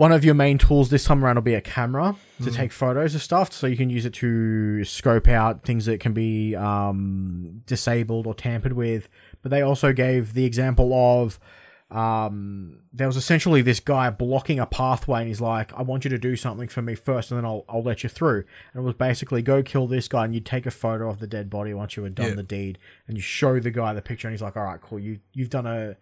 one 0.00 0.12
of 0.12 0.24
your 0.24 0.32
main 0.34 0.56
tools 0.56 0.88
this 0.88 1.04
time 1.04 1.22
around 1.22 1.34
will 1.34 1.42
be 1.42 1.52
a 1.54 1.60
camera 1.60 2.16
to 2.42 2.50
take 2.50 2.72
photos 2.72 3.14
of 3.14 3.22
stuff, 3.22 3.52
so 3.52 3.66
you 3.66 3.76
can 3.76 3.90
use 3.90 4.06
it 4.06 4.14
to 4.14 4.82
scope 4.82 5.28
out 5.28 5.62
things 5.62 5.84
that 5.84 6.00
can 6.00 6.14
be 6.14 6.56
um, 6.56 7.60
disabled 7.66 8.26
or 8.26 8.32
tampered 8.32 8.72
with. 8.72 9.10
But 9.42 9.50
they 9.50 9.60
also 9.60 9.92
gave 9.92 10.32
the 10.32 10.46
example 10.46 10.94
of 10.94 11.38
um, 11.90 12.78
there 12.94 13.08
was 13.08 13.16
essentially 13.18 13.60
this 13.62 13.80
guy 13.80 14.08
blocking 14.08 14.58
a 14.58 14.64
pathway, 14.64 15.18
and 15.20 15.28
he's 15.28 15.40
like, 15.40 15.70
"I 15.74 15.82
want 15.82 16.04
you 16.04 16.10
to 16.10 16.18
do 16.18 16.34
something 16.34 16.68
for 16.68 16.80
me 16.80 16.94
first, 16.94 17.30
and 17.30 17.36
then 17.36 17.44
I'll 17.44 17.66
I'll 17.68 17.82
let 17.82 18.02
you 18.02 18.08
through." 18.08 18.44
And 18.72 18.82
it 18.82 18.86
was 18.86 18.94
basically 18.94 19.42
go 19.42 19.62
kill 19.62 19.86
this 19.86 20.08
guy, 20.08 20.24
and 20.24 20.34
you 20.34 20.40
take 20.40 20.64
a 20.64 20.70
photo 20.70 21.10
of 21.10 21.18
the 21.18 21.26
dead 21.26 21.50
body 21.50 21.74
once 21.74 21.96
you 21.96 22.04
had 22.04 22.14
done 22.14 22.28
Yeah. 22.28 22.34
the 22.36 22.42
deed, 22.42 22.78
and 23.06 23.16
you 23.18 23.22
show 23.22 23.60
the 23.60 23.70
guy 23.70 23.92
the 23.92 24.00
picture, 24.00 24.28
and 24.28 24.32
he's 24.32 24.40
like, 24.40 24.56
"All 24.56 24.64
right, 24.64 24.80
cool. 24.80 24.98
You 24.98 25.18
you've 25.34 25.50
done 25.50 25.66
a 25.66 25.96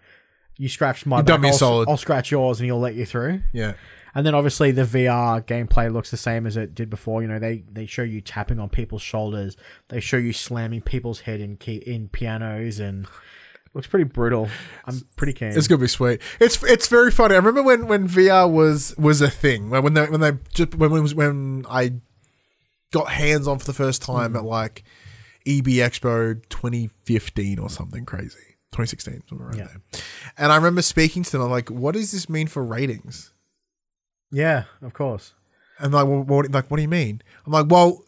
you 0.59 0.69
scratched 0.69 1.07
my 1.07 1.19
You've 1.19 1.27
back. 1.27 1.35
done 1.37 1.41
me 1.41 1.49
a 1.49 1.53
I'll, 1.53 1.59
solid." 1.59 1.89
I'll 1.89 1.97
scratch 1.97 2.31
yours, 2.31 2.61
and 2.61 2.67
he'll 2.67 2.79
let 2.81 2.95
you 2.95 3.07
through." 3.07 3.43
yeah. 3.53 3.73
And 4.15 4.27
then 4.27 4.35
obviously 4.35 4.73
the 4.73 4.83
VR 4.83 5.45
gameplay 5.47 5.93
looks 5.93 6.11
the 6.11 6.17
same 6.17 6.45
as 6.47 6.57
it 6.57 6.75
did 6.75 6.91
before. 6.91 7.23
You 7.23 7.29
know, 7.29 7.39
they 7.39 7.63
they 7.71 7.87
show 7.87 8.03
you 8.03 8.21
tapping 8.21 8.59
on 8.59 8.69
people's 8.69 9.03
shoulders, 9.03 9.57
they 9.89 10.01
show 10.01 10.17
you 10.17 10.33
slamming 10.33 10.81
people's 10.81 11.21
head 11.21 11.41
in 11.41 11.57
key, 11.57 11.77
in 11.77 12.09
pianos, 12.09 12.81
and 12.81 13.07
looks 13.75 13.87
pretty 13.87 14.05
brutal. 14.05 14.49
I'm 14.87 15.03
pretty 15.17 15.35
keen. 15.35 15.51
It's 15.51 15.69
gonna 15.69 15.83
be 15.83 15.89
sweet. 15.89 16.21
It's 16.41 16.61
it's 16.65 16.89
very 16.89 17.11
funny. 17.13 17.35
I 17.35 17.39
remember 17.39 17.63
when, 17.63 17.87
when 17.87 18.09
VR 18.09 18.51
was 18.51 18.97
was 18.97 19.21
a 19.21 19.31
thing. 19.31 19.71
When 19.71 19.85
when 19.85 19.95
they 19.95 20.07
when 20.07 20.21
they 20.21 20.33
just 20.53 20.75
when 20.75 20.91
when, 20.91 21.07
when 21.11 21.65
I 21.71 21.93
got 22.93 23.11
hands 23.11 23.47
on 23.47 23.59
for 23.59 23.67
the 23.67 23.75
first 23.75 24.03
time 24.03 24.31
Hmm. 24.33 24.39
at 24.39 24.45
like 24.45 24.83
EB 25.47 25.67
Expo 25.67 26.41
2015 26.49 27.59
or 27.59 27.69
something 27.71 28.05
crazy. 28.05 28.47
2016, 28.73 29.23
somewhere 29.29 29.49
around 29.49 29.59
Yeah. 29.59 29.66
there. 29.66 30.03
And 30.37 30.53
I 30.53 30.57
remember 30.57 30.83
speaking 30.83 31.23
to 31.25 31.31
them. 31.33 31.43
I'm 31.43 31.51
like, 31.51 31.71
"What 31.71 31.95
does 31.95 32.12
this 32.12 32.29
mean 32.29 32.47
for 32.47 32.64
ratings?" 32.64 33.33
Yeah, 34.31 34.64
of 34.83 34.93
course. 34.93 35.33
And 35.79 35.93
like, 35.95 36.07
well, 36.07 36.23
what, 36.23 36.51
like, 36.51 36.71
what 36.71 36.77
do 36.77 36.83
you 36.83 36.89
mean? 36.89 37.23
I'm 37.47 37.53
like, 37.53 37.66
well, 37.71 38.05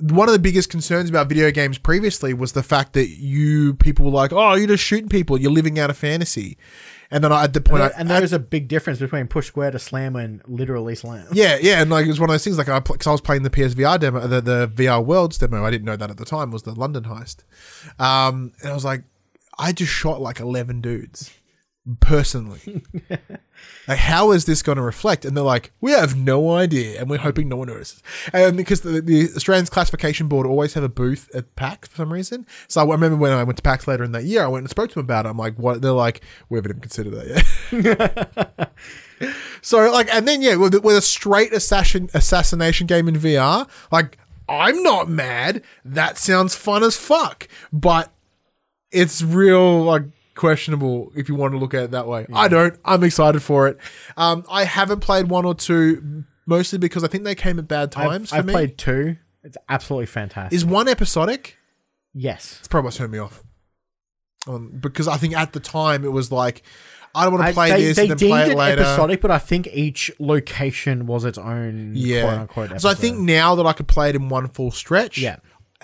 one 0.00 0.28
of 0.28 0.32
the 0.32 0.38
biggest 0.38 0.70
concerns 0.70 1.08
about 1.08 1.28
video 1.28 1.50
games 1.50 1.78
previously 1.78 2.34
was 2.34 2.52
the 2.52 2.62
fact 2.62 2.92
that 2.92 3.08
you 3.08 3.74
people 3.74 4.04
were 4.04 4.10
like, 4.12 4.32
oh, 4.32 4.54
you're 4.54 4.66
just 4.68 4.84
shooting 4.84 5.08
people, 5.08 5.40
you're 5.40 5.50
living 5.52 5.78
out 5.78 5.88
a 5.90 5.94
fantasy. 5.94 6.58
And 7.10 7.22
then 7.22 7.32
I, 7.32 7.44
at 7.44 7.52
the 7.52 7.60
point, 7.60 7.82
And, 7.82 7.92
I, 7.92 8.00
and 8.00 8.10
there 8.10 8.22
is 8.24 8.32
a 8.32 8.38
big 8.38 8.66
difference 8.68 8.98
between 8.98 9.26
push 9.28 9.46
square 9.46 9.70
to 9.70 9.78
slam 9.78 10.16
and 10.16 10.42
literally 10.48 10.94
slam. 10.96 11.26
yeah, 11.32 11.58
yeah, 11.60 11.80
and 11.80 11.90
like 11.90 12.06
it 12.06 12.08
was 12.08 12.18
one 12.20 12.28
of 12.28 12.34
those 12.34 12.42
things. 12.44 12.58
Like 12.58 12.68
I, 12.68 12.80
because 12.80 13.06
I 13.06 13.12
was 13.12 13.20
playing 13.20 13.42
the 13.42 13.50
PSVR 13.50 13.98
demo, 14.00 14.26
the 14.26 14.40
the 14.40 14.68
VR 14.74 15.04
Worlds 15.04 15.38
demo. 15.38 15.64
I 15.64 15.70
didn't 15.70 15.84
know 15.86 15.96
that 15.96 16.10
at 16.10 16.16
the 16.16 16.24
time 16.24 16.50
was 16.50 16.62
the 16.64 16.74
London 16.74 17.04
heist. 17.04 17.44
Um, 18.00 18.52
and 18.62 18.70
I 18.70 18.74
was 18.74 18.84
like, 18.84 19.04
I 19.58 19.72
just 19.72 19.92
shot 19.92 20.20
like 20.20 20.40
eleven 20.40 20.80
dudes 20.80 21.32
personally. 22.00 22.82
like, 23.88 23.98
how 23.98 24.32
is 24.32 24.46
this 24.46 24.62
going 24.62 24.76
to 24.76 24.82
reflect? 24.82 25.24
And 25.24 25.36
they're 25.36 25.44
like, 25.44 25.72
we 25.80 25.92
have 25.92 26.16
no 26.16 26.52
idea, 26.52 26.98
and 26.98 27.10
we're 27.10 27.18
hoping 27.18 27.48
no 27.48 27.56
one 27.56 27.68
notices. 27.68 28.02
And 28.32 28.56
because 28.56 28.80
the, 28.80 29.00
the 29.00 29.28
Australian 29.36 29.66
Classification 29.66 30.28
Board 30.28 30.46
always 30.46 30.74
have 30.74 30.84
a 30.84 30.88
booth 30.88 31.30
at 31.34 31.54
PAX 31.56 31.88
for 31.88 31.96
some 31.96 32.12
reason. 32.12 32.46
So 32.68 32.80
I 32.80 32.90
remember 32.90 33.16
when 33.16 33.32
I 33.32 33.44
went 33.44 33.58
to 33.58 33.62
PAX 33.62 33.86
later 33.86 34.04
in 34.04 34.12
that 34.12 34.24
year, 34.24 34.44
I 34.44 34.48
went 34.48 34.62
and 34.62 34.70
spoke 34.70 34.90
to 34.90 34.94
them 34.94 35.04
about 35.04 35.26
it. 35.26 35.30
I'm 35.30 35.36
like, 35.36 35.56
what? 35.56 35.82
They're 35.82 35.92
like, 35.92 36.22
we 36.48 36.58
haven't 36.58 36.72
even 36.72 36.80
considered 36.80 37.12
that 37.14 37.44
yet. 37.70 38.72
So 39.64 39.90
like, 39.90 40.12
and 40.14 40.28
then 40.28 40.42
yeah, 40.42 40.56
with, 40.56 40.74
with 40.84 40.94
a 40.94 41.00
straight 41.00 41.54
assassin 41.54 42.10
assassination 42.12 42.86
game 42.86 43.08
in 43.08 43.14
VR, 43.14 43.66
like 43.90 44.18
I'm 44.46 44.82
not 44.82 45.08
mad. 45.08 45.62
That 45.86 46.18
sounds 46.18 46.54
fun 46.54 46.82
as 46.82 46.98
fuck, 46.98 47.48
but 47.72 48.12
it's 48.94 49.22
real 49.22 49.82
like 49.82 50.02
questionable 50.34 51.12
if 51.16 51.28
you 51.28 51.34
want 51.34 51.52
to 51.52 51.58
look 51.58 51.74
at 51.74 51.82
it 51.84 51.90
that 51.92 52.06
way. 52.06 52.26
I 52.32 52.48
don't. 52.48 52.78
I'm 52.84 53.04
excited 53.04 53.40
for 53.42 53.68
it. 53.68 53.78
Um, 54.16 54.44
I 54.50 54.64
haven't 54.64 55.00
played 55.00 55.28
one 55.28 55.44
or 55.44 55.54
two, 55.54 56.24
mostly 56.46 56.78
because 56.78 57.04
I 57.04 57.08
think 57.08 57.24
they 57.24 57.34
came 57.34 57.58
at 57.58 57.68
bad 57.68 57.92
times 57.92 58.32
I've, 58.32 58.44
for 58.44 58.48
I've 58.50 58.54
played 58.54 58.78
two. 58.78 59.16
It's 59.42 59.56
absolutely 59.68 60.06
fantastic. 60.06 60.56
Is 60.56 60.64
one 60.64 60.88
episodic? 60.88 61.58
yes. 62.14 62.56
It's 62.60 62.68
probably 62.68 62.86
what 62.88 62.94
turned 62.94 63.12
me 63.12 63.18
off. 63.18 63.42
Um, 64.46 64.72
because 64.80 65.08
I 65.08 65.16
think 65.16 65.36
at 65.36 65.52
the 65.52 65.60
time 65.60 66.04
it 66.04 66.12
was 66.12 66.30
like, 66.30 66.62
I 67.14 67.24
don't 67.24 67.34
want 67.34 67.46
to 67.46 67.52
play 67.54 67.70
they 67.70 67.82
this 67.84 67.96
they 67.96 68.08
and 68.08 68.18
then 68.18 68.28
play 68.28 68.42
it 68.42 68.48
it 68.52 68.56
later. 68.56 68.82
episodic, 68.82 69.20
but 69.20 69.30
I 69.30 69.38
think 69.38 69.68
each 69.72 70.10
location 70.18 71.06
was 71.06 71.24
its 71.24 71.38
own 71.38 71.92
quote 71.92 71.96
Yeah. 71.96 72.40
unquote 72.40 72.80
So 72.80 72.88
I 72.88 72.94
think 72.94 73.18
now 73.18 73.54
that 73.54 73.66
I 73.66 73.72
could 73.72 73.88
play 73.88 74.10
it 74.10 74.16
in 74.16 74.28
one 74.28 74.48
full 74.48 74.70
stretch. 74.70 75.18
Yeah. 75.18 75.36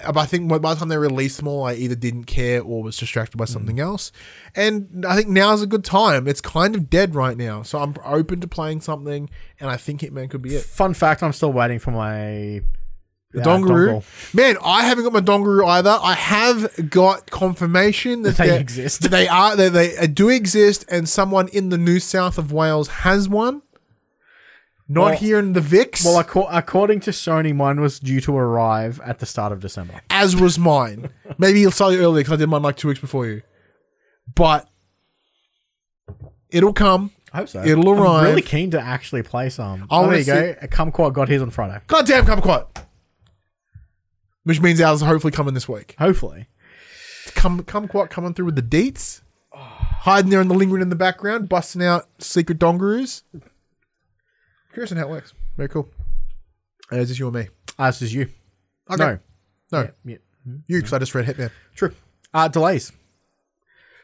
But 0.07 0.17
I 0.19 0.27
think 0.27 0.49
by 0.49 0.59
the 0.59 0.75
time 0.75 0.89
they 0.89 0.97
released 0.97 1.37
them 1.39 1.49
all, 1.49 1.65
I 1.65 1.75
either 1.75 1.95
didn't 1.95 2.25
care 2.25 2.61
or 2.63 2.83
was 2.83 2.97
distracted 2.97 3.37
by 3.37 3.45
something 3.45 3.77
Mm. 3.77 3.83
else. 3.83 4.13
And 4.55 5.05
I 5.09 5.15
think 5.17 5.29
now's 5.29 5.63
a 5.63 5.67
good 5.67 5.85
time. 5.85 6.27
It's 6.29 6.41
kind 6.41 6.75
of 6.75 6.91
dead 6.91 7.15
right 7.15 7.37
now. 7.37 7.63
So 7.63 7.79
I'm 7.79 7.95
open 8.05 8.41
to 8.41 8.49
playing 8.49 8.81
something, 8.81 9.29
and 9.59 9.71
I 9.71 9.77
think 9.77 10.01
Hitman 10.01 10.31
could 10.31 10.43
be 10.43 10.57
it. 10.57 10.63
Fun 10.65 10.95
fact: 10.95 11.23
I'm 11.23 11.33
still 11.33 11.53
waiting 11.53 11.79
for 11.79 11.91
my 11.91 12.63
The 13.33 13.43
uh, 13.43 13.45
Dongaroo. 13.45 14.03
dongle. 14.03 14.35
Man, 14.35 14.57
I 14.65 14.85
haven't 14.87 15.05
got 15.05 15.13
my 15.13 15.21
Dongaroo 15.21 15.65
either. 15.67 15.97
I 16.03 16.15
have 16.15 16.91
got 16.91 17.31
confirmation 17.31 18.23
that, 18.23 18.37
That 18.37 18.47
they 18.49 18.59
exist. 18.61 19.03
that 19.03 19.11
They 19.11 19.29
are 19.29 19.55
they, 19.57 19.69
they 19.69 19.97
uh, 19.97 20.07
do 20.07 20.29
exist, 20.29 20.85
and 20.89 21.09
someone 21.09 21.47
in 21.49 21.69
the 21.69 21.79
New 21.79 22.01
South 22.01 22.39
of 22.39 22.51
Wales 22.53 22.89
has 22.89 23.29
one. 23.29 23.63
Not 24.93 25.01
Well- 25.05 25.17
here 25.19 25.39
in 25.39 25.53
the 25.53 25.61
Vix. 25.61 26.05
Well, 26.05 26.21
acco- 26.23 26.49
according 26.51 26.99
to 27.01 27.13
Sony, 27.13 27.55
mine 27.55 27.81
was 27.81 28.01
due 28.01 28.21
to 28.23 28.37
arrive 28.37 29.01
at 29.05 29.21
the 29.21 29.27
start 29.27 29.53
of 29.53 29.61
December. 29.61 30.01
as 30.11 30.35
was 30.35 30.59
mine. 30.59 31.11
Maybe 31.39 31.63
slightly 31.71 31.99
earlier 31.99 32.25
because 32.25 32.33
I 32.33 32.37
did 32.37 32.49
mine 32.49 32.63
like 32.63 32.77
two 32.77 32.89
weeks 32.89 32.99
before 33.01 33.25
you. 33.27 33.43
But 34.35 34.69
it'll 36.51 36.73
come. 36.73 37.13
I 37.33 37.37
hope 37.39 37.49
so. 37.51 37.63
It'll 37.65 37.89
arrive. 37.91 38.25
I'm 38.25 38.31
really 38.31 38.43
keen 38.43 38.73
to 38.73 38.81
actually 38.81 39.23
play 39.23 39.49
some. 39.49 39.83
I 39.83 39.87
Oh, 39.91 40.11
there 40.11 40.19
you 40.19 40.25
go. 40.25 40.55
A 40.61 40.67
Kumquat 40.67 41.13
got 41.13 41.29
his 41.29 41.41
on 41.41 41.51
Friday. 41.51 41.81
Goddamn, 41.87 42.27
Kumquat. 42.27 42.67
Which 44.43 44.61
means 44.61 44.81
ours 44.81 45.03
hopefully 45.03 45.31
coming 45.31 45.55
this 45.55 45.69
week. 45.69 45.95
Hopefully. 46.01 46.49
Come, 47.37 47.63
Kumquat 47.63 48.11
coming 48.11 48.35
through 48.35 48.47
with 48.47 48.57
the 48.57 48.63
deets, 48.63 49.21
hiding 49.53 50.31
there 50.31 50.41
and 50.41 50.51
the 50.51 50.55
lingering 50.55 50.83
in 50.83 50.89
the 50.89 50.97
background, 50.97 51.49
busting 51.49 51.85
out 51.85 52.09
secret 52.19 52.59
dongaroos. 52.59 53.23
Curious 54.73 54.93
on 54.93 54.99
how 54.99 55.05
it 55.05 55.11
works. 55.11 55.33
Very 55.57 55.69
cool. 55.69 55.89
Uh, 56.93 56.97
is 56.97 57.09
this 57.09 57.19
you 57.19 57.29
or 57.29 57.33
me? 57.33 57.49
Uh, 57.79 57.87
this 57.87 58.03
is 58.03 58.15
you. 58.15 58.29
Okay. 58.91 59.05
No. 59.05 59.19
No, 59.73 59.89
Yeah. 60.05 60.17
you 60.67 60.79
because 60.79 60.93
I 60.93 60.99
just 60.99 61.15
read 61.15 61.27
Hitman. 61.27 61.51
True. 61.75 61.93
Uh, 62.35 62.49
delays. 62.49 62.93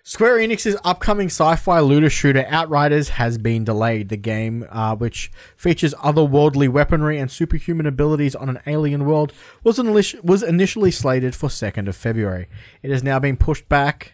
Square 0.04 0.36
Enix's 0.38 0.76
upcoming 0.84 1.26
sci-fi 1.26 1.80
looter 1.80 2.08
shooter 2.08 2.46
Outriders 2.48 3.08
has 3.10 3.38
been 3.38 3.64
delayed. 3.64 4.08
The 4.08 4.16
game, 4.16 4.64
uh, 4.70 4.94
which 4.94 5.32
features 5.56 5.94
otherworldly 5.94 6.68
weaponry 6.68 7.18
and 7.18 7.28
superhuman 7.28 7.86
abilities 7.86 8.36
on 8.36 8.48
an 8.48 8.60
alien 8.68 9.04
world, 9.04 9.32
was, 9.64 9.80
was 10.22 10.44
initially 10.44 10.92
slated 10.92 11.34
for 11.34 11.48
2nd 11.48 11.88
of 11.88 11.96
February. 11.96 12.46
It 12.82 12.92
has 12.92 13.02
now 13.02 13.18
been 13.18 13.36
pushed 13.36 13.68
back 13.68 14.12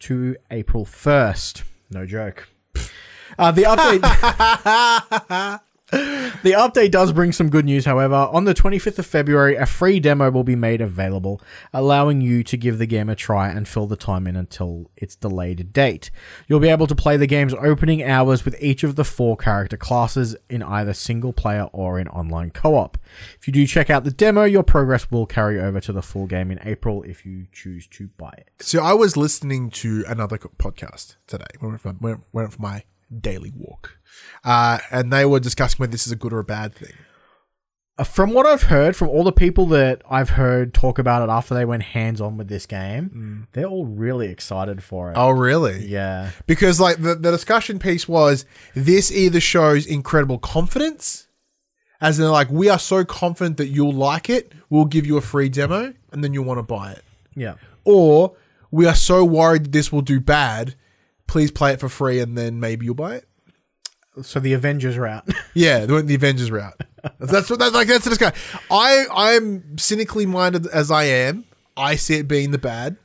to 0.00 0.34
April 0.50 0.84
1st. 0.84 1.62
No 1.90 2.04
joke. 2.04 2.48
Uh, 3.38 3.52
the 3.52 3.62
update. 3.62 4.00
The 5.90 6.52
update 6.52 6.92
does 6.92 7.12
bring 7.12 7.32
some 7.32 7.50
good 7.50 7.64
news, 7.64 7.84
however. 7.84 8.14
On 8.14 8.44
the 8.44 8.54
25th 8.54 9.00
of 9.00 9.06
February, 9.06 9.56
a 9.56 9.66
free 9.66 9.98
demo 9.98 10.30
will 10.30 10.44
be 10.44 10.54
made 10.54 10.80
available, 10.80 11.40
allowing 11.72 12.20
you 12.20 12.44
to 12.44 12.56
give 12.56 12.78
the 12.78 12.86
game 12.86 13.08
a 13.08 13.16
try 13.16 13.48
and 13.48 13.66
fill 13.66 13.86
the 13.86 13.96
time 13.96 14.26
in 14.26 14.36
until 14.36 14.90
its 14.96 15.16
delayed 15.16 15.72
date. 15.72 16.10
You'll 16.46 16.60
be 16.60 16.68
able 16.68 16.86
to 16.86 16.94
play 16.94 17.16
the 17.16 17.26
game's 17.26 17.54
opening 17.54 18.04
hours 18.04 18.44
with 18.44 18.56
each 18.62 18.84
of 18.84 18.94
the 18.94 19.04
four 19.04 19.36
character 19.36 19.76
classes 19.76 20.36
in 20.48 20.62
either 20.62 20.94
single 20.94 21.32
player 21.32 21.64
or 21.72 21.98
in 21.98 22.06
online 22.08 22.50
co 22.50 22.76
op. 22.76 22.98
If 23.40 23.48
you 23.48 23.52
do 23.52 23.66
check 23.66 23.90
out 23.90 24.04
the 24.04 24.12
demo, 24.12 24.44
your 24.44 24.62
progress 24.62 25.10
will 25.10 25.26
carry 25.26 25.58
over 25.58 25.80
to 25.80 25.92
the 25.92 26.02
full 26.02 26.26
game 26.26 26.50
in 26.52 26.60
April 26.62 27.02
if 27.02 27.26
you 27.26 27.46
choose 27.52 27.88
to 27.88 28.08
buy 28.16 28.32
it. 28.38 28.50
So 28.60 28.82
I 28.82 28.92
was 28.92 29.16
listening 29.16 29.70
to 29.70 30.04
another 30.06 30.38
podcast 30.38 31.16
today. 31.26 31.46
Went 31.60 31.80
for, 31.80 31.94
went, 32.00 32.20
went 32.32 32.52
for 32.52 32.62
my 32.62 32.84
daily 33.20 33.52
walk, 33.56 33.97
uh, 34.44 34.78
and 34.90 35.12
they 35.12 35.24
were 35.24 35.40
discussing 35.40 35.78
whether 35.78 35.92
this 35.92 36.06
is 36.06 36.12
a 36.12 36.16
good 36.16 36.32
or 36.32 36.38
a 36.38 36.44
bad 36.44 36.74
thing. 36.74 36.92
Uh, 37.98 38.04
From 38.04 38.32
what 38.32 38.46
I've 38.46 38.62
heard, 38.64 38.94
from 38.94 39.08
all 39.08 39.24
the 39.24 39.32
people 39.32 39.66
that 39.66 40.02
I've 40.08 40.30
heard 40.30 40.72
talk 40.72 40.98
about 41.00 41.22
it 41.28 41.30
after 41.32 41.54
they 41.54 41.64
went 41.64 41.82
hands 41.82 42.20
on 42.20 42.36
with 42.36 42.48
this 42.48 42.64
game, 42.66 43.48
they're 43.52 43.66
all 43.66 43.86
really 43.86 44.28
excited 44.28 44.82
for 44.84 45.10
it. 45.10 45.14
Oh, 45.16 45.30
really? 45.30 45.84
Yeah. 45.86 46.30
Because 46.46 46.78
like 46.78 47.02
the, 47.02 47.16
the 47.16 47.30
discussion 47.32 47.78
piece 47.80 48.06
was 48.06 48.44
this 48.74 49.10
either 49.10 49.40
shows 49.40 49.84
incredible 49.84 50.38
confidence, 50.38 51.26
as 52.00 52.20
in 52.20 52.30
like 52.30 52.48
we 52.50 52.68
are 52.68 52.78
so 52.78 53.04
confident 53.04 53.56
that 53.56 53.66
you'll 53.66 53.92
like 53.92 54.30
it, 54.30 54.52
we'll 54.70 54.84
give 54.84 55.04
you 55.04 55.16
a 55.16 55.20
free 55.20 55.48
demo, 55.48 55.92
and 56.12 56.22
then 56.22 56.32
you'll 56.32 56.44
want 56.44 56.58
to 56.58 56.62
buy 56.62 56.92
it, 56.92 57.02
Yeah. 57.34 57.54
or 57.84 58.36
we 58.70 58.86
are 58.86 58.94
so 58.94 59.24
worried 59.24 59.64
that 59.64 59.72
this 59.72 59.90
will 59.90 60.02
do 60.02 60.20
bad, 60.20 60.76
please 61.26 61.50
play 61.50 61.72
it 61.72 61.80
for 61.80 61.88
free, 61.88 62.20
and 62.20 62.38
then 62.38 62.60
maybe 62.60 62.86
you'll 62.86 62.94
buy 62.94 63.16
it. 63.16 63.27
So 64.22 64.40
the 64.40 64.52
Avengers 64.52 64.96
are 64.96 65.06
out. 65.06 65.28
Yeah, 65.54 65.86
they 65.86 65.92
went 65.92 66.06
the 66.06 66.14
Avengers 66.14 66.50
route. 66.52 66.80
That's 67.18 67.50
what 67.50 67.58
that 67.58 67.72
like. 67.72 67.88
That's 67.88 68.04
the 68.04 68.10
discussion. 68.10 68.38
I 68.70 69.06
I'm 69.12 69.76
cynically 69.78 70.24
minded 70.26 70.66
as 70.68 70.90
I 70.90 71.04
am. 71.04 71.44
I 71.76 71.96
see 71.96 72.14
it 72.14 72.28
being 72.28 72.50
the 72.52 72.58
bad. 72.58 72.96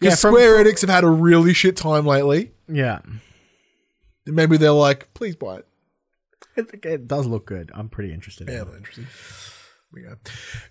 Yeah, 0.00 0.10
from- 0.10 0.34
Square 0.34 0.64
Enix 0.64 0.80
have 0.82 0.90
had 0.90 1.04
a 1.04 1.08
really 1.10 1.54
shit 1.54 1.76
time 1.76 2.04
lately. 2.06 2.52
yeah. 2.68 3.00
Maybe 4.26 4.58
they're 4.58 4.70
like, 4.72 5.12
please 5.14 5.34
buy 5.36 5.56
it. 5.56 5.66
It, 6.56 6.84
it 6.84 7.08
does 7.08 7.26
look 7.26 7.46
good. 7.46 7.70
I'm 7.74 7.88
pretty 7.88 8.12
interested 8.12 8.48
Yeah, 8.48 8.62
it. 8.62 8.68
I'm. 8.68 8.84
Here 8.94 9.06
we 9.92 10.02
go. 10.02 10.16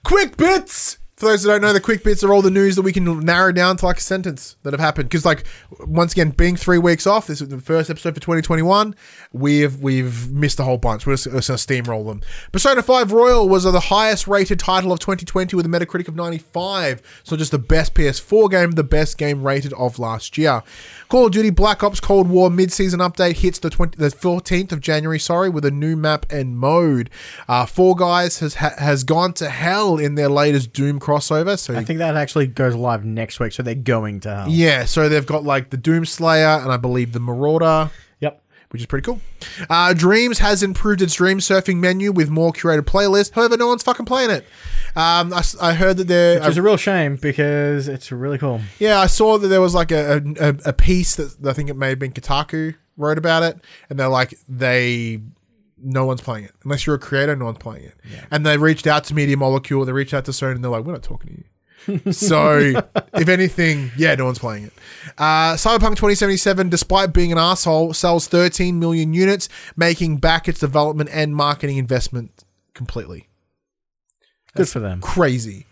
Quick 0.04 0.38
bits. 0.38 0.99
For 1.20 1.26
those 1.26 1.44
that 1.44 1.50
don't 1.50 1.62
know, 1.62 1.74
the 1.74 1.82
quick 1.82 2.02
bits 2.02 2.24
are 2.24 2.34
all 2.34 2.42
the 2.42 2.50
news 2.50 2.78
that 2.78 2.82
we 2.82 2.94
can 2.94 3.20
narrow 3.20 3.52
down 3.52 3.76
to 3.76 3.86
like 3.86 3.98
a 3.98 4.02
sentence 4.02 4.56
that 4.64 4.72
have 4.72 4.80
happened. 4.80 5.10
Because, 5.10 5.26
like, 5.26 5.44
once 5.82 6.14
again, 6.14 6.30
being 6.30 6.56
three 6.56 6.78
weeks 6.78 7.06
off, 7.06 7.28
this 7.28 7.42
is 7.42 7.50
the 7.50 7.60
first 7.60 7.90
episode 7.90 8.14
for 8.14 8.22
2021. 8.22 8.96
We've 9.34 9.82
we've 9.82 10.32
missed 10.32 10.62
a 10.62 10.64
whole 10.64 10.78
bunch. 10.78 11.06
We're 11.06 11.18
just, 11.18 11.26
just 11.26 11.50
gonna 11.50 11.58
steamroll 11.58 12.08
them. 12.08 12.22
Persona 12.54 12.82
5 12.82 13.12
Royal 13.12 13.50
was 13.50 13.66
the 13.66 13.78
highest 13.78 14.30
rated 14.30 14.60
title 14.60 14.94
of 14.94 15.00
2020 15.00 15.58
with 15.58 15.66
a 15.66 15.70
Metacritic 15.70 16.08
of 16.08 16.16
95. 16.16 17.02
So 17.26 17.36
just 17.36 17.52
the 17.52 17.60
best 17.60 17.96
PS4 17.96 18.50
game, 18.50 18.72
the 18.72 18.84
best 18.86 19.18
game 19.18 19.44
rated 19.44 19.74
of 19.74 20.00
last 20.00 20.38
year. 20.38 20.64
Call 21.10 21.26
of 21.26 21.34
Duty 21.34 21.50
Black 21.50 21.84
Ops 21.84 22.00
Cold 22.00 22.30
War 22.30 22.50
mid-season 22.50 23.02
update 23.02 23.38
hits 23.38 23.60
the 23.60 23.70
20, 23.70 23.98
the 23.98 24.08
14th 24.08 24.72
of 24.72 24.80
January. 24.80 25.20
Sorry, 25.20 25.50
with 25.50 25.66
a 25.66 25.72
new 25.72 25.98
map 25.98 26.26
and 26.30 26.58
mode. 26.58 27.10
Uh, 27.50 27.66
Fall 27.66 27.96
Guys 27.96 28.40
has 28.40 28.56
ha- 28.56 28.76
has 28.78 29.04
gone 29.04 29.34
to 29.34 29.50
hell 29.50 29.98
in 29.98 30.16
their 30.16 30.30
latest 30.30 30.72
Doom 30.72 30.98
crossover. 31.10 31.58
So 31.58 31.76
I 31.76 31.84
think 31.84 32.00
that 32.00 32.16
actually 32.16 32.48
goes 32.48 32.76
live 32.76 33.04
next 33.06 33.40
week, 33.40 33.52
so 33.54 33.64
they're 33.64 33.76
going 33.76 34.20
to 34.22 34.36
hell. 34.36 34.50
yeah, 34.50 34.86
so 34.86 35.10
they've 35.10 35.26
got 35.26 35.44
like 35.44 35.70
the 35.70 35.78
Doom 35.78 36.06
Slayer 36.06 36.60
and 36.62 36.72
I 36.72 36.78
believe 36.78 37.14
the 37.14 37.20
Marauder. 37.20 37.90
Yep. 38.20 38.42
which 38.70 38.82
is 38.82 38.86
pretty 38.86 39.04
cool. 39.06 39.20
Uh, 39.70 39.94
Dreams 39.94 40.40
has 40.40 40.62
improved 40.62 41.02
its 41.02 41.16
Dream 41.16 41.40
Surfing 41.40 41.78
menu 41.78 42.12
with 42.12 42.30
more 42.30 42.52
curated 42.54 42.82
playlists. 42.84 43.32
However, 43.32 43.58
no 43.58 43.68
one's 43.68 43.82
fucking 43.84 44.06
playing 44.06 44.30
it. 44.30 44.46
Um, 44.96 45.34
I, 45.34 45.44
I 45.62 45.74
heard 45.74 45.98
that 45.98 46.08
there. 46.08 46.40
Which 46.40 46.50
is 46.50 46.58
a 46.58 46.62
real 46.62 46.78
shame 46.78 47.16
because 47.16 47.88
it's 47.88 48.12
really 48.12 48.38
cool. 48.38 48.62
Yeah, 48.80 49.00
I 49.00 49.08
saw 49.08 49.38
that 49.38 49.48
there 49.48 49.62
was 49.62 49.74
like 49.74 49.92
a, 49.92 50.22
a, 50.40 50.70
a 50.70 50.74
piece 50.74 51.16
that 51.16 51.48
I 51.48 51.54
think 51.54 51.70
it 51.70 51.76
may 51.78 51.90
have 51.90 52.00
been 52.00 52.12
Kotaku 52.12 52.76
wrote 52.98 53.18
about 53.18 53.44
it, 53.44 53.58
and 53.90 53.98
they're 54.00 54.08
like 54.10 54.34
they 54.48 55.22
no 55.82 56.06
one's 56.06 56.22
playing 56.22 56.46
it 56.46 56.52
unless 56.64 56.86
you're 56.86 56.96
a 56.96 57.00
creator. 57.00 57.36
No 57.36 57.46
one's 57.46 57.58
playing 57.58 57.86
it, 57.86 57.96
and 58.32 58.46
they 58.46 58.58
reached 58.58 58.88
out 58.88 59.04
to 59.06 59.14
Media 59.14 59.38
Molecule, 59.38 59.86
they 59.86 59.92
reached 59.92 60.14
out 60.14 60.26
to 60.26 60.32
Sony, 60.32 60.56
and 60.56 60.64
they're 60.64 60.72
like, 60.72 60.84
we're 60.84 60.94
not 60.94 61.04
talking 61.04 61.30
to 61.30 61.38
you. 61.38 61.44
so, 62.12 62.84
if 63.14 63.30
anything, 63.30 63.92
yeah, 63.98 64.14
no 64.16 64.26
one's 64.26 64.40
playing 64.40 64.66
it. 64.66 64.74
Uh, 65.18 65.54
Cyberpunk 65.54 65.96
2077, 65.96 66.70
despite 66.70 67.14
being 67.14 67.32
an 67.32 67.38
asshole, 67.38 67.94
sells 67.94 68.28
13 68.28 68.80
million 68.80 69.14
units, 69.14 69.50
making 69.76 70.18
back 70.18 70.48
its 70.48 70.60
development 70.60 71.10
and 71.14 71.36
marketing 71.36 71.78
investment 71.78 72.44
completely. 72.74 73.28
Good 74.56 74.70
for 74.70 74.80
them. 74.80 75.02
Crazy. 75.02 75.66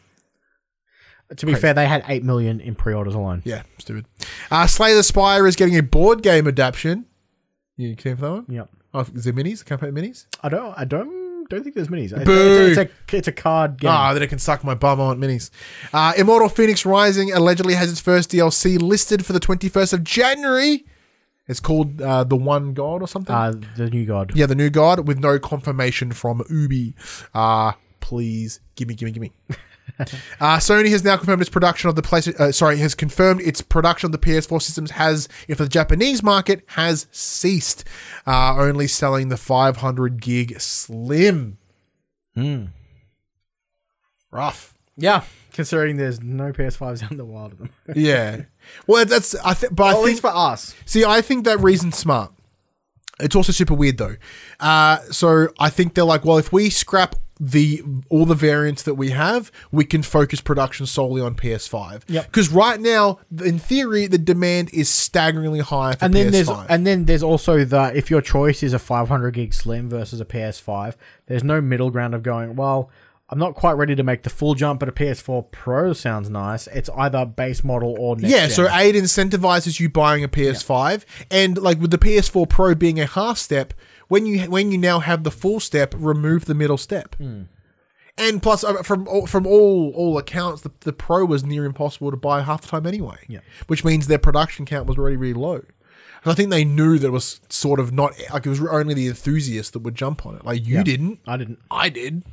To 1.36 1.46
be 1.46 1.56
fair, 1.56 1.74
they 1.74 1.88
had 1.88 2.06
eight 2.08 2.24
million 2.24 2.62
in 2.62 2.74
pre-orders 2.76 3.14
alone. 3.14 3.42
Yeah, 3.44 3.64
stupid. 3.80 4.06
Uh, 4.50 4.66
Slay 4.66 4.94
the 4.94 5.04
Spire 5.04 5.46
is 5.46 5.58
getting 5.58 5.78
a 5.78 5.84
board 5.84 6.24
game 6.24 6.48
adaptation. 6.48 7.06
You 7.76 7.96
came 7.96 8.16
for 8.16 8.22
that 8.22 8.32
one? 8.32 8.46
Yep. 8.48 8.70
Oh, 8.94 9.02
is 9.14 9.24
there 9.26 9.34
minis? 9.34 9.64
Can 9.66 9.76
I 9.76 9.78
play 9.78 9.90
minis? 9.90 10.26
I 10.42 10.50
don't. 10.50 10.74
I 10.78 10.86
don't. 10.86 11.28
Don't 11.50 11.64
think 11.64 11.76
there's 11.76 11.88
minis. 11.88 12.12
It's, 12.12 12.26
Boo. 12.26 12.68
it's, 12.72 12.78
a, 12.78 13.16
it's 13.16 13.28
a 13.30 13.32
card 13.32 13.80
game. 13.80 13.90
Ah, 13.90 14.14
then 14.14 14.22
it 14.22 14.28
can 14.28 14.40
suck 14.40 14.64
my 14.66 14.76
bum. 14.76 15.00
I 15.00 15.06
want 15.06 15.20
minis. 15.20 15.50
Uh, 15.94 16.14
Immortal 16.18 16.50
Fenyx 16.50 16.86
Rising 16.86 17.32
allegedly 17.32 17.74
has 17.76 17.90
its 17.90 18.02
first 18.02 18.32
DLC 18.32 18.82
listed 18.82 19.26
for 19.26 19.32
the 19.34 19.40
21st 19.40 19.94
of 19.94 20.04
January. 20.04 20.86
It's 21.48 21.62
called 21.62 22.02
uh, 22.02 22.26
The 22.26 22.36
One 22.36 22.74
God 22.74 23.02
or 23.02 23.08
something. 23.08 23.34
Uh, 23.34 23.54
the 23.78 23.90
new 23.90 24.06
god. 24.06 24.34
yeah, 24.36 24.46
the 24.46 24.56
new 24.56 24.70
God 24.70 25.08
with 25.08 25.20
no 25.20 25.40
confirmation 25.40 26.12
from 26.12 26.44
Ubi. 26.50 26.94
Uh, 27.34 27.72
please, 28.02 28.60
gimme, 28.76 28.96
gimme, 28.96 29.12
gimme. 29.12 29.32
Uh, 30.40 30.58
Sony 30.58 30.90
has 30.92 31.04
now 31.04 31.18
confirmed 31.18 31.42
its 31.42 31.50
production 31.50 31.90
of 31.90 31.96
the 31.96 32.02
place. 32.04 32.28
Uh, 32.28 32.52
sorry, 32.52 32.78
has 32.78 32.94
confirmed 32.94 33.42
its 33.42 33.62
production 33.62 34.06
of 34.06 34.12
the 34.12 34.18
PS4 34.20 34.62
systems 34.62 34.92
has, 34.92 35.28
if 35.48 35.58
the 35.58 35.68
Japanese 35.68 36.22
market 36.22 36.64
has 36.68 37.08
ceased, 37.12 37.84
uh, 38.28 38.56
only 38.58 38.86
selling 38.88 39.30
the 39.30 39.38
500 39.38 40.22
gig 40.22 40.60
Slim. 40.62 41.58
Hmm. 42.36 42.66
Rough. 44.32 44.76
Yeah. 44.96 45.24
Considering 45.54 45.98
there's 45.98 46.22
no 46.22 46.52
PS5s 46.52 47.04
out 47.04 47.12
in 47.12 47.18
the 47.18 47.26
wild 47.26 47.54
of 47.54 47.58
them. 47.60 47.70
Yeah. 47.96 48.44
Well, 48.86 49.06
that's 49.06 49.34
I 49.44 49.54
think, 49.56 49.76
but 49.76 49.84
I 49.84 49.90
At 49.90 49.96
think 49.96 50.06
least 50.06 50.22
for 50.22 50.28
us. 50.36 50.76
See, 50.86 51.04
I 51.06 51.22
think 51.22 51.46
that 51.46 51.60
reason's 51.60 51.98
smart. 51.98 52.32
It's 53.20 53.36
also 53.36 53.52
super 53.52 53.74
weird 53.74 53.98
though. 53.98 54.16
Uh, 54.60 54.98
so 55.12 55.48
I 55.60 55.72
think 55.72 55.96
they're 55.96 56.04
like, 56.04 56.24
well, 56.26 56.38
if 56.38 56.52
we 56.54 56.70
scrap 56.70 57.16
the 57.40 57.84
all 58.10 58.26
the 58.26 58.36
variants 58.36 58.84
that 58.84 58.96
we 58.96 59.12
have, 59.12 59.52
we 59.72 59.86
can 59.86 60.04
focus 60.04 60.42
production 60.42 60.86
solely 60.86 61.22
on 61.22 61.36
PS5. 61.36 62.04
Yep. 62.08 62.26
Because 62.26 62.50
right 62.50 62.80
now, 62.80 63.20
in 63.44 63.60
theory, 63.60 64.08
the 64.08 64.18
demand 64.18 64.70
is 64.74 64.90
staggeringly 64.90 65.60
high 65.60 65.94
for 65.94 66.06
And 66.06 66.14
then 66.14 66.28
PS5. 66.28 66.32
there's 66.32 66.50
and 66.70 66.88
then 66.88 67.06
there's 67.06 67.24
also 67.24 67.64
the 67.64 67.96
if 67.96 68.10
your 68.10 68.22
choice 68.22 68.64
is 68.64 68.74
a 68.74 68.80
500 68.80 69.32
gig 69.32 69.54
slim 69.54 69.90
versus 69.90 70.20
a 70.22 70.26
PS5, 70.26 70.96
there's 71.28 71.44
no 71.44 71.62
middle 71.62 71.90
ground 71.90 72.14
of 72.14 72.24
going. 72.24 72.56
Well, 72.56 72.90
I'm 73.30 73.40
not 73.40 73.56
quite 73.56 73.74
ready 73.74 73.94
to 73.94 74.04
make 74.04 74.24
the 74.24 74.30
full 74.30 74.56
jump, 74.56 74.80
but 74.80 74.88
a 74.88 74.94
PS4 74.94 75.52
Pro 75.52 75.92
sounds 75.92 76.30
nice. 76.30 76.68
It's 76.68 76.90
either 76.96 77.26
base 77.26 77.62
model 77.62 77.96
or 78.00 78.16
next 78.16 78.32
yeah, 78.32 78.48
gen. 78.48 78.52
so 78.52 78.64
it 78.66 78.96
incentivizes 78.96 79.82
you 79.82 79.90
buying 79.90 80.24
a 80.24 80.30
PS5, 80.30 81.04
and 81.30 81.58
like 81.58 81.80
with 81.82 81.92
the 81.92 81.98
PS4 81.98 82.48
Pro 82.48 82.74
being 82.74 83.02
a 83.02 83.06
half 83.06 83.38
step, 83.38 83.74
when 84.08 84.26
you 84.26 84.50
when 84.50 84.72
you 84.72 84.78
now 84.78 85.00
have 85.00 85.24
the 85.24 85.32
full 85.32 85.60
step, 85.60 85.94
remove 85.98 86.46
the 86.46 86.54
middle 86.56 86.78
step. 86.78 87.16
Hmm. 87.16 87.44
And 88.20 88.42
plus, 88.42 88.64
uh, 88.64 88.82
from 88.82 89.08
all- 89.08 89.28
from 89.28 89.46
all 89.46 89.92
all 89.96 90.18
accounts, 90.18 90.64
the, 90.64 90.72
the 90.82 90.94
Pro 90.94 91.24
was 91.26 91.44
near 91.44 91.66
impossible 91.66 92.10
to 92.12 92.18
buy 92.18 92.42
half 92.42 92.62
the 92.62 92.68
time 92.68 92.88
anyway. 92.88 93.18
Yeah. 93.28 93.40
which 93.68 93.86
means 93.86 94.08
their 94.08 94.18
production 94.18 94.66
count 94.66 94.88
was 94.88 94.98
already 94.98 95.18
really 95.18 95.34
low. 95.36 95.56
And 96.24 96.32
I 96.32 96.34
think 96.34 96.50
they 96.50 96.66
knew 96.66 96.98
that 96.98 97.08
it 97.08 97.12
was 97.12 97.40
sort 97.50 97.80
of 97.80 97.92
not 97.94 98.14
like 98.34 98.46
it 98.46 98.50
was 98.50 98.60
only 98.60 98.96
the 98.96 99.08
enthusiasts 99.08 99.72
that 99.72 99.80
would 99.84 99.94
jump 99.96 100.26
on 100.26 100.36
it. 100.36 100.44
Like 100.44 100.66
you 100.66 100.76
Yeah. 100.78 100.84
didn't, 100.84 101.20
I 101.28 101.38
didn't. 101.38 101.60
I 101.70 101.90
did. 101.90 102.24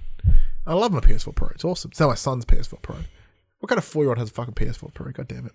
I 0.66 0.72
love 0.72 0.90
my 0.90 1.00
PS4 1.00 1.34
Pro. 1.34 1.48
It's 1.48 1.64
awesome. 1.66 1.90
It's 1.90 2.00
now 2.00 2.08
my 2.08 2.14
son's 2.14 2.46
PS4 2.46 2.80
Pro. 2.80 2.96
What 3.58 3.68
kind 3.68 3.78
of 3.78 3.84
four 3.84 4.02
year 4.04 4.08
old 4.10 4.18
has 4.18 4.30
a 4.30 4.32
fucking 4.32 4.54
PS4 4.54 4.94
Pro? 4.94 5.12
God 5.12 5.28
damn 5.28 5.44
it. 5.46 5.52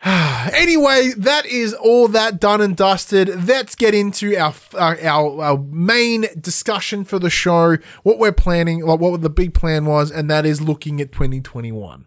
anyway, 0.04 1.12
that 1.16 1.44
is 1.46 1.74
all 1.74 2.06
that 2.08 2.38
done 2.38 2.60
and 2.60 2.76
dusted. 2.76 3.48
Let's 3.48 3.74
get 3.74 3.94
into 3.94 4.36
our 4.36 4.54
our, 4.74 4.96
our, 5.00 5.42
our 5.42 5.58
main 5.58 6.26
discussion 6.40 7.04
for 7.04 7.18
the 7.18 7.30
show. 7.30 7.78
What 8.04 8.18
we're 8.18 8.32
planning, 8.32 8.86
what 8.86 9.20
the 9.20 9.30
big 9.30 9.54
plan 9.54 9.86
was, 9.86 10.12
and 10.12 10.30
that 10.30 10.46
is 10.46 10.60
looking 10.60 11.00
at 11.00 11.10
2021. 11.10 12.06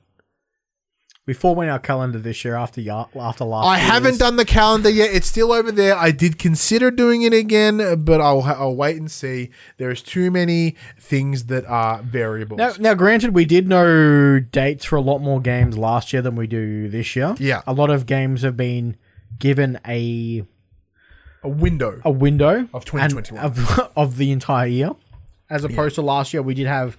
We 1.27 1.35
forewent 1.35 1.69
our 1.69 1.77
calendar 1.77 2.17
this 2.17 2.43
year 2.43 2.55
after 2.55 2.81
ya- 2.81 3.05
after 3.15 3.45
last. 3.45 3.67
I 3.67 3.77
year's. 3.77 3.89
haven't 3.91 4.17
done 4.17 4.37
the 4.37 4.45
calendar 4.45 4.89
yet. 4.89 5.13
It's 5.13 5.27
still 5.27 5.51
over 5.51 5.71
there. 5.71 5.95
I 5.95 6.09
did 6.09 6.39
consider 6.39 6.89
doing 6.89 7.21
it 7.21 7.31
again, 7.31 8.03
but 8.03 8.19
I'll, 8.19 8.41
I'll 8.41 8.75
wait 8.75 8.97
and 8.97 9.09
see. 9.09 9.51
There's 9.77 10.01
too 10.01 10.31
many 10.31 10.75
things 10.99 11.45
that 11.45 11.63
are 11.67 12.01
variables. 12.01 12.57
Now, 12.57 12.73
now, 12.79 12.93
granted, 12.95 13.35
we 13.35 13.45
did 13.45 13.67
know 13.67 14.39
dates 14.39 14.83
for 14.83 14.95
a 14.95 15.01
lot 15.01 15.19
more 15.19 15.39
games 15.39 15.77
last 15.77 16.11
year 16.11 16.23
than 16.23 16.35
we 16.35 16.47
do 16.47 16.89
this 16.89 17.15
year. 17.15 17.35
Yeah. 17.37 17.61
a 17.67 17.73
lot 17.73 17.91
of 17.91 18.07
games 18.07 18.41
have 18.41 18.57
been 18.57 18.97
given 19.37 19.79
a 19.87 20.43
a 21.43 21.49
window. 21.49 22.01
a 22.03 22.09
window 22.11 22.67
Of 22.73 22.83
2021. 22.85 23.43
of, 23.45 23.91
of 23.95 24.17
the 24.17 24.31
entire 24.31 24.67
year, 24.67 24.91
as 25.51 25.63
opposed 25.63 25.95
to 25.95 26.01
last 26.01 26.33
year. 26.33 26.41
We 26.41 26.55
did 26.55 26.65
have 26.65 26.97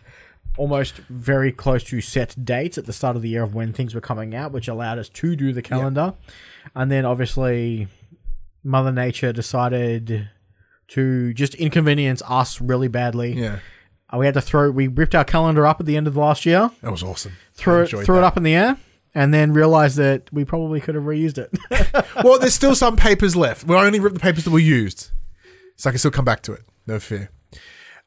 almost 0.57 0.97
very 1.09 1.51
close 1.53 1.83
to 1.85 2.01
set 2.01 2.35
dates 2.45 2.77
at 2.79 2.85
the 2.87 2.93
start 2.93 3.17
of 3.17 3.23
the 3.23 3.29
year 3.29 3.43
of 3.43 3.55
when 3.55 3.73
things 3.73 3.95
were 3.95 4.01
coming 4.01 4.35
out, 4.35 4.53
which 4.53 4.69
allowed 4.69 4.99
us 4.99 5.09
to 5.09 5.35
do 5.37 5.53
the 5.53 5.63
calendar, 5.63 6.15
and 6.75 6.91
then 6.91 7.05
obviously 7.05 7.89
Mother 8.63 8.93
Nature 8.93 9.33
decided 9.33 10.29
to 10.89 11.33
just 11.35 11.55
inconvenience 11.55 12.23
us 12.29 12.61
really 12.61 12.89
badly. 12.89 13.33
Yeah, 13.33 13.59
Uh, 14.13 14.19
We 14.19 14.27
had 14.27 14.35
to 14.35 14.43
throw. 14.43 14.71
We 14.71 14.89
ripped 14.89 15.15
our 15.15 15.25
calendar 15.25 15.67
up 15.67 15.81
at 15.81 15.87
the 15.87 15.97
end 15.97 16.07
of 16.07 16.17
last 16.17 16.45
year. 16.45 16.71
that 16.83 16.91
was 16.91 17.03
awesome. 17.03 17.33
threw 17.55 17.81
it, 17.83 17.89
threw 18.05 18.19
it 18.19 18.25
up 18.25 18.37
in 18.37 18.43
the 18.43 18.55
air, 18.55 18.77
and 19.15 19.33
then 19.33 19.53
realized 19.55 19.97
that 19.97 20.29
we 20.33 20.45
probably 20.45 20.81
could 20.81 20.95
have 20.95 21.05
reused 21.05 21.39
it. 21.39 21.51
well, 22.23 22.39
there's 22.39 22.55
still 22.55 22.75
some 22.75 22.95
papers 22.97 23.35
left. 23.35 23.65
We 23.67 23.75
only 23.75 24.01
ripped 24.01 24.15
the 24.15 24.21
papers 24.21 24.45
that 24.45 24.51
were 24.51 24.59
used, 24.59 25.11
so 25.77 25.89
I 25.89 25.93
can 25.93 25.99
still 25.99 26.11
come 26.11 26.27
back 26.27 26.43
to 26.43 26.53
it. 26.53 26.61
No 26.87 26.99
fear. 27.01 27.31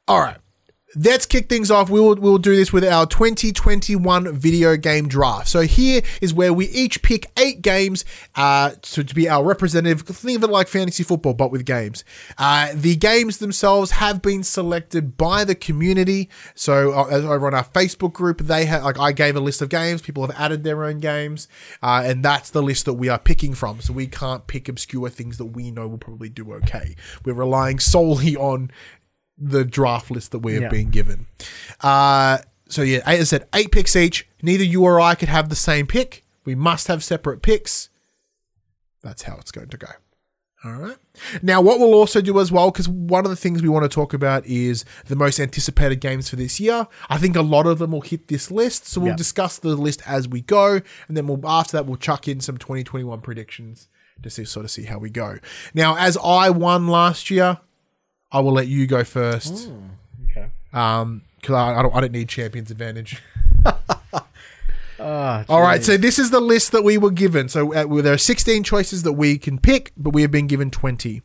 All 0.08 0.20
right. 0.22 0.38
Let's 0.96 1.26
kick 1.26 1.50
things 1.50 1.70
off. 1.70 1.90
We 1.90 2.00
will 2.00 2.16
we'll 2.16 2.38
do 2.38 2.56
this 2.56 2.72
with 2.72 2.86
our 2.86 3.06
2021 3.06 4.34
video 4.34 4.78
game 4.78 5.08
draft. 5.10 5.50
So 5.50 5.62
here 5.62 6.02
is 6.22 6.34
where 6.34 6.54
we 6.54 6.68
each 6.68 7.02
pick 7.02 7.30
eight 7.38 7.62
games 7.62 8.06
uh, 8.36 8.72
to, 8.82 9.04
to 9.04 9.16
be 9.16 9.28
our 9.28 9.44
representative. 9.44 10.02
Think 10.02 10.38
of 10.38 10.50
it 10.50 10.54
like 10.54 10.68
fantasy 10.70 11.04
football, 11.04 11.34
but 11.34 11.52
with 11.52 11.66
games. 11.66 12.06
Uh, 12.38 12.72
the 12.74 12.96
games 12.96 13.40
themselves 13.40 13.92
have 13.92 14.22
been 14.22 14.44
selected 14.44 15.18
by 15.18 15.44
the 15.44 15.56
community. 15.56 16.30
So 16.54 16.94
uh, 16.94 17.08
over 17.08 17.48
on 17.48 17.54
our 17.54 17.66
Facebook 17.66 18.14
group, 18.14 18.40
they 18.40 18.66
have 18.66 18.84
like 18.84 19.00
I 19.00 19.12
gave 19.12 19.36
a 19.36 19.42
list 19.42 19.62
of 19.62 19.70
games. 19.70 20.02
People 20.02 20.26
have 20.26 20.36
added 20.40 20.64
their 20.64 20.86
own 20.86 21.00
games, 21.00 21.50
uh, 21.84 22.04
and 22.06 22.24
that's 22.24 22.52
the 22.52 22.64
list 22.64 22.86
that 22.86 22.94
we 22.94 23.10
are 23.10 23.20
picking 23.20 23.54
from. 23.54 23.82
So 23.82 23.92
we 23.92 24.08
can't 24.08 24.48
pick 24.48 24.70
obscure 24.70 25.10
things 25.10 25.38
that 25.40 25.46
we 25.46 25.72
know 25.72 25.88
will 25.88 25.98
probably 25.98 26.30
do 26.30 26.54
okay. 26.54 26.96
We're 27.26 27.34
relying 27.34 27.80
solely 27.80 28.38
on 28.38 28.72
the 29.38 29.66
draft 29.66 30.10
list 30.12 30.32
that 30.32 30.40
we 30.40 30.54
have 30.54 30.64
Yeah. 30.64 30.70
been 30.70 30.90
given. 30.90 31.28
Uh, 31.82 32.38
so 32.70 32.82
yeah, 32.82 33.00
as 33.06 33.20
I 33.20 33.24
said, 33.24 33.48
eight 33.54 33.72
picks 33.72 33.96
each. 33.96 34.28
Neither 34.42 34.64
you 34.64 34.84
or 34.84 35.00
I 35.02 35.16
could 35.16 35.30
have 35.30 35.50
the 35.50 35.56
same 35.56 35.88
pick. 35.88 36.24
We 36.46 36.56
must 36.56 36.88
have 36.88 37.04
separate 37.04 37.42
picks. 37.42 37.90
That's 39.02 39.24
how 39.24 39.38
it's 39.38 39.52
going 39.52 39.70
to 39.70 39.78
go. 39.78 39.88
All 40.64 40.72
right. 40.74 40.98
Now, 41.44 41.62
what 41.62 41.80
we'll 41.80 41.94
also 41.94 42.22
do 42.22 42.40
as 42.40 42.52
well, 42.52 42.72
because 42.72 42.90
one 42.90 43.24
of 43.24 43.30
the 43.30 43.36
things 43.36 43.62
we 43.62 43.70
want 43.70 43.84
to 43.84 43.90
talk 43.90 44.14
about 44.16 44.44
is 44.48 44.84
the 45.06 45.16
most 45.16 45.40
anticipated 45.40 45.98
games 46.02 46.28
for 46.28 46.38
this 46.38 46.60
year. 46.60 46.88
I 47.08 47.20
think 47.20 47.36
a 47.36 47.44
lot 47.44 47.68
of 47.68 47.78
them 47.78 47.92
will 47.92 48.02
hit 48.02 48.30
this 48.30 48.50
list, 48.50 48.88
so 48.88 49.00
we'll 49.02 49.12
Yeah. 49.12 49.16
discuss 49.16 49.60
the 49.60 49.76
list 49.76 50.02
as 50.08 50.28
we 50.28 50.42
go, 50.42 50.82
and 51.08 51.16
then 51.16 51.28
we'll 51.28 51.40
after 51.48 51.78
that 51.78 51.86
we'll 51.86 51.98
chuck 51.98 52.28
in 52.28 52.40
some 52.40 52.58
2021 52.58 53.22
predictions 53.22 53.90
to 54.24 54.30
see 54.32 54.44
sort 54.44 54.64
of 54.66 54.72
see 54.72 54.86
how 54.86 54.98
we 54.98 55.12
go. 55.12 55.38
Now, 55.76 55.98
as 55.98 56.18
I 56.24 56.50
won 56.50 56.88
last 56.88 57.30
year, 57.30 57.60
I 58.36 58.40
will 58.40 58.52
let 58.52 58.68
you 58.68 58.86
go 58.86 59.06
first. 59.06 59.70
okay. 60.30 60.48
Um, 60.74 61.22
because 61.40 61.56
I, 61.56 61.80
I 61.80 61.82
don't 61.84 61.96
I 61.96 62.02
don't 62.02 62.12
need 62.12 62.28
champions 62.28 62.70
advantage. 62.70 63.22
Ah, 65.00 65.44
All 65.50 65.62
right, 65.62 65.84
so 65.84 65.98
this 65.98 66.18
is 66.18 66.32
the 66.32 66.40
list 66.40 66.72
that 66.72 66.84
we 66.84 66.98
were 66.98 67.12
given. 67.12 67.50
So 67.50 67.74
uh, 67.74 67.86
well, 67.86 68.02
there 68.02 68.14
are 68.14 68.18
16 68.18 68.64
choices 68.64 69.04
that 69.04 69.14
we 69.14 69.38
can 69.38 69.60
pick, 69.60 69.92
but 69.98 70.12
we 70.14 70.22
have 70.22 70.32
been 70.32 70.48
given 70.48 70.72
20. 70.72 71.22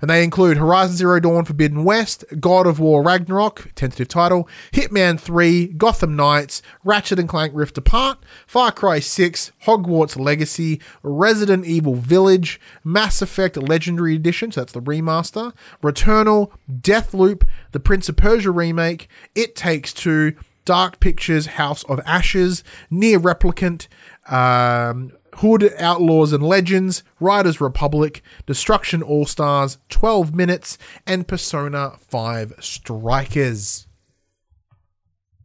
And 0.00 0.10
they 0.10 0.22
include 0.22 0.58
Horizon 0.58 0.96
Zero 0.96 1.20
Dawn 1.20 1.44
Forbidden 1.44 1.84
West, 1.84 2.24
God 2.38 2.66
of 2.66 2.78
War 2.78 3.02
Ragnarok, 3.02 3.70
tentative 3.74 4.08
title, 4.08 4.46
Hitman 4.72 5.18
3, 5.18 5.68
Gotham 5.68 6.16
Knights, 6.16 6.60
Ratchet 6.84 7.18
and 7.18 7.28
Clank 7.28 7.52
Rift 7.54 7.78
Apart, 7.78 8.18
Far 8.46 8.72
Cry 8.72 9.00
6, 9.00 9.52
Hogwarts 9.64 10.18
Legacy, 10.18 10.80
Resident 11.02 11.64
Evil 11.64 11.94
Village, 11.94 12.60
Mass 12.82 13.22
Effect 13.22 13.56
Legendary 13.56 14.14
Edition, 14.14 14.52
so 14.52 14.60
that's 14.60 14.72
the 14.74 14.82
remaster, 14.82 15.52
Returnal, 15.82 16.50
Deathloop, 16.70 17.44
The 17.72 17.80
Prince 17.80 18.08
of 18.10 18.16
Persia 18.16 18.50
remake, 18.50 19.08
It 19.34 19.56
Takes 19.56 19.94
Two, 19.94 20.34
Dark 20.64 21.00
Pictures, 21.00 21.46
House 21.46 21.82
of 21.84 22.00
Ashes, 22.06 22.64
Nier 22.90 23.20
Replicant, 23.20 23.88
um, 24.28 25.12
Hood 25.36 25.72
Outlaws 25.78 26.32
and 26.32 26.42
Legends, 26.42 27.02
Riders 27.20 27.60
Republic, 27.60 28.22
Destruction 28.46 29.02
All 29.02 29.26
Stars, 29.26 29.78
12 29.88 30.34
Minutes, 30.34 30.78
and 31.06 31.26
Persona 31.26 31.92
5 32.08 32.54
Strikers. 32.60 33.86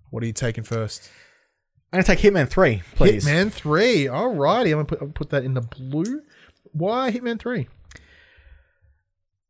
What 0.09 0.24
are 0.24 0.28
you 0.28 0.34
taking 0.34 0.63
first? 0.63 1.09
I'm 1.91 1.97
gonna 1.97 2.03
take 2.03 2.20
Hitman 2.20 2.47
Three, 2.47 2.84
please. 2.95 3.26
Hitman 3.26 3.51
3. 3.51 4.05
Alrighty, 4.05 4.65
I'm 4.65 4.72
going 4.72 4.86
to 4.86 4.95
put, 4.95 5.13
put 5.15 5.30
that 5.32 5.43
in 5.43 5.55
the 5.55 5.61
blue. 5.61 6.22
Why 6.72 7.11
Hitman 7.11 7.39
3? 7.39 7.67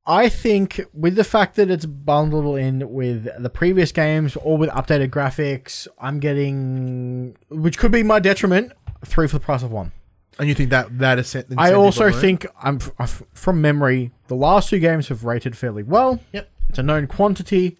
I 0.09 0.27
think 0.27 0.81
with 0.91 1.15
the 1.15 1.23
fact 1.23 1.55
that 1.57 1.69
it's 1.69 1.85
bundled 1.85 2.57
in 2.57 2.91
with 2.91 3.27
the 3.37 3.49
previous 3.49 3.91
games 3.91 4.35
or 4.37 4.57
with 4.57 4.71
updated 4.71 5.09
graphics, 5.11 5.87
I'm 5.99 6.19
getting, 6.19 7.37
which 7.49 7.77
could 7.77 7.91
be 7.91 8.01
my 8.01 8.17
detriment, 8.17 8.71
three 9.05 9.27
for 9.27 9.35
the 9.37 9.45
price 9.45 9.61
of 9.61 9.71
one. 9.71 9.91
And 10.39 10.49
you 10.49 10.55
think 10.55 10.71
that 10.71 10.97
that 10.97 11.19
is 11.19 11.27
set? 11.27 11.45
I 11.57 11.73
also 11.73 12.11
think 12.11 12.47
I'm 12.59 12.79
uh, 12.97 13.03
f- 13.03 13.21
from 13.33 13.61
memory. 13.61 14.11
The 14.29 14.35
last 14.35 14.69
two 14.69 14.79
games 14.79 15.09
have 15.09 15.25
rated 15.25 15.55
fairly 15.55 15.83
well. 15.83 16.19
Yep. 16.33 16.49
It's 16.69 16.79
a 16.79 16.83
known 16.83 17.05
quantity. 17.05 17.77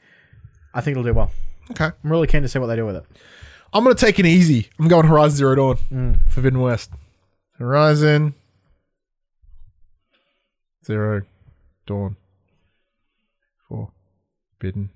I 0.73 0.82
think 0.82 0.93
it'll 0.97 1.03
do 1.03 1.15
well. 1.15 1.32
Okay. 1.71 1.86
I'm 1.86 2.11
really 2.11 2.27
keen 2.27 2.43
to 2.43 2.47
see 2.47 2.59
what 2.59 2.67
they 2.67 2.75
do 2.75 2.86
with 2.86 2.97
it. 2.97 3.05
I'm 3.73 3.84
going 3.84 3.95
to 3.95 4.05
take 4.05 4.19
it 4.19 4.27
easy. 4.27 4.69
I'm 4.77 4.88
going 4.88 5.07
Horizon 5.07 5.38
Zero 5.38 5.55
Dawn. 5.55 5.77
Mm. 5.91 6.30
Forbidden 6.30 6.59
West. 6.61 6.91
Horizon 7.57 8.36
Zero 10.86 11.23
Dawn. 11.88 12.17
Forbidden 14.60 14.89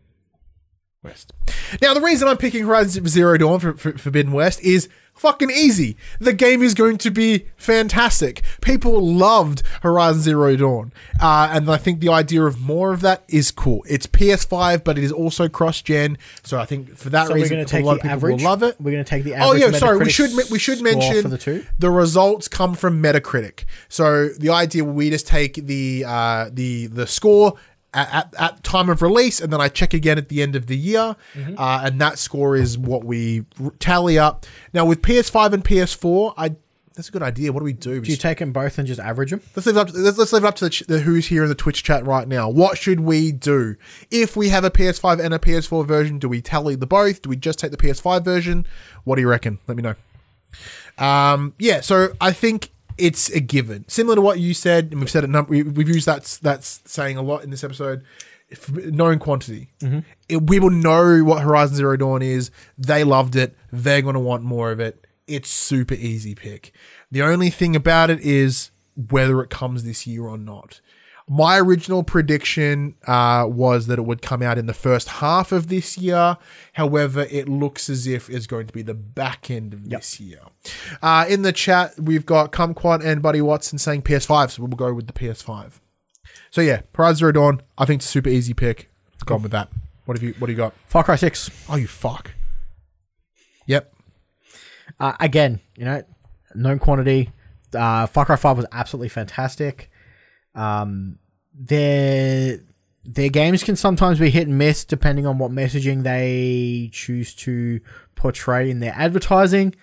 West. 1.03 1.33
Now, 1.81 1.93
the 1.93 2.01
reason 2.01 2.27
I'm 2.27 2.37
picking 2.37 2.65
Horizon 2.65 3.07
Zero 3.07 3.37
Dawn 3.37 3.59
for, 3.59 3.73
for 3.77 3.97
Forbidden 3.97 4.31
West 4.31 4.61
is 4.61 4.87
fucking 5.13 5.51
easy. 5.51 5.95
The 6.19 6.33
game 6.33 6.61
is 6.61 6.73
going 6.73 6.97
to 6.99 7.11
be 7.11 7.45
fantastic. 7.57 8.41
People 8.61 9.05
loved 9.05 9.63
Horizon 9.81 10.21
Zero 10.21 10.55
Dawn. 10.55 10.93
Uh, 11.21 11.49
and 11.51 11.69
I 11.69 11.77
think 11.77 11.99
the 11.99 12.09
idea 12.09 12.43
of 12.43 12.59
more 12.61 12.91
of 12.93 13.01
that 13.01 13.23
is 13.27 13.51
cool. 13.51 13.83
It's 13.87 14.05
PS5, 14.07 14.83
but 14.83 14.97
it 14.97 15.03
is 15.03 15.11
also 15.11 15.47
cross 15.49 15.81
gen. 15.81 16.17
So 16.43 16.57
I 16.59 16.65
think 16.65 16.95
for 16.95 17.09
that 17.09 17.27
So 17.27 17.33
we're 17.33 17.41
reason, 17.41 17.57
going 17.57 17.65
to 17.67 17.79
a 17.79 17.83
lot 17.83 17.95
of 17.97 18.01
people 18.01 18.11
average. 18.11 18.37
will 18.41 18.49
love 18.49 18.63
it. 18.63 18.75
We're 18.79 18.91
going 18.91 19.03
to 19.03 19.09
take 19.09 19.23
the 19.23 19.33
average. 19.35 19.61
Oh 19.61 19.65
yeah, 19.67 19.77
sorry. 19.77 19.97
We 19.99 20.09
should 20.09 20.31
we 20.51 20.59
should 20.59 20.81
mention 20.81 21.29
the 21.29 21.37
two. 21.37 21.65
the 21.79 21.89
results 21.91 22.47
come 22.47 22.75
from 22.75 23.01
Metacritic. 23.01 23.65
So 23.89 24.29
the 24.29 24.49
idea 24.51 24.83
we 24.83 25.09
just 25.09 25.27
take 25.27 25.55
the 25.55 26.05
uh, 26.07 26.49
the 26.51 26.87
the 26.87 27.07
score 27.07 27.55
at, 27.93 28.33
at, 28.39 28.63
time 28.63 28.89
of 28.89 29.01
release, 29.01 29.39
and 29.39 29.51
then 29.53 29.61
I 29.61 29.69
check 29.69 29.93
again 29.93 30.17
at 30.17 30.29
the 30.29 30.41
end 30.41 30.55
of 30.55 30.67
the 30.67 30.77
year, 30.77 31.15
Mm-hmm. 31.33 31.55
uh, 31.57 31.81
and 31.83 31.99
that 32.01 32.17
score 32.19 32.55
is 32.55 32.77
what 32.77 33.03
we 33.03 33.45
tally 33.79 34.17
up. 34.19 34.45
Now 34.73 34.85
with 34.85 35.01
PS5 35.01 35.53
and 35.53 35.63
PS4, 35.63 36.33
I 36.37 36.55
that's 36.95 37.09
a 37.09 37.11
good 37.11 37.23
idea. 37.23 37.51
What 37.51 37.61
do 37.61 37.65
we 37.65 37.73
do? 37.73 38.01
Do 38.01 38.11
you 38.11 38.17
take 38.17 38.37
them 38.37 38.51
both 38.51 38.77
and 38.77 38.87
just 38.87 38.99
average 38.99 39.31
them? 39.31 39.41
Let's 39.55 39.65
leave 39.65 39.77
it 39.77 39.79
up. 39.79 39.89
Let's, 39.95 40.15
let's 40.15 40.31
leave 40.31 40.43
it 40.43 40.47
up 40.47 40.53
to 40.57 40.65
the, 40.65 40.69
ch- 40.69 40.83
the 40.87 40.99
who's 40.99 41.25
here 41.25 41.41
in 41.41 41.49
the 41.49 41.55
Twitch 41.55 41.81
chat 41.83 42.05
right 42.05 42.27
now. 42.27 42.47
What 42.49 42.77
should 42.77 42.99
we 42.99 43.31
do 43.31 43.77
if 44.11 44.35
we 44.35 44.49
have 44.49 44.63
a 44.63 44.69
PS5 44.69 45.19
and 45.19 45.33
a 45.33 45.39
PS4 45.39 45.87
version? 45.87 46.19
Do 46.19 46.29
we 46.29 46.39
tally 46.39 46.75
the 46.75 46.85
both? 46.85 47.23
Do 47.23 47.29
we 47.29 47.35
just 47.35 47.57
take 47.57 47.71
the 47.71 47.77
PS5 47.77 48.23
version? 48.23 48.67
What 49.05 49.15
do 49.15 49.21
you 49.23 49.27
reckon? 49.27 49.57
Let 49.67 49.75
me 49.75 49.81
know. 49.81 49.95
Um, 51.03 51.55
yeah, 51.57 51.81
so 51.81 52.09
I 52.21 52.31
think 52.31 52.69
it's 52.97 53.29
a 53.29 53.39
given, 53.39 53.85
similar 53.87 54.15
to 54.15 54.21
what 54.21 54.39
you 54.39 54.53
said, 54.53 54.89
and 54.91 54.99
we've 54.99 55.09
said 55.09 55.23
it. 55.23 55.29
Num- 55.29 55.47
we, 55.47 55.63
we've 55.63 55.89
used 55.89 56.05
that 56.05 56.39
that's 56.41 56.81
saying 56.85 57.17
a 57.17 57.21
lot 57.21 57.43
in 57.43 57.49
this 57.49 57.63
episode. 57.63 58.03
Known 58.71 59.17
quantity, 59.17 59.71
mm-hmm. 59.79 59.99
it, 60.29 60.43
we 60.43 60.59
will 60.59 60.69
know 60.69 61.23
what 61.23 61.41
Horizon 61.41 61.75
Zero 61.75 61.97
Dawn 61.97 62.21
is. 62.21 62.51
They 62.77 63.03
loved 63.03 63.35
it. 63.35 63.57
They're 63.71 64.03
going 64.03 64.13
to 64.13 64.19
want 64.19 64.43
more 64.43 64.71
of 64.71 64.79
it. 64.79 65.07
It's 65.25 65.49
super 65.49 65.95
easy 65.95 66.35
pick. 66.35 66.71
The 67.11 67.23
only 67.23 67.49
thing 67.49 67.75
about 67.75 68.11
it 68.11 68.19
is 68.19 68.69
whether 69.09 69.41
it 69.41 69.49
comes 69.49 69.83
this 69.83 70.05
year 70.05 70.25
or 70.25 70.37
not. 70.37 70.81
My 71.27 71.57
original 71.57 72.03
prediction 72.03 72.95
uh, 73.07 73.45
was 73.47 73.87
that 73.87 73.97
it 73.97 74.01
would 74.01 74.21
come 74.21 74.41
out 74.41 74.57
in 74.57 74.65
the 74.65 74.73
first 74.73 75.07
half 75.07 75.51
of 75.51 75.67
this 75.67 75.97
year. 75.97 76.37
However, 76.73 77.27
it 77.31 77.47
looks 77.47 77.89
as 77.89 78.07
if 78.07 78.29
it's 78.29 78.45
going 78.45 78.67
to 78.67 78.73
be 78.73 78.81
the 78.81 78.93
back 78.93 79.49
end 79.49 79.73
of 79.73 79.89
this 79.89 80.19
year. 80.19 80.39
Uh, 81.01 81.25
in 81.29 81.43
the 81.43 81.53
chat, 81.53 81.97
we've 81.97 82.25
got 82.25 82.51
Kumquat 82.51 83.03
and 83.05 83.21
Buddy 83.21 83.41
Watson 83.41 83.77
saying 83.77 84.01
PS5, 84.01 84.51
so 84.51 84.63
we'll 84.63 84.75
go 84.75 84.93
with 84.93 85.07
the 85.07 85.13
PS5. 85.13 85.79
So 86.51 86.61
yeah, 86.61 86.81
Horizon 86.93 87.15
Zero 87.17 87.31
Dawn. 87.31 87.61
I 87.77 87.85
think 87.85 87.99
it's 87.99 88.05
a 88.05 88.09
super 88.09 88.29
easy 88.29 88.53
pick. 88.53 88.89
Gone 89.25 89.41
with 89.41 89.51
that. 89.53 89.69
What 90.05 90.17
have 90.17 90.23
you? 90.23 90.35
What 90.37 90.47
do 90.47 90.53
you 90.53 90.57
got? 90.57 90.73
Far 90.85 91.03
Cry 91.03 91.15
Six. 91.15 91.49
Oh, 91.69 91.77
you 91.77 91.87
fuck. 91.87 92.31
Yep. 93.65 93.93
Uh, 94.99 95.13
again, 95.19 95.61
you 95.77 95.85
know, 95.85 96.03
known 96.53 96.79
quantity. 96.79 97.31
Uh, 97.73 98.05
Far 98.05 98.25
Cry 98.25 98.35
Five 98.35 98.57
was 98.57 98.65
absolutely 98.71 99.09
fantastic. 99.09 99.89
Um, 100.55 101.19
their 101.53 102.59
their 103.05 103.29
games 103.29 103.63
can 103.63 103.75
sometimes 103.75 104.19
be 104.19 104.29
hit 104.29 104.47
and 104.47 104.57
miss 104.57 104.85
depending 104.85 105.25
on 105.27 105.37
what 105.37 105.51
messaging 105.51 106.03
they 106.03 106.89
choose 106.93 107.33
to 107.35 107.81
portray 108.15 108.69
in 108.69 108.79
their 108.79 108.93
advertising. 108.95 109.75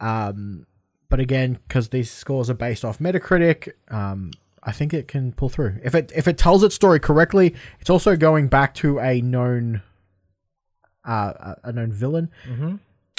Um, 0.00 0.66
but 1.08 1.20
again, 1.20 1.58
because 1.66 1.88
these 1.88 2.10
scores 2.10 2.48
are 2.50 2.54
based 2.54 2.84
off 2.84 2.98
Metacritic, 2.98 3.72
um, 3.88 4.30
I 4.62 4.72
think 4.72 4.94
it 4.94 5.08
can 5.08 5.32
pull 5.32 5.48
through. 5.48 5.78
If 5.82 5.94
it 5.94 6.12
if 6.14 6.26
it 6.28 6.38
tells 6.38 6.62
its 6.62 6.74
story 6.74 7.00
correctly, 7.00 7.54
it's 7.80 7.90
also 7.90 8.16
going 8.16 8.48
back 8.48 8.74
to 8.76 8.98
a 9.00 9.20
known 9.20 9.82
uh, 11.04 11.54
a 11.62 11.72
known 11.72 11.92
villain 11.92 12.30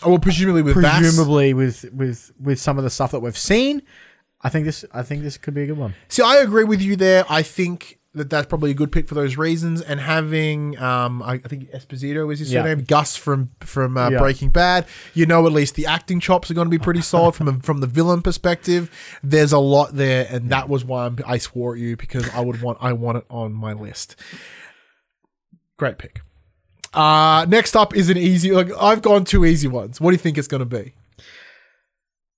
Oh, 0.04 0.10
well, 0.10 0.20
presumably 0.20 0.62
with 0.62 0.76
Vaas. 0.76 1.00
presumably 1.00 1.54
with 1.54 1.86
with 1.94 2.32
with 2.40 2.60
some 2.60 2.78
of 2.78 2.84
the 2.84 2.90
stuff 2.90 3.12
that 3.12 3.20
we've 3.22 3.38
seen 3.38 3.82
i 4.46 4.50
think 4.50 4.64
this 4.66 4.86
i 4.94 5.02
think 5.04 5.24
this 5.24 5.38
could 5.38 5.54
be 5.54 5.64
a 5.64 5.68
good 5.68 5.78
one 5.78 5.94
See, 6.08 6.22
I 6.24 6.36
agree 6.38 6.64
with 6.64 6.82
you 6.82 6.96
there. 6.96 7.26
I 7.30 7.42
think 7.42 8.00
that 8.14 8.30
that's 8.30 8.48
probably 8.48 8.72
a 8.72 8.74
good 8.74 8.94
pick 8.94 9.10
for 9.10 9.16
those 9.16 9.36
reasons. 9.36 9.82
And 9.82 10.00
having, 10.00 10.80
um, 10.80 11.22
I, 11.22 11.34
I 11.34 11.38
think 11.40 11.70
Esposito 11.72 12.32
is 12.32 12.40
his 12.40 12.50
Yeah. 12.54 12.62
surname, 12.64 12.86
Gus 12.86 13.18
from 13.18 13.50
from 13.60 13.98
uh, 13.98 14.10
Yeah. 14.10 14.20
Breaking 14.20 14.48
Bad. 14.50 14.86
You 15.14 15.26
know, 15.26 15.46
at 15.46 15.52
least 15.52 15.76
the 15.76 15.86
acting 15.88 16.22
chops 16.22 16.50
are 16.50 16.54
going 16.54 16.68
to 16.68 16.78
be 16.78 16.80
pretty 16.80 17.02
solid 17.02 17.36
from 17.36 17.48
a, 17.50 17.60
from 17.60 17.82
the 17.82 17.88
villain 17.88 18.22
perspective. 18.22 18.90
There's 19.22 19.52
a 19.52 19.60
lot 19.60 19.96
there, 19.96 20.26
and 20.30 20.50
that 20.52 20.70
was 20.70 20.86
why 20.86 21.08
I'm, 21.08 21.18
I 21.28 21.38
swore 21.40 21.74
at 21.76 21.82
you 21.82 21.98
because 21.98 22.30
I 22.30 22.40
would 22.40 22.62
want 22.62 22.78
I 22.80 22.94
want 22.94 23.18
it 23.18 23.26
on 23.30 23.52
my 23.52 23.74
list. 23.74 24.16
Great 25.78 25.98
pick. 25.98 26.22
Uh, 26.94 27.46
next 27.50 27.76
up 27.76 27.94
is 27.94 28.10
an 28.10 28.18
easy. 28.18 28.52
Like 28.52 28.70
I've 28.80 29.02
gone 29.02 29.26
two 29.26 29.44
easy 29.44 29.68
ones. 29.68 30.00
What 30.00 30.12
do 30.12 30.16
you 30.16 30.20
think 30.20 30.38
it's 30.38 30.48
going 30.48 30.66
to 30.70 30.78
be? 30.80 30.94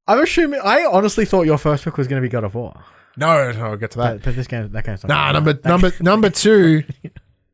I'm 0.08 0.20
assuming 0.22 0.60
i 0.64 0.86
honestly 0.86 1.26
thought 1.26 1.46
your 1.46 1.58
first 1.58 1.84
pick 1.84 1.98
was 1.98 2.08
going 2.08 2.22
to 2.22 2.26
be 2.26 2.32
god 2.32 2.44
of 2.44 2.56
war 2.56 2.84
No, 3.18 3.52
no, 3.52 3.66
I'll 3.66 3.78
get 3.78 3.92
to 3.92 3.98
that. 4.00 4.14
but, 4.18 4.24
but 4.24 4.36
this 4.36 4.48
game 4.48 4.70
that 4.72 4.86
game's 4.86 5.04
not 5.04 5.10
Nah, 5.10 5.32
number 5.32 5.54
That- 5.54 5.66
number 5.66 5.92
number 6.00 6.30
two 6.46 6.84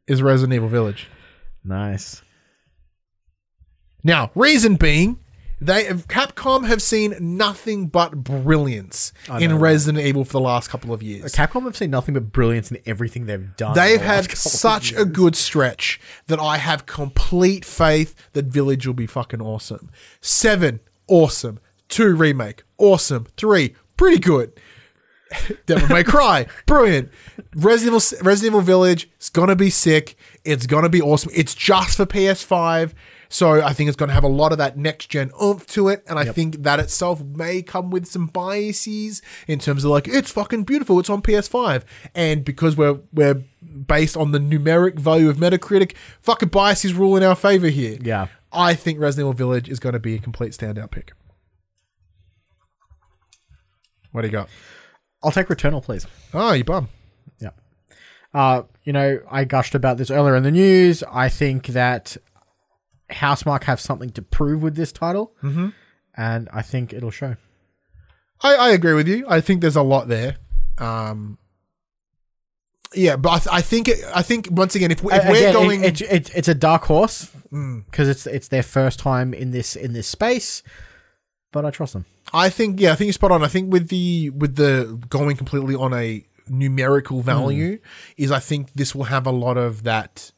is 0.07 0.21
Resident 0.21 0.53
Evil 0.53 0.67
Village. 0.69 1.07
nice 1.63 2.21
Now, 4.03 4.31
reason 4.35 4.75
being, 4.75 5.19
they 5.61 5.85
Capcom 5.85 6.67
have 6.67 6.81
seen 6.81 7.15
nothing 7.37 7.87
but 7.87 8.11
brilliance 8.23 9.13
in. 9.39 9.57
Resident 9.59 10.05
Evil 10.05 10.25
for 10.25 10.33
the 10.33 10.41
last 10.41 10.69
couple 10.69 10.93
of 10.93 11.01
years. 11.01 11.33
capcom 11.33 11.63
have 11.63 11.77
seen 11.77 11.89
nothing 11.89 12.13
but 12.15 12.33
brilliance 12.33 12.69
in 12.69 12.79
everything 12.85 13.27
they've 13.27 13.55
done 13.55 13.73
They've 13.73 14.01
in 14.01 14.05
the 14.05 14.13
last 14.13 14.29
had 14.31 14.37
such 14.37 14.91
a 14.93 15.05
good 15.05 15.37
stretch 15.37 16.01
that 16.27 16.39
I 16.39 16.57
have 16.57 16.85
complete 16.85 17.63
faith 17.63 18.13
that 18.33 18.47
Village 18.47 18.85
will 18.85 18.93
be 18.93 19.07
fucking 19.07 19.41
awesome. 19.41 19.89
Seven, 20.19 20.81
awesome. 21.07 21.59
Two, 21.89 22.15
remake, 22.15 22.63
awesome. 22.77 23.27
Three, 23.37 23.75
pretty 23.97 24.19
good. 24.19 24.53
Devil 25.65 25.87
May 25.89 26.03
Cry, 26.03 26.47
brilliant. 26.65 27.09
Resident 27.55 28.03
Evil, 28.03 28.25
Resident 28.25 28.51
Evil 28.51 28.61
Village 28.61 29.09
is 29.19 29.29
gonna 29.29 29.55
be 29.55 29.69
sick. 29.69 30.15
It's 30.43 30.65
gonna 30.65 30.89
be 30.89 31.01
awesome. 31.01 31.31
It's 31.33 31.53
just 31.53 31.97
for 31.97 32.05
PS5, 32.05 32.93
so 33.29 33.61
I 33.61 33.73
think 33.73 33.87
it's 33.87 33.95
gonna 33.95 34.13
have 34.13 34.23
a 34.23 34.29
lot 34.29 34.51
of 34.51 34.57
that 34.59 34.77
next 34.77 35.07
gen 35.07 35.31
oomph 35.41 35.65
to 35.67 35.87
it, 35.89 36.03
and 36.07 36.19
I 36.19 36.25
think 36.25 36.63
that 36.63 36.79
itself 36.79 37.23
may 37.23 37.61
come 37.61 37.89
with 37.89 38.05
some 38.05 38.27
biases 38.27 39.21
in 39.47 39.59
terms 39.59 39.83
of 39.83 39.91
like 39.91 40.07
it's 40.07 40.31
fucking 40.31 40.63
beautiful. 40.63 40.99
It's 40.99 41.09
on 41.09 41.21
PS5, 41.21 41.83
and 42.13 42.45
because 42.45 42.77
we're 42.77 42.99
we're 43.11 43.43
based 43.87 44.15
on 44.15 44.31
the 44.31 44.39
numeric 44.39 44.99
value 44.99 45.29
of 45.29 45.37
Metacritic, 45.37 45.95
fucking 46.21 46.49
biases 46.49 46.93
rule 46.93 47.15
in 47.15 47.23
our 47.23 47.35
favor 47.35 47.69
here. 47.69 47.97
Yeah. 48.01 48.27
I 48.51 48.75
think 48.75 48.99
Resident 48.99 49.25
Evil 49.25 49.33
Village 49.33 49.67
is 49.67 49.79
going 49.79 49.93
to 49.93 49.99
be 49.99 50.13
a 50.13 50.19
complete 50.19 50.51
standout 50.51 50.91
pick. 50.91 51.13
What 54.13 54.21
do 54.21 54.27
you 54.27 54.31
got? 54.31 54.47
I'll 55.21 55.31
take 55.31 55.47
Returnal, 55.47 55.83
please. 55.83 56.07
Oh, 56.33 56.53
you 56.53 56.63
bum. 56.63 56.87
Yeah. 57.39 57.49
Uh, 58.33 58.63
you 58.83 58.93
know, 58.93 59.19
I 59.29 59.43
gushed 59.43 59.75
about 59.75 59.97
this 59.97 60.09
earlier 60.09 60.35
in 60.35 60.43
the 60.43 60.51
news. 60.51 61.03
I 61.11 61.29
think 61.29 61.67
that 61.67 62.15
Housemarque 63.11 63.63
have 63.65 63.79
something 63.79 64.09
to 64.11 64.21
prove 64.21 64.63
with 64.63 64.75
this 64.75 64.91
title, 64.91 65.33
mm-hmm. 65.43 65.69
and 66.15 66.49
I 66.53 66.61
think 66.61 66.93
it'll 66.93 67.11
show. 67.11 67.35
I, 68.41 68.55
I 68.55 68.69
agree 68.71 68.93
with 68.93 69.07
you. 69.07 69.25
I 69.27 69.39
think 69.41 69.61
there's 69.61 69.75
a 69.75 69.83
lot 69.83 70.07
there. 70.07 70.37
Um, 70.77 71.37
yeah, 72.93 73.15
but 73.15 73.29
I, 73.29 73.37
th- 73.39 73.47
I 73.51 73.61
think 73.61 73.87
it, 73.87 73.99
I 74.13 74.21
think 74.21 74.49
once 74.51 74.75
again, 74.75 74.91
if, 74.91 75.03
we, 75.03 75.13
if 75.13 75.23
A- 75.25 75.27
we're 75.29 75.35
again, 75.37 75.49
it- 75.49 75.53
going, 75.53 75.83
it's 75.83 76.01
it's 76.01 76.29
it's 76.31 76.47
a 76.47 76.55
dark 76.55 76.83
horse 76.83 77.31
Mm. 77.51 77.85
because 77.85 78.09
it's 78.09 78.25
it's 78.25 78.47
their 78.47 78.63
first 78.63 78.97
time 78.99 79.31
in 79.33 79.51
this 79.51 79.75
in 79.75 79.93
this 79.93 80.07
space, 80.07 80.63
but 81.51 81.65
I 81.65 81.69
trust 81.71 81.93
them. 81.93 82.05
I 82.33 82.49
think 82.49 82.79
yeah, 82.79 82.91
I 82.91 82.95
think 82.95 83.07
you're 83.07 83.13
spot 83.13 83.31
on. 83.31 83.43
I 83.43 83.47
think 83.47 83.71
with 83.71 83.89
the 83.89 84.31
with 84.31 84.55
the 84.55 84.99
going 85.09 85.37
completely 85.37 85.75
on 85.75 85.93
a 85.93 86.25
numerical 86.49 87.21
value 87.21 87.79
is 88.17 88.31
I 88.31 88.39
think 88.39 88.73
this 88.73 88.93
will 88.93 89.05
have 89.05 89.25
a 89.25 89.31
lot 89.31 89.57
of 89.57 89.83
that. 89.83 90.31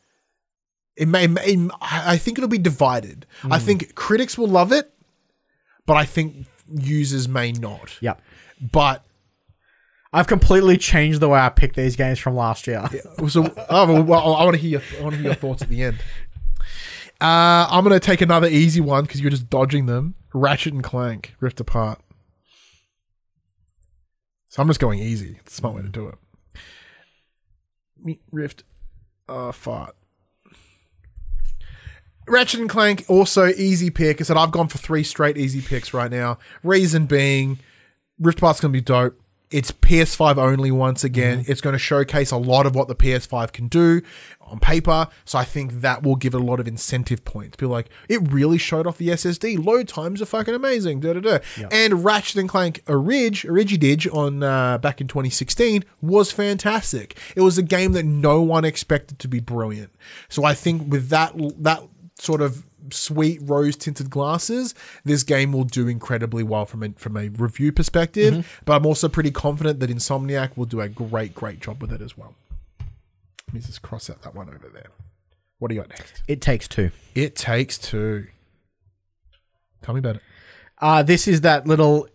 It 0.96 1.08
may, 1.08 1.26
it, 1.26 1.72
I 1.82 2.18
think 2.18 2.38
it'll 2.38 2.50
be 2.50 2.58
divided. 2.58 3.26
I 3.44 3.60
think 3.60 3.96
critics 3.96 4.38
will 4.38 4.48
love 4.48 4.72
it, 4.72 4.94
but 5.86 5.98
I 5.98 6.06
think 6.06 6.48
users 6.74 7.28
may 7.28 7.52
not. 7.52 7.98
Yeah. 8.00 8.16
But 8.62 9.04
I've 10.14 10.28
completely 10.28 10.78
changed 10.78 11.20
the 11.20 11.28
way 11.28 11.40
I 11.40 11.50
pick 11.50 11.74
these 11.74 11.98
games 11.98 12.20
from 12.20 12.36
last 12.36 12.68
year. 12.68 12.88
so 13.28 13.54
oh, 13.70 14.02
well, 14.04 14.36
I 14.36 14.46
want 14.46 14.56
to 14.56 14.62
hear 14.62 14.80
your, 14.80 14.82
I 14.98 15.04
want 15.04 15.16
to 15.16 15.22
hear 15.22 15.32
your 15.32 15.36
thoughts 15.36 15.62
at 15.62 15.68
the 15.68 15.84
end. 15.84 15.98
Uh, 17.20 17.68
I'm 17.70 17.84
gonna 17.84 18.00
take 18.00 18.22
another 18.22 18.48
easy 18.48 18.82
one 18.82 19.04
because 19.04 19.22
you're 19.22 19.32
just 19.32 19.50
dodging 19.50 19.86
them. 19.86 20.16
Ratchet 20.36 20.74
and 20.74 20.84
Clank 20.84 21.34
Rift 21.40 21.62
Apart. 21.62 22.02
So 24.50 24.62
I'm 24.62 24.68
just 24.68 24.82
going 24.82 25.00
easy. 25.00 25.38
It's 25.40 25.54
a 25.54 25.56
smart 25.56 25.76
way 25.76 25.82
to 25.82 25.90
do 25.90 26.14
it. 28.08 28.20
Rift 28.32 28.64
uh, 29.30 29.52
fart. 29.54 29.96
Ratchet 32.28 32.60
and 32.60 32.70
Clank 32.70 33.06
also 33.08 33.48
easy 33.48 33.90
pick. 33.90 34.20
I 34.20 34.24
said 34.26 34.36
I've 34.36 34.52
gone 34.52 34.68
for 34.68 34.78
three 34.78 35.04
straight 35.04 35.38
easy 35.38 35.62
picks 35.62 35.94
right 35.94 36.12
now. 36.12 36.38
Reason 36.64 37.06
being, 37.06 37.60
Rift 38.20 38.40
Apart's 38.40 38.60
gonna 38.60 38.72
be 38.72 38.82
dope. 38.82 39.20
It's 39.52 39.72
PS5 39.72 40.38
only 40.38 40.72
once 40.72 41.04
again. 41.04 41.46
It's 41.48 41.62
going 41.62 41.74
to 41.74 41.80
showcase 41.80 42.32
a 42.32 42.38
lot 42.38 42.66
of 42.66 42.76
what 42.76 42.88
the 42.88 42.96
PS5 42.96 43.52
can 43.54 43.68
do 43.68 44.02
on 44.42 44.60
paper. 44.60 45.08
So 45.24 45.38
I 45.38 45.44
think 45.44 45.82
that 45.82 46.04
will 46.04 46.16
give 46.16 46.34
it 46.34 46.42
a 46.42 46.44
lot 46.44 46.60
of 46.60 46.68
incentive 46.68 47.24
points. 47.26 47.56
Be 47.56 47.66
like, 47.66 47.90
it 48.10 48.32
really 48.32 48.58
showed 48.58 48.88
off 48.88 48.98
the 48.98 49.10
SSD. 49.10 49.64
Load 49.64 49.88
times 49.88 50.22
are 50.22 50.26
fucking 50.26 50.54
amazing. 50.54 51.00
Da, 51.00 51.14
da, 51.14 51.20
da. 51.20 51.40
And 51.72 52.04
Ratchet 52.04 52.38
and 52.38 52.50
Clank 52.50 52.82
Orig, 52.88 53.34
Origidigi 53.34 54.14
on 54.14 54.44
uh, 54.44 54.78
back 54.80 55.00
in 55.00 55.08
2016 55.08 55.84
was 56.02 56.32
fantastic. 56.32 57.18
It 57.36 57.42
was 57.42 57.58
a 57.58 57.64
game 57.64 57.94
that 57.94 58.04
no 58.06 58.42
one 58.42 58.66
expected 58.66 59.20
to 59.20 59.28
be 59.28 59.40
brilliant. 59.40 59.94
So 60.30 60.44
I 60.44 60.54
think 60.54 60.92
with 60.92 61.10
that 61.10 61.34
that 61.60 61.84
sort 62.18 62.42
of 62.42 62.66
sweet 62.92 63.40
rose 63.44 63.76
tinted 63.76 64.10
glasses, 64.10 64.74
this 65.04 65.24
game 65.24 65.52
will 65.52 65.64
do 65.64 65.88
incredibly 65.88 66.44
well 66.44 66.66
from 66.66 66.84
a, 66.84 66.90
from 66.98 67.18
a 67.18 67.30
review 67.30 67.72
perspective. 67.72 68.60
But 68.66 68.76
I'm 68.76 68.86
also 68.86 69.08
pretty 69.10 69.32
confident 69.32 69.80
that 69.80 69.90
Insomniac 69.90 70.56
will 70.58 70.66
do 70.66 70.82
a 70.82 70.90
great, 70.90 71.34
great 71.36 71.60
job 71.60 71.82
with 71.82 71.92
it 71.92 72.02
as 72.02 72.18
well. 72.18 72.36
Let 73.48 73.54
me 73.54 73.60
just 73.62 73.82
cross 73.82 74.10
out 74.10 74.22
that 74.24 74.36
one 74.36 74.50
over 74.50 74.70
there. 74.74 74.90
What 75.60 75.70
do 75.70 75.76
you 75.76 75.82
got 75.82 75.90
next? 75.90 76.22
It 76.28 76.42
takes 76.42 76.68
two. 76.68 76.92
It 77.14 77.36
takes 77.36 77.78
two. 77.78 78.28
Tell 79.82 79.94
me 79.96 80.00
about 80.00 80.18
it. 80.18 80.22
Uh, 80.80 81.04
this 81.04 81.28
is 81.28 81.42
that 81.42 81.66
little, 81.68 82.08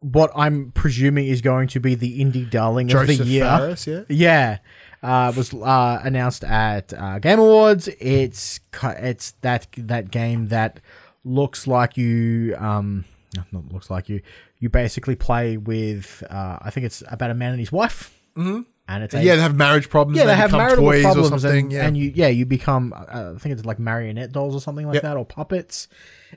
what 0.00 0.30
I'm 0.34 0.70
presuming 0.72 1.26
is 1.26 1.40
going 1.42 1.68
to 1.68 1.80
be 1.80 1.94
the 1.94 2.20
indie 2.20 2.48
darling 2.48 2.90
of 2.92 3.06
the 3.06 3.14
year. 3.16 3.44
Fares, 3.44 3.86
yeah. 3.86 4.02
Yeah. 4.08 4.58
Uh, 5.02 5.32
was 5.36 5.52
uh, 5.54 6.00
announced 6.02 6.42
at 6.44 6.92
uh, 6.94 7.18
Game 7.18 7.38
Awards. 7.38 7.88
It's 8.00 8.60
it's 8.82 9.32
that 9.42 9.68
that 9.76 10.10
game 10.10 10.48
that 10.48 10.80
looks 11.24 11.66
like 11.66 11.96
you 11.96 12.54
um 12.58 13.04
not 13.52 13.72
looks 13.72 13.90
like 13.90 14.08
you 14.08 14.20
you 14.58 14.68
basically 14.68 15.14
play 15.14 15.56
with 15.58 16.22
uh, 16.30 16.58
I 16.62 16.70
think 16.70 16.86
it's 16.86 17.02
about 17.08 17.30
a 17.30 17.34
man 17.34 17.50
and 17.50 17.60
his 17.60 17.70
wife. 17.70 18.18
Mm-hmm. 18.36 18.62
And 18.88 19.02
it's 19.04 19.14
a, 19.14 19.22
Yeah, 19.22 19.34
they 19.36 19.42
have 19.42 19.56
marriage 19.56 19.90
problems. 19.90 20.16
yeah, 20.16 20.22
and 20.22 20.30
they 20.30 20.36
have 20.36 20.52
marital 20.52 20.84
toys 20.84 21.02
problems, 21.02 21.32
or 21.32 21.38
something. 21.40 21.64
and, 21.64 21.72
yeah. 21.72 21.86
and 21.86 21.96
you 21.96 22.12
yeah 22.14 22.28
you 22.28 22.46
become 22.46 22.92
uh, 22.92 23.32
I 23.34 23.38
think 23.38 23.52
it's 23.54 23.64
like 23.64 23.78
marionette 23.78 24.32
dolls 24.32 24.54
or 24.54 24.60
something 24.60 24.86
like 24.86 24.94
Yep. 24.94 25.02
that 25.02 25.16
or 25.16 25.24
puppets, 25.26 25.88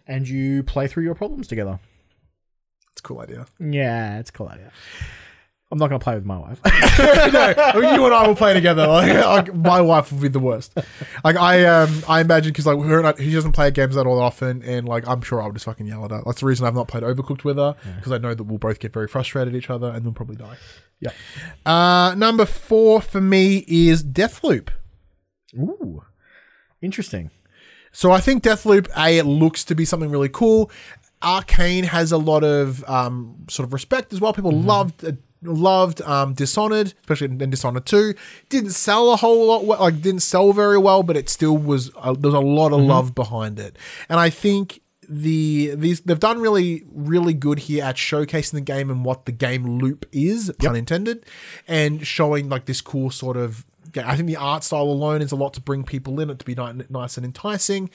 and 0.07 0.27
you 0.27 0.64
play 0.64 0.88
through 0.88 1.03
your 1.03 1.15
problems 1.15 1.48
together. 1.48 1.80
it's 2.91 2.99
a 2.99 3.03
cool 3.03 3.19
idea. 3.22 3.45
Yeah, 3.60 4.19
it's 4.19 4.31
a 4.31 4.34
cool 4.34 4.49
idea. 4.49 4.72
I'm 5.72 5.78
not 5.78 5.88
gonna 5.88 6.00
play 6.00 6.16
with 6.16 6.26
my 6.26 6.38
wife. 6.38 6.60
no, 7.00 7.80
you 7.80 8.06
and 8.06 8.14
I 8.14 8.28
will 8.28 8.36
play 8.36 8.56
together. 8.56 8.88
Like, 8.88 9.14
like, 9.26 9.54
my 9.54 9.80
wife 9.82 10.12
will 10.12 10.20
be 10.20 10.28
the 10.28 10.40
worst. 10.40 10.76
Like 11.24 11.36
I, 11.36 11.64
um, 11.66 12.04
I 12.08 12.22
imagine 12.22 12.52
because 12.52 12.66
like 12.66 12.80
her 12.80 12.98
and 12.98 13.08
I, 13.08 13.22
he 13.22 13.32
doesn't 13.32 13.52
play 13.52 13.70
games 13.70 13.94
that 13.94 14.08
all 14.08 14.20
often, 14.20 14.64
and 14.64 14.88
like 14.88 15.08
I'm 15.08 15.22
sure 15.22 15.41
I 15.41 15.46
would 15.46 15.54
just 15.54 15.66
fucking 15.66 15.86
yell 15.86 16.04
at 16.06 16.12
her. 16.12 16.24
That's 16.26 16.40
the 16.40 16.48
reason 16.48 16.66
I've 16.66 16.74
not 16.74 16.88
played 16.88 17.04
Overcooked 17.04 17.44
with 17.44 17.58
her 17.58 17.76
because 17.98 18.12
I 18.12 18.18
know 18.18 18.34
that 18.34 18.44
we'll 18.44 18.58
both 18.58 18.80
get 18.80 18.94
very 18.94 19.08
frustrated 19.08 19.54
at 19.54 19.58
each 19.58 19.70
other 19.70 19.90
and 19.90 20.04
then 20.04 20.14
probably 20.14 20.38
die. 20.38 20.58
yeah. 21.00 21.12
Uh, 21.68 22.16
number 22.16 22.48
four 22.48 23.00
for 23.00 23.22
me 23.22 23.64
is 23.68 24.04
Deathloop. 24.04 24.70
Ooh, 25.56 26.04
interesting. 26.82 27.30
So 27.91 28.12
I 28.12 28.22
think 28.22 28.44
Deathloop, 28.44 28.88
A, 28.98 29.20
it 29.20 29.26
looks 29.26 29.64
to 29.66 29.76
be 29.76 29.86
something 29.86 30.10
really 30.10 30.30
cool. 30.30 30.72
Arkane 31.22 31.84
has 31.84 32.12
a 32.12 32.18
lot 32.18 32.44
of 32.44 32.84
um, 32.90 33.46
sort 33.50 33.68
of 33.68 33.74
respect 33.74 34.14
as 34.14 34.22
well. 34.22 34.34
People 34.34 34.52
loved 34.52 35.04
uh, 35.04 35.12
loved 35.41 36.02
um, 36.02 36.34
Dishonored, 36.34 36.94
especially 37.02 37.28
in 37.28 37.49
Dishonored 37.49 37.86
Two. 37.86 38.14
Didn't 38.49 38.72
sell 38.72 39.11
a 39.14 39.16
whole 39.16 39.48
lot, 39.48 39.66
well, 39.66 39.80
like 39.80 40.02
didn't 40.02 40.22
sell 40.22 40.53
very 40.53 40.78
well, 40.78 41.03
but 41.03 41.16
it 41.18 41.30
still 41.30 41.57
was. 41.57 41.91
Uh, 41.95 42.14
there 42.14 42.32
was 42.32 42.34
a 42.34 42.40
lot 42.40 42.74
of 42.74 42.82
love 42.82 43.16
behind 43.16 43.60
it, 43.60 43.78
and 44.10 44.20
I 44.20 44.30
think 44.30 44.82
the 45.07 45.74
these 45.76 46.02
they've 46.02 46.20
done 46.20 46.40
really 46.40 46.84
really 46.91 47.34
good 47.34 47.57
here 47.60 47.84
at 47.84 47.95
showcasing 47.95 48.52
the 48.52 48.61
game 48.61 48.91
and 48.91 49.03
what 49.03 49.26
the 49.26 49.32
game 49.32 49.80
loop 49.80 50.06
is, 50.11 50.52
pun 50.60 50.76
intended, 50.76 51.26
and 51.68 52.06
showing 52.06 52.49
like 52.49 52.66
this 52.66 52.82
cool 52.82 53.10
sort 53.10 53.38
of. 53.38 53.66
ga- 53.91 54.03
I 54.06 54.16
think 54.16 54.28
the 54.28 54.36
art 54.36 54.64
style 54.64 54.84
alone 54.84 55.22
is 55.22 55.32
a 55.32 55.36
lot 55.36 55.53
to 55.56 55.61
bring 55.61 55.84
people 55.84 56.20
in, 56.20 56.30
it 56.30 56.40
to 56.40 56.45
be 56.45 56.56
nice 56.90 57.18
and 57.18 57.26
enticing. 57.26 57.90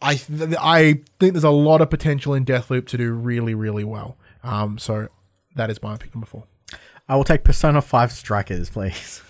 I 0.00 0.14
th- 0.14 0.54
I 0.58 1.00
think 1.20 1.32
there's 1.34 1.44
a 1.44 1.50
lot 1.50 1.80
of 1.80 1.90
potential 1.90 2.34
in 2.34 2.44
Deathloop 2.44 2.86
to 2.88 2.96
do 2.96 3.12
really 3.12 3.54
really 3.54 3.84
well. 3.84 4.16
Um, 4.42 4.78
so 4.78 5.08
that 5.54 5.70
is 5.70 5.82
my 5.82 5.96
pick 5.96 6.14
number 6.14 6.26
four. 6.26 6.44
I 7.08 7.16
will 7.16 7.24
take 7.24 7.42
Persona 7.42 7.80
Five 7.80 8.12
Strikers, 8.12 8.68
please. 8.68 9.22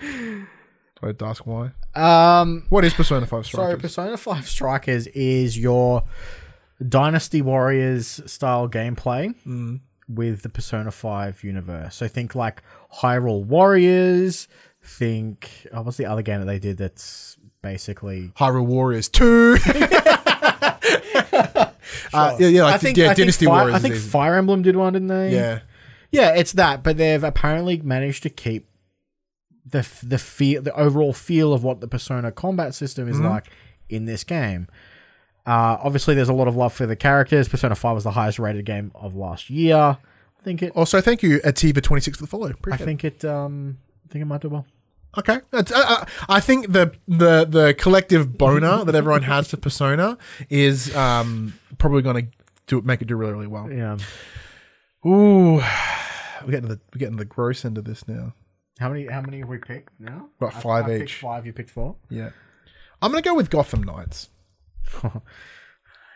Do 0.00 0.46
I 1.02 1.06
have 1.08 1.18
to 1.18 1.24
ask 1.24 1.46
why? 1.46 1.70
Um, 1.94 2.66
What 2.68 2.84
is 2.84 2.92
Persona 2.92 3.26
Five 3.26 3.46
so 3.46 3.58
Strikers? 3.58 3.80
Persona 3.80 4.16
Five 4.16 4.46
Strikers 4.48 5.06
is 5.08 5.58
your 5.58 6.02
Dynasty 6.86 7.40
Warriors 7.40 8.20
style 8.26 8.68
gameplay 8.68 9.34
with 10.08 10.42
the 10.42 10.48
Persona 10.48 10.90
Five 10.90 11.42
universe. 11.42 11.96
So 11.96 12.08
think 12.08 12.34
like 12.34 12.62
Hyrule 12.92 13.44
Warriors. 13.44 14.48
Think 14.82 15.48
oh, 15.72 15.80
what's 15.80 15.96
the 15.96 16.04
other 16.04 16.20
game 16.20 16.40
that 16.40 16.46
they 16.46 16.58
did 16.58 16.76
that's 16.76 17.38
basically 17.62 18.32
Hyrule 18.36 18.66
Warriors 18.66 19.08
Two. 19.08 19.56
uh, 22.12 22.36
yeah, 22.38 22.48
yeah, 22.48 22.64
like 22.64 22.74
I 22.74 22.78
think 22.78 22.98
yeah, 22.98 23.04
I 23.06 23.08
think 23.08 23.16
Dynasty 23.16 23.46
Warriors. 23.46 23.74
I 23.74 23.78
think. 23.78 23.94
Fire 23.94 24.34
Emblem 24.34 24.60
did 24.60 24.76
one, 24.76 24.92
didn't 24.92 25.08
they? 25.08 25.32
yeah, 25.32 25.60
Yeah, 26.14 26.34
it's 26.34 26.52
that, 26.52 26.82
but 26.82 26.96
they've 26.96 27.22
apparently 27.24 27.78
managed 27.78 28.22
to 28.24 28.30
keep 28.30 28.66
the 29.66 29.86
the 30.02 30.18
feel, 30.18 30.62
the 30.62 30.74
overall 30.74 31.12
feel 31.12 31.52
of 31.52 31.64
what 31.64 31.80
the 31.80 31.88
Persona 31.88 32.30
combat 32.32 32.74
system 32.74 33.06
Mm-hmm. 33.06 33.14
is 33.14 33.20
like 33.20 33.46
in 33.88 34.04
this 34.06 34.24
game. 34.24 34.68
Uh, 35.46 35.76
obviously, 35.82 36.14
there's 36.14 36.28
a 36.30 36.32
lot 36.34 36.48
of 36.48 36.56
love 36.56 36.72
for 36.72 36.86
the 36.86 36.96
characters. 36.96 37.48
Persona 37.48 37.74
Five 37.74 37.94
was 37.94 38.04
the 38.04 38.12
highest 38.12 38.38
rated 38.38 38.64
game 38.64 38.90
of 38.94 39.14
last 39.14 39.50
year. 39.50 39.76
I 39.76 40.42
think 40.42 40.62
it. 40.62 40.72
Also, 40.74 41.00
thank 41.00 41.22
you, 41.22 41.38
Ativa 41.40 41.82
twenty 41.82 42.00
six 42.00 42.16
for 42.18 42.24
the 42.24 42.28
follow. 42.28 42.48
I 42.48 42.50
Appreciate 42.50 42.80
it. 42.82 42.84
think 42.86 43.04
it. 43.04 43.24
Um, 43.24 43.78
I 44.08 44.12
think 44.12 44.22
it 44.22 44.26
might 44.26 44.40
do 44.40 44.48
well. 44.48 44.66
Okay, 45.16 45.38
uh, 45.52 45.62
uh, 45.74 46.04
I 46.28 46.40
think 46.40 46.72
the 46.72 46.92
the 47.06 47.44
the 47.44 47.74
collective 47.78 48.36
boner 48.36 48.84
that 48.86 48.94
everyone 48.94 49.22
has 49.22 49.48
for 49.48 49.56
Persona 49.58 50.18
is 50.50 50.94
um, 50.96 51.54
probably 51.78 52.02
going 52.02 52.26
to 52.26 52.30
do 52.66 52.80
make 52.82 53.00
it 53.02 53.06
do 53.08 53.14
really 53.16 53.32
really 53.32 53.46
well. 53.46 53.70
Yeah. 53.70 53.96
Ooh, 55.06 55.56
we're 56.42 56.50
getting 56.50 56.68
to 56.68 56.74
the 56.74 56.80
we're 56.92 56.98
getting 56.98 57.16
to 57.16 57.24
the 57.24 57.24
gross 57.24 57.64
end 57.64 57.78
of 57.78 57.84
this 57.84 58.06
now. 58.08 58.34
How 58.78 58.88
many? 58.88 59.06
How 59.06 59.20
many 59.20 59.38
have 59.40 59.48
we 59.48 59.58
picked 59.58 59.98
now? 60.00 60.28
About 60.40 60.60
five 60.62 60.86
I 60.86 60.88
picked 60.88 61.02
each. 61.04 61.14
Five. 61.16 61.46
You 61.46 61.52
picked 61.52 61.70
four. 61.70 61.96
Yeah, 62.10 62.30
I'm 63.00 63.10
going 63.12 63.22
to 63.22 63.28
go 63.28 63.34
with 63.34 63.50
Gotham 63.50 63.82
Knights. 63.82 64.30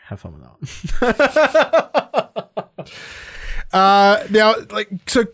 Have 0.05 0.19
fun 0.19 0.33
with 0.39 0.99
that. 0.99 2.85
Uh, 3.71 4.25
now, 4.31 4.55
like, 4.71 4.89
so 5.05 5.25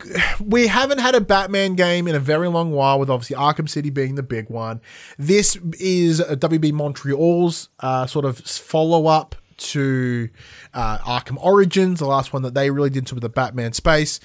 we 0.44 0.68
haven't 0.68 0.98
had 0.98 1.16
a 1.16 1.22
Batman 1.22 1.76
game 1.76 2.06
in 2.08 2.16
a 2.16 2.20
very 2.20 2.50
long 2.50 2.72
while, 2.72 3.00
with 3.00 3.10
obviously 3.10 3.36
Arkham 3.38 3.70
City 3.70 3.90
being 3.90 4.16
the 4.16 4.24
big 4.24 4.50
one. 4.50 4.82
This 5.18 5.56
is 5.80 6.20
a 6.20 6.36
WB 6.36 6.74
Montreal's 6.74 7.70
uh, 7.80 8.06
sort 8.08 8.26
of 8.26 8.40
follow 8.40 9.08
up 9.08 9.36
to 9.58 10.30
uh, 10.74 10.98
Arkham 11.00 11.38
Origins, 11.40 12.00
the 12.00 12.06
last 12.08 12.34
one 12.34 12.42
that 12.44 12.54
they 12.54 12.70
really 12.70 12.90
did 12.90 13.00
into 13.00 13.16
the 13.16 13.30
Batman 13.30 13.74
space. 13.74 14.20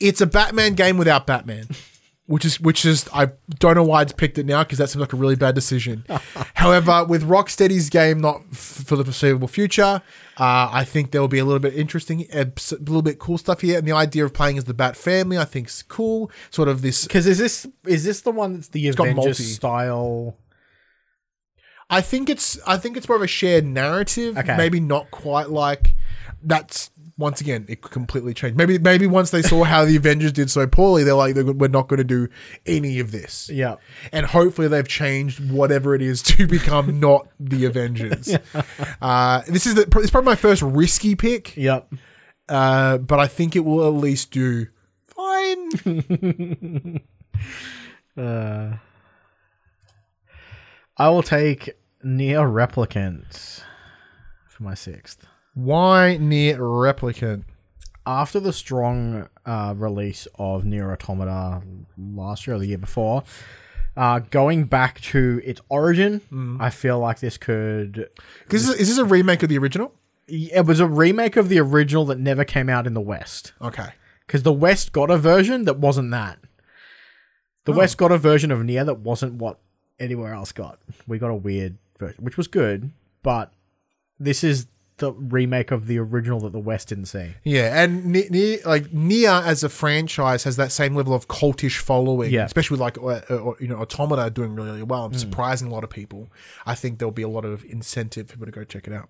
It's 0.00 0.20
a 0.20 0.26
Batman 0.26 0.74
game 0.74 0.96
without 0.96 1.26
Batman. 1.26 1.68
Which 2.26 2.44
is 2.44 2.60
which 2.60 2.84
is 2.84 3.08
I 3.14 3.28
don't 3.58 3.74
know 3.74 3.84
why 3.84 4.02
it's 4.02 4.12
picked 4.12 4.36
it 4.36 4.44
now 4.44 4.62
because 4.62 4.76
that 4.76 4.90
seems 4.90 5.00
like 5.00 5.14
a 5.14 5.16
really 5.16 5.34
bad 5.34 5.54
decision. 5.54 6.04
However, 6.54 7.02
with 7.02 7.22
Rocksteady's 7.22 7.88
game 7.88 8.20
not 8.20 8.42
f- 8.52 8.58
for 8.58 8.96
the 8.96 9.04
foreseeable 9.04 9.48
future, 9.48 10.02
uh, 10.36 10.68
I 10.70 10.84
think 10.84 11.12
there 11.12 11.22
will 11.22 11.28
be 11.28 11.38
a 11.38 11.46
little 11.46 11.58
bit 11.58 11.72
interesting, 11.72 12.26
a 12.34 12.52
little 12.70 13.00
bit 13.00 13.18
cool 13.18 13.38
stuff 13.38 13.62
here. 13.62 13.78
And 13.78 13.88
the 13.88 13.92
idea 13.92 14.26
of 14.26 14.34
playing 14.34 14.58
as 14.58 14.64
the 14.64 14.74
Bat 14.74 14.94
family, 14.98 15.38
I 15.38 15.46
think, 15.46 15.68
is 15.68 15.82
cool. 15.82 16.30
Sort 16.50 16.68
of 16.68 16.82
this 16.82 17.04
Because 17.06 17.26
is 17.26 17.38
this 17.38 17.66
is 17.86 18.04
this 18.04 18.20
the 18.20 18.30
one 18.30 18.52
that's 18.52 18.68
the 18.68 18.88
Avengers 18.88 19.38
style? 19.54 20.36
I 21.90 22.00
think 22.00 22.28
it's 22.28 22.58
I 22.66 22.76
think 22.76 22.96
it's 22.96 23.08
more 23.08 23.16
of 23.16 23.22
a 23.22 23.26
shared 23.26 23.64
narrative. 23.64 24.36
Okay. 24.36 24.56
Maybe 24.56 24.80
not 24.80 25.10
quite 25.10 25.50
like 25.50 25.94
that's 26.42 26.90
once 27.16 27.40
again 27.40 27.64
it 27.68 27.80
completely 27.82 28.32
changed. 28.34 28.56
Maybe 28.56 28.78
maybe 28.78 29.06
once 29.06 29.30
they 29.30 29.42
saw 29.42 29.64
how 29.64 29.84
the 29.84 29.96
Avengers 29.96 30.32
did 30.32 30.50
so 30.50 30.66
poorly, 30.66 31.02
they're 31.02 31.14
like 31.14 31.34
we're 31.34 31.68
not 31.68 31.88
going 31.88 31.98
to 31.98 32.04
do 32.04 32.28
any 32.66 33.00
of 33.00 33.10
this. 33.10 33.50
Yeah. 33.50 33.76
And 34.12 34.26
hopefully 34.26 34.68
they've 34.68 34.86
changed 34.86 35.50
whatever 35.50 35.94
it 35.94 36.02
is 36.02 36.22
to 36.34 36.46
become 36.46 37.00
not 37.00 37.26
the 37.40 37.64
Avengers. 37.64 38.36
uh, 39.02 39.42
this 39.48 39.66
is 39.66 39.74
the, 39.74 39.82
it's 39.96 40.10
probably 40.10 40.26
my 40.30 40.36
first 40.36 40.62
risky 40.62 41.14
pick, 41.16 41.56
Yep. 41.56 41.92
uh, 42.48 42.98
but 42.98 43.18
I 43.18 43.26
think 43.26 43.56
it 43.56 43.60
will 43.64 43.86
at 43.86 43.94
least 44.00 44.30
do 44.30 44.66
fine. 45.06 47.00
Uh, 48.16 48.76
I 50.96 51.08
will 51.08 51.22
take 51.22 51.77
Nier 52.02 52.46
Replicant 52.46 53.62
for 54.46 54.62
my 54.62 54.74
sixth. 54.74 55.26
Why 55.54 56.16
Nier 56.16 56.58
Replicant? 56.58 57.44
After 58.06 58.40
the 58.40 58.52
strong 58.52 59.28
uh, 59.44 59.74
release 59.76 60.28
of 60.38 60.64
Nier 60.64 60.92
Automata 60.92 61.62
last 61.98 62.46
year 62.46 62.56
or 62.56 62.60
the 62.60 62.66
year 62.66 62.78
before, 62.78 63.24
uh, 63.96 64.20
going 64.20 64.64
back 64.64 65.00
to 65.00 65.42
its 65.44 65.60
origin, 65.68 66.20
I 66.60 66.70
feel 66.70 66.98
like 67.00 67.18
this 67.18 67.36
could. 67.36 68.08
Because 68.44 68.68
is 68.68 68.88
this 68.88 68.98
a 68.98 69.04
remake 69.04 69.42
of 69.42 69.48
the 69.48 69.58
original? 69.58 69.92
It 70.28 70.64
was 70.66 70.78
a 70.80 70.86
remake 70.86 71.36
of 71.36 71.48
the 71.48 71.58
original 71.58 72.04
that 72.06 72.18
never 72.18 72.44
came 72.44 72.68
out 72.68 72.86
in 72.86 72.94
the 72.94 73.00
West. 73.00 73.52
Okay. 73.60 73.88
Because 74.26 74.42
the 74.42 74.52
West 74.52 74.92
got 74.92 75.10
a 75.10 75.18
version 75.18 75.64
that 75.64 75.78
wasn't 75.78 76.10
that. 76.12 76.38
The 77.64 77.72
West 77.72 77.98
got 77.98 78.12
a 78.12 78.18
version 78.18 78.50
of 78.50 78.64
Nier 78.64 78.84
that 78.84 79.00
wasn't 79.00 79.34
what 79.34 79.58
anywhere 79.98 80.32
else 80.32 80.52
got. 80.52 80.78
We 81.06 81.18
got 81.18 81.28
a 81.28 81.34
weird 81.34 81.76
version, 81.98 82.24
which 82.24 82.36
was 82.36 82.46
good, 82.48 82.90
but 83.22 83.52
this 84.18 84.42
is 84.44 84.66
the 84.98 85.12
remake 85.12 85.70
of 85.70 85.86
the 85.86 85.96
original 85.98 86.40
that 86.40 86.50
the 86.50 86.58
West 86.58 86.88
didn't 86.88 87.06
see. 87.06 87.34
Yeah, 87.44 87.82
and 87.84 88.12
like 88.66 88.92
Nier 88.92 89.30
as 89.30 89.62
a 89.62 89.68
franchise 89.68 90.42
has 90.42 90.56
that 90.56 90.72
same 90.72 90.96
level 90.96 91.14
of 91.14 91.28
cultish 91.28 91.78
following, 91.78 92.32
Yeah. 92.32 92.46
especially 92.46 92.74
with 92.74 92.80
like 92.80 92.98
uh, 92.98 93.06
uh, 93.32 93.52
you 93.60 93.68
know 93.68 93.76
Automata 93.76 94.28
doing 94.30 94.54
really 94.56 94.70
really 94.70 94.82
well 94.82 95.04
and 95.04 95.18
surprising 95.18 95.68
a 95.68 95.70
lot 95.70 95.84
of 95.84 95.90
people. 95.90 96.28
I 96.66 96.74
think 96.74 96.98
there'll 96.98 97.12
be 97.12 97.22
a 97.22 97.28
lot 97.28 97.44
of 97.44 97.64
incentive 97.66 98.26
for 98.28 98.32
people 98.34 98.46
to 98.46 98.52
go 98.52 98.64
check 98.64 98.88
it 98.88 98.92
out. 98.92 99.08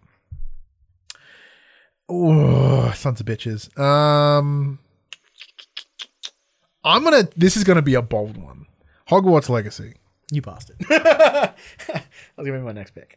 Oh, 2.08 2.90
sons 2.92 3.20
of 3.20 3.26
bitches. 3.26 3.76
Um, 3.78 4.78
I'm 6.84 7.04
gonna. 7.04 7.28
This 7.36 7.56
is 7.56 7.64
gonna 7.64 7.82
be 7.82 7.94
a 7.94 8.02
bold 8.02 8.36
one. 8.36 8.66
Hogwarts 9.10 9.48
Legacy. 9.48 9.94
You 10.30 10.42
bastard. 10.42 10.76
That's 12.38 12.46
gonna 12.46 12.60
be 12.60 12.66
my 12.66 12.72
next 12.72 12.92
pick. 12.92 13.16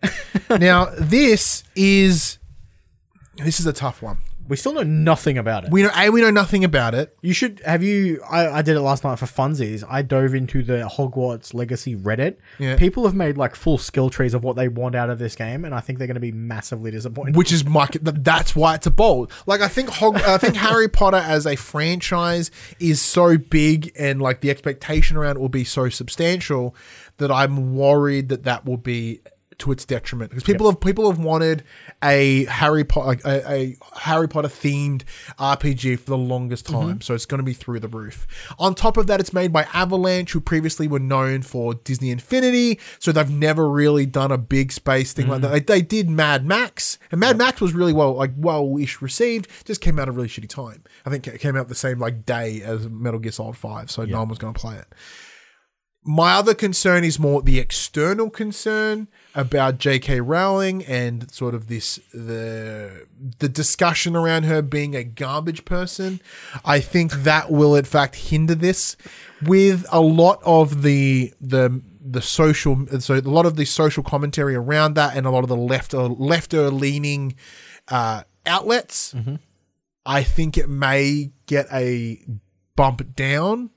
now 0.60 0.88
this 0.98 1.64
is 1.76 2.40
this 3.36 3.60
is 3.60 3.68
a 3.68 3.74
tough 3.74 4.02
one. 4.02 4.18
We 4.48 4.58
still 4.58 4.74
know 4.74 4.84
nothing 4.84 5.38
about 5.38 5.66
it. 5.66 5.72
We 5.72 5.84
know 5.84 5.92
a 5.96 6.10
we 6.10 6.22
know 6.22 6.32
nothing 6.32 6.64
about 6.64 6.94
it. 6.94 7.18
You 7.22 7.34
should 7.34 7.62
have 7.66 7.84
you. 7.84 8.22
I, 8.30 8.48
I 8.50 8.62
did 8.62 8.76
it 8.76 8.82
last 8.82 9.04
night 9.04 9.18
for 9.20 9.26
funsies. 9.26 9.84
I 9.88 10.02
dove 10.02 10.34
into 10.34 10.64
the 10.64 10.90
Hogwarts 10.98 11.54
Legacy 11.54 11.96
Reddit. 11.96 12.38
Yeah. 12.60 12.76
People 12.76 13.06
have 13.06 13.16
made 13.16 13.38
like 13.38 13.56
full 13.56 13.78
skill 13.78 14.10
trees 14.10 14.34
of 14.34 14.44
what 14.44 14.56
they 14.56 14.68
want 14.68 14.96
out 14.96 15.10
of 15.10 15.20
this 15.20 15.36
game, 15.36 15.64
and 15.66 15.74
I 15.74 15.80
think 15.80 15.98
they're 16.00 16.08
going 16.08 16.16
to 16.16 16.20
be 16.22 16.32
massively 16.32 16.92
disappointed. 16.92 17.36
which 17.36 17.52
is 17.52 17.66
my 17.66 17.88
that's 18.02 18.56
why 18.56 18.76
it's 18.76 18.88
a 18.88 18.92
bold. 18.92 19.32
Like 19.46 19.62
I 19.62 19.68
think 19.68 19.90
Hog- 19.90 20.22
I 20.22 20.38
think 20.38 20.56
Harry 20.56 20.88
Potter 20.90 21.18
as 21.18 21.46
a 21.46 21.56
franchise 21.56 22.52
is 22.80 23.02
so 23.02 23.38
big 23.38 23.92
and 23.98 24.22
like 24.22 24.42
the 24.42 24.50
expectation 24.50 25.18
around 25.18 25.38
it 25.38 25.40
will 25.40 25.50
be 25.50 25.64
so 25.64 25.90
substantial 25.90 26.76
that 27.18 27.32
I'm 27.32 27.76
worried 27.76 28.30
that 28.30 28.44
that 28.44 28.66
will 28.66 28.78
be 28.78 29.22
to 29.62 29.72
its 29.72 29.86
detriment 29.86 30.32
because 30.32 30.44
people 30.44 30.66
have 30.70 30.80
people 30.80 31.10
have 31.10 31.20
wanted 31.20 31.64
a 32.04 32.46
Harry 32.46 32.84
Potter 32.84 33.08
like 33.08 33.24
a, 33.26 33.52
a 33.52 33.78
Harry 33.96 34.28
Potter 34.28 34.48
themed 34.48 35.04
RPG 35.38 36.00
for 36.00 36.10
the 36.10 36.18
longest 36.18 36.66
mm-hmm. 36.66 36.90
time, 36.90 37.02
so 37.02 37.14
it's 37.14 37.26
going 37.26 37.38
to 37.38 37.44
be 37.44 37.54
through 37.54 37.80
the 37.80 37.88
roof. 37.88 38.28
On 38.60 38.74
top 38.74 38.98
of 38.98 39.08
that, 39.08 39.20
it's 39.20 39.34
made 39.34 39.54
by 39.54 39.68
Avalanche, 39.74 40.32
who 40.34 40.42
previously 40.42 40.88
were 40.88 41.00
known 41.00 41.44
for 41.44 41.76
Disney 41.76 42.10
Infinity, 42.10 42.80
so 43.00 43.12
they've 43.12 43.30
never 43.30 43.70
really 43.70 44.06
done 44.06 44.32
a 44.32 44.38
big 44.38 44.72
space 44.72 45.14
thing 45.14 45.28
like 45.28 45.42
that. 45.42 45.52
Mm. 45.52 45.66
They, 45.68 45.76
they 45.76 45.82
did 45.82 46.10
Mad 46.10 46.46
Max, 46.46 46.98
and 47.12 47.20
Mad 47.20 47.38
Max 47.38 47.62
was 47.62 47.74
really 47.74 47.94
well 47.94 48.14
like 48.14 48.32
well-ish 48.36 49.02
received. 49.02 49.48
Just 49.66 49.82
came 49.82 50.00
out 50.00 50.04
at 50.04 50.10
a 50.10 50.12
really 50.12 50.28
shitty 50.28 50.50
time. 50.50 50.84
I 51.06 51.10
think 51.12 51.28
it 51.28 51.40
came 51.40 51.56
out 51.56 51.68
the 51.68 51.76
same 51.76 52.00
like 52.00 52.26
day 52.26 52.62
as 52.62 52.90
Metal 52.90 53.20
Gear 53.20 53.32
Solid 53.32 53.58
Five, 53.58 53.92
so 53.92 54.06
no 54.06 54.20
one 54.20 54.30
was 54.30 54.40
going 54.40 54.54
to 54.54 54.60
play 54.60 54.78
it. 54.78 54.88
My 56.04 56.34
other 56.34 56.56
concern 56.56 57.04
is 57.04 57.20
more 57.20 57.44
the 57.44 57.60
external 57.60 58.32
concern 58.32 59.08
about 59.36 59.78
J.K. 59.78 60.22
Rowling 60.22 60.84
and 60.86 61.32
sort 61.32 61.54
of 61.54 61.68
this 61.68 62.00
the 62.12 63.06
the 63.38 63.48
discussion 63.48 64.16
around 64.16 64.44
her 64.44 64.64
being 64.64 64.96
a 64.96 65.04
garbage 65.04 65.64
person. 65.64 66.20
I 66.66 66.80
think 66.80 67.12
that 67.24 67.52
will 67.52 67.76
in 67.76 67.86
fact 67.86 68.16
hinder 68.16 68.56
this 68.56 68.98
with 69.44 69.86
a 69.92 70.02
lot 70.02 70.42
of 70.44 70.82
the 70.82 71.34
the 71.40 71.82
the 72.04 72.22
social 72.24 72.88
so 73.00 73.14
a 73.14 73.22
lot 73.22 73.46
of 73.46 73.56
the 73.56 73.66
social 73.66 74.02
commentary 74.02 74.56
around 74.56 74.96
that 74.96 75.16
and 75.16 75.28
a 75.28 75.30
lot 75.30 75.44
of 75.44 75.50
the 75.50 75.56
left 75.56 75.92
lefter 75.92 76.72
leaning 76.72 77.36
uh, 77.90 78.24
outlets. 78.48 79.14
I 80.04 80.24
think 80.24 80.58
it 80.58 80.68
may 80.68 81.32
get 81.46 81.68
a 81.72 82.20
bump 82.76 83.16
down 83.16 83.70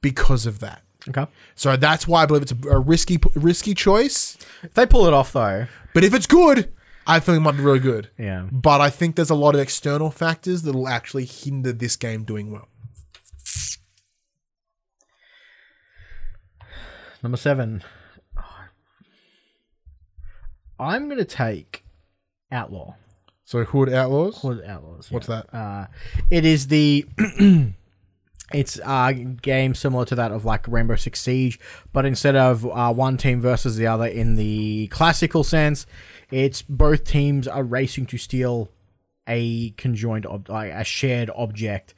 because 0.00 0.46
of 0.46 0.60
that. 0.60 0.82
Okay. 1.08 1.26
So 1.54 1.76
that's 1.76 2.06
why 2.08 2.22
I 2.22 2.26
believe 2.26 2.42
it's 2.42 2.52
a, 2.52 2.68
a 2.68 2.78
risky 2.78 3.18
risky 3.34 3.74
choice. 3.74 4.36
If 4.62 4.74
they 4.74 4.86
pull 4.86 5.06
it 5.06 5.12
off, 5.12 5.32
though, 5.32 5.66
But 5.94 6.04
if 6.04 6.14
it's 6.14 6.26
good, 6.26 6.72
I 7.06 7.20
think 7.20 7.36
it 7.36 7.40
might 7.40 7.56
be 7.56 7.62
really 7.62 7.78
good. 7.78 8.10
yeah. 8.18 8.46
But 8.50 8.80
I 8.80 8.90
think 8.90 9.16
there's 9.16 9.30
a 9.30 9.34
lot 9.34 9.54
of 9.54 9.60
external 9.60 10.10
factors 10.10 10.62
that 10.62 10.74
will 10.74 10.88
actually 10.88 11.24
hinder 11.24 11.72
this 11.72 11.96
game 11.96 12.24
doing 12.24 12.50
well. 12.50 12.68
Number 17.22 17.36
seven. 17.36 17.82
I'm 20.78 21.06
going 21.06 21.18
to 21.18 21.24
take 21.24 21.84
Outlaw. 22.52 22.94
So 23.44 23.64
Hood 23.64 23.88
Outlaws. 23.92 24.42
Hood 24.42 24.62
Outlaws. 24.66 25.10
What's 25.10 25.28
yeah. 25.28 25.42
that? 25.50 25.56
Uh, 25.56 25.86
it 26.30 26.44
is 26.44 26.66
the. 26.68 27.06
it's 28.52 28.78
a 28.84 29.12
game 29.14 29.74
similar 29.74 30.04
to 30.06 30.14
that 30.14 30.30
of 30.32 30.44
like 30.44 30.66
Rainbow 30.68 30.96
Six 30.96 31.20
Siege, 31.20 31.58
but 31.92 32.06
instead 32.06 32.36
of 32.36 32.64
uh, 32.66 32.92
one 32.92 33.16
team 33.16 33.40
versus 33.40 33.76
the 33.76 33.86
other 33.86 34.06
in 34.06 34.36
the 34.36 34.86
classical 34.88 35.42
sense, 35.44 35.86
it's 36.30 36.62
both 36.62 37.04
teams 37.04 37.48
are 37.48 37.64
racing 37.64 38.06
to 38.06 38.18
steal 38.18 38.70
a 39.28 39.70
conjoined, 39.70 40.26
ob- 40.26 40.48
like 40.48 40.70
a 40.72 40.84
shared 40.84 41.30
object 41.34 41.94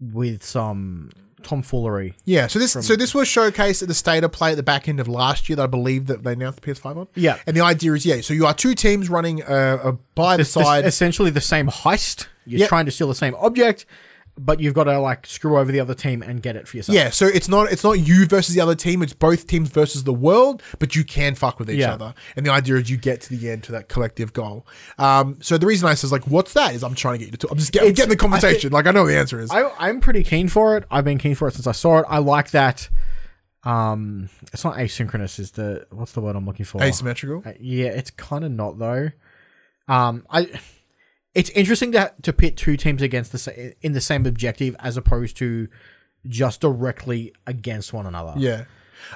with 0.00 0.44
some 0.44 1.10
tomfoolery. 1.42 2.14
Yeah. 2.24 2.46
So 2.46 2.58
this 2.58 2.72
so 2.72 2.94
this 2.96 3.14
was 3.14 3.26
showcased 3.26 3.82
at 3.82 3.88
the 3.88 3.94
state 3.94 4.22
of 4.24 4.30
play 4.30 4.50
at 4.52 4.56
the 4.56 4.62
back 4.62 4.88
end 4.88 5.00
of 5.00 5.08
last 5.08 5.48
year. 5.48 5.56
That 5.56 5.64
I 5.64 5.66
believe 5.66 6.06
that 6.06 6.22
they 6.22 6.32
announced 6.34 6.60
the 6.60 6.70
PS5 6.72 6.96
on. 6.96 7.08
Yeah. 7.14 7.38
And 7.46 7.56
the 7.56 7.62
idea 7.62 7.94
is 7.94 8.04
yeah. 8.06 8.20
So 8.20 8.34
you 8.34 8.46
are 8.46 8.54
two 8.54 8.74
teams 8.74 9.08
running 9.08 9.42
uh, 9.42 9.78
uh, 9.82 9.92
by 10.14 10.36
the 10.36 10.44
side. 10.44 10.84
essentially 10.84 11.30
the 11.30 11.40
same 11.40 11.66
heist. 11.68 12.26
You're 12.46 12.60
Yep. 12.60 12.68
trying 12.68 12.84
to 12.86 12.90
steal 12.90 13.08
the 13.08 13.14
same 13.14 13.34
object, 13.36 13.86
but 14.38 14.58
you've 14.60 14.74
got 14.74 14.84
to 14.84 14.98
like 14.98 15.26
screw 15.26 15.58
over 15.58 15.70
the 15.70 15.80
other 15.80 15.94
team 15.94 16.22
and 16.22 16.42
get 16.42 16.56
it 16.56 16.66
for 16.66 16.76
yourself. 16.76 16.96
Yeah, 16.96 17.10
so 17.10 17.26
it's 17.26 17.48
not 17.48 17.70
it's 17.72 17.84
not 17.84 17.92
you 17.94 18.26
versus 18.26 18.54
the 18.54 18.60
other 18.60 18.74
team. 18.74 19.02
It's 19.02 19.12
both 19.12 19.46
teams 19.46 19.68
versus 19.68 20.04
the 20.04 20.12
world, 20.14 20.62
but 20.78 20.96
you 20.96 21.04
can 21.04 21.34
fuck 21.34 21.58
with 21.58 21.70
each 21.70 21.78
Yeah. 21.80 21.92
other. 21.94 22.14
And 22.36 22.46
the 22.46 22.50
idea 22.50 22.76
is 22.76 22.88
you 22.88 22.96
get 22.96 23.20
to 23.22 23.36
the 23.36 23.50
end 23.50 23.64
to 23.64 23.72
that 23.72 23.88
collective 23.88 24.32
goal. 24.32 24.66
Um, 24.98 25.38
so 25.42 25.58
the 25.58 25.66
reason 25.66 25.88
I 25.88 25.94
says 25.94 26.10
like, 26.12 26.26
what's 26.26 26.52
that? 26.54 26.74
Is 26.74 26.82
I'm 26.82 26.94
trying 26.94 27.14
to 27.14 27.18
get 27.18 27.26
you 27.26 27.32
to 27.32 27.36
talk. 27.38 27.50
I'm 27.50 27.58
just 27.58 27.72
get, 27.72 27.82
I'm 27.82 27.92
getting 27.92 28.08
the 28.10 28.16
conversation. 28.16 28.72
like 28.72 28.86
I 28.86 28.92
know 28.92 29.06
the 29.06 29.18
answer 29.18 29.40
is. 29.40 29.50
I, 29.50 29.70
I'm 29.78 30.00
pretty 30.00 30.22
keen 30.24 30.48
for 30.48 30.76
it. 30.76 30.84
I've 30.90 31.04
been 31.04 31.18
keen 31.18 31.34
for 31.34 31.48
it 31.48 31.54
since 31.54 31.66
I 31.66 31.72
saw 31.72 31.98
it. 31.98 32.06
I 32.08 32.18
like 32.18 32.50
that. 32.52 32.88
Um, 33.64 34.30
it's 34.52 34.64
not 34.64 34.76
asynchronous. 34.76 35.38
Is 35.38 35.50
the 35.50 35.86
what's 35.90 36.12
the 36.12 36.20
word 36.22 36.34
I'm 36.36 36.46
looking 36.46 36.64
for? 36.64 36.82
Asymmetrical. 36.82 37.42
Uh, 37.44 37.52
yeah, 37.60 37.88
it's 37.88 38.10
kind 38.10 38.44
of 38.44 38.50
not 38.52 38.78
though. 38.78 39.10
Um, 39.88 40.24
I. 40.30 40.48
It's 41.34 41.50
interesting 41.50 41.92
to 41.92 42.12
to 42.22 42.32
pit 42.32 42.56
two 42.56 42.76
teams 42.76 43.02
against 43.02 43.32
the 43.32 43.74
in 43.82 43.92
the 43.92 44.00
same 44.00 44.26
objective 44.26 44.74
as 44.80 44.96
opposed 44.96 45.36
to 45.38 45.68
just 46.26 46.60
directly 46.60 47.32
against 47.46 47.92
one 47.92 48.06
another. 48.06 48.34
Yeah, 48.36 48.64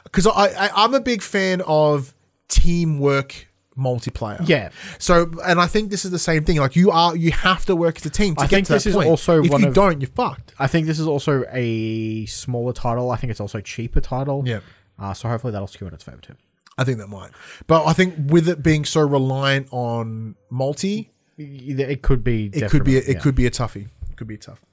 because 0.04 0.26
I, 0.26 0.46
I 0.66 0.70
I'm 0.84 0.94
a 0.94 1.00
big 1.00 1.22
fan 1.22 1.60
of 1.66 2.14
teamwork 2.48 3.48
multiplayer. 3.76 4.46
Yeah. 4.48 4.70
So, 4.98 5.30
and 5.44 5.60
I 5.60 5.66
think 5.66 5.90
this 5.90 6.04
is 6.04 6.10
the 6.12 6.18
same 6.18 6.44
thing. 6.44 6.58
Like 6.58 6.76
you 6.76 6.90
are, 6.92 7.16
you 7.16 7.32
have 7.32 7.64
to 7.66 7.74
work 7.76 7.96
as 7.96 8.06
a 8.06 8.10
team. 8.10 8.36
To 8.36 8.42
I 8.42 8.46
think 8.46 8.68
this 8.68 8.86
is 8.86 8.94
point. 8.94 9.08
also 9.08 9.42
if 9.42 9.50
one 9.50 9.62
you 9.62 9.68
of- 9.68 9.74
don't, 9.74 10.00
you're 10.00 10.10
fucked. 10.10 10.54
I 10.58 10.66
think 10.68 10.86
this 10.86 11.00
is 11.00 11.06
also 11.06 11.44
a 11.50 12.24
smaller 12.26 12.72
title. 12.72 13.10
I 13.10 13.16
think 13.16 13.30
it's 13.32 13.40
also 13.40 13.58
a 13.58 13.62
cheaper 13.62 14.00
title. 14.00 14.44
Yeah. 14.46 14.60
Uh, 14.98 15.12
so 15.12 15.28
hopefully 15.28 15.52
that'll 15.52 15.66
skew 15.66 15.88
in 15.88 15.94
its 15.94 16.04
favor 16.04 16.20
too. 16.20 16.34
I 16.78 16.84
think 16.84 16.98
that 16.98 17.08
might. 17.08 17.30
But 17.66 17.84
I 17.86 17.92
think 17.92 18.14
with 18.30 18.48
it 18.48 18.62
being 18.62 18.84
so 18.84 19.00
reliant 19.00 19.68
on 19.72 20.36
multi, 20.50 21.10
It 21.36 22.02
could 22.02 22.22
be. 22.24 22.46
it 22.52 22.70
could 22.70 22.84
be 22.84 22.94
a, 22.94 22.98
it 22.98 23.02
detrimental, 23.02 23.22
could 23.22 23.34
be 23.34 23.46
a 23.46 23.50
toughie. 23.50 23.88
It 24.10 24.16
could 24.16 24.28
be 24.28 24.36
tough. 24.36 24.64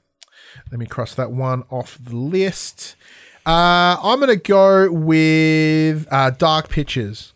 Let 0.71 0.79
me 0.79 0.85
cross 0.85 1.15
that 1.15 1.31
one 1.31 1.63
off 1.69 1.97
the 2.01 2.15
list. 2.15 2.95
Uh, 3.45 3.97
I'm 4.03 4.19
gonna 4.19 4.35
go 4.35 4.91
with 4.91 6.07
uh, 6.11 6.29
Dark 6.31 6.69
Pictures. 6.69 7.33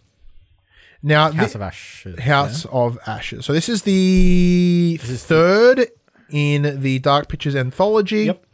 Now. 1.01 1.31
House 1.31 1.53
thi- 1.53 1.55
of 1.57 1.61
Ashes. 1.61 2.19
House 2.19 2.65
of 2.65 2.99
Ashes. 3.07 3.45
So 3.45 3.53
this 3.53 3.69
is 3.69 3.83
the 3.83 4.99
this 5.03 5.25
third 5.25 5.87
in 6.29 6.81
the 6.81 6.99
Dark 6.99 7.27
Pictures 7.27 7.55
anthology. 7.55 8.25
Yep. 8.25 8.45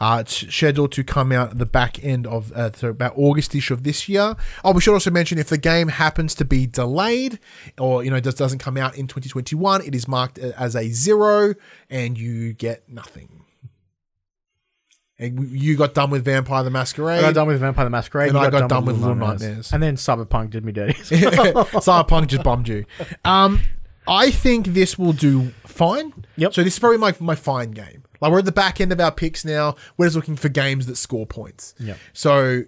Uh, 0.00 0.18
it's 0.20 0.54
scheduled 0.54 0.92
to 0.92 1.04
come 1.04 1.32
out 1.32 1.52
at 1.52 1.58
the 1.58 1.66
back 1.66 2.02
end 2.04 2.26
of 2.26 2.52
uh, 2.52 2.72
so 2.72 2.88
about 2.88 3.16
Augustish 3.16 3.70
of 3.70 3.82
this 3.82 4.08
year. 4.08 4.36
Oh, 4.64 4.72
we 4.72 4.80
should 4.80 4.94
also 4.94 5.10
mention 5.10 5.38
if 5.38 5.48
the 5.48 5.58
game 5.58 5.88
happens 5.88 6.34
to 6.36 6.44
be 6.44 6.66
delayed 6.66 7.38
or 7.78 8.04
you 8.04 8.10
know 8.10 8.20
just 8.20 8.38
doesn't 8.38 8.58
come 8.58 8.76
out 8.76 8.96
in 8.96 9.06
2021, 9.06 9.82
it 9.82 9.94
is 9.94 10.06
marked 10.08 10.38
as 10.38 10.76
a 10.76 10.88
zero, 10.90 11.54
and 11.88 12.18
you 12.18 12.52
get 12.52 12.88
nothing. 12.88 13.44
And 15.16 15.48
you 15.48 15.76
got 15.76 15.94
done 15.94 16.10
with 16.10 16.24
Vampire 16.24 16.64
the 16.64 16.70
Masquerade. 16.70 17.18
I 17.18 17.22
got 17.22 17.34
done 17.34 17.46
with 17.46 17.60
Vampire 17.60 17.84
the 17.84 17.90
Masquerade. 17.90 18.30
And 18.30 18.38
I 18.38 18.50
got 18.50 18.68
done 18.68 18.84
with 18.84 18.98
Little 18.98 19.14
Nightmares. 19.14 19.72
And 19.72 19.80
then 19.80 19.94
Cyberpunk 19.94 20.50
did 20.50 20.64
me 20.64 20.72
dirty. 20.72 20.92
Cyberpunk 20.94 22.26
just 22.26 22.42
bummed 22.42 22.66
you. 22.66 22.84
Um, 23.24 23.60
I 24.08 24.32
think 24.32 24.66
this 24.66 24.98
will 24.98 25.12
do 25.12 25.52
fine. 25.74 26.24
Yep. 26.36 26.54
So 26.54 26.62
this 26.62 26.74
is 26.74 26.78
probably 26.78 26.98
my 26.98 27.14
my 27.20 27.34
fine 27.34 27.72
game. 27.72 28.04
Like 28.20 28.32
we're 28.32 28.38
at 28.38 28.44
the 28.46 28.52
back 28.52 28.80
end 28.80 28.92
of 28.92 29.00
our 29.00 29.12
picks 29.12 29.44
now. 29.44 29.76
We're 29.96 30.06
just 30.06 30.16
looking 30.16 30.36
for 30.36 30.48
games 30.48 30.86
that 30.86 30.96
score 30.96 31.26
points. 31.26 31.74
Yep. 31.78 31.98
So 32.12 32.62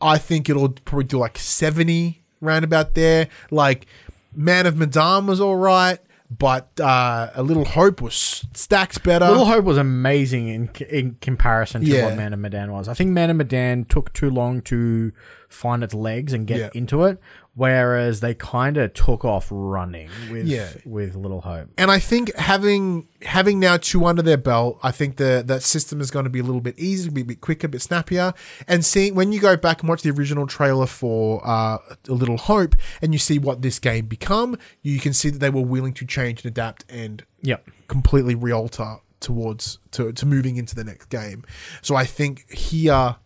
I 0.00 0.18
think 0.18 0.48
it'll 0.48 0.70
probably 0.70 1.04
do 1.04 1.18
like 1.18 1.38
seventy 1.38 2.24
roundabout 2.40 2.94
there. 2.94 3.28
Like 3.50 3.86
Man 4.34 4.66
of 4.66 4.76
Medan 4.76 5.26
was 5.26 5.40
all 5.40 5.56
right, 5.56 5.98
but 6.30 6.68
uh, 6.80 7.30
A 7.34 7.42
Little 7.42 7.64
Hope 7.64 8.00
was 8.02 8.44
stacks 8.54 8.98
better. 8.98 9.26
Little 9.26 9.46
Hope 9.46 9.64
was 9.64 9.76
amazing 9.78 10.48
in 10.48 10.70
in 10.88 11.16
comparison 11.20 11.80
to 11.82 11.86
Yeah. 11.86 12.06
what 12.06 12.16
Man 12.16 12.32
of 12.32 12.38
Medan 12.40 12.72
was. 12.72 12.88
I 12.88 12.94
think 12.94 13.10
Man 13.10 13.30
of 13.30 13.36
Medan 13.36 13.84
took 13.84 14.12
too 14.12 14.30
long 14.30 14.62
to 14.62 15.12
find 15.48 15.82
its 15.82 15.94
legs 15.94 16.32
and 16.32 16.46
get 16.46 16.58
Yeah. 16.58 16.70
into 16.74 17.04
it, 17.04 17.18
whereas 17.58 18.20
they 18.20 18.32
kind 18.34 18.76
of 18.76 18.94
took 18.94 19.24
off 19.24 19.48
running 19.50 20.08
with 20.30 20.46
Yeah. 20.46 20.70
with 20.86 21.14
Little 21.16 21.40
Hope. 21.42 21.68
and 21.76 21.90
I 21.90 21.98
think 21.98 22.34
having 22.36 23.08
having 23.22 23.58
now 23.58 23.76
two 23.76 24.04
under 24.06 24.22
their 24.22 24.36
belt, 24.36 24.78
I 24.82 24.92
think 24.92 25.16
the 25.16 25.42
that 25.46 25.62
system 25.62 26.00
is 26.00 26.10
going 26.10 26.24
to 26.24 26.30
be 26.30 26.38
a 26.38 26.42
little 26.44 26.60
bit 26.60 26.78
easier, 26.78 27.10
be 27.10 27.22
a 27.22 27.24
bit 27.24 27.40
quicker, 27.40 27.66
a 27.66 27.70
bit 27.70 27.82
snappier. 27.82 28.32
And 28.68 28.84
seeing 28.84 29.14
when 29.16 29.32
you 29.32 29.40
go 29.40 29.56
back 29.56 29.80
and 29.80 29.88
watch 29.88 30.02
the 30.02 30.10
original 30.10 30.46
trailer 30.46 30.86
for 30.86 31.42
uh, 31.46 31.78
A 32.08 32.12
Little 32.12 32.38
Hope, 32.38 32.76
and 33.02 33.12
you 33.12 33.18
see 33.18 33.38
what 33.40 33.60
this 33.62 33.78
game 33.80 34.06
become, 34.06 34.56
you 34.82 35.00
can 35.00 35.12
see 35.12 35.28
that 35.30 35.40
they 35.40 35.50
were 35.50 35.62
willing 35.64 35.92
to 35.94 36.06
change 36.06 36.44
and 36.44 36.50
adapt 36.50 36.84
and 36.88 37.24
Yep. 37.42 37.68
completely 37.88 38.34
re-alter 38.36 38.96
towards 39.20 39.78
to, 39.92 40.12
to 40.12 40.26
moving 40.26 40.56
into 40.56 40.74
the 40.76 40.84
next 40.84 41.06
game. 41.06 41.44
So 41.82 41.96
I 41.96 42.04
think 42.04 42.48
here 42.52 43.16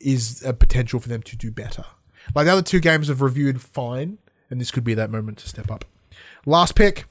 is 0.00 0.42
a 0.42 0.52
potential 0.54 1.00
for 1.00 1.08
them 1.10 1.22
to 1.22 1.36
do 1.36 1.50
better. 1.50 1.84
Like 2.34 2.46
the 2.46 2.52
other 2.52 2.62
two 2.62 2.80
games 2.80 3.08
have 3.08 3.20
reviewed 3.20 3.60
fine, 3.60 4.18
and 4.50 4.60
this 4.60 4.70
could 4.70 4.84
be 4.84 4.94
that 4.94 5.10
moment 5.10 5.38
to 5.38 5.48
step 5.48 5.70
up. 5.70 5.84
Last 6.46 6.74
pick. 6.74 7.06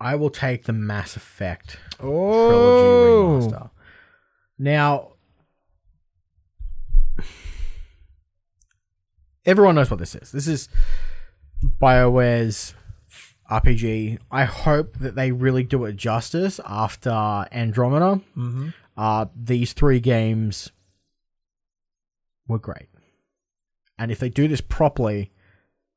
I 0.00 0.16
will 0.16 0.30
take 0.30 0.64
the 0.64 0.72
Mass 0.72 1.14
Effect 1.14 1.78
Oh, 2.00 2.48
trilogy 2.48 3.48
remaster. 3.48 3.70
Now, 4.58 5.12
everyone 9.44 9.74
knows 9.76 9.90
what 9.90 10.00
this 10.00 10.14
is. 10.14 10.32
This 10.32 10.48
is 10.48 10.68
BioWare's 11.64 12.74
RPG. 13.50 14.18
I 14.30 14.44
hope 14.44 14.98
that 14.98 15.14
they 15.14 15.30
really 15.30 15.62
do 15.62 15.84
it 15.84 15.96
justice 15.96 16.58
after 16.66 17.10
Andromeda. 17.52 18.20
Mm-hmm. 18.36 18.68
Uh, 18.96 19.26
these 19.36 19.72
three 19.72 20.00
games 20.00 20.70
were 22.46 22.58
great. 22.58 22.88
And 23.98 24.10
if 24.10 24.18
they 24.18 24.28
do 24.28 24.48
this 24.48 24.60
properly, 24.60 25.30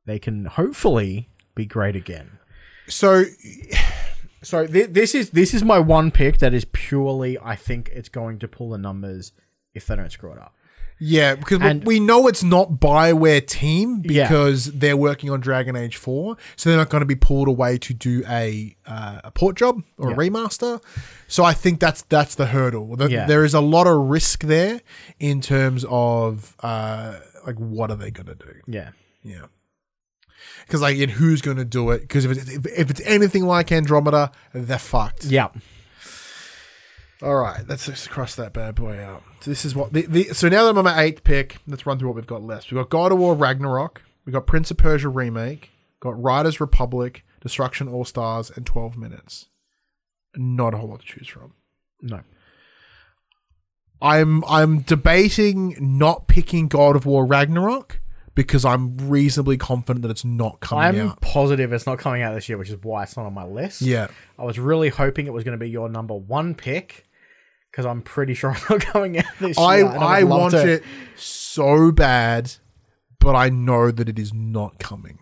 they 0.05 0.19
can 0.19 0.45
hopefully 0.45 1.30
be 1.55 1.65
great 1.65 1.95
again. 1.95 2.39
So 2.88 3.26
So 4.45 4.67
th- 4.67 4.91
this 4.91 5.15
is 5.15 5.31
this 5.31 5.55
is 5.55 5.63
my 5.63 5.80
one 5.80 6.11
pick 6.11 6.38
that 6.38 6.53
is 6.53 6.65
purely 6.65 7.35
I 7.39 7.55
think 7.55 7.89
it's 7.91 8.09
going 8.09 8.38
to 8.39 8.47
pull 8.47 8.69
the 8.69 8.77
numbers 8.77 9.31
if 9.73 9.88
they 9.88 9.95
don't 9.95 10.11
screw 10.11 10.34
it 10.34 10.38
up. 10.38 10.55
Yeah, 10.99 11.35
because 11.35 11.59
we- 11.59 11.65
And- 11.67 11.84
we 11.85 11.99
know 11.99 12.27
it's 12.27 12.43
not 12.43 12.72
Bioware 12.80 13.45
team 13.45 14.01
Yeah. 14.05 14.23
because 14.27 14.65
they're 14.72 14.97
working 14.97 15.30
on 15.30 15.39
Dragon 15.41 15.76
Age 15.76 15.95
Four, 15.97 16.38
so 16.55 16.69
they're 16.69 16.77
not 16.77 16.89
going 16.89 17.01
to 17.01 17.05
be 17.05 17.15
pulled 17.15 17.47
away 17.47 17.77
to 17.80 17.93
do 17.93 18.23
a 18.27 18.76
uh, 18.88 19.22
a 19.23 19.31
port 19.31 19.55
job 19.57 19.81
or 19.97 20.11
a 20.11 20.15
remaster. 20.15 20.81
So 21.27 21.43
I 21.43 21.53
think 21.53 21.80
that's 21.80 22.03
that's 22.03 22.35
the 22.35 22.47
hurdle. 22.47 22.95
The- 22.95 23.09
Yeah. 23.11 23.26
There 23.26 23.43
is 23.43 23.53
a 23.53 23.61
lot 23.61 23.88
of 23.88 23.97
risk 24.09 24.43
there 24.43 24.81
in 25.19 25.41
terms 25.41 25.85
of 25.89 26.55
uh, 26.61 27.15
like 27.45 27.57
what 27.57 27.91
are 27.91 27.97
they 27.97 28.11
going 28.11 28.27
to 28.27 28.35
do? 28.35 28.53
Yeah. 28.67 28.89
Yeah. 29.23 29.45
Because 30.65 30.81
like, 30.81 30.97
and 30.97 31.11
who's 31.11 31.41
going 31.41 31.57
to 31.57 31.65
do 31.65 31.91
it? 31.91 32.01
Because 32.01 32.26
if 32.26 32.31
it's, 32.31 32.49
if, 32.49 32.65
if 32.65 32.89
it's 32.89 33.01
anything 33.05 33.45
like 33.45 33.72
Andromeda, 33.72 34.31
they're 34.53 34.80
fucked. 34.80 35.26
Yeah. 35.26 35.49
All 37.21 37.35
right, 37.35 37.63
let's 37.67 37.85
just 37.85 38.09
cross 38.09 38.35
that 38.35 38.53
bad 38.53 38.75
boy 38.75 38.99
out. 38.99 39.23
So 39.39 39.49
this 39.49 39.63
is 39.63 39.73
what 39.73 39.93
the, 39.93 40.01
the 40.03 40.23
so 40.33 40.49
now 40.49 40.63
that 40.63 40.71
I'm 40.71 40.77
on 40.77 40.83
my 40.83 41.01
eighth 41.01 41.23
pick, 41.23 41.57
let's 41.65 41.85
run 41.85 41.97
through 41.97 42.09
what 42.09 42.15
we've 42.15 42.27
got 42.27 42.43
left. 42.43 42.71
We've 42.71 42.79
got 42.79 42.89
God 42.89 43.11
of 43.11 43.19
War 43.19 43.35
Ragnarok, 43.35 44.01
we've 44.25 44.33
got 44.33 44.47
Prince 44.47 44.69
of 44.71 44.77
Persia 44.77 45.09
remake, 45.09 45.71
got 45.99 46.21
Riders 46.21 46.59
Republic, 46.59 47.23
Destruction 47.41 47.87
All 47.87 48.05
Stars, 48.05 48.51
and 48.53 48.65
Twelve 48.65 48.97
Minutes. 48.97 49.47
Not 50.35 50.73
a 50.73 50.77
whole 50.77 50.89
lot 50.89 50.99
to 50.99 51.05
choose 51.05 51.27
from. 51.27 51.53
No. 52.01 52.21
I'm 54.01 54.43
I'm 54.45 54.81
debating 54.81 55.77
not 55.79 56.27
picking 56.27 56.67
God 56.67 56.97
of 56.97 57.05
War 57.05 57.25
Ragnarok 57.25 58.01
because 58.35 58.65
I'm 58.65 58.97
reasonably 59.09 59.57
confident 59.57 60.01
that 60.03 60.11
it's 60.11 60.25
not 60.25 60.59
coming 60.59 60.83
out. 60.83 60.95
I'm 60.95 61.09
out. 61.11 61.21
positive 61.21 61.71
it's 61.71 61.85
not 61.85 61.99
coming 61.99 62.21
out 62.21 62.35
this 62.35 62.49
year, 62.49 62.57
which 62.57 62.69
is 62.69 62.77
why 62.83 63.03
it's 63.03 63.15
not 63.15 63.25
on 63.25 63.33
my 63.33 63.45
list. 63.45 63.81
Yeah. 63.81 64.07
I 64.37 64.43
was 64.43 64.59
really 64.59 64.89
hoping 64.89 65.25
it 65.25 65.33
was 65.33 65.45
going 65.45 65.57
to 65.57 65.63
be 65.63 65.69
your 65.69 65.87
number 65.87 66.13
one 66.13 66.53
pick 66.53 67.05
because 67.76 67.85
I'm 67.85 68.02
pretty 68.02 68.34
sure 68.34 68.52
I'm 68.52 68.61
not 68.69 68.80
coming 68.93 69.18
out 69.18 69.26
this 69.38 69.57
I 69.60 69.77
year. 69.80 69.88
I 69.88 70.23
want 70.23 70.52
to- 70.53 70.76
it 70.76 70.84
so 71.18 71.91
bad, 71.91 72.53
but 73.19 73.35
I 73.35 73.49
know 73.49 73.91
that 73.91 74.07
it 74.07 74.18
is 74.18 74.34
not 74.34 74.80
coming. 74.80 75.19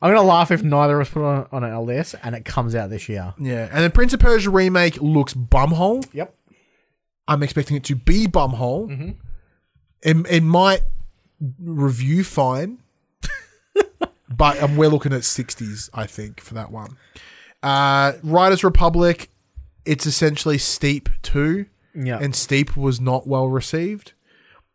I'm 0.00 0.08
going 0.12 0.20
to 0.22 0.26
laugh 0.28 0.52
if 0.52 0.62
neither 0.62 1.00
of 1.00 1.08
us 1.08 1.12
put 1.12 1.22
it 1.22 1.26
on, 1.26 1.48
on 1.50 1.64
our 1.64 1.82
list 1.82 2.14
and 2.22 2.36
it 2.36 2.44
comes 2.44 2.76
out 2.76 2.90
this 2.90 3.08
year. 3.08 3.34
Yeah, 3.36 3.68
and 3.72 3.84
the 3.84 3.90
Prince 3.90 4.12
of 4.12 4.20
Persia 4.20 4.50
remake 4.50 5.00
looks 5.02 5.34
bumhole. 5.34 6.06
Yep. 6.12 6.32
I'm 7.26 7.42
expecting 7.42 7.76
it 7.76 7.84
to 7.84 7.96
be 7.96 8.26
bumhole. 8.28 9.16
It, 10.02 10.16
it 10.30 10.42
might 10.44 10.82
review 11.60 12.22
fine, 12.22 12.78
but 14.28 14.62
um, 14.62 14.76
we're 14.76 14.88
looking 14.88 15.12
at 15.12 15.22
60s, 15.22 15.90
I 15.94 16.06
think, 16.06 16.40
for 16.40 16.54
that 16.54 16.70
one. 16.70 16.96
Uh, 17.62 18.12
Riders 18.22 18.62
Republic, 18.64 19.30
it's 19.84 20.06
essentially 20.06 20.58
Steep 20.58 21.08
2, 21.22 21.66
Yeah. 21.94 22.18
and 22.20 22.34
Steep 22.34 22.76
was 22.76 23.00
not 23.00 23.26
well 23.26 23.48
received. 23.48 24.12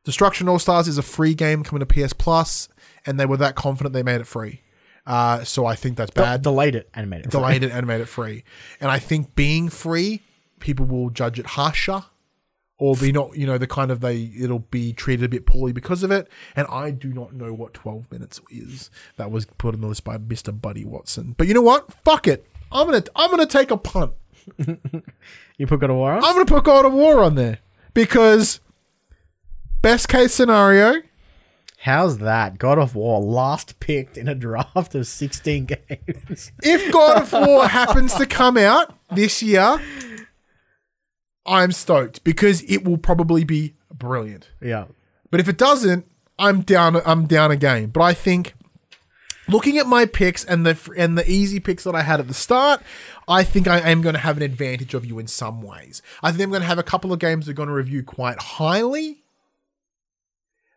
Destruction 0.04 0.48
All 0.48 0.60
Stars 0.60 0.88
is 0.88 0.98
a 0.98 1.02
free 1.04 1.34
game 1.34 1.64
coming 1.64 1.86
to 1.86 1.86
PS 1.86 2.14
Plus, 2.14 2.70
and 3.06 3.20
they 3.20 3.26
were 3.26 3.38
that 3.38 3.56
confident 3.56 3.94
they 3.94 4.04
made 4.04 4.22
it 4.22 4.28
free. 4.28 4.62
Uh, 5.06 5.44
so 5.44 5.66
I 5.66 5.76
think 5.76 5.96
that's 5.98 6.12
bad 6.12 6.42
delayed 6.42 6.76
it 6.76 6.90
and 6.94 7.10
made 7.10 7.22
it. 7.22 7.24
free. 7.24 7.32
delayed 7.32 7.64
it 7.64 7.72
and 7.72 7.88
made 7.88 8.02
it 8.02 8.08
free. 8.10 8.44
And 8.82 8.92
I 8.92 9.00
think 9.00 9.36
being 9.36 9.70
free, 9.70 10.22
people 10.60 10.86
will 10.86 11.10
judge 11.10 11.40
it 11.40 11.46
harsher 11.46 12.04
or 12.78 12.96
be 12.96 13.12
not, 13.14 13.38
you 13.38 13.48
know, 13.48 13.58
the 13.58 13.68
kind 13.68 13.90
of 13.90 14.02
they 14.02 14.32
it'll 14.38 14.60
be 14.60 14.92
treated 14.94 15.24
a 15.26 15.30
bit 15.30 15.46
poorly 15.46 15.72
because 15.72 16.04
of 16.04 16.12
it. 16.12 16.28
And 16.58 16.68
I 16.70 16.92
do 16.92 17.14
not 17.14 17.34
know 17.34 17.54
what 17.54 17.74
12 17.74 18.12
minutes 18.12 18.42
is. 18.50 18.90
That 19.16 19.32
was 19.32 19.46
put 19.58 19.74
on 19.76 19.82
the 19.82 19.88
list 19.88 20.04
by 20.04 20.18
Mr. 20.18 20.58
Buddy 20.60 20.84
Watson. 20.84 21.36
But 21.38 21.48
you 21.48 21.54
know 21.54 21.62
what? 21.62 21.92
Fuck 22.04 22.28
it. 22.28 22.46
I'm 22.72 22.86
going 22.88 23.02
to 23.02 23.12
I'm 23.16 23.30
going 23.32 23.40
to 23.40 23.46
take 23.52 23.72
a 23.72 23.78
punt. 23.78 24.12
You 25.58 25.66
put 25.66 25.80
God 25.80 25.90
of 25.90 25.96
War 25.96 26.12
on? 26.12 26.24
I'm 26.24 26.34
going 26.36 26.46
to 26.46 26.54
put 26.54 26.64
God 26.66 26.86
of 26.86 26.94
War 26.94 27.24
on 27.24 27.36
there 27.36 27.60
because 27.94 28.60
best 29.82 30.08
case 30.08 30.34
scenario, 30.34 31.02
How's 31.82 32.18
that? 32.18 32.58
God 32.58 32.80
of 32.80 32.96
War 32.96 33.22
last 33.22 33.80
picked 33.80 34.18
in 34.18 34.28
a 34.28 34.36
draft 34.36 34.96
of 34.96 35.06
16 35.08 35.66
games. 35.66 36.52
if 36.64 36.92
God 36.92 37.22
of 37.22 37.32
War 37.32 37.68
happens 37.68 38.16
to 38.16 38.26
come 38.26 38.58
out 38.58 38.96
this 39.12 39.44
year, 39.44 39.80
I'm 41.46 41.72
stoked 41.72 42.24
because 42.24 42.64
it 42.64 42.84
will 42.84 42.98
probably 42.98 43.44
be 43.44 43.76
brilliant. 43.94 44.50
yeah. 44.62 44.86
But 45.30 45.40
if 45.40 45.48
it 45.48 45.58
doesn't, 45.58 46.06
I'm 46.40 46.62
down. 46.62 47.02
I'm 47.06 47.26
down 47.26 47.52
a 47.52 47.58
game. 47.58 47.90
But 47.90 48.02
I 48.02 48.14
think 48.14 48.54
looking 49.50 49.78
at 49.78 49.88
my 49.88 50.06
picks 50.06 50.44
and 50.44 50.66
the 50.66 50.78
and 50.98 51.18
the 51.18 51.30
easy 51.30 51.60
picks 51.60 51.84
that 51.86 51.96
I 51.96 52.02
had 52.04 52.20
at 52.20 52.28
the 52.28 52.34
start, 52.34 52.82
I 53.28 53.44
think 53.44 53.68
I 53.68 53.80
am 53.90 54.02
going 54.02 54.14
to 54.14 54.20
have 54.20 54.38
an 54.38 54.44
advantage 54.44 54.94
of 54.94 55.06
you 55.06 55.20
in 55.20 55.28
some 55.28 55.62
ways. 55.62 56.02
I 56.24 56.32
think 56.32 56.44
I'm 56.44 56.50
going 56.50 56.62
to 56.62 56.68
have 56.68 56.80
a 56.80 56.84
couple 56.84 57.12
of 57.14 57.20
games 57.20 57.46
that 57.46 57.52
are 57.52 57.56
going 57.56 57.70
to 57.70 57.74
review 57.76 58.04
quite 58.04 58.40
highly, 58.42 59.24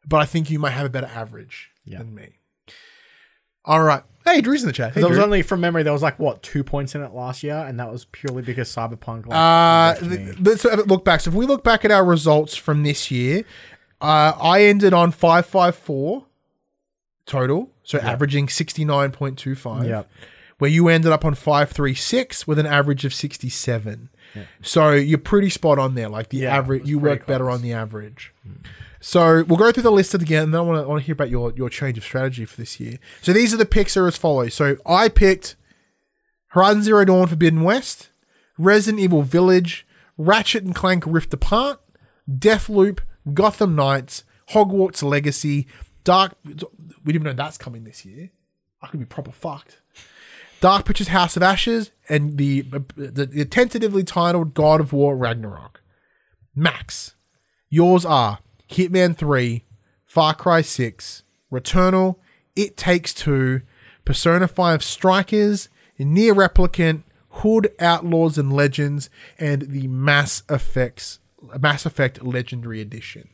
but 0.07 0.19
I 0.21 0.25
think 0.25 0.51
you 0.51 0.59
might 0.59 0.71
have 0.71 0.87
a 0.87 0.91
better 0.91 1.11
average 1.13 1.71
Yeah. 1.85 1.99
than 1.99 2.15
me. 2.15 2.39
All 3.65 3.83
right. 3.83 4.03
Hey, 4.25 4.41
Drew's 4.43 4.63
in 4.63 4.67
the 4.67 4.73
chat. 4.73 4.95
Hey, 4.95 5.01
There 5.01 5.09
was 5.11 5.19
only 5.19 5.43
from 5.43 5.61
memory 5.61 5.83
there 5.83 5.93
was 5.93 6.03
like 6.03 6.19
what 6.19 6.43
two 6.43 6.63
points 6.63 6.95
in 6.95 7.03
it 7.03 7.13
last 7.13 7.43
year, 7.43 7.57
and 7.57 7.81
that 7.81 7.91
was 7.91 8.05
purely 8.07 8.43
because 8.43 8.69
Cyberpunk. 8.75 9.27
Like, 9.27 9.35
Uh, 9.37 10.01
wrecked 10.01 10.11
me. 10.11 10.17
th- 10.27 10.37
let's 10.41 10.63
have 10.65 10.79
a 10.79 10.83
look 10.83 11.05
back. 11.05 11.21
So 11.21 11.31
if 11.31 11.35
we 11.35 11.47
look 11.47 11.65
back 11.65 11.85
at 11.85 11.91
our 11.91 12.05
results 12.05 12.55
from 12.55 12.83
this 12.83 13.11
year, 13.11 13.45
uh, 14.01 14.33
I 14.41 14.65
ended 14.65 14.93
on 14.95 15.11
five 15.11 15.47
five 15.47 15.75
four 15.75 16.27
total, 17.27 17.71
so 17.91 17.99
averaging 17.99 18.47
point 19.13 19.39
two 19.39 19.55
five. 19.55 19.87
Yep. 19.87 20.11
Where 20.59 20.71
you 20.71 20.89
ended 20.89 21.11
up 21.11 21.25
on 21.25 21.35
five 21.35 21.71
three 21.71 21.95
six 21.95 22.47
with 22.47 22.59
an 22.59 22.67
average 22.67 23.05
of 23.05 23.15
sixty 23.15 23.49
seven. 23.49 24.11
So 24.63 24.93
you're 24.93 25.19
pretty 25.19 25.51
spot 25.51 25.79
on 25.79 25.95
there. 25.95 26.09
Like 26.09 26.29
the 26.29 26.39
Yeah, 26.39 26.57
average, 26.57 26.87
you 26.89 26.99
work 26.99 27.27
better 27.27 27.51
on 27.51 27.63
the 27.63 27.73
average. 27.73 28.33
So 29.01 29.43
we'll 29.45 29.59
go 29.59 29.73
through 29.73 29.85
the 29.85 29.91
list 29.91 30.15
again, 30.15 30.45
and 30.45 30.55
then 30.55 30.61
I 30.61 30.63
want 30.63 30.85
to, 30.85 30.89
want 30.89 31.01
to 31.01 31.07
hear 31.07 31.15
about 31.15 31.31
your, 31.31 31.53
your 31.57 31.71
change 31.71 31.97
of 31.97 32.05
strategy 32.05 32.45
for 32.45 32.57
this 32.59 32.79
year. 32.79 32.99
So 33.23 33.33
these 33.33 33.55
are 33.55 33.57
the 33.57 33.65
picks 33.65 33.97
are 33.97 34.07
as 34.07 34.19
follows. 34.19 34.53
So 34.53 34.77
I 34.85 35.09
picked 35.09 35.57
Horizon 36.49 36.83
Zero 36.83 37.05
Dawn 37.07 37.27
Forbidden 37.27 37.63
West, 37.63 38.11
Resident 38.59 39.01
Evil 39.01 39.23
Village, 39.23 39.87
Ratchet 40.19 40.65
and 40.65 40.75
Clank 40.75 41.05
Rift 41.07 41.33
Apart, 41.33 41.81
Deathloop, 42.31 43.01
Gotham 43.33 43.75
Knights, 43.75 44.25
Hogwarts 44.51 45.03
Legacy, 45.03 45.67
Dark. 46.05 46.37
We 46.45 47.13
didn't 47.13 47.25
know 47.25 47.33
that's 47.33 47.59
coming 47.59 47.85
this 47.85 48.05
year. 48.05 48.31
I 48.83 48.87
could 48.89 49.01
be 49.01 49.07
proper 49.07 49.33
fucked. 49.33 49.81
Dark 50.61 50.85
Pictures 50.85 51.09
House 51.09 51.37
of 51.37 51.43
Ashes, 51.43 51.91
and 52.09 52.37
the, 52.37 52.63
the, 52.63 53.27
the 53.27 53.45
tentatively 53.47 54.05
titled 54.05 54.53
God 54.53 54.81
of 54.81 54.93
War 54.93 55.17
Ragnarok. 55.17 55.83
Max, 56.55 57.15
yours 57.71 58.05
are 58.05 58.41
Hitman 58.69 59.17
3, 59.17 59.65
Far 60.05 60.35
Cry 60.35 60.61
6, 60.61 61.23
Returnal, 61.51 62.17
It 62.55 62.77
Takes 62.77 63.15
Two, 63.15 63.63
Persona 64.05 64.47
5 64.47 64.85
Strikers, 64.85 65.71
Nier 65.99 66.35
Replicant, 66.35 67.05
Hood 67.31 67.73
Outlaws 67.79 68.37
and 68.37 68.53
Legends, 68.53 69.09
and 69.39 69.63
the 69.63 69.87
Mass 69.89 70.43
Effects 70.51 71.21
Mass 71.59 71.87
Effect 71.87 72.23
Legendary 72.23 72.81
Edition. 72.83 73.29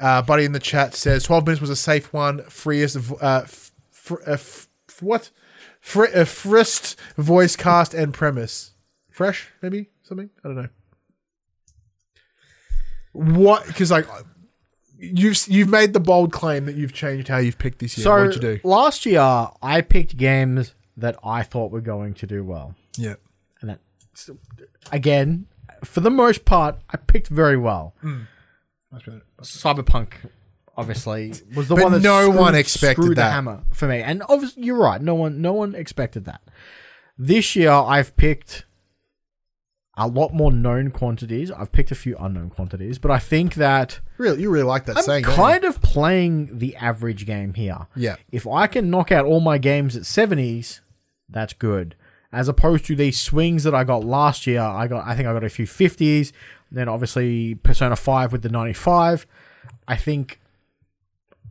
Uh, 0.00 0.20
buddy 0.22 0.44
in 0.44 0.52
the 0.52 0.58
chat 0.60 0.94
says 0.94 1.22
12 1.24 1.46
minutes 1.46 1.60
was 1.60 1.70
a 1.70 1.76
safe 1.76 2.12
one. 2.12 2.42
Freest, 2.44 2.96
uh, 3.22 3.40
f- 3.44 3.72
uh, 4.12 4.32
f- 4.32 4.68
f- 4.88 5.02
what? 5.02 5.30
Fr- 5.80 6.04
uh, 6.14 6.24
first 6.24 6.98
voice 7.16 7.56
cast 7.56 7.94
and 7.94 8.12
premise. 8.12 8.72
Fresh, 9.10 9.48
maybe 9.62 9.88
something. 10.02 10.28
I 10.44 10.48
don't 10.48 10.56
know. 10.56 10.68
What? 13.12 13.66
Because 13.66 13.90
like 13.90 14.06
you've 14.98 15.38
you've 15.48 15.68
made 15.70 15.92
the 15.92 16.00
bold 16.00 16.32
claim 16.32 16.66
that 16.66 16.74
you've 16.76 16.92
changed 16.92 17.28
how 17.28 17.38
you've 17.38 17.58
picked 17.58 17.78
this 17.78 17.96
year. 17.96 18.04
so 18.04 18.10
What'd 18.12 18.34
you 18.34 18.40
do? 18.40 18.60
last 18.64 19.06
year 19.06 19.48
I 19.62 19.80
picked 19.80 20.16
games 20.16 20.74
that 20.96 21.16
I 21.24 21.42
thought 21.42 21.70
were 21.70 21.80
going 21.80 22.14
to 22.14 22.26
do 22.26 22.42
well, 22.44 22.74
Yeah. 22.96 23.14
and 23.60 23.70
that 23.70 23.80
again, 24.92 25.46
for 25.84 26.00
the 26.00 26.10
most 26.10 26.44
part, 26.44 26.76
I 26.90 26.96
picked 26.96 27.28
very 27.28 27.56
well. 27.56 27.94
Better. 28.02 28.26
Cyberpunk, 29.42 30.12
obviously, 30.76 31.32
was 31.54 31.68
the 31.68 31.74
But 31.74 31.84
one 31.84 31.92
that 31.92 32.02
no 32.02 32.22
screwed, 32.22 32.36
one 32.36 32.54
expected 32.54 33.02
screwed 33.02 33.18
the 33.18 33.24
hammer 33.24 33.62
for 33.72 33.86
me. 33.88 34.00
And 34.02 34.22
obviously, 34.28 34.64
you're 34.64 34.76
right. 34.78 35.00
No 35.00 35.14
one, 35.14 35.40
no 35.40 35.52
one 35.52 35.74
expected 35.74 36.24
that. 36.26 36.42
This 37.18 37.56
year, 37.56 37.70
I've 37.70 38.16
picked 38.16 38.64
a 39.96 40.06
lot 40.06 40.34
more 40.34 40.52
known 40.52 40.90
quantities. 40.90 41.50
I've 41.50 41.72
picked 41.72 41.90
a 41.90 41.94
few 41.94 42.16
unknown 42.18 42.50
quantities, 42.50 42.98
but 42.98 43.10
I 43.10 43.18
think 43.18 43.54
that 43.54 44.00
Really, 44.18 44.42
you 44.42 44.50
really 44.50 44.66
like 44.66 44.84
that 44.86 44.98
I'm 44.98 45.02
saying. 45.02 45.24
kind 45.24 45.64
of 45.64 45.80
playing 45.80 46.58
the 46.58 46.76
average 46.76 47.24
game 47.24 47.54
here. 47.54 47.86
Yeah. 47.96 48.16
If 48.30 48.46
I 48.46 48.66
can 48.66 48.90
knock 48.90 49.10
out 49.10 49.24
all 49.24 49.40
my 49.40 49.56
games 49.56 49.96
at 49.96 50.02
70s, 50.02 50.80
that's 51.30 51.54
good. 51.54 51.96
As 52.30 52.48
opposed 52.48 52.84
to 52.86 52.96
these 52.96 53.18
swings 53.18 53.64
that 53.64 53.74
I 53.74 53.84
got 53.84 54.04
last 54.04 54.46
year, 54.46 54.60
I 54.60 54.86
got 54.86 55.06
I 55.06 55.14
think 55.16 55.26
I 55.28 55.32
got 55.32 55.44
a 55.44 55.48
few 55.48 55.66
50s, 55.66 56.32
then 56.70 56.88
obviously 56.88 57.54
Persona 57.56 57.96
5 57.96 58.32
with 58.32 58.42
the 58.42 58.48
95. 58.48 59.26
I 59.88 59.96
think 59.96 60.40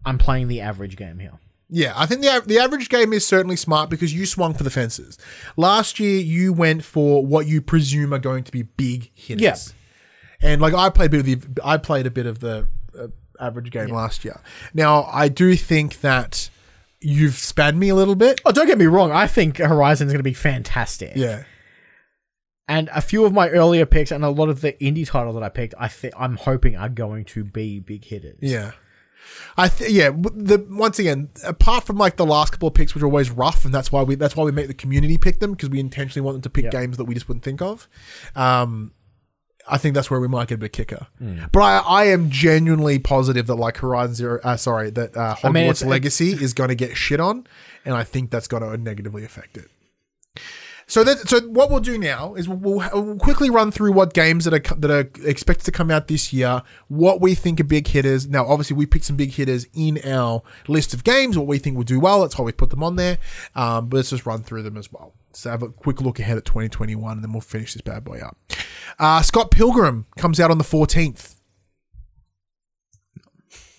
I'm 0.06 0.18
playing 0.18 0.48
the 0.48 0.62
average 0.62 0.98
game 0.98 1.20
here. 1.20 1.40
Yeah, 1.68 1.94
I 1.96 2.06
think 2.06 2.22
the 2.22 2.44
the 2.46 2.60
average 2.60 2.90
game 2.90 3.12
is 3.12 3.26
certainly 3.26 3.56
smart 3.56 3.90
because 3.90 4.14
you 4.14 4.28
swung 4.28 4.54
for 4.54 4.64
the 4.64 4.70
fences. 4.70 5.18
Last 5.58 6.00
year, 6.00 6.20
you 6.20 6.54
went 6.54 6.84
for 6.84 7.26
what 7.26 7.48
you 7.48 7.60
presume 7.60 8.14
are 8.14 8.20
going 8.20 8.44
to 8.44 8.52
be 8.52 8.62
big 8.62 9.10
hitters. 9.16 9.42
Yeah. 9.42 10.48
and 10.52 10.62
like 10.62 10.76
I 10.76 10.90
played 10.90 11.08
a 11.08 11.10
bit 11.10 11.20
of 11.22 11.26
the 11.56 11.62
I 11.64 11.78
played 11.78 12.06
a 12.06 12.12
bit 12.12 12.28
of 12.28 12.40
the 12.40 12.68
uh, 12.98 13.08
average 13.40 13.72
game 13.72 13.88
last 13.90 14.24
year. 14.24 14.40
Now 14.76 15.06
I 15.12 15.28
do 15.28 15.56
think 15.56 16.02
that 16.02 16.52
you've 17.02 17.34
spanned 17.36 17.80
me 17.80 17.90
a 17.90 17.96
little 17.96 18.16
bit. 18.16 18.42
Oh, 18.46 18.52
don't 18.52 18.68
get 18.68 18.78
me 18.78 18.86
wrong. 18.86 19.12
I 19.12 19.26
think 19.26 19.58
Horizon's 19.58 20.12
going 20.12 20.20
to 20.20 20.24
be 20.24 20.34
fantastic. 20.34 21.14
Yeah, 21.16 21.46
And 22.68 22.90
a 22.96 23.02
few 23.02 23.26
of 23.26 23.32
my 23.34 23.50
earlier 23.50 23.86
picks 23.86 24.12
and 24.12 24.24
a 24.26 24.30
lot 24.30 24.50
of 24.50 24.62
the 24.62 24.74
indie 24.74 25.08
titles 25.08 25.36
that 25.36 25.44
I 25.44 25.50
picked, 25.50 25.76
I 25.78 25.88
think 25.88 26.14
I'm 26.18 26.36
hoping 26.36 26.76
are 26.76 26.90
going 26.90 27.26
to 27.26 27.44
be 27.44 27.80
big 27.80 28.06
hitters. 28.06 28.40
yeah. 28.42 28.72
I 29.58 29.68
th- 29.70 29.90
yeah. 29.92 30.10
The 30.12 30.66
once 30.70 31.00
again, 31.00 31.30
apart 31.44 31.84
from 31.86 31.98
like 31.98 32.16
the 32.16 32.26
last 32.26 32.52
couple 32.52 32.68
of 32.68 32.74
picks, 32.76 32.94
which 32.94 33.02
are 33.04 33.08
always 33.08 33.32
rough, 33.32 33.66
and 33.66 33.74
that's 33.74 33.92
why 33.92 34.04
we 34.04 34.14
that's 34.16 34.36
why 34.36 34.44
we 34.44 34.52
make 34.52 34.68
the 34.68 34.74
community 34.76 35.18
pick 35.18 35.40
them 35.40 35.52
because 35.54 35.70
we 35.70 35.80
intentionally 35.80 36.24
want 36.24 36.36
them 36.36 36.42
to 36.44 36.50
pick 36.50 36.66
Yeah. 36.66 36.70
games 36.70 36.98
that 36.98 37.06
we 37.06 37.16
just 37.16 37.28
wouldn't 37.28 37.44
think 37.44 37.60
of. 37.62 37.88
Um, 38.36 38.92
I 39.68 39.80
think 39.80 39.96
that's 39.96 40.12
where 40.12 40.20
we 40.20 40.28
might 40.28 40.48
get 40.48 40.56
a 40.56 40.58
bit 40.60 40.74
kicker. 40.74 41.08
Hmm. 41.18 41.40
But 41.52 41.60
I, 41.62 41.78
I 41.80 42.04
am 42.06 42.30
genuinely 42.30 43.00
positive 43.00 43.48
that 43.48 43.56
like 43.56 43.78
Horizon 43.78 44.14
Zero, 44.14 44.40
uh, 44.44 44.58
sorry, 44.58 44.92
that 44.92 45.18
uh, 45.18 45.36
Hogwarts 45.36 45.82
I 45.82 45.86
mean, 45.86 45.90
Legacy 45.90 46.32
is 46.34 46.54
going 46.54 46.70
to 46.70 46.76
get 46.76 46.96
shit 46.96 47.20
on, 47.20 47.48
and 47.84 47.96
I 47.96 48.04
think 48.04 48.30
that's 48.30 48.48
going 48.48 48.62
to 48.62 48.78
negatively 48.78 49.24
affect 49.26 49.58
it. 49.58 49.70
So 50.88 51.04
that 51.04 51.28
so 51.28 51.42
what 51.42 51.72
we'll 51.72 51.80
do 51.80 51.98
now 51.98 52.36
is 52.36 52.48
we'll, 52.48 52.84
we'll, 52.94 53.16
quickly 53.18 53.50
run 53.50 53.72
through 53.72 53.92
what 53.94 54.14
games 54.14 54.46
that 54.46 54.54
are 54.54 54.76
that 54.76 54.92
are 54.92 55.28
expected 55.28 55.66
to 55.66 55.72
come 55.72 55.90
out 55.90 56.08
this 56.08 56.32
year, 56.32 56.62
what 56.90 57.22
we 57.22 57.34
think 57.34 57.60
are 57.60 57.64
big 57.64 57.88
hitters. 57.88 58.28
Now, 58.28 58.46
obviously, 58.46 58.76
we 58.76 58.86
picked 58.86 59.06
some 59.06 59.16
big 59.16 59.32
hitters 59.32 59.66
in 59.74 60.00
our 60.06 60.44
list 60.68 60.94
of 60.94 61.04
games, 61.04 61.38
what 61.38 61.48
we 61.48 61.58
think 61.58 61.76
will 61.76 61.84
do 61.84 62.00
well. 62.00 62.22
That's 62.22 62.38
why 62.38 62.46
we 62.46 62.52
put 62.52 62.70
them 62.70 62.84
on 62.84 62.98
there. 62.98 63.18
Um, 63.56 63.88
but 63.90 63.98
let's 63.98 64.12
just 64.12 64.28
run 64.28 64.44
through 64.44 64.62
them 64.62 64.78
as 64.78 64.92
well. 64.92 65.14
So 65.34 65.50
have 65.50 65.64
a 65.64 65.70
quick 65.70 66.02
look 66.02 66.20
ahead 66.20 66.38
at 66.38 66.46
2021, 66.46 67.12
and 67.14 67.24
then 67.24 67.32
we'll 67.34 67.42
finish 67.42 67.74
this 67.74 67.82
bad 67.82 68.04
boy 68.04 68.20
up. 68.20 68.38
Uh, 69.00 69.22
Scott 69.24 69.50
Pilgrim 69.50 70.06
comes 70.18 70.40
out 70.40 70.52
on 70.52 70.60
the 70.60 70.64
14th. 70.64 71.36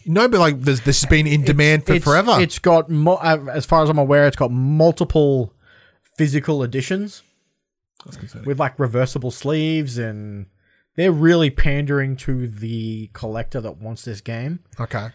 No, 0.08 0.28
but 0.28 0.38
like 0.38 0.60
this, 0.60 0.80
this 0.80 1.00
has 1.02 1.08
been 1.10 1.26
in 1.26 1.42
demand 1.42 1.84
for 1.86 1.92
It's- 1.92 2.04
forever. 2.04 2.36
It's 2.40 2.58
got, 2.58 2.90
mo- 2.90 3.14
uh, 3.14 3.46
as 3.52 3.64
far 3.64 3.82
as 3.82 3.90
I'm 3.90 3.98
aware, 3.98 4.26
it's 4.26 4.36
got 4.36 4.52
multiple 4.52 5.52
physical 6.16 6.62
editions 6.62 7.22
That's 8.04 8.34
with 8.34 8.58
like 8.58 8.78
reversible 8.78 9.30
sleeves, 9.30 9.98
and 9.98 10.46
they're 10.96 11.12
really 11.12 11.50
pandering 11.50 12.16
to 12.18 12.48
the 12.48 13.10
collector 13.12 13.60
that 13.60 13.78
wants 13.78 14.04
this 14.04 14.20
game. 14.20 14.60
okay, 14.80 15.08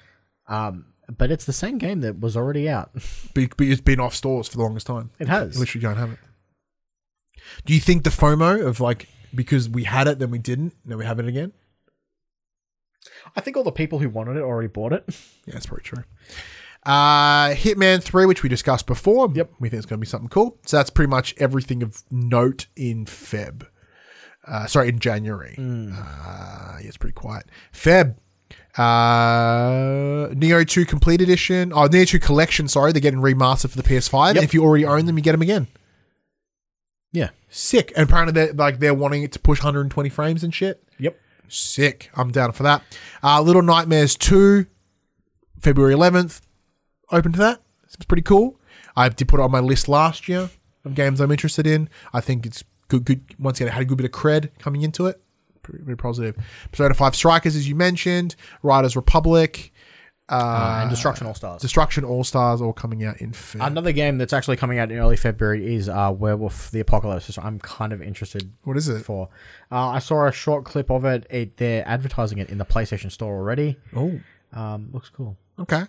Um, 0.48 0.86
but 1.18 1.32
it's 1.32 1.46
the 1.46 1.54
same 1.54 1.78
game 1.78 2.02
that 2.02 2.20
was 2.20 2.38
already 2.38 2.70
out. 2.70 2.92
but, 3.34 3.50
it's 3.60 3.82
been 3.82 4.00
off 4.00 4.16
stores 4.16 4.48
for 4.48 4.58
the 4.58 4.64
longest 4.64 4.88
time. 4.88 5.12
It 5.20 5.28
has. 5.28 5.60
literally 5.60 5.82
don't 5.82 5.98
have 5.98 6.12
it. 6.12 6.20
Do 7.66 7.74
you 7.74 7.80
think 7.80 8.04
the 8.04 8.10
FOMO 8.10 8.66
of 8.66 8.80
like 8.80 9.08
because 9.34 9.70
we 9.70 9.84
had 9.84 10.08
it 10.08 10.20
then 10.20 10.32
we 10.32 10.40
didn't, 10.40 10.74
then 10.86 10.98
we 10.98 11.06
have 11.06 11.20
it 11.20 11.28
again? 11.28 11.54
I 13.36 13.42
think 13.42 13.58
all 13.58 13.64
the 13.64 13.72
people 13.72 14.00
who 14.00 14.10
wanted 14.10 14.38
it 14.38 14.42
already 14.42 14.68
bought 14.68 14.94
it. 14.94 15.04
Yeah, 15.46 15.54
that's 15.54 15.66
probably 15.66 15.84
true. 15.84 16.04
Uh, 16.84 17.50
Hitman 17.54 18.02
Three, 18.02 18.26
which 18.26 18.44
we 18.44 18.50
discussed 18.50 18.88
before. 18.88 19.30
Yep. 19.34 19.52
we 19.60 19.70
think 19.70 19.78
it's 19.80 19.86
going 19.86 20.00
to 20.00 20.02
be 20.02 20.08
something 20.08 20.30
cool. 20.30 20.58
So 20.66 20.78
that's 20.78 20.90
pretty 20.90 21.10
much 21.10 21.36
everything 21.38 21.84
of 21.84 22.04
note 22.10 22.68
in 22.76 23.06
Feb. 23.06 23.68
Uh, 24.48 24.66
sorry, 24.66 24.90
in 24.90 25.00
January. 25.00 25.56
Uh, 25.60 26.78
yeah, 26.82 26.88
it's 26.88 26.98
pretty 26.98 27.14
quiet. 27.14 27.46
Feb. 27.72 28.16
Uh, 28.78 30.30
Nioh 30.34 30.68
2 30.68 30.86
Complete 30.86 31.22
Edition. 31.22 31.72
Oh, 31.74 31.88
Nioh 31.88 32.08
2 32.08 32.20
Collection, 32.20 32.68
sorry. 32.68 32.92
They're 32.92 33.02
getting 33.02 33.22
remastered 33.22 33.70
for 33.70 33.78
the 33.82 33.84
PS5. 33.88 34.28
Yep. 34.30 34.36
And 34.38 34.44
if 34.44 34.54
you 34.54 34.64
already 34.64 34.86
own 34.86 35.06
them, 35.06 35.18
you 35.18 35.24
get 35.24 35.34
them 35.34 35.42
again. 35.42 35.68
Yeah. 37.12 37.30
Sick. 37.50 37.92
And 37.96 38.10
apparently 38.10 38.34
they're 38.34 38.54
like 38.54 38.80
they're 38.80 38.94
wanting 38.94 39.24
it 39.24 39.34
to 39.34 39.40
push 39.40 39.60
120 39.60 40.10
frames 40.10 40.44
and 40.44 40.54
shit. 40.54 40.82
Yep. 41.00 41.20
Sick. 41.50 42.10
I'm 42.16 42.32
down 42.32 42.54
for 42.54 42.64
that. 42.64 42.82
Uh, 43.22 43.42
Little 43.42 43.62
Nightmares 43.62 44.16
2, 44.16 44.66
February 45.60 45.94
11th. 45.94 46.42
Open 47.12 47.32
to 47.34 47.40
that. 47.40 47.62
It's 47.84 47.96
pretty 48.06 48.24
cool. 48.24 48.60
I 48.96 49.10
did 49.10 49.28
put 49.28 49.40
it 49.40 49.44
on 49.44 49.52
my 49.52 49.60
list 49.60 49.88
last 49.90 50.28
year 50.28 50.50
of 50.86 50.96
games 50.96 51.20
I'm 51.20 51.32
interested 51.32 51.68
in. 51.68 51.90
I 52.14 52.22
think 52.22 52.46
it's 52.46 52.64
good. 52.88 53.06
Good. 53.06 53.22
Once 53.40 53.60
again, 53.60 53.68
it 53.68 53.72
had 53.74 53.82
a 53.82 53.86
good 53.86 53.98
bit 53.98 54.06
of 54.06 54.12
cred 54.12 54.50
coming 54.60 54.82
into 54.82 55.08
it. 55.08 55.22
Pretty, 55.64 55.84
pretty 55.84 55.98
positive. 55.98 56.36
Persona 56.72 56.94
5 56.94 57.16
Strikers, 57.16 57.56
as 57.56 57.68
you 57.70 57.76
mentioned. 57.76 58.36
Riders 58.64 58.96
Republic. 58.96 59.72
uh, 60.30 60.80
and 60.82 60.90
Destruction 60.90 61.28
All 61.28 61.34
Stars. 61.36 61.62
Destruction 61.62 62.04
All 62.06 62.24
Stars 62.24 62.62
all 62.62 62.72
coming 62.74 63.04
out 63.04 63.20
in 63.22 63.32
Feb. 63.32 63.66
Another 63.66 63.92
game 63.92 64.18
that's 64.18 64.32
actually 64.34 64.56
coming 64.58 64.80
out 64.80 64.90
in 64.92 64.98
early 64.98 65.18
February 65.18 65.76
is 65.76 65.90
uh, 65.90 66.14
Werewolf: 66.18 66.72
The 66.72 66.80
Apocalypse. 66.80 67.28
which 67.28 67.38
I'm 67.38 67.60
kind 67.60 67.92
of 67.94 68.02
interested 68.02 68.52
what 68.64 68.78
is 68.78 68.88
it? 68.88 69.04
for. 69.04 69.28
Uh, 69.72 69.90
I 69.90 70.00
saw 70.00 70.26
a 70.28 70.32
short 70.32 70.64
clip 70.64 70.90
of 70.90 71.04
it. 71.06 71.28
it. 71.30 71.58
They're 71.58 71.86
advertising 71.88 72.38
it 72.38 72.50
in 72.50 72.58
the 72.58 72.66
PlayStation 72.66 73.12
Store 73.12 73.36
already. 73.36 73.76
Oh, 73.96 74.20
Um, 74.54 74.90
looks 74.94 75.10
cool. 75.10 75.38
okay. 75.60 75.84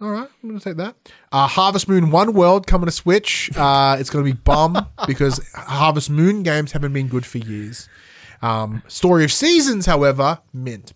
All 0.00 0.10
right, 0.10 0.28
I'm 0.42 0.48
gonna 0.48 0.60
take 0.60 0.76
that. 0.76 0.96
Uh, 1.30 1.46
Harvest 1.46 1.86
Moon 1.88 2.10
One 2.10 2.32
World 2.32 2.66
coming 2.66 2.86
to 2.86 2.92
Switch. 2.92 3.50
Uh, 3.56 3.96
it's 3.98 4.08
gonna 4.08 4.24
be 4.24 4.32
bum 4.32 4.86
because 5.06 5.46
Harvest 5.54 6.08
Moon 6.08 6.42
games 6.42 6.72
haven't 6.72 6.92
been 6.94 7.08
good 7.08 7.26
for 7.26 7.38
years. 7.38 7.88
Um, 8.42 8.82
Story 8.88 9.24
of 9.24 9.32
Seasons, 9.32 9.84
however, 9.84 10.38
mint. 10.54 10.94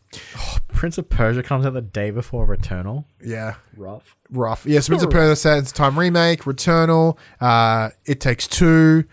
Prince 0.68 0.96
of 0.96 1.10
Persia 1.10 1.42
comes 1.42 1.66
out 1.66 1.74
the 1.74 1.82
day 1.82 2.10
before 2.10 2.46
Returnal. 2.46 3.04
Yeah, 3.22 3.56
Rough. 3.76 4.16
rough. 4.30 4.64
Yeah, 4.64 4.80
Prince 4.86 5.02
of 5.02 5.10
Persia 5.10 5.36
Sands 5.36 5.70
Time 5.70 5.98
remake, 5.98 6.44
Returnal, 6.44 7.18
uh, 7.42 7.90
It 8.06 8.20
Takes 8.20 8.48
Two, 8.48 9.04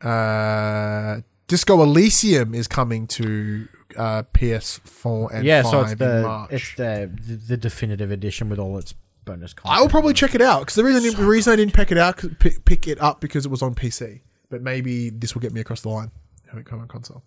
uh, 0.00 1.20
Disco 1.46 1.82
Elysium 1.82 2.54
is 2.54 2.66
coming 2.66 3.06
to 3.08 3.68
uh, 3.98 4.22
PS4 4.32 5.34
and 5.34 5.44
yeah, 5.44 5.62
5 5.62 5.70
so 5.70 5.80
it's 5.82 5.94
the 5.96 6.22
March. 6.22 6.50
it's 6.52 6.74
the, 6.76 7.10
the 7.26 7.34
the 7.36 7.56
definitive 7.58 8.10
edition 8.10 8.48
with 8.48 8.58
all 8.58 8.78
its 8.78 8.94
bonus 9.24 9.54
content. 9.54 9.78
I 9.78 9.80
will 9.80 9.88
probably 9.88 10.14
check 10.14 10.34
it 10.34 10.42
out 10.42 10.60
because 10.60 10.74
the 10.74 10.84
reason 10.84 11.14
the 11.14 11.26
reason 11.26 11.52
I 11.52 11.56
didn't 11.56 11.74
pick 11.74 11.90
it 11.92 11.98
out 11.98 12.22
pick, 12.38 12.64
pick 12.64 12.86
it 12.88 13.00
up 13.00 13.20
because 13.20 13.44
it 13.46 13.50
was 13.50 13.62
on 13.62 13.74
PC, 13.74 14.20
but 14.50 14.62
maybe 14.62 15.10
this 15.10 15.34
will 15.34 15.40
get 15.42 15.52
me 15.52 15.60
across 15.60 15.80
the 15.82 15.88
line. 15.88 16.10
Have 16.50 16.58
it 16.58 16.66
come 16.66 16.80
on 16.80 16.88
console. 16.88 17.22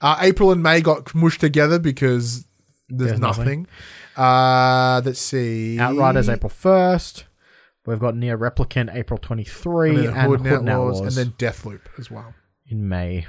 Uh, 0.00 0.16
April 0.20 0.50
and 0.50 0.62
May 0.62 0.80
got 0.80 1.14
mushed 1.14 1.40
together 1.40 1.78
because 1.78 2.44
there's, 2.88 3.10
There's 3.10 3.20
nothing. 3.20 3.66
nothing. 4.16 4.24
Uh, 4.24 5.00
let's 5.04 5.20
see. 5.20 5.78
Outriders 5.78 6.28
April 6.28 6.50
first. 6.50 7.24
We've 7.86 7.98
got 7.98 8.14
Nier 8.16 8.36
Replicant 8.38 8.94
April 8.94 9.18
twenty 9.18 9.44
three 9.44 9.90
and 9.90 9.98
and, 10.08 10.16
then 10.16 10.28
Hood 10.30 10.40
Hood 10.40 10.58
and 10.60 10.68
Outlaws, 10.68 10.98
Outlaws 10.98 11.16
and 11.16 11.26
then 11.26 11.34
Deathloop 11.38 11.80
as 11.98 12.10
well. 12.10 12.34
in 12.68 12.88
May. 12.88 13.26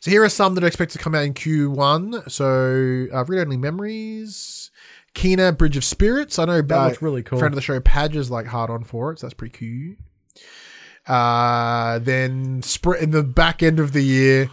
So 0.00 0.10
here 0.10 0.22
are 0.22 0.28
some 0.28 0.54
that 0.54 0.64
are 0.64 0.66
expected 0.66 0.98
to 0.98 1.04
come 1.04 1.14
out 1.14 1.24
in 1.24 1.32
Q1. 1.32 2.30
So 2.30 3.06
uh, 3.16 3.24
Read 3.24 3.40
Only 3.40 3.56
Memories, 3.56 4.70
Kena 5.14 5.56
Bridge 5.56 5.76
of 5.76 5.84
Spirits. 5.84 6.38
I 6.38 6.44
know 6.44 6.60
That 6.62 6.78
uh, 6.78 6.86
looks 6.88 7.02
really 7.02 7.22
cool. 7.22 7.38
Friend 7.38 7.52
of 7.52 7.56
the 7.56 7.62
show, 7.62 7.78
Padge 7.80 8.16
is 8.16 8.30
like 8.30 8.46
hard 8.46 8.70
on 8.70 8.84
for 8.84 9.12
it, 9.12 9.20
so 9.20 9.26
that's 9.26 9.34
pretty 9.34 9.56
cool. 9.56 9.96
Uh, 11.06 11.98
then 12.00 12.62
sp- 12.64 12.98
in 13.00 13.10
the 13.10 13.22
back 13.22 13.62
end 13.62 13.78
of 13.78 13.92
the 13.92 14.00
year, 14.02 14.50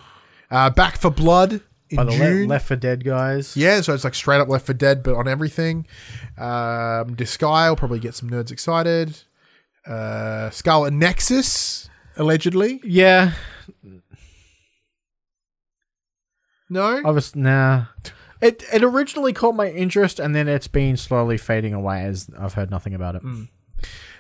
uh, 0.49 0.69
Back 0.69 0.97
4 0.97 1.09
Blood 1.11 1.61
in 1.89 1.95
By 1.97 2.03
the 2.03 2.11
Le- 2.11 2.17
June. 2.17 2.47
Left 2.49 2.67
4 2.67 2.77
Dead 2.77 3.03
guys. 3.05 3.55
yeah, 3.55 3.79
so 3.81 3.93
it's 3.93 4.03
like 4.03 4.13
straight 4.15 4.39
up 4.41 4.49
Left 4.49 4.65
4 4.65 4.73
Dead, 4.75 5.01
but 5.03 5.15
on 5.15 5.27
everything. 5.27 5.87
Um, 6.37 7.15
Disgaea 7.15 7.69
will 7.69 7.75
probably 7.77 7.99
get 7.99 8.15
some 8.15 8.29
nerds 8.29 8.51
excited. 8.51 9.17
Uh, 9.87 10.49
Scarlet 10.51 10.91
Nexus, 10.93 11.89
allegedly. 12.17 12.81
Yeah. 12.83 13.31
No? 16.69 17.01
I 17.03 17.11
was 17.11 17.35
nah. 17.35 17.85
It 18.41 18.63
it 18.73 18.83
originally 18.83 19.33
caught 19.33 19.55
my 19.55 19.69
interest 19.69 20.19
and 20.19 20.35
then 20.35 20.47
it's 20.47 20.67
been 20.67 20.97
slowly 20.97 21.37
fading 21.37 21.73
away 21.73 22.03
as 22.03 22.29
I've 22.37 22.53
heard 22.53 22.71
nothing 22.71 22.93
about 22.93 23.15
it. 23.15 23.21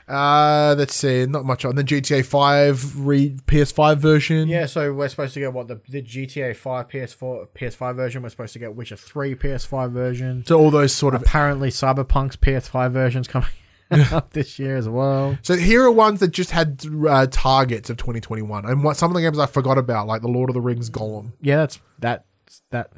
Uh, 0.07 0.75
let's 0.77 0.93
see, 0.93 1.25
not 1.25 1.45
much 1.45 1.63
on 1.63 1.75
the 1.75 1.83
GTA 1.83 2.25
Five 2.25 2.99
re 2.99 3.29
PS5 3.47 3.97
version. 3.97 4.49
Yeah, 4.49 4.65
so 4.65 4.93
we're 4.93 5.07
supposed 5.07 5.33
to 5.35 5.39
get 5.39 5.53
what 5.53 5.67
the, 5.67 5.79
the 5.87 6.01
GTA 6.01 6.55
Five 6.55 6.89
PS4 6.89 7.47
PS5 7.55 7.95
version. 7.95 8.21
We're 8.21 8.29
supposed 8.29 8.53
to 8.53 8.59
get 8.59 8.75
Witcher 8.75 8.97
Three 8.97 9.35
PS5 9.35 9.91
version. 9.91 10.43
So 10.45 10.59
all 10.59 10.71
those 10.71 10.93
sort 10.93 11.15
of. 11.15 11.21
Apparently, 11.21 11.69
Cyberpunk's 11.69 12.35
PS5 12.35 12.91
version's 12.91 13.27
coming 13.27 13.47
out 13.91 14.31
this 14.31 14.59
year 14.59 14.75
as 14.75 14.89
well. 14.89 15.37
So 15.43 15.55
here 15.55 15.83
are 15.83 15.91
ones 15.91 16.19
that 16.19 16.31
just 16.31 16.51
had 16.51 16.83
uh, 17.07 17.27
targets 17.31 17.89
of 17.89 17.97
2021, 17.97 18.65
and 18.65 18.83
what 18.83 18.97
some 18.97 19.11
of 19.11 19.15
the 19.15 19.21
games 19.21 19.39
I 19.39 19.45
forgot 19.45 19.77
about, 19.77 20.07
like 20.07 20.21
the 20.21 20.27
Lord 20.27 20.49
of 20.49 20.55
the 20.55 20.61
Rings 20.61 20.89
Gollum. 20.89 21.33
Yeah, 21.41 21.57
that's 21.57 21.79
that 21.99 22.25
that. 22.71 22.91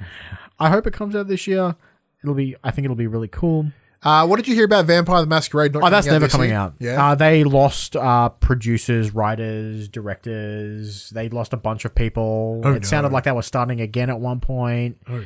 I 0.60 0.70
hope 0.70 0.88
it 0.88 0.94
comes 0.94 1.16
out 1.16 1.28
this 1.28 1.48
year. 1.48 1.76
It'll 2.24 2.36
be. 2.36 2.56
I 2.64 2.72
think 2.72 2.86
it'll 2.86 2.96
be 2.96 3.08
really 3.08 3.28
cool. 3.28 3.68
Uh, 4.02 4.28
what 4.28 4.36
did 4.36 4.50
you 4.50 4.54
hear 4.56 4.66
about 4.66 4.86
Vampire 4.86 5.22
the 5.22 5.28
Masquerade? 5.28 5.74
Not 5.74 5.84
Oh, 5.84 5.90
that's 5.90 6.08
never 6.08 6.28
coming 6.28 6.50
year? 6.50 6.58
out. 6.60 6.74
Yeah. 6.78 7.12
Uh, 7.12 7.16
they 7.16 7.46
lost 7.46 7.96
uh, 7.96 8.28
producers, 8.30 9.12
writers, 9.14 9.88
directors. 9.88 11.10
They 11.12 11.30
lost 11.30 11.54
a 11.54 11.58
bunch 11.58 11.86
of 11.86 11.96
people. 11.96 12.62
Oh, 12.66 12.74
it 12.74 12.82
no. 12.82 12.88
sounded 12.88 13.14
like 13.14 13.24
they 13.24 13.32
were 13.32 13.42
starting 13.42 13.80
again 13.80 14.10
at 14.10 14.20
one 14.20 14.42
point. 14.42 14.98
oh 15.08 15.24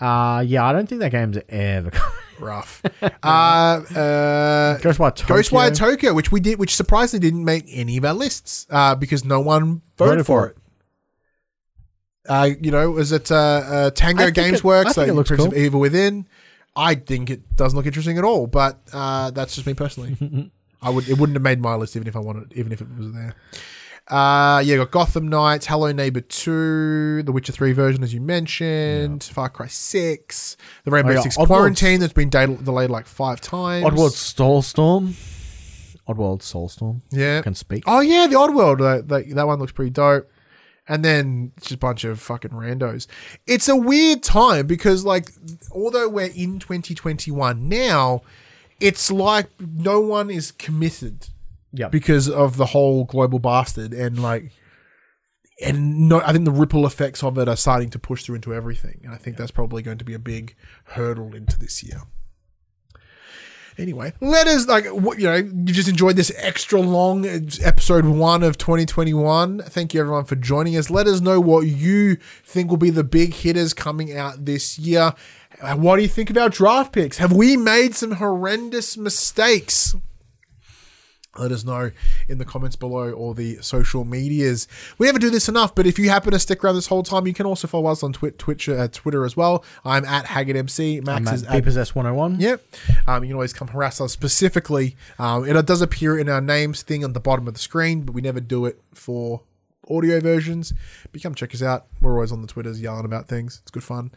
no, 0.00 0.06
Uh, 0.06 0.40
yeah, 0.40 0.64
I 0.64 0.72
don't 0.72 0.88
think 0.88 1.00
that 1.02 1.10
game's 1.12 1.38
ever 1.50 1.90
coming. 1.90 2.12
rough. 2.40 2.82
uh, 3.02 3.06
uh, 3.26 4.78
Ghostwire 4.78 5.14
Tokyo. 5.14 5.36
Ghostwire 5.36 5.74
Tokyo, 5.76 6.14
which 6.14 6.32
we 6.32 6.40
did, 6.40 6.58
which 6.58 6.74
surprisingly 6.74 7.28
didn't 7.28 7.44
make 7.44 7.64
any 7.68 7.96
of 7.96 8.04
our 8.04 8.14
lists 8.14 8.66
uh, 8.70 8.94
because 8.94 9.24
no 9.24 9.40
one 9.40 9.82
voted, 9.96 10.12
Voted 10.24 10.26
for 10.26 10.40
for 10.42 10.46
it. 10.48 10.56
Uh, 12.28 12.50
you 12.60 12.70
know, 12.70 12.90
was 12.90 13.12
it 13.12 13.30
uh, 13.30 13.34
uh, 13.36 13.90
Tango 13.90 14.30
Games 14.30 14.58
it- 14.58 14.64
Works? 14.64 14.90
I 14.90 14.92
think 14.92 14.96
like 14.96 15.08
it 15.08 15.14
looks 15.14 15.30
cool. 15.30 15.54
Evil 15.54 15.80
Within. 15.80 16.26
I 16.76 16.94
think 16.96 17.30
it 17.30 17.54
doesn't 17.56 17.76
look 17.76 17.86
interesting 17.86 18.18
at 18.18 18.24
all, 18.24 18.46
but 18.46 18.80
uh, 18.92 19.30
that's 19.30 19.54
just 19.54 19.66
me 19.66 19.74
personally. 19.74 20.50
I 20.82 20.90
would 20.90 21.08
it 21.08 21.18
wouldn't 21.18 21.36
have 21.36 21.42
made 21.42 21.60
my 21.60 21.74
list 21.76 21.94
even 21.96 22.08
if 22.08 22.16
I 22.16 22.18
wanted, 22.20 22.52
even 22.54 22.72
if 22.72 22.80
it 22.80 22.88
was 22.98 23.12
there. 23.12 23.34
Uh, 24.08 24.58
yeah, 24.64 24.76
got 24.76 24.90
Gotham 24.90 25.28
Knights, 25.28 25.64
Hello 25.66 25.90
Neighbor 25.92 26.20
Two, 26.20 27.22
The 27.22 27.32
Witcher 27.32 27.52
Three 27.52 27.72
version, 27.72 28.02
as 28.02 28.12
you 28.12 28.20
mentioned, 28.20 29.24
Far 29.24 29.48
Cry 29.48 29.66
Six, 29.68 30.56
the 30.84 30.90
Rainbow 30.90 31.12
Oh, 31.12 31.14
yeah, 31.14 31.20
Six 31.20 31.36
Oddworld's- 31.38 31.46
Quarantine 31.46 32.00
that's 32.00 32.12
been 32.12 32.28
de- 32.28 32.46
delayed 32.56 32.90
like 32.90 33.06
five 33.06 33.40
times. 33.40 33.86
Oddworld 33.86 34.10
Soulstorm. 34.12 35.14
Oddworld 36.08 36.40
Soulstorm. 36.42 37.00
yeah. 37.10 37.40
Can 37.40 37.54
speak. 37.54 37.84
Oh 37.86 38.00
yeah, 38.00 38.26
the 38.26 38.34
Oddworld. 38.36 38.80
Uh, 38.82 39.00
that, 39.06 39.30
that 39.34 39.46
one 39.46 39.58
looks 39.58 39.72
pretty 39.72 39.90
dope. 39.90 40.28
And 40.86 41.04
then 41.04 41.52
it's 41.56 41.68
just 41.68 41.76
a 41.76 41.78
bunch 41.78 42.04
of 42.04 42.20
fucking 42.20 42.50
randos. 42.50 43.06
It's 43.46 43.68
a 43.68 43.76
weird 43.76 44.22
time 44.22 44.66
because, 44.66 45.04
like, 45.04 45.30
although 45.72 46.08
we're 46.08 46.30
in 46.34 46.58
2021 46.58 47.68
now, 47.68 48.20
it's 48.80 49.10
like 49.10 49.46
no 49.58 50.00
one 50.00 50.30
is 50.30 50.52
committed 50.52 51.28
Yeah. 51.72 51.88
because 51.88 52.28
of 52.28 52.56
the 52.58 52.66
whole 52.66 53.04
global 53.04 53.38
bastard 53.38 53.94
and 53.94 54.20
like, 54.20 54.52
and 55.64 56.08
no, 56.08 56.20
I 56.20 56.32
think 56.32 56.44
the 56.44 56.50
ripple 56.50 56.84
effects 56.84 57.22
of 57.22 57.38
it 57.38 57.48
are 57.48 57.56
starting 57.56 57.88
to 57.90 57.98
push 57.98 58.24
through 58.24 58.34
into 58.34 58.52
everything. 58.52 59.00
And 59.04 59.14
I 59.14 59.16
think 59.16 59.36
that's 59.36 59.52
probably 59.52 59.82
going 59.82 59.98
to 59.98 60.04
be 60.04 60.12
a 60.14 60.18
big 60.18 60.54
hurdle 60.84 61.34
into 61.34 61.58
this 61.58 61.82
year. 61.82 62.02
Anyway, 63.76 64.12
let 64.20 64.46
us 64.46 64.66
like 64.68 64.84
you 64.84 65.16
know. 65.18 65.34
You 65.34 65.64
just 65.64 65.88
enjoyed 65.88 66.16
this 66.16 66.30
extra 66.36 66.80
long 66.80 67.26
episode 67.62 68.04
one 68.04 68.42
of 68.42 68.56
2021. 68.56 69.62
Thank 69.62 69.94
you 69.94 70.00
everyone 70.00 70.24
for 70.24 70.36
joining 70.36 70.76
us. 70.76 70.90
Let 70.90 71.06
us 71.06 71.20
know 71.20 71.40
what 71.40 71.62
you 71.62 72.16
think 72.44 72.70
will 72.70 72.76
be 72.76 72.90
the 72.90 73.02
big 73.02 73.34
hitters 73.34 73.74
coming 73.74 74.16
out 74.16 74.44
this 74.44 74.78
year. 74.78 75.12
What 75.60 75.96
do 75.96 76.02
you 76.02 76.08
think 76.08 76.30
about 76.30 76.52
draft 76.52 76.92
picks? 76.92 77.18
Have 77.18 77.32
we 77.32 77.56
made 77.56 77.94
some 77.94 78.12
horrendous 78.12 78.96
mistakes? 78.96 79.96
Let 81.38 81.50
us 81.52 81.64
know 81.64 81.90
in 82.28 82.38
the 82.38 82.44
comments 82.44 82.76
below 82.76 83.10
or 83.10 83.34
the 83.34 83.56
social 83.60 84.04
medias. 84.04 84.68
We 84.98 85.06
never 85.06 85.18
do 85.18 85.30
this 85.30 85.48
enough, 85.48 85.74
but 85.74 85.86
if 85.86 85.98
you 85.98 86.08
happen 86.08 86.32
to 86.32 86.38
stick 86.38 86.62
around 86.62 86.76
this 86.76 86.86
whole 86.86 87.02
time, 87.02 87.26
you 87.26 87.34
can 87.34 87.46
also 87.46 87.66
follow 87.66 87.90
us 87.90 88.02
on 88.02 88.12
Twi- 88.12 88.30
Twitch, 88.38 88.68
uh, 88.68 88.88
Twitter 88.88 89.24
as 89.24 89.36
well. 89.36 89.64
I'm 89.84 90.04
at 90.04 90.26
HaggardMC. 90.26 91.04
Max 91.04 91.28
I'm 91.28 91.34
is 91.34 91.42
at 91.44 91.56
at 91.56 91.64
Possess 91.64 91.94
101. 91.94 92.40
Yep. 92.40 92.62
Um, 93.06 93.22
you 93.24 93.28
can 93.28 93.34
always 93.34 93.52
come 93.52 93.68
harass 93.68 94.00
us 94.00 94.12
specifically. 94.12 94.96
Um, 95.18 95.48
it 95.48 95.66
does 95.66 95.82
appear 95.82 96.18
in 96.18 96.28
our 96.28 96.40
names 96.40 96.82
thing 96.82 97.04
on 97.04 97.12
the 97.12 97.20
bottom 97.20 97.48
of 97.48 97.54
the 97.54 97.60
screen, 97.60 98.02
but 98.02 98.14
we 98.14 98.20
never 98.20 98.40
do 98.40 98.66
it 98.66 98.80
for 98.92 99.42
audio 99.90 100.20
versions. 100.20 100.72
But 101.12 101.22
come 101.22 101.34
check 101.34 101.54
us 101.54 101.62
out. 101.62 101.86
We're 102.00 102.14
always 102.14 102.32
on 102.32 102.42
the 102.42 102.48
Twitters 102.48 102.80
yelling 102.80 103.04
about 103.04 103.28
things. 103.28 103.58
It's 103.62 103.70
good 103.70 103.84
fun. 103.84 104.10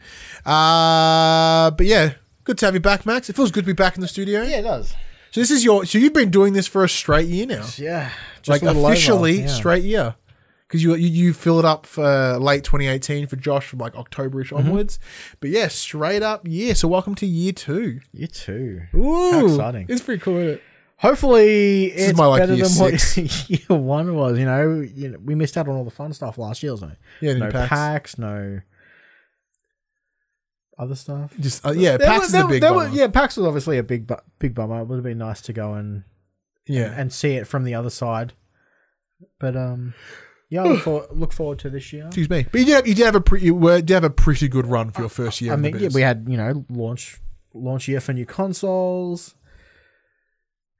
Uh, 0.46 1.70
but 1.72 1.86
yeah, 1.86 2.14
good 2.44 2.58
to 2.58 2.66
have 2.66 2.74
you 2.74 2.80
back, 2.80 3.04
Max. 3.06 3.28
It 3.28 3.36
feels 3.36 3.50
good 3.50 3.64
to 3.64 3.66
be 3.66 3.72
back 3.72 3.96
in 3.96 4.00
the 4.00 4.08
studio. 4.08 4.42
Yeah, 4.42 4.58
it 4.58 4.62
does. 4.62 4.94
So 5.30 5.40
this 5.40 5.50
is 5.50 5.64
your. 5.64 5.84
So 5.84 5.98
you've 5.98 6.12
been 6.12 6.30
doing 6.30 6.52
this 6.52 6.66
for 6.66 6.84
a 6.84 6.88
straight 6.88 7.28
year 7.28 7.46
now, 7.46 7.66
Yeah. 7.76 8.10
Just 8.42 8.48
like 8.48 8.62
a 8.62 8.66
little 8.66 8.84
over, 8.84 8.92
officially 8.92 9.40
yeah. 9.40 9.46
straight 9.46 9.84
year. 9.84 10.14
Because 10.66 10.82
you, 10.82 10.94
you 10.96 11.08
you 11.08 11.32
fill 11.32 11.58
it 11.58 11.64
up 11.64 11.86
for 11.86 12.36
late 12.38 12.62
2018 12.62 13.26
for 13.26 13.36
Josh 13.36 13.66
from 13.66 13.78
like 13.78 13.94
Octoberish 13.94 14.48
Mm-hmm. 14.48 14.56
onwards, 14.68 14.98
but 15.40 15.48
yeah, 15.50 15.68
straight 15.68 16.22
up 16.22 16.46
year. 16.46 16.74
So 16.74 16.88
welcome 16.88 17.14
to 17.16 17.26
year 17.26 17.52
two. 17.52 18.00
Year 18.12 18.26
too. 18.26 18.82
Ooh, 18.94 19.30
How 19.32 19.46
exciting. 19.46 19.86
It's 19.88 20.02
pretty 20.02 20.20
cool, 20.20 20.36
isn't 20.36 20.54
it? 20.56 20.62
Hopefully, 20.98 21.86
is 21.86 22.10
it's 22.10 22.18
my, 22.18 22.26
like, 22.26 22.40
better 22.42 22.56
than 22.56 22.68
what 22.72 23.16
year 23.48 23.60
one 23.78 24.14
was. 24.14 24.36
You 24.38 24.44
know, 24.46 24.80
you 24.80 25.08
know, 25.10 25.18
we 25.24 25.34
missed 25.34 25.56
out 25.56 25.68
on 25.68 25.76
all 25.76 25.84
the 25.84 25.90
fun 25.90 26.12
stuff 26.12 26.36
last 26.38 26.62
year. 26.62 26.76
So 26.76 26.90
Yeah, 27.20 27.34
no 27.34 27.50
PAX. 27.50 27.54
No 27.54 27.66
PAX, 27.68 28.18
no 28.18 28.60
other 30.78 30.94
stuff. 30.94 31.34
Just 31.40 31.66
uh, 31.66 31.72
yeah, 31.72 31.96
PAX 31.96 32.18
were- 32.18 32.24
is 32.24 32.34
a 32.34 32.46
big 32.46 32.60
there 32.62 32.72
one. 32.72 32.90
were- 32.90 32.96
yeah, 32.96 33.08
PAX 33.08 33.36
was 33.36 33.46
obviously 33.46 33.78
a 33.78 33.82
big, 33.82 34.06
bu- 34.06 34.16
big 34.38 34.54
bummer. 34.54 34.80
It 34.80 34.84
would 34.84 34.96
have 34.96 35.04
been 35.04 35.18
nice 35.18 35.40
to 35.42 35.52
go 35.52 35.74
and 35.74 36.04
yeah. 36.66 36.94
and 36.96 37.12
see 37.12 37.32
it 37.32 37.46
from 37.46 37.64
the 37.64 37.74
other 37.74 37.90
side. 37.90 38.34
But 39.40 39.56
um, 39.56 39.94
yeah, 40.48 40.62
I 40.62 40.68
look, 40.68 40.80
for, 40.82 41.06
look 41.10 41.32
forward 41.32 41.58
to 41.60 41.70
this 41.70 41.92
year. 41.92 42.06
Excuse 42.06 42.30
me, 42.30 42.46
but 42.50 42.60
you 42.60 42.66
did 42.66 42.74
have, 42.74 42.86
you 42.86 42.94
did 42.94 43.04
have 43.06 43.14
a 43.16 43.20
pretty 43.20 43.46
you 43.46 43.54
were, 43.54 43.80
did 43.80 43.94
have 43.94 44.04
a 44.04 44.10
pretty 44.10 44.48
good 44.48 44.66
run 44.66 44.90
for 44.90 45.02
your 45.02 45.10
first 45.10 45.40
year. 45.40 45.52
I 45.52 45.56
mean, 45.56 45.78
yeah, 45.78 45.88
we 45.92 46.02
had 46.02 46.26
you 46.28 46.36
know 46.36 46.64
launch 46.70 47.20
launch 47.54 47.88
year 47.88 48.00
for 48.00 48.12
new 48.12 48.26
consoles. 48.26 49.34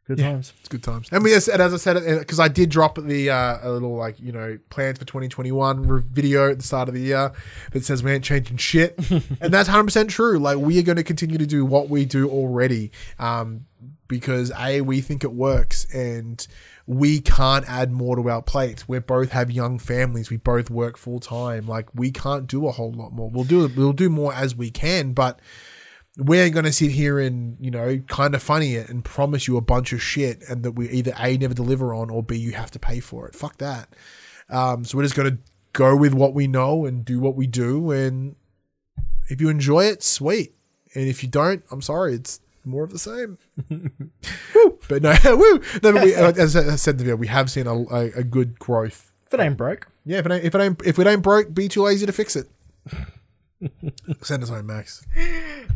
Good 0.08 0.20
times. 0.20 0.54
It's 0.58 0.70
good 0.70 0.82
times. 0.82 1.08
And 1.12 1.22
we, 1.22 1.34
as, 1.34 1.48
and 1.48 1.60
as 1.60 1.74
I 1.74 1.76
said, 1.76 2.18
because 2.18 2.40
I 2.40 2.48
did 2.48 2.70
drop 2.70 2.96
the 2.96 3.28
uh, 3.28 3.58
a 3.60 3.70
little 3.70 3.94
like 3.94 4.18
you 4.18 4.32
know 4.32 4.58
plans 4.70 4.98
for 4.98 5.04
2021 5.04 5.86
re- 5.86 6.02
video 6.02 6.50
at 6.50 6.56
the 6.56 6.64
start 6.64 6.88
of 6.88 6.94
the 6.94 7.02
year 7.02 7.30
that 7.72 7.84
says 7.84 8.02
we 8.02 8.12
ain't 8.12 8.24
changing 8.24 8.56
shit, 8.56 8.96
and 9.10 9.52
that's 9.52 9.68
100 9.68 9.84
percent 9.84 10.08
true. 10.08 10.38
Like 10.38 10.56
we 10.56 10.78
are 10.78 10.82
going 10.82 10.96
to 10.96 11.04
continue 11.04 11.36
to 11.36 11.46
do 11.46 11.66
what 11.66 11.90
we 11.90 12.06
do 12.06 12.30
already, 12.30 12.90
um, 13.18 13.66
because 14.08 14.50
a 14.58 14.80
we 14.80 15.02
think 15.02 15.24
it 15.24 15.32
works 15.32 15.86
and. 15.94 16.46
We 16.90 17.20
can't 17.20 17.68
add 17.68 17.92
more 17.92 18.16
to 18.16 18.30
our 18.30 18.40
plates. 18.40 18.88
We 18.88 18.98
both 19.00 19.32
have 19.32 19.50
young 19.50 19.78
families. 19.78 20.30
We 20.30 20.38
both 20.38 20.70
work 20.70 20.96
full 20.96 21.20
time. 21.20 21.66
Like 21.66 21.94
we 21.94 22.10
can't 22.10 22.46
do 22.46 22.66
a 22.66 22.72
whole 22.72 22.92
lot 22.92 23.12
more. 23.12 23.28
We'll 23.28 23.44
do 23.44 23.70
we'll 23.76 23.92
do 23.92 24.08
more 24.08 24.32
as 24.32 24.56
we 24.56 24.70
can, 24.70 25.12
but 25.12 25.38
we're 26.18 26.50
going 26.50 26.64
to 26.64 26.72
sit 26.72 26.90
here 26.90 27.20
and 27.20 27.56
you 27.60 27.70
know 27.70 27.96
kind 28.08 28.34
of 28.34 28.42
funny 28.42 28.74
it 28.74 28.88
and 28.90 29.04
promise 29.04 29.46
you 29.46 29.56
a 29.56 29.60
bunch 29.60 29.92
of 29.92 30.02
shit 30.02 30.42
and 30.48 30.64
that 30.64 30.72
we 30.72 30.90
either 30.90 31.12
a 31.16 31.38
never 31.38 31.54
deliver 31.54 31.94
on 31.94 32.10
or 32.10 32.22
b 32.24 32.36
you 32.36 32.52
have 32.52 32.70
to 32.72 32.78
pay 32.78 32.98
for 33.00 33.28
it. 33.28 33.34
Fuck 33.36 33.58
that. 33.58 33.88
Um, 34.50 34.84
so 34.84 34.98
we're 34.98 35.04
just 35.04 35.14
going 35.14 35.30
to 35.30 35.38
go 35.74 35.94
with 35.96 36.12
what 36.14 36.34
we 36.34 36.48
know 36.48 36.84
and 36.86 37.04
do 37.04 37.20
what 37.20 37.36
we 37.36 37.46
do. 37.46 37.92
And 37.92 38.34
if 39.28 39.40
you 39.40 39.48
enjoy 39.48 39.84
it 39.84 40.02
sweet. 40.02 40.54
And 40.94 41.06
if 41.06 41.22
you 41.22 41.28
don't 41.28 41.62
i'm 41.70 41.82
sorry 41.82 42.14
it's 42.14 42.40
more 42.64 42.82
of 42.82 42.90
the 42.90 42.98
same. 42.98 43.38
Woo. 44.54 44.78
but 44.88 45.02
no 45.02 45.14
woo! 45.36 45.62
No, 45.82 45.92
but 45.92 46.02
we, 46.02 46.14
uh, 46.14 46.32
as 46.32 46.56
i 46.56 46.74
said 46.76 46.92
in 46.92 46.96
the 46.98 47.04
video 47.04 47.16
we 47.16 47.28
have 47.28 47.50
seen 47.50 47.66
a, 47.66 47.74
a, 47.74 48.10
a 48.16 48.24
good 48.24 48.58
growth. 48.58 49.12
If 49.26 49.34
it 49.34 49.40
ain't 49.40 49.56
broke. 49.56 49.86
yeah 50.04 50.18
if 50.18 50.26
it 50.26 50.32
ain't 50.32 50.44
if 50.44 50.54
it 50.54 50.60
ain't 50.60 50.82
if 50.84 50.98
it 50.98 51.06
ain't 51.06 51.22
broke 51.22 51.54
be 51.54 51.68
too 51.68 51.82
lazy 51.82 52.06
to 52.06 52.12
fix 52.12 52.34
it 52.34 52.48
send 54.22 54.42
us 54.42 54.48
home 54.48 54.66
max 54.66 55.04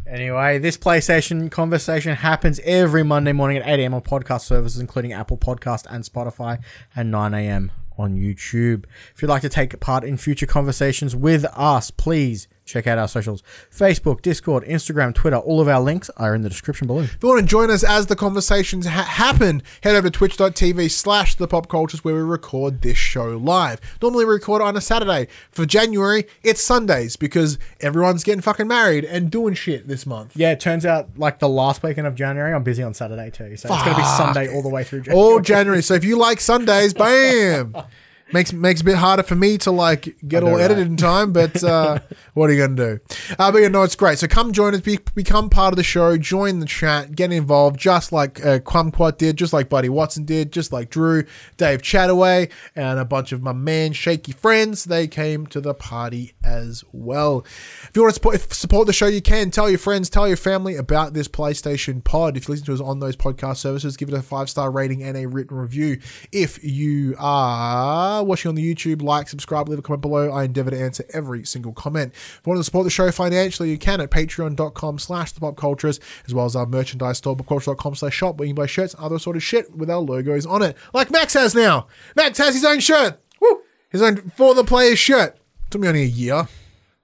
Anyway, 0.06 0.58
this 0.58 0.76
PlayStation 0.76 1.50
conversation 1.50 2.14
happens 2.14 2.60
every 2.64 3.02
Monday 3.02 3.32
morning 3.32 3.56
at 3.56 3.66
8 3.66 3.80
a.m. 3.80 3.94
on 3.94 4.02
podcast 4.02 4.42
services, 4.42 4.80
including 4.80 5.12
Apple 5.12 5.36
Podcast 5.36 5.86
and 5.90 6.04
Spotify, 6.04 6.62
and 6.94 7.10
9 7.10 7.34
a.m. 7.34 7.72
on 7.98 8.16
YouTube. 8.16 8.84
If 9.14 9.22
you'd 9.22 9.28
like 9.28 9.42
to 9.42 9.48
take 9.48 9.78
part 9.80 10.04
in 10.04 10.16
future 10.16 10.46
conversations 10.46 11.16
with 11.16 11.44
us, 11.56 11.90
please 11.90 12.46
check 12.64 12.86
out 12.86 12.98
our 12.98 13.08
socials 13.08 13.42
Facebook, 13.70 14.22
Discord, 14.22 14.64
Instagram, 14.64 15.14
Twitter. 15.14 15.36
All 15.36 15.60
of 15.60 15.68
our 15.68 15.80
links 15.80 16.10
are 16.16 16.34
in 16.34 16.42
the 16.42 16.48
description 16.48 16.86
below. 16.86 17.00
If 17.00 17.18
you 17.22 17.28
want 17.28 17.40
to 17.40 17.46
join 17.46 17.70
us 17.70 17.84
as 17.84 18.06
the 18.06 18.16
conversations 18.16 18.86
ha- 18.86 19.02
happen, 19.02 19.62
head 19.82 19.94
over 19.94 20.08
to 20.08 20.10
twitch.tv 20.10 20.90
slash 20.90 21.34
the 21.34 21.48
pop 21.48 21.68
cultures 21.68 22.04
where 22.04 22.14
we 22.14 22.20
record 22.20 22.82
this 22.82 22.96
show 22.98 23.36
live. 23.36 23.80
Normally 24.00 24.24
we 24.24 24.32
record 24.32 24.62
on 24.62 24.76
a 24.76 24.80
Saturday. 24.80 25.28
For 25.50 25.66
January, 25.66 26.24
it's 26.42 26.60
Sundays 26.62 27.16
because 27.16 27.58
everyone's 27.80 28.24
getting 28.24 28.42
fucking 28.42 28.68
married 28.68 29.04
and 29.04 29.30
doing 29.30 29.54
shit 29.54 29.88
this 29.88 30.06
month. 30.06 30.36
Yeah, 30.36 30.52
it 30.52 30.60
turns 30.60 30.86
out 30.86 31.18
like 31.18 31.38
the 31.38 31.48
last 31.48 31.82
weekend 31.82 32.06
of 32.06 32.14
January, 32.14 32.52
I'm 32.54 32.62
busy 32.62 32.82
on 32.82 32.94
Saturday 32.94 33.30
too. 33.30 33.56
So 33.56 33.72
it's 33.72 33.82
going 33.82 33.94
to 33.96 34.00
be 34.00 34.06
Sunday 34.06 34.54
all 34.54 34.62
the 34.62 34.68
way 34.68 34.84
through 34.84 35.02
January. 35.02 35.32
All 35.34 35.40
January. 35.40 35.82
So 35.82 35.94
if 35.94 36.04
you 36.04 36.16
like 36.16 36.40
Sundays, 36.40 36.94
bam. 36.94 37.74
Makes 38.32 38.52
makes 38.52 38.80
a 38.80 38.84
bit 38.84 38.96
harder 38.96 39.22
for 39.22 39.34
me 39.34 39.58
to 39.58 39.70
like 39.70 40.16
get 40.26 40.42
all 40.42 40.58
edited 40.58 40.86
in 40.86 40.96
time, 40.96 41.32
but 41.32 41.62
uh, 41.62 41.98
what 42.34 42.48
are 42.48 42.52
you 42.52 42.62
gonna 42.62 42.76
do? 42.76 43.00
Uh, 43.38 43.52
but 43.52 43.58
yeah, 43.58 43.68
no, 43.68 43.82
it's 43.82 43.94
great. 43.94 44.18
So 44.18 44.26
come 44.26 44.52
join 44.52 44.74
us, 44.74 44.80
be, 44.80 44.98
become 45.14 45.50
part 45.50 45.72
of 45.72 45.76
the 45.76 45.82
show, 45.82 46.16
join 46.16 46.58
the 46.58 46.66
chat, 46.66 47.14
get 47.14 47.30
involved, 47.30 47.78
just 47.78 48.10
like 48.10 48.44
uh, 48.44 48.58
Kumquat 48.60 49.18
did, 49.18 49.36
just 49.36 49.52
like 49.52 49.68
Buddy 49.68 49.88
Watson 49.88 50.24
did, 50.24 50.52
just 50.52 50.72
like 50.72 50.88
Drew, 50.88 51.24
Dave 51.58 51.82
Chataway, 51.82 52.50
and 52.74 52.98
a 52.98 53.04
bunch 53.04 53.32
of 53.32 53.42
my 53.42 53.52
man 53.52 53.92
shaky 53.92 54.32
friends. 54.32 54.84
They 54.84 55.08
came 55.08 55.46
to 55.48 55.60
the 55.60 55.74
party 55.74 56.32
as 56.42 56.84
well. 56.92 57.44
If 57.82 57.90
you 57.94 58.02
want 58.02 58.12
to 58.12 58.14
support, 58.14 58.34
if 58.36 58.52
support 58.52 58.86
the 58.86 58.92
show, 58.92 59.08
you 59.08 59.20
can 59.20 59.50
tell 59.50 59.68
your 59.68 59.78
friends, 59.78 60.08
tell 60.08 60.26
your 60.26 60.36
family 60.38 60.76
about 60.76 61.12
this 61.12 61.28
PlayStation 61.28 62.02
Pod. 62.02 62.36
If 62.36 62.48
you 62.48 62.52
listen 62.52 62.66
to 62.66 62.74
us 62.74 62.80
on 62.80 63.00
those 63.00 63.16
podcast 63.16 63.58
services, 63.58 63.96
give 63.96 64.08
it 64.08 64.14
a 64.14 64.22
five 64.22 64.48
star 64.48 64.70
rating 64.70 65.02
and 65.02 65.16
a 65.16 65.26
written 65.26 65.56
review. 65.56 65.98
If 66.32 66.62
you 66.64 67.14
are 67.18 68.21
watching 68.26 68.48
on 68.48 68.54
the 68.54 68.74
YouTube, 68.74 69.02
like, 69.02 69.28
subscribe, 69.28 69.68
leave 69.68 69.78
a 69.78 69.82
comment 69.82 70.02
below. 70.02 70.30
I 70.30 70.44
endeavor 70.44 70.70
to 70.70 70.80
answer 70.80 71.04
every 71.12 71.44
single 71.44 71.72
comment. 71.72 72.12
If 72.14 72.40
you 72.44 72.50
want 72.50 72.60
to 72.60 72.64
support 72.64 72.84
the 72.84 72.90
show 72.90 73.10
financially, 73.10 73.70
you 73.70 73.78
can 73.78 74.00
at 74.00 74.10
patreon.com 74.10 74.98
slash 74.98 75.32
the 75.32 75.40
pop 75.40 75.56
cultures, 75.56 76.00
as 76.26 76.34
well 76.34 76.46
as 76.46 76.56
our 76.56 76.66
merchandise 76.66 77.18
store, 77.18 77.36
popculture.com 77.36 77.94
slash 77.94 78.14
shop, 78.14 78.36
where 78.38 78.46
you 78.46 78.54
can 78.54 78.62
buy 78.62 78.66
shirts 78.66 78.94
and 78.94 79.04
other 79.04 79.18
sort 79.18 79.36
of 79.36 79.42
shit 79.42 79.74
with 79.76 79.90
our 79.90 80.00
logos 80.00 80.46
on 80.46 80.62
it. 80.62 80.76
Like 80.92 81.10
Max 81.10 81.34
has 81.34 81.54
now. 81.54 81.86
Max 82.16 82.38
has 82.38 82.54
his 82.54 82.64
own 82.64 82.80
shirt. 82.80 83.20
Woo! 83.40 83.62
His 83.90 84.02
own 84.02 84.16
for 84.36 84.54
the 84.54 84.64
players 84.64 84.98
shirt. 84.98 85.36
Took 85.70 85.80
me 85.80 85.88
only 85.88 86.02
a 86.02 86.06
year. 86.06 86.48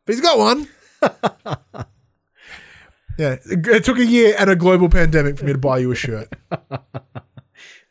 But 0.04 0.14
he's 0.14 0.20
got 0.20 0.38
one. 0.38 0.68
yeah, 3.18 3.36
it 3.44 3.66
it 3.66 3.84
took 3.84 3.98
a 3.98 4.06
year 4.06 4.34
and 4.38 4.50
a 4.50 4.56
global 4.56 4.88
pandemic 4.88 5.38
for 5.38 5.44
me 5.44 5.52
to 5.52 5.58
buy 5.58 5.78
you 5.78 5.92
a 5.92 5.94
shirt. 5.94 6.32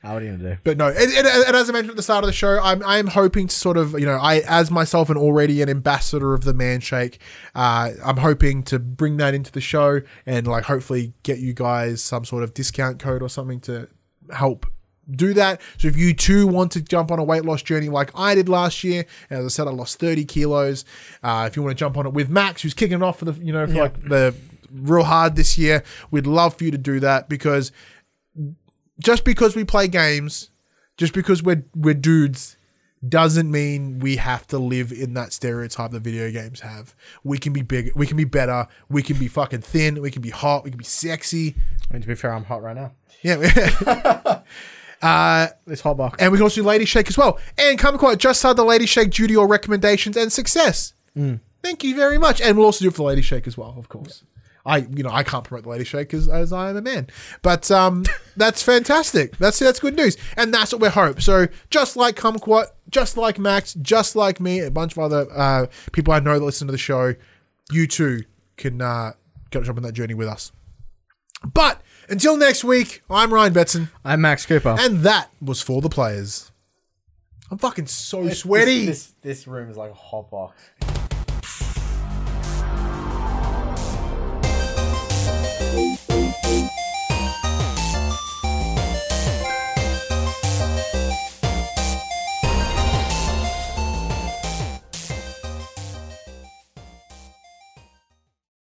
How 0.04 0.16
are 0.16 0.22
you 0.22 0.38
to 0.38 0.38
do? 0.38 0.58
But 0.64 0.78
no, 0.78 0.88
and, 0.88 0.98
and, 0.98 1.28
and 1.28 1.56
as 1.56 1.70
I 1.70 1.74
mentioned 1.74 1.90
at 1.92 1.96
the 1.98 2.04
start 2.04 2.24
of 2.24 2.28
the 2.28 2.34
show, 2.34 2.60
I'm 2.62 2.84
I'm 2.86 3.08
hoping 3.08 3.48
to 3.48 3.56
sort 3.56 3.78
of 3.78 4.00
you 4.00 4.06
know 4.06 4.18
I 4.22 4.40
as 4.48 4.70
myself 4.72 5.10
and 5.10 5.18
already 5.18 5.62
an 5.62 5.70
ambassador 5.70 6.34
of 6.34 6.44
the 6.44 6.54
Manshake, 6.54 7.18
uh, 7.56 7.92
I'm 8.06 8.18
hoping 8.18 8.64
to 8.64 8.80
bring 8.80 9.18
that 9.18 9.34
into 9.34 9.52
the 9.52 9.62
show 9.62 10.02
and 10.26 10.46
like 10.48 10.66
hopefully 10.66 11.14
get 11.24 11.40
you 11.40 11.54
guys 11.54 12.04
some 12.04 12.26
sort 12.26 12.44
of 12.44 12.54
discount 12.54 13.00
code 13.00 13.22
or 13.24 13.30
something 13.30 13.60
to 13.62 13.88
help 14.34 14.66
do 15.10 15.34
that. 15.34 15.62
So 15.78 15.88
if 15.88 15.96
you 15.98 16.14
too 16.14 16.46
want 16.48 16.74
to 16.74 16.82
jump 16.82 17.12
on 17.12 17.18
a 17.20 17.24
weight 17.24 17.44
loss 17.46 17.62
journey 17.64 17.90
like 17.90 18.12
I 18.14 18.36
did 18.36 18.50
last 18.50 18.84
year, 18.84 19.06
as 19.30 19.46
I 19.46 19.48
said, 19.48 19.66
I 19.68 19.72
lost 19.72 20.00
30 20.00 20.26
kilos. 20.26 20.84
Uh, 21.24 21.46
if 21.50 21.56
you 21.56 21.64
want 21.64 21.78
to 21.78 21.80
jump 21.80 21.98
on 21.98 22.06
it 22.06 22.14
with 22.14 22.30
Max, 22.30 22.62
who's 22.62 22.74
kicking 22.74 22.98
it 22.98 23.04
off 23.04 23.18
for 23.20 23.26
the 23.26 23.34
you 23.44 23.52
know 23.54 23.66
for 23.66 23.74
Yeah. 23.74 23.82
like 23.84 24.02
the 24.08 24.36
real 24.72 25.06
hard 25.06 25.36
this 25.38 25.58
year, 25.58 25.82
we'd 26.12 26.28
love 26.28 26.56
for 26.56 26.66
you 26.66 26.72
to 26.72 26.78
do 26.78 27.00
that 27.00 27.30
because 27.30 27.72
just 29.00 29.24
because 29.24 29.56
we 29.56 29.64
play 29.64 29.88
games, 29.88 30.50
just 30.98 31.14
because 31.14 31.44
we're 31.44 31.64
we're 31.76 31.94
dudes, 31.94 32.58
doesn't 33.08 33.50
mean 33.52 34.00
we 34.00 34.16
have 34.18 34.48
to 34.48 34.58
live 34.58 34.92
in 34.92 35.14
that 35.14 35.32
stereotype 35.34 35.92
that 35.92 36.00
video 36.02 36.32
games 36.32 36.62
have. 36.62 36.96
We 37.24 37.38
can 37.38 37.54
be 37.54 37.62
big, 37.62 37.92
we 37.96 38.08
can 38.08 38.18
be 38.18 38.24
better, 38.24 38.68
we 38.90 39.04
can 39.04 39.18
be 39.18 39.28
fucking 39.28 39.62
thin, 39.62 40.02
we 40.02 40.10
can 40.12 40.22
be 40.22 40.32
hot, 40.32 40.64
we 40.64 40.72
can 40.72 40.78
be 40.80 40.84
sexy. 40.84 41.56
I 41.90 41.94
mean, 41.94 42.02
to 42.02 42.08
be 42.08 42.16
fair, 42.16 42.34
I'm 42.34 42.44
hot 42.46 42.62
right 42.64 42.76
now. 42.76 42.92
Yeah. 43.22 44.42
uh, 45.02 45.48
This 45.66 45.82
hot 45.82 45.98
box. 45.98 46.18
and 46.22 46.32
we 46.32 46.38
can 46.38 46.44
also 46.44 46.62
do 46.62 46.68
Lady 46.68 46.86
Shake 46.86 47.08
as 47.08 47.18
well. 47.18 47.40
And 47.58 47.78
Kumquat 47.80 48.18
just 48.18 48.42
had 48.44 48.56
the 48.58 48.64
Lady 48.66 48.86
Shake 48.86 49.12
duty 49.12 49.36
or 49.36 49.48
recommendations 49.48 50.18
and 50.18 50.32
success. 50.32 50.94
Thank 51.64 51.84
you 51.84 51.96
very 51.96 52.18
much. 52.20 52.40
And 52.42 52.56
we'll 52.58 52.68
also 52.68 52.84
do 52.86 52.90
it 52.90 52.92
for 52.92 52.98
the 52.98 53.04
Lady 53.04 53.22
Shake 53.24 53.48
as 53.48 53.58
well, 53.58 53.74
of 53.78 53.90
course. 53.90 54.24
I, 54.68 54.80
you 54.80 55.02
know, 55.02 55.10
I 55.10 55.24
can't 55.24 55.46
promote 55.46 55.64
the 55.64 55.70
Lady 55.70 55.86
Shake 55.86 56.14
as, 56.14 56.28
as 56.28 56.52
I 56.52 56.70
am 56.70 56.76
a 56.76 56.82
man, 56.82 57.08
but 57.42 57.72
um, 57.72 58.04
that's 58.38 58.62
fantastic. 58.62 59.38
That's 59.38 59.58
that's 59.60 59.80
good 59.80 59.96
news, 59.96 60.18
and 60.36 60.54
that's 60.54 60.74
what 60.74 60.82
we 60.82 60.90
hope. 60.90 61.22
So 61.22 61.48
just 61.70 61.96
like 61.96 62.18
Kumquat, 62.18 62.66
just 62.90 63.16
like 63.16 63.40
Max, 63.40 63.74
just 63.76 64.18
like 64.18 64.42
me, 64.42 64.60
a 64.60 64.70
bunch 64.70 64.92
of 64.92 65.00
other 65.00 65.26
uh, 65.34 65.68
people 65.94 66.14
I 66.14 66.20
know 66.20 66.38
that 66.38 66.44
listen 66.44 66.68
to 66.68 66.74
the 66.74 66.78
show, 66.78 67.16
you 67.72 67.88
too 67.88 68.26
can 68.58 68.82
uh, 68.82 69.14
get 69.52 69.64
jump 69.64 69.78
on 69.78 69.84
that 69.84 69.94
journey 69.94 70.14
with 70.14 70.28
us. 70.28 70.52
But 71.54 71.82
until 72.10 72.36
next 72.36 72.64
week, 72.64 73.04
I'm 73.10 73.34
Ryan 73.34 73.54
Betson. 73.54 73.90
I'm 74.04 74.22
Max 74.22 74.46
Cooper. 74.46 74.76
And 74.78 75.00
that 75.00 75.30
was 75.42 75.62
for 75.62 75.82
the 75.82 75.90
players. 75.90 76.52
I'm 77.50 77.58
fucking 77.58 77.88
so 77.88 78.28
sweaty. 78.30 78.86
This, 78.86 79.06
this, 79.06 79.16
this 79.22 79.48
room 79.48 79.70
is 79.70 79.78
like 79.78 79.92
a 79.92 79.94
hot 79.94 80.30
box. 80.30 80.62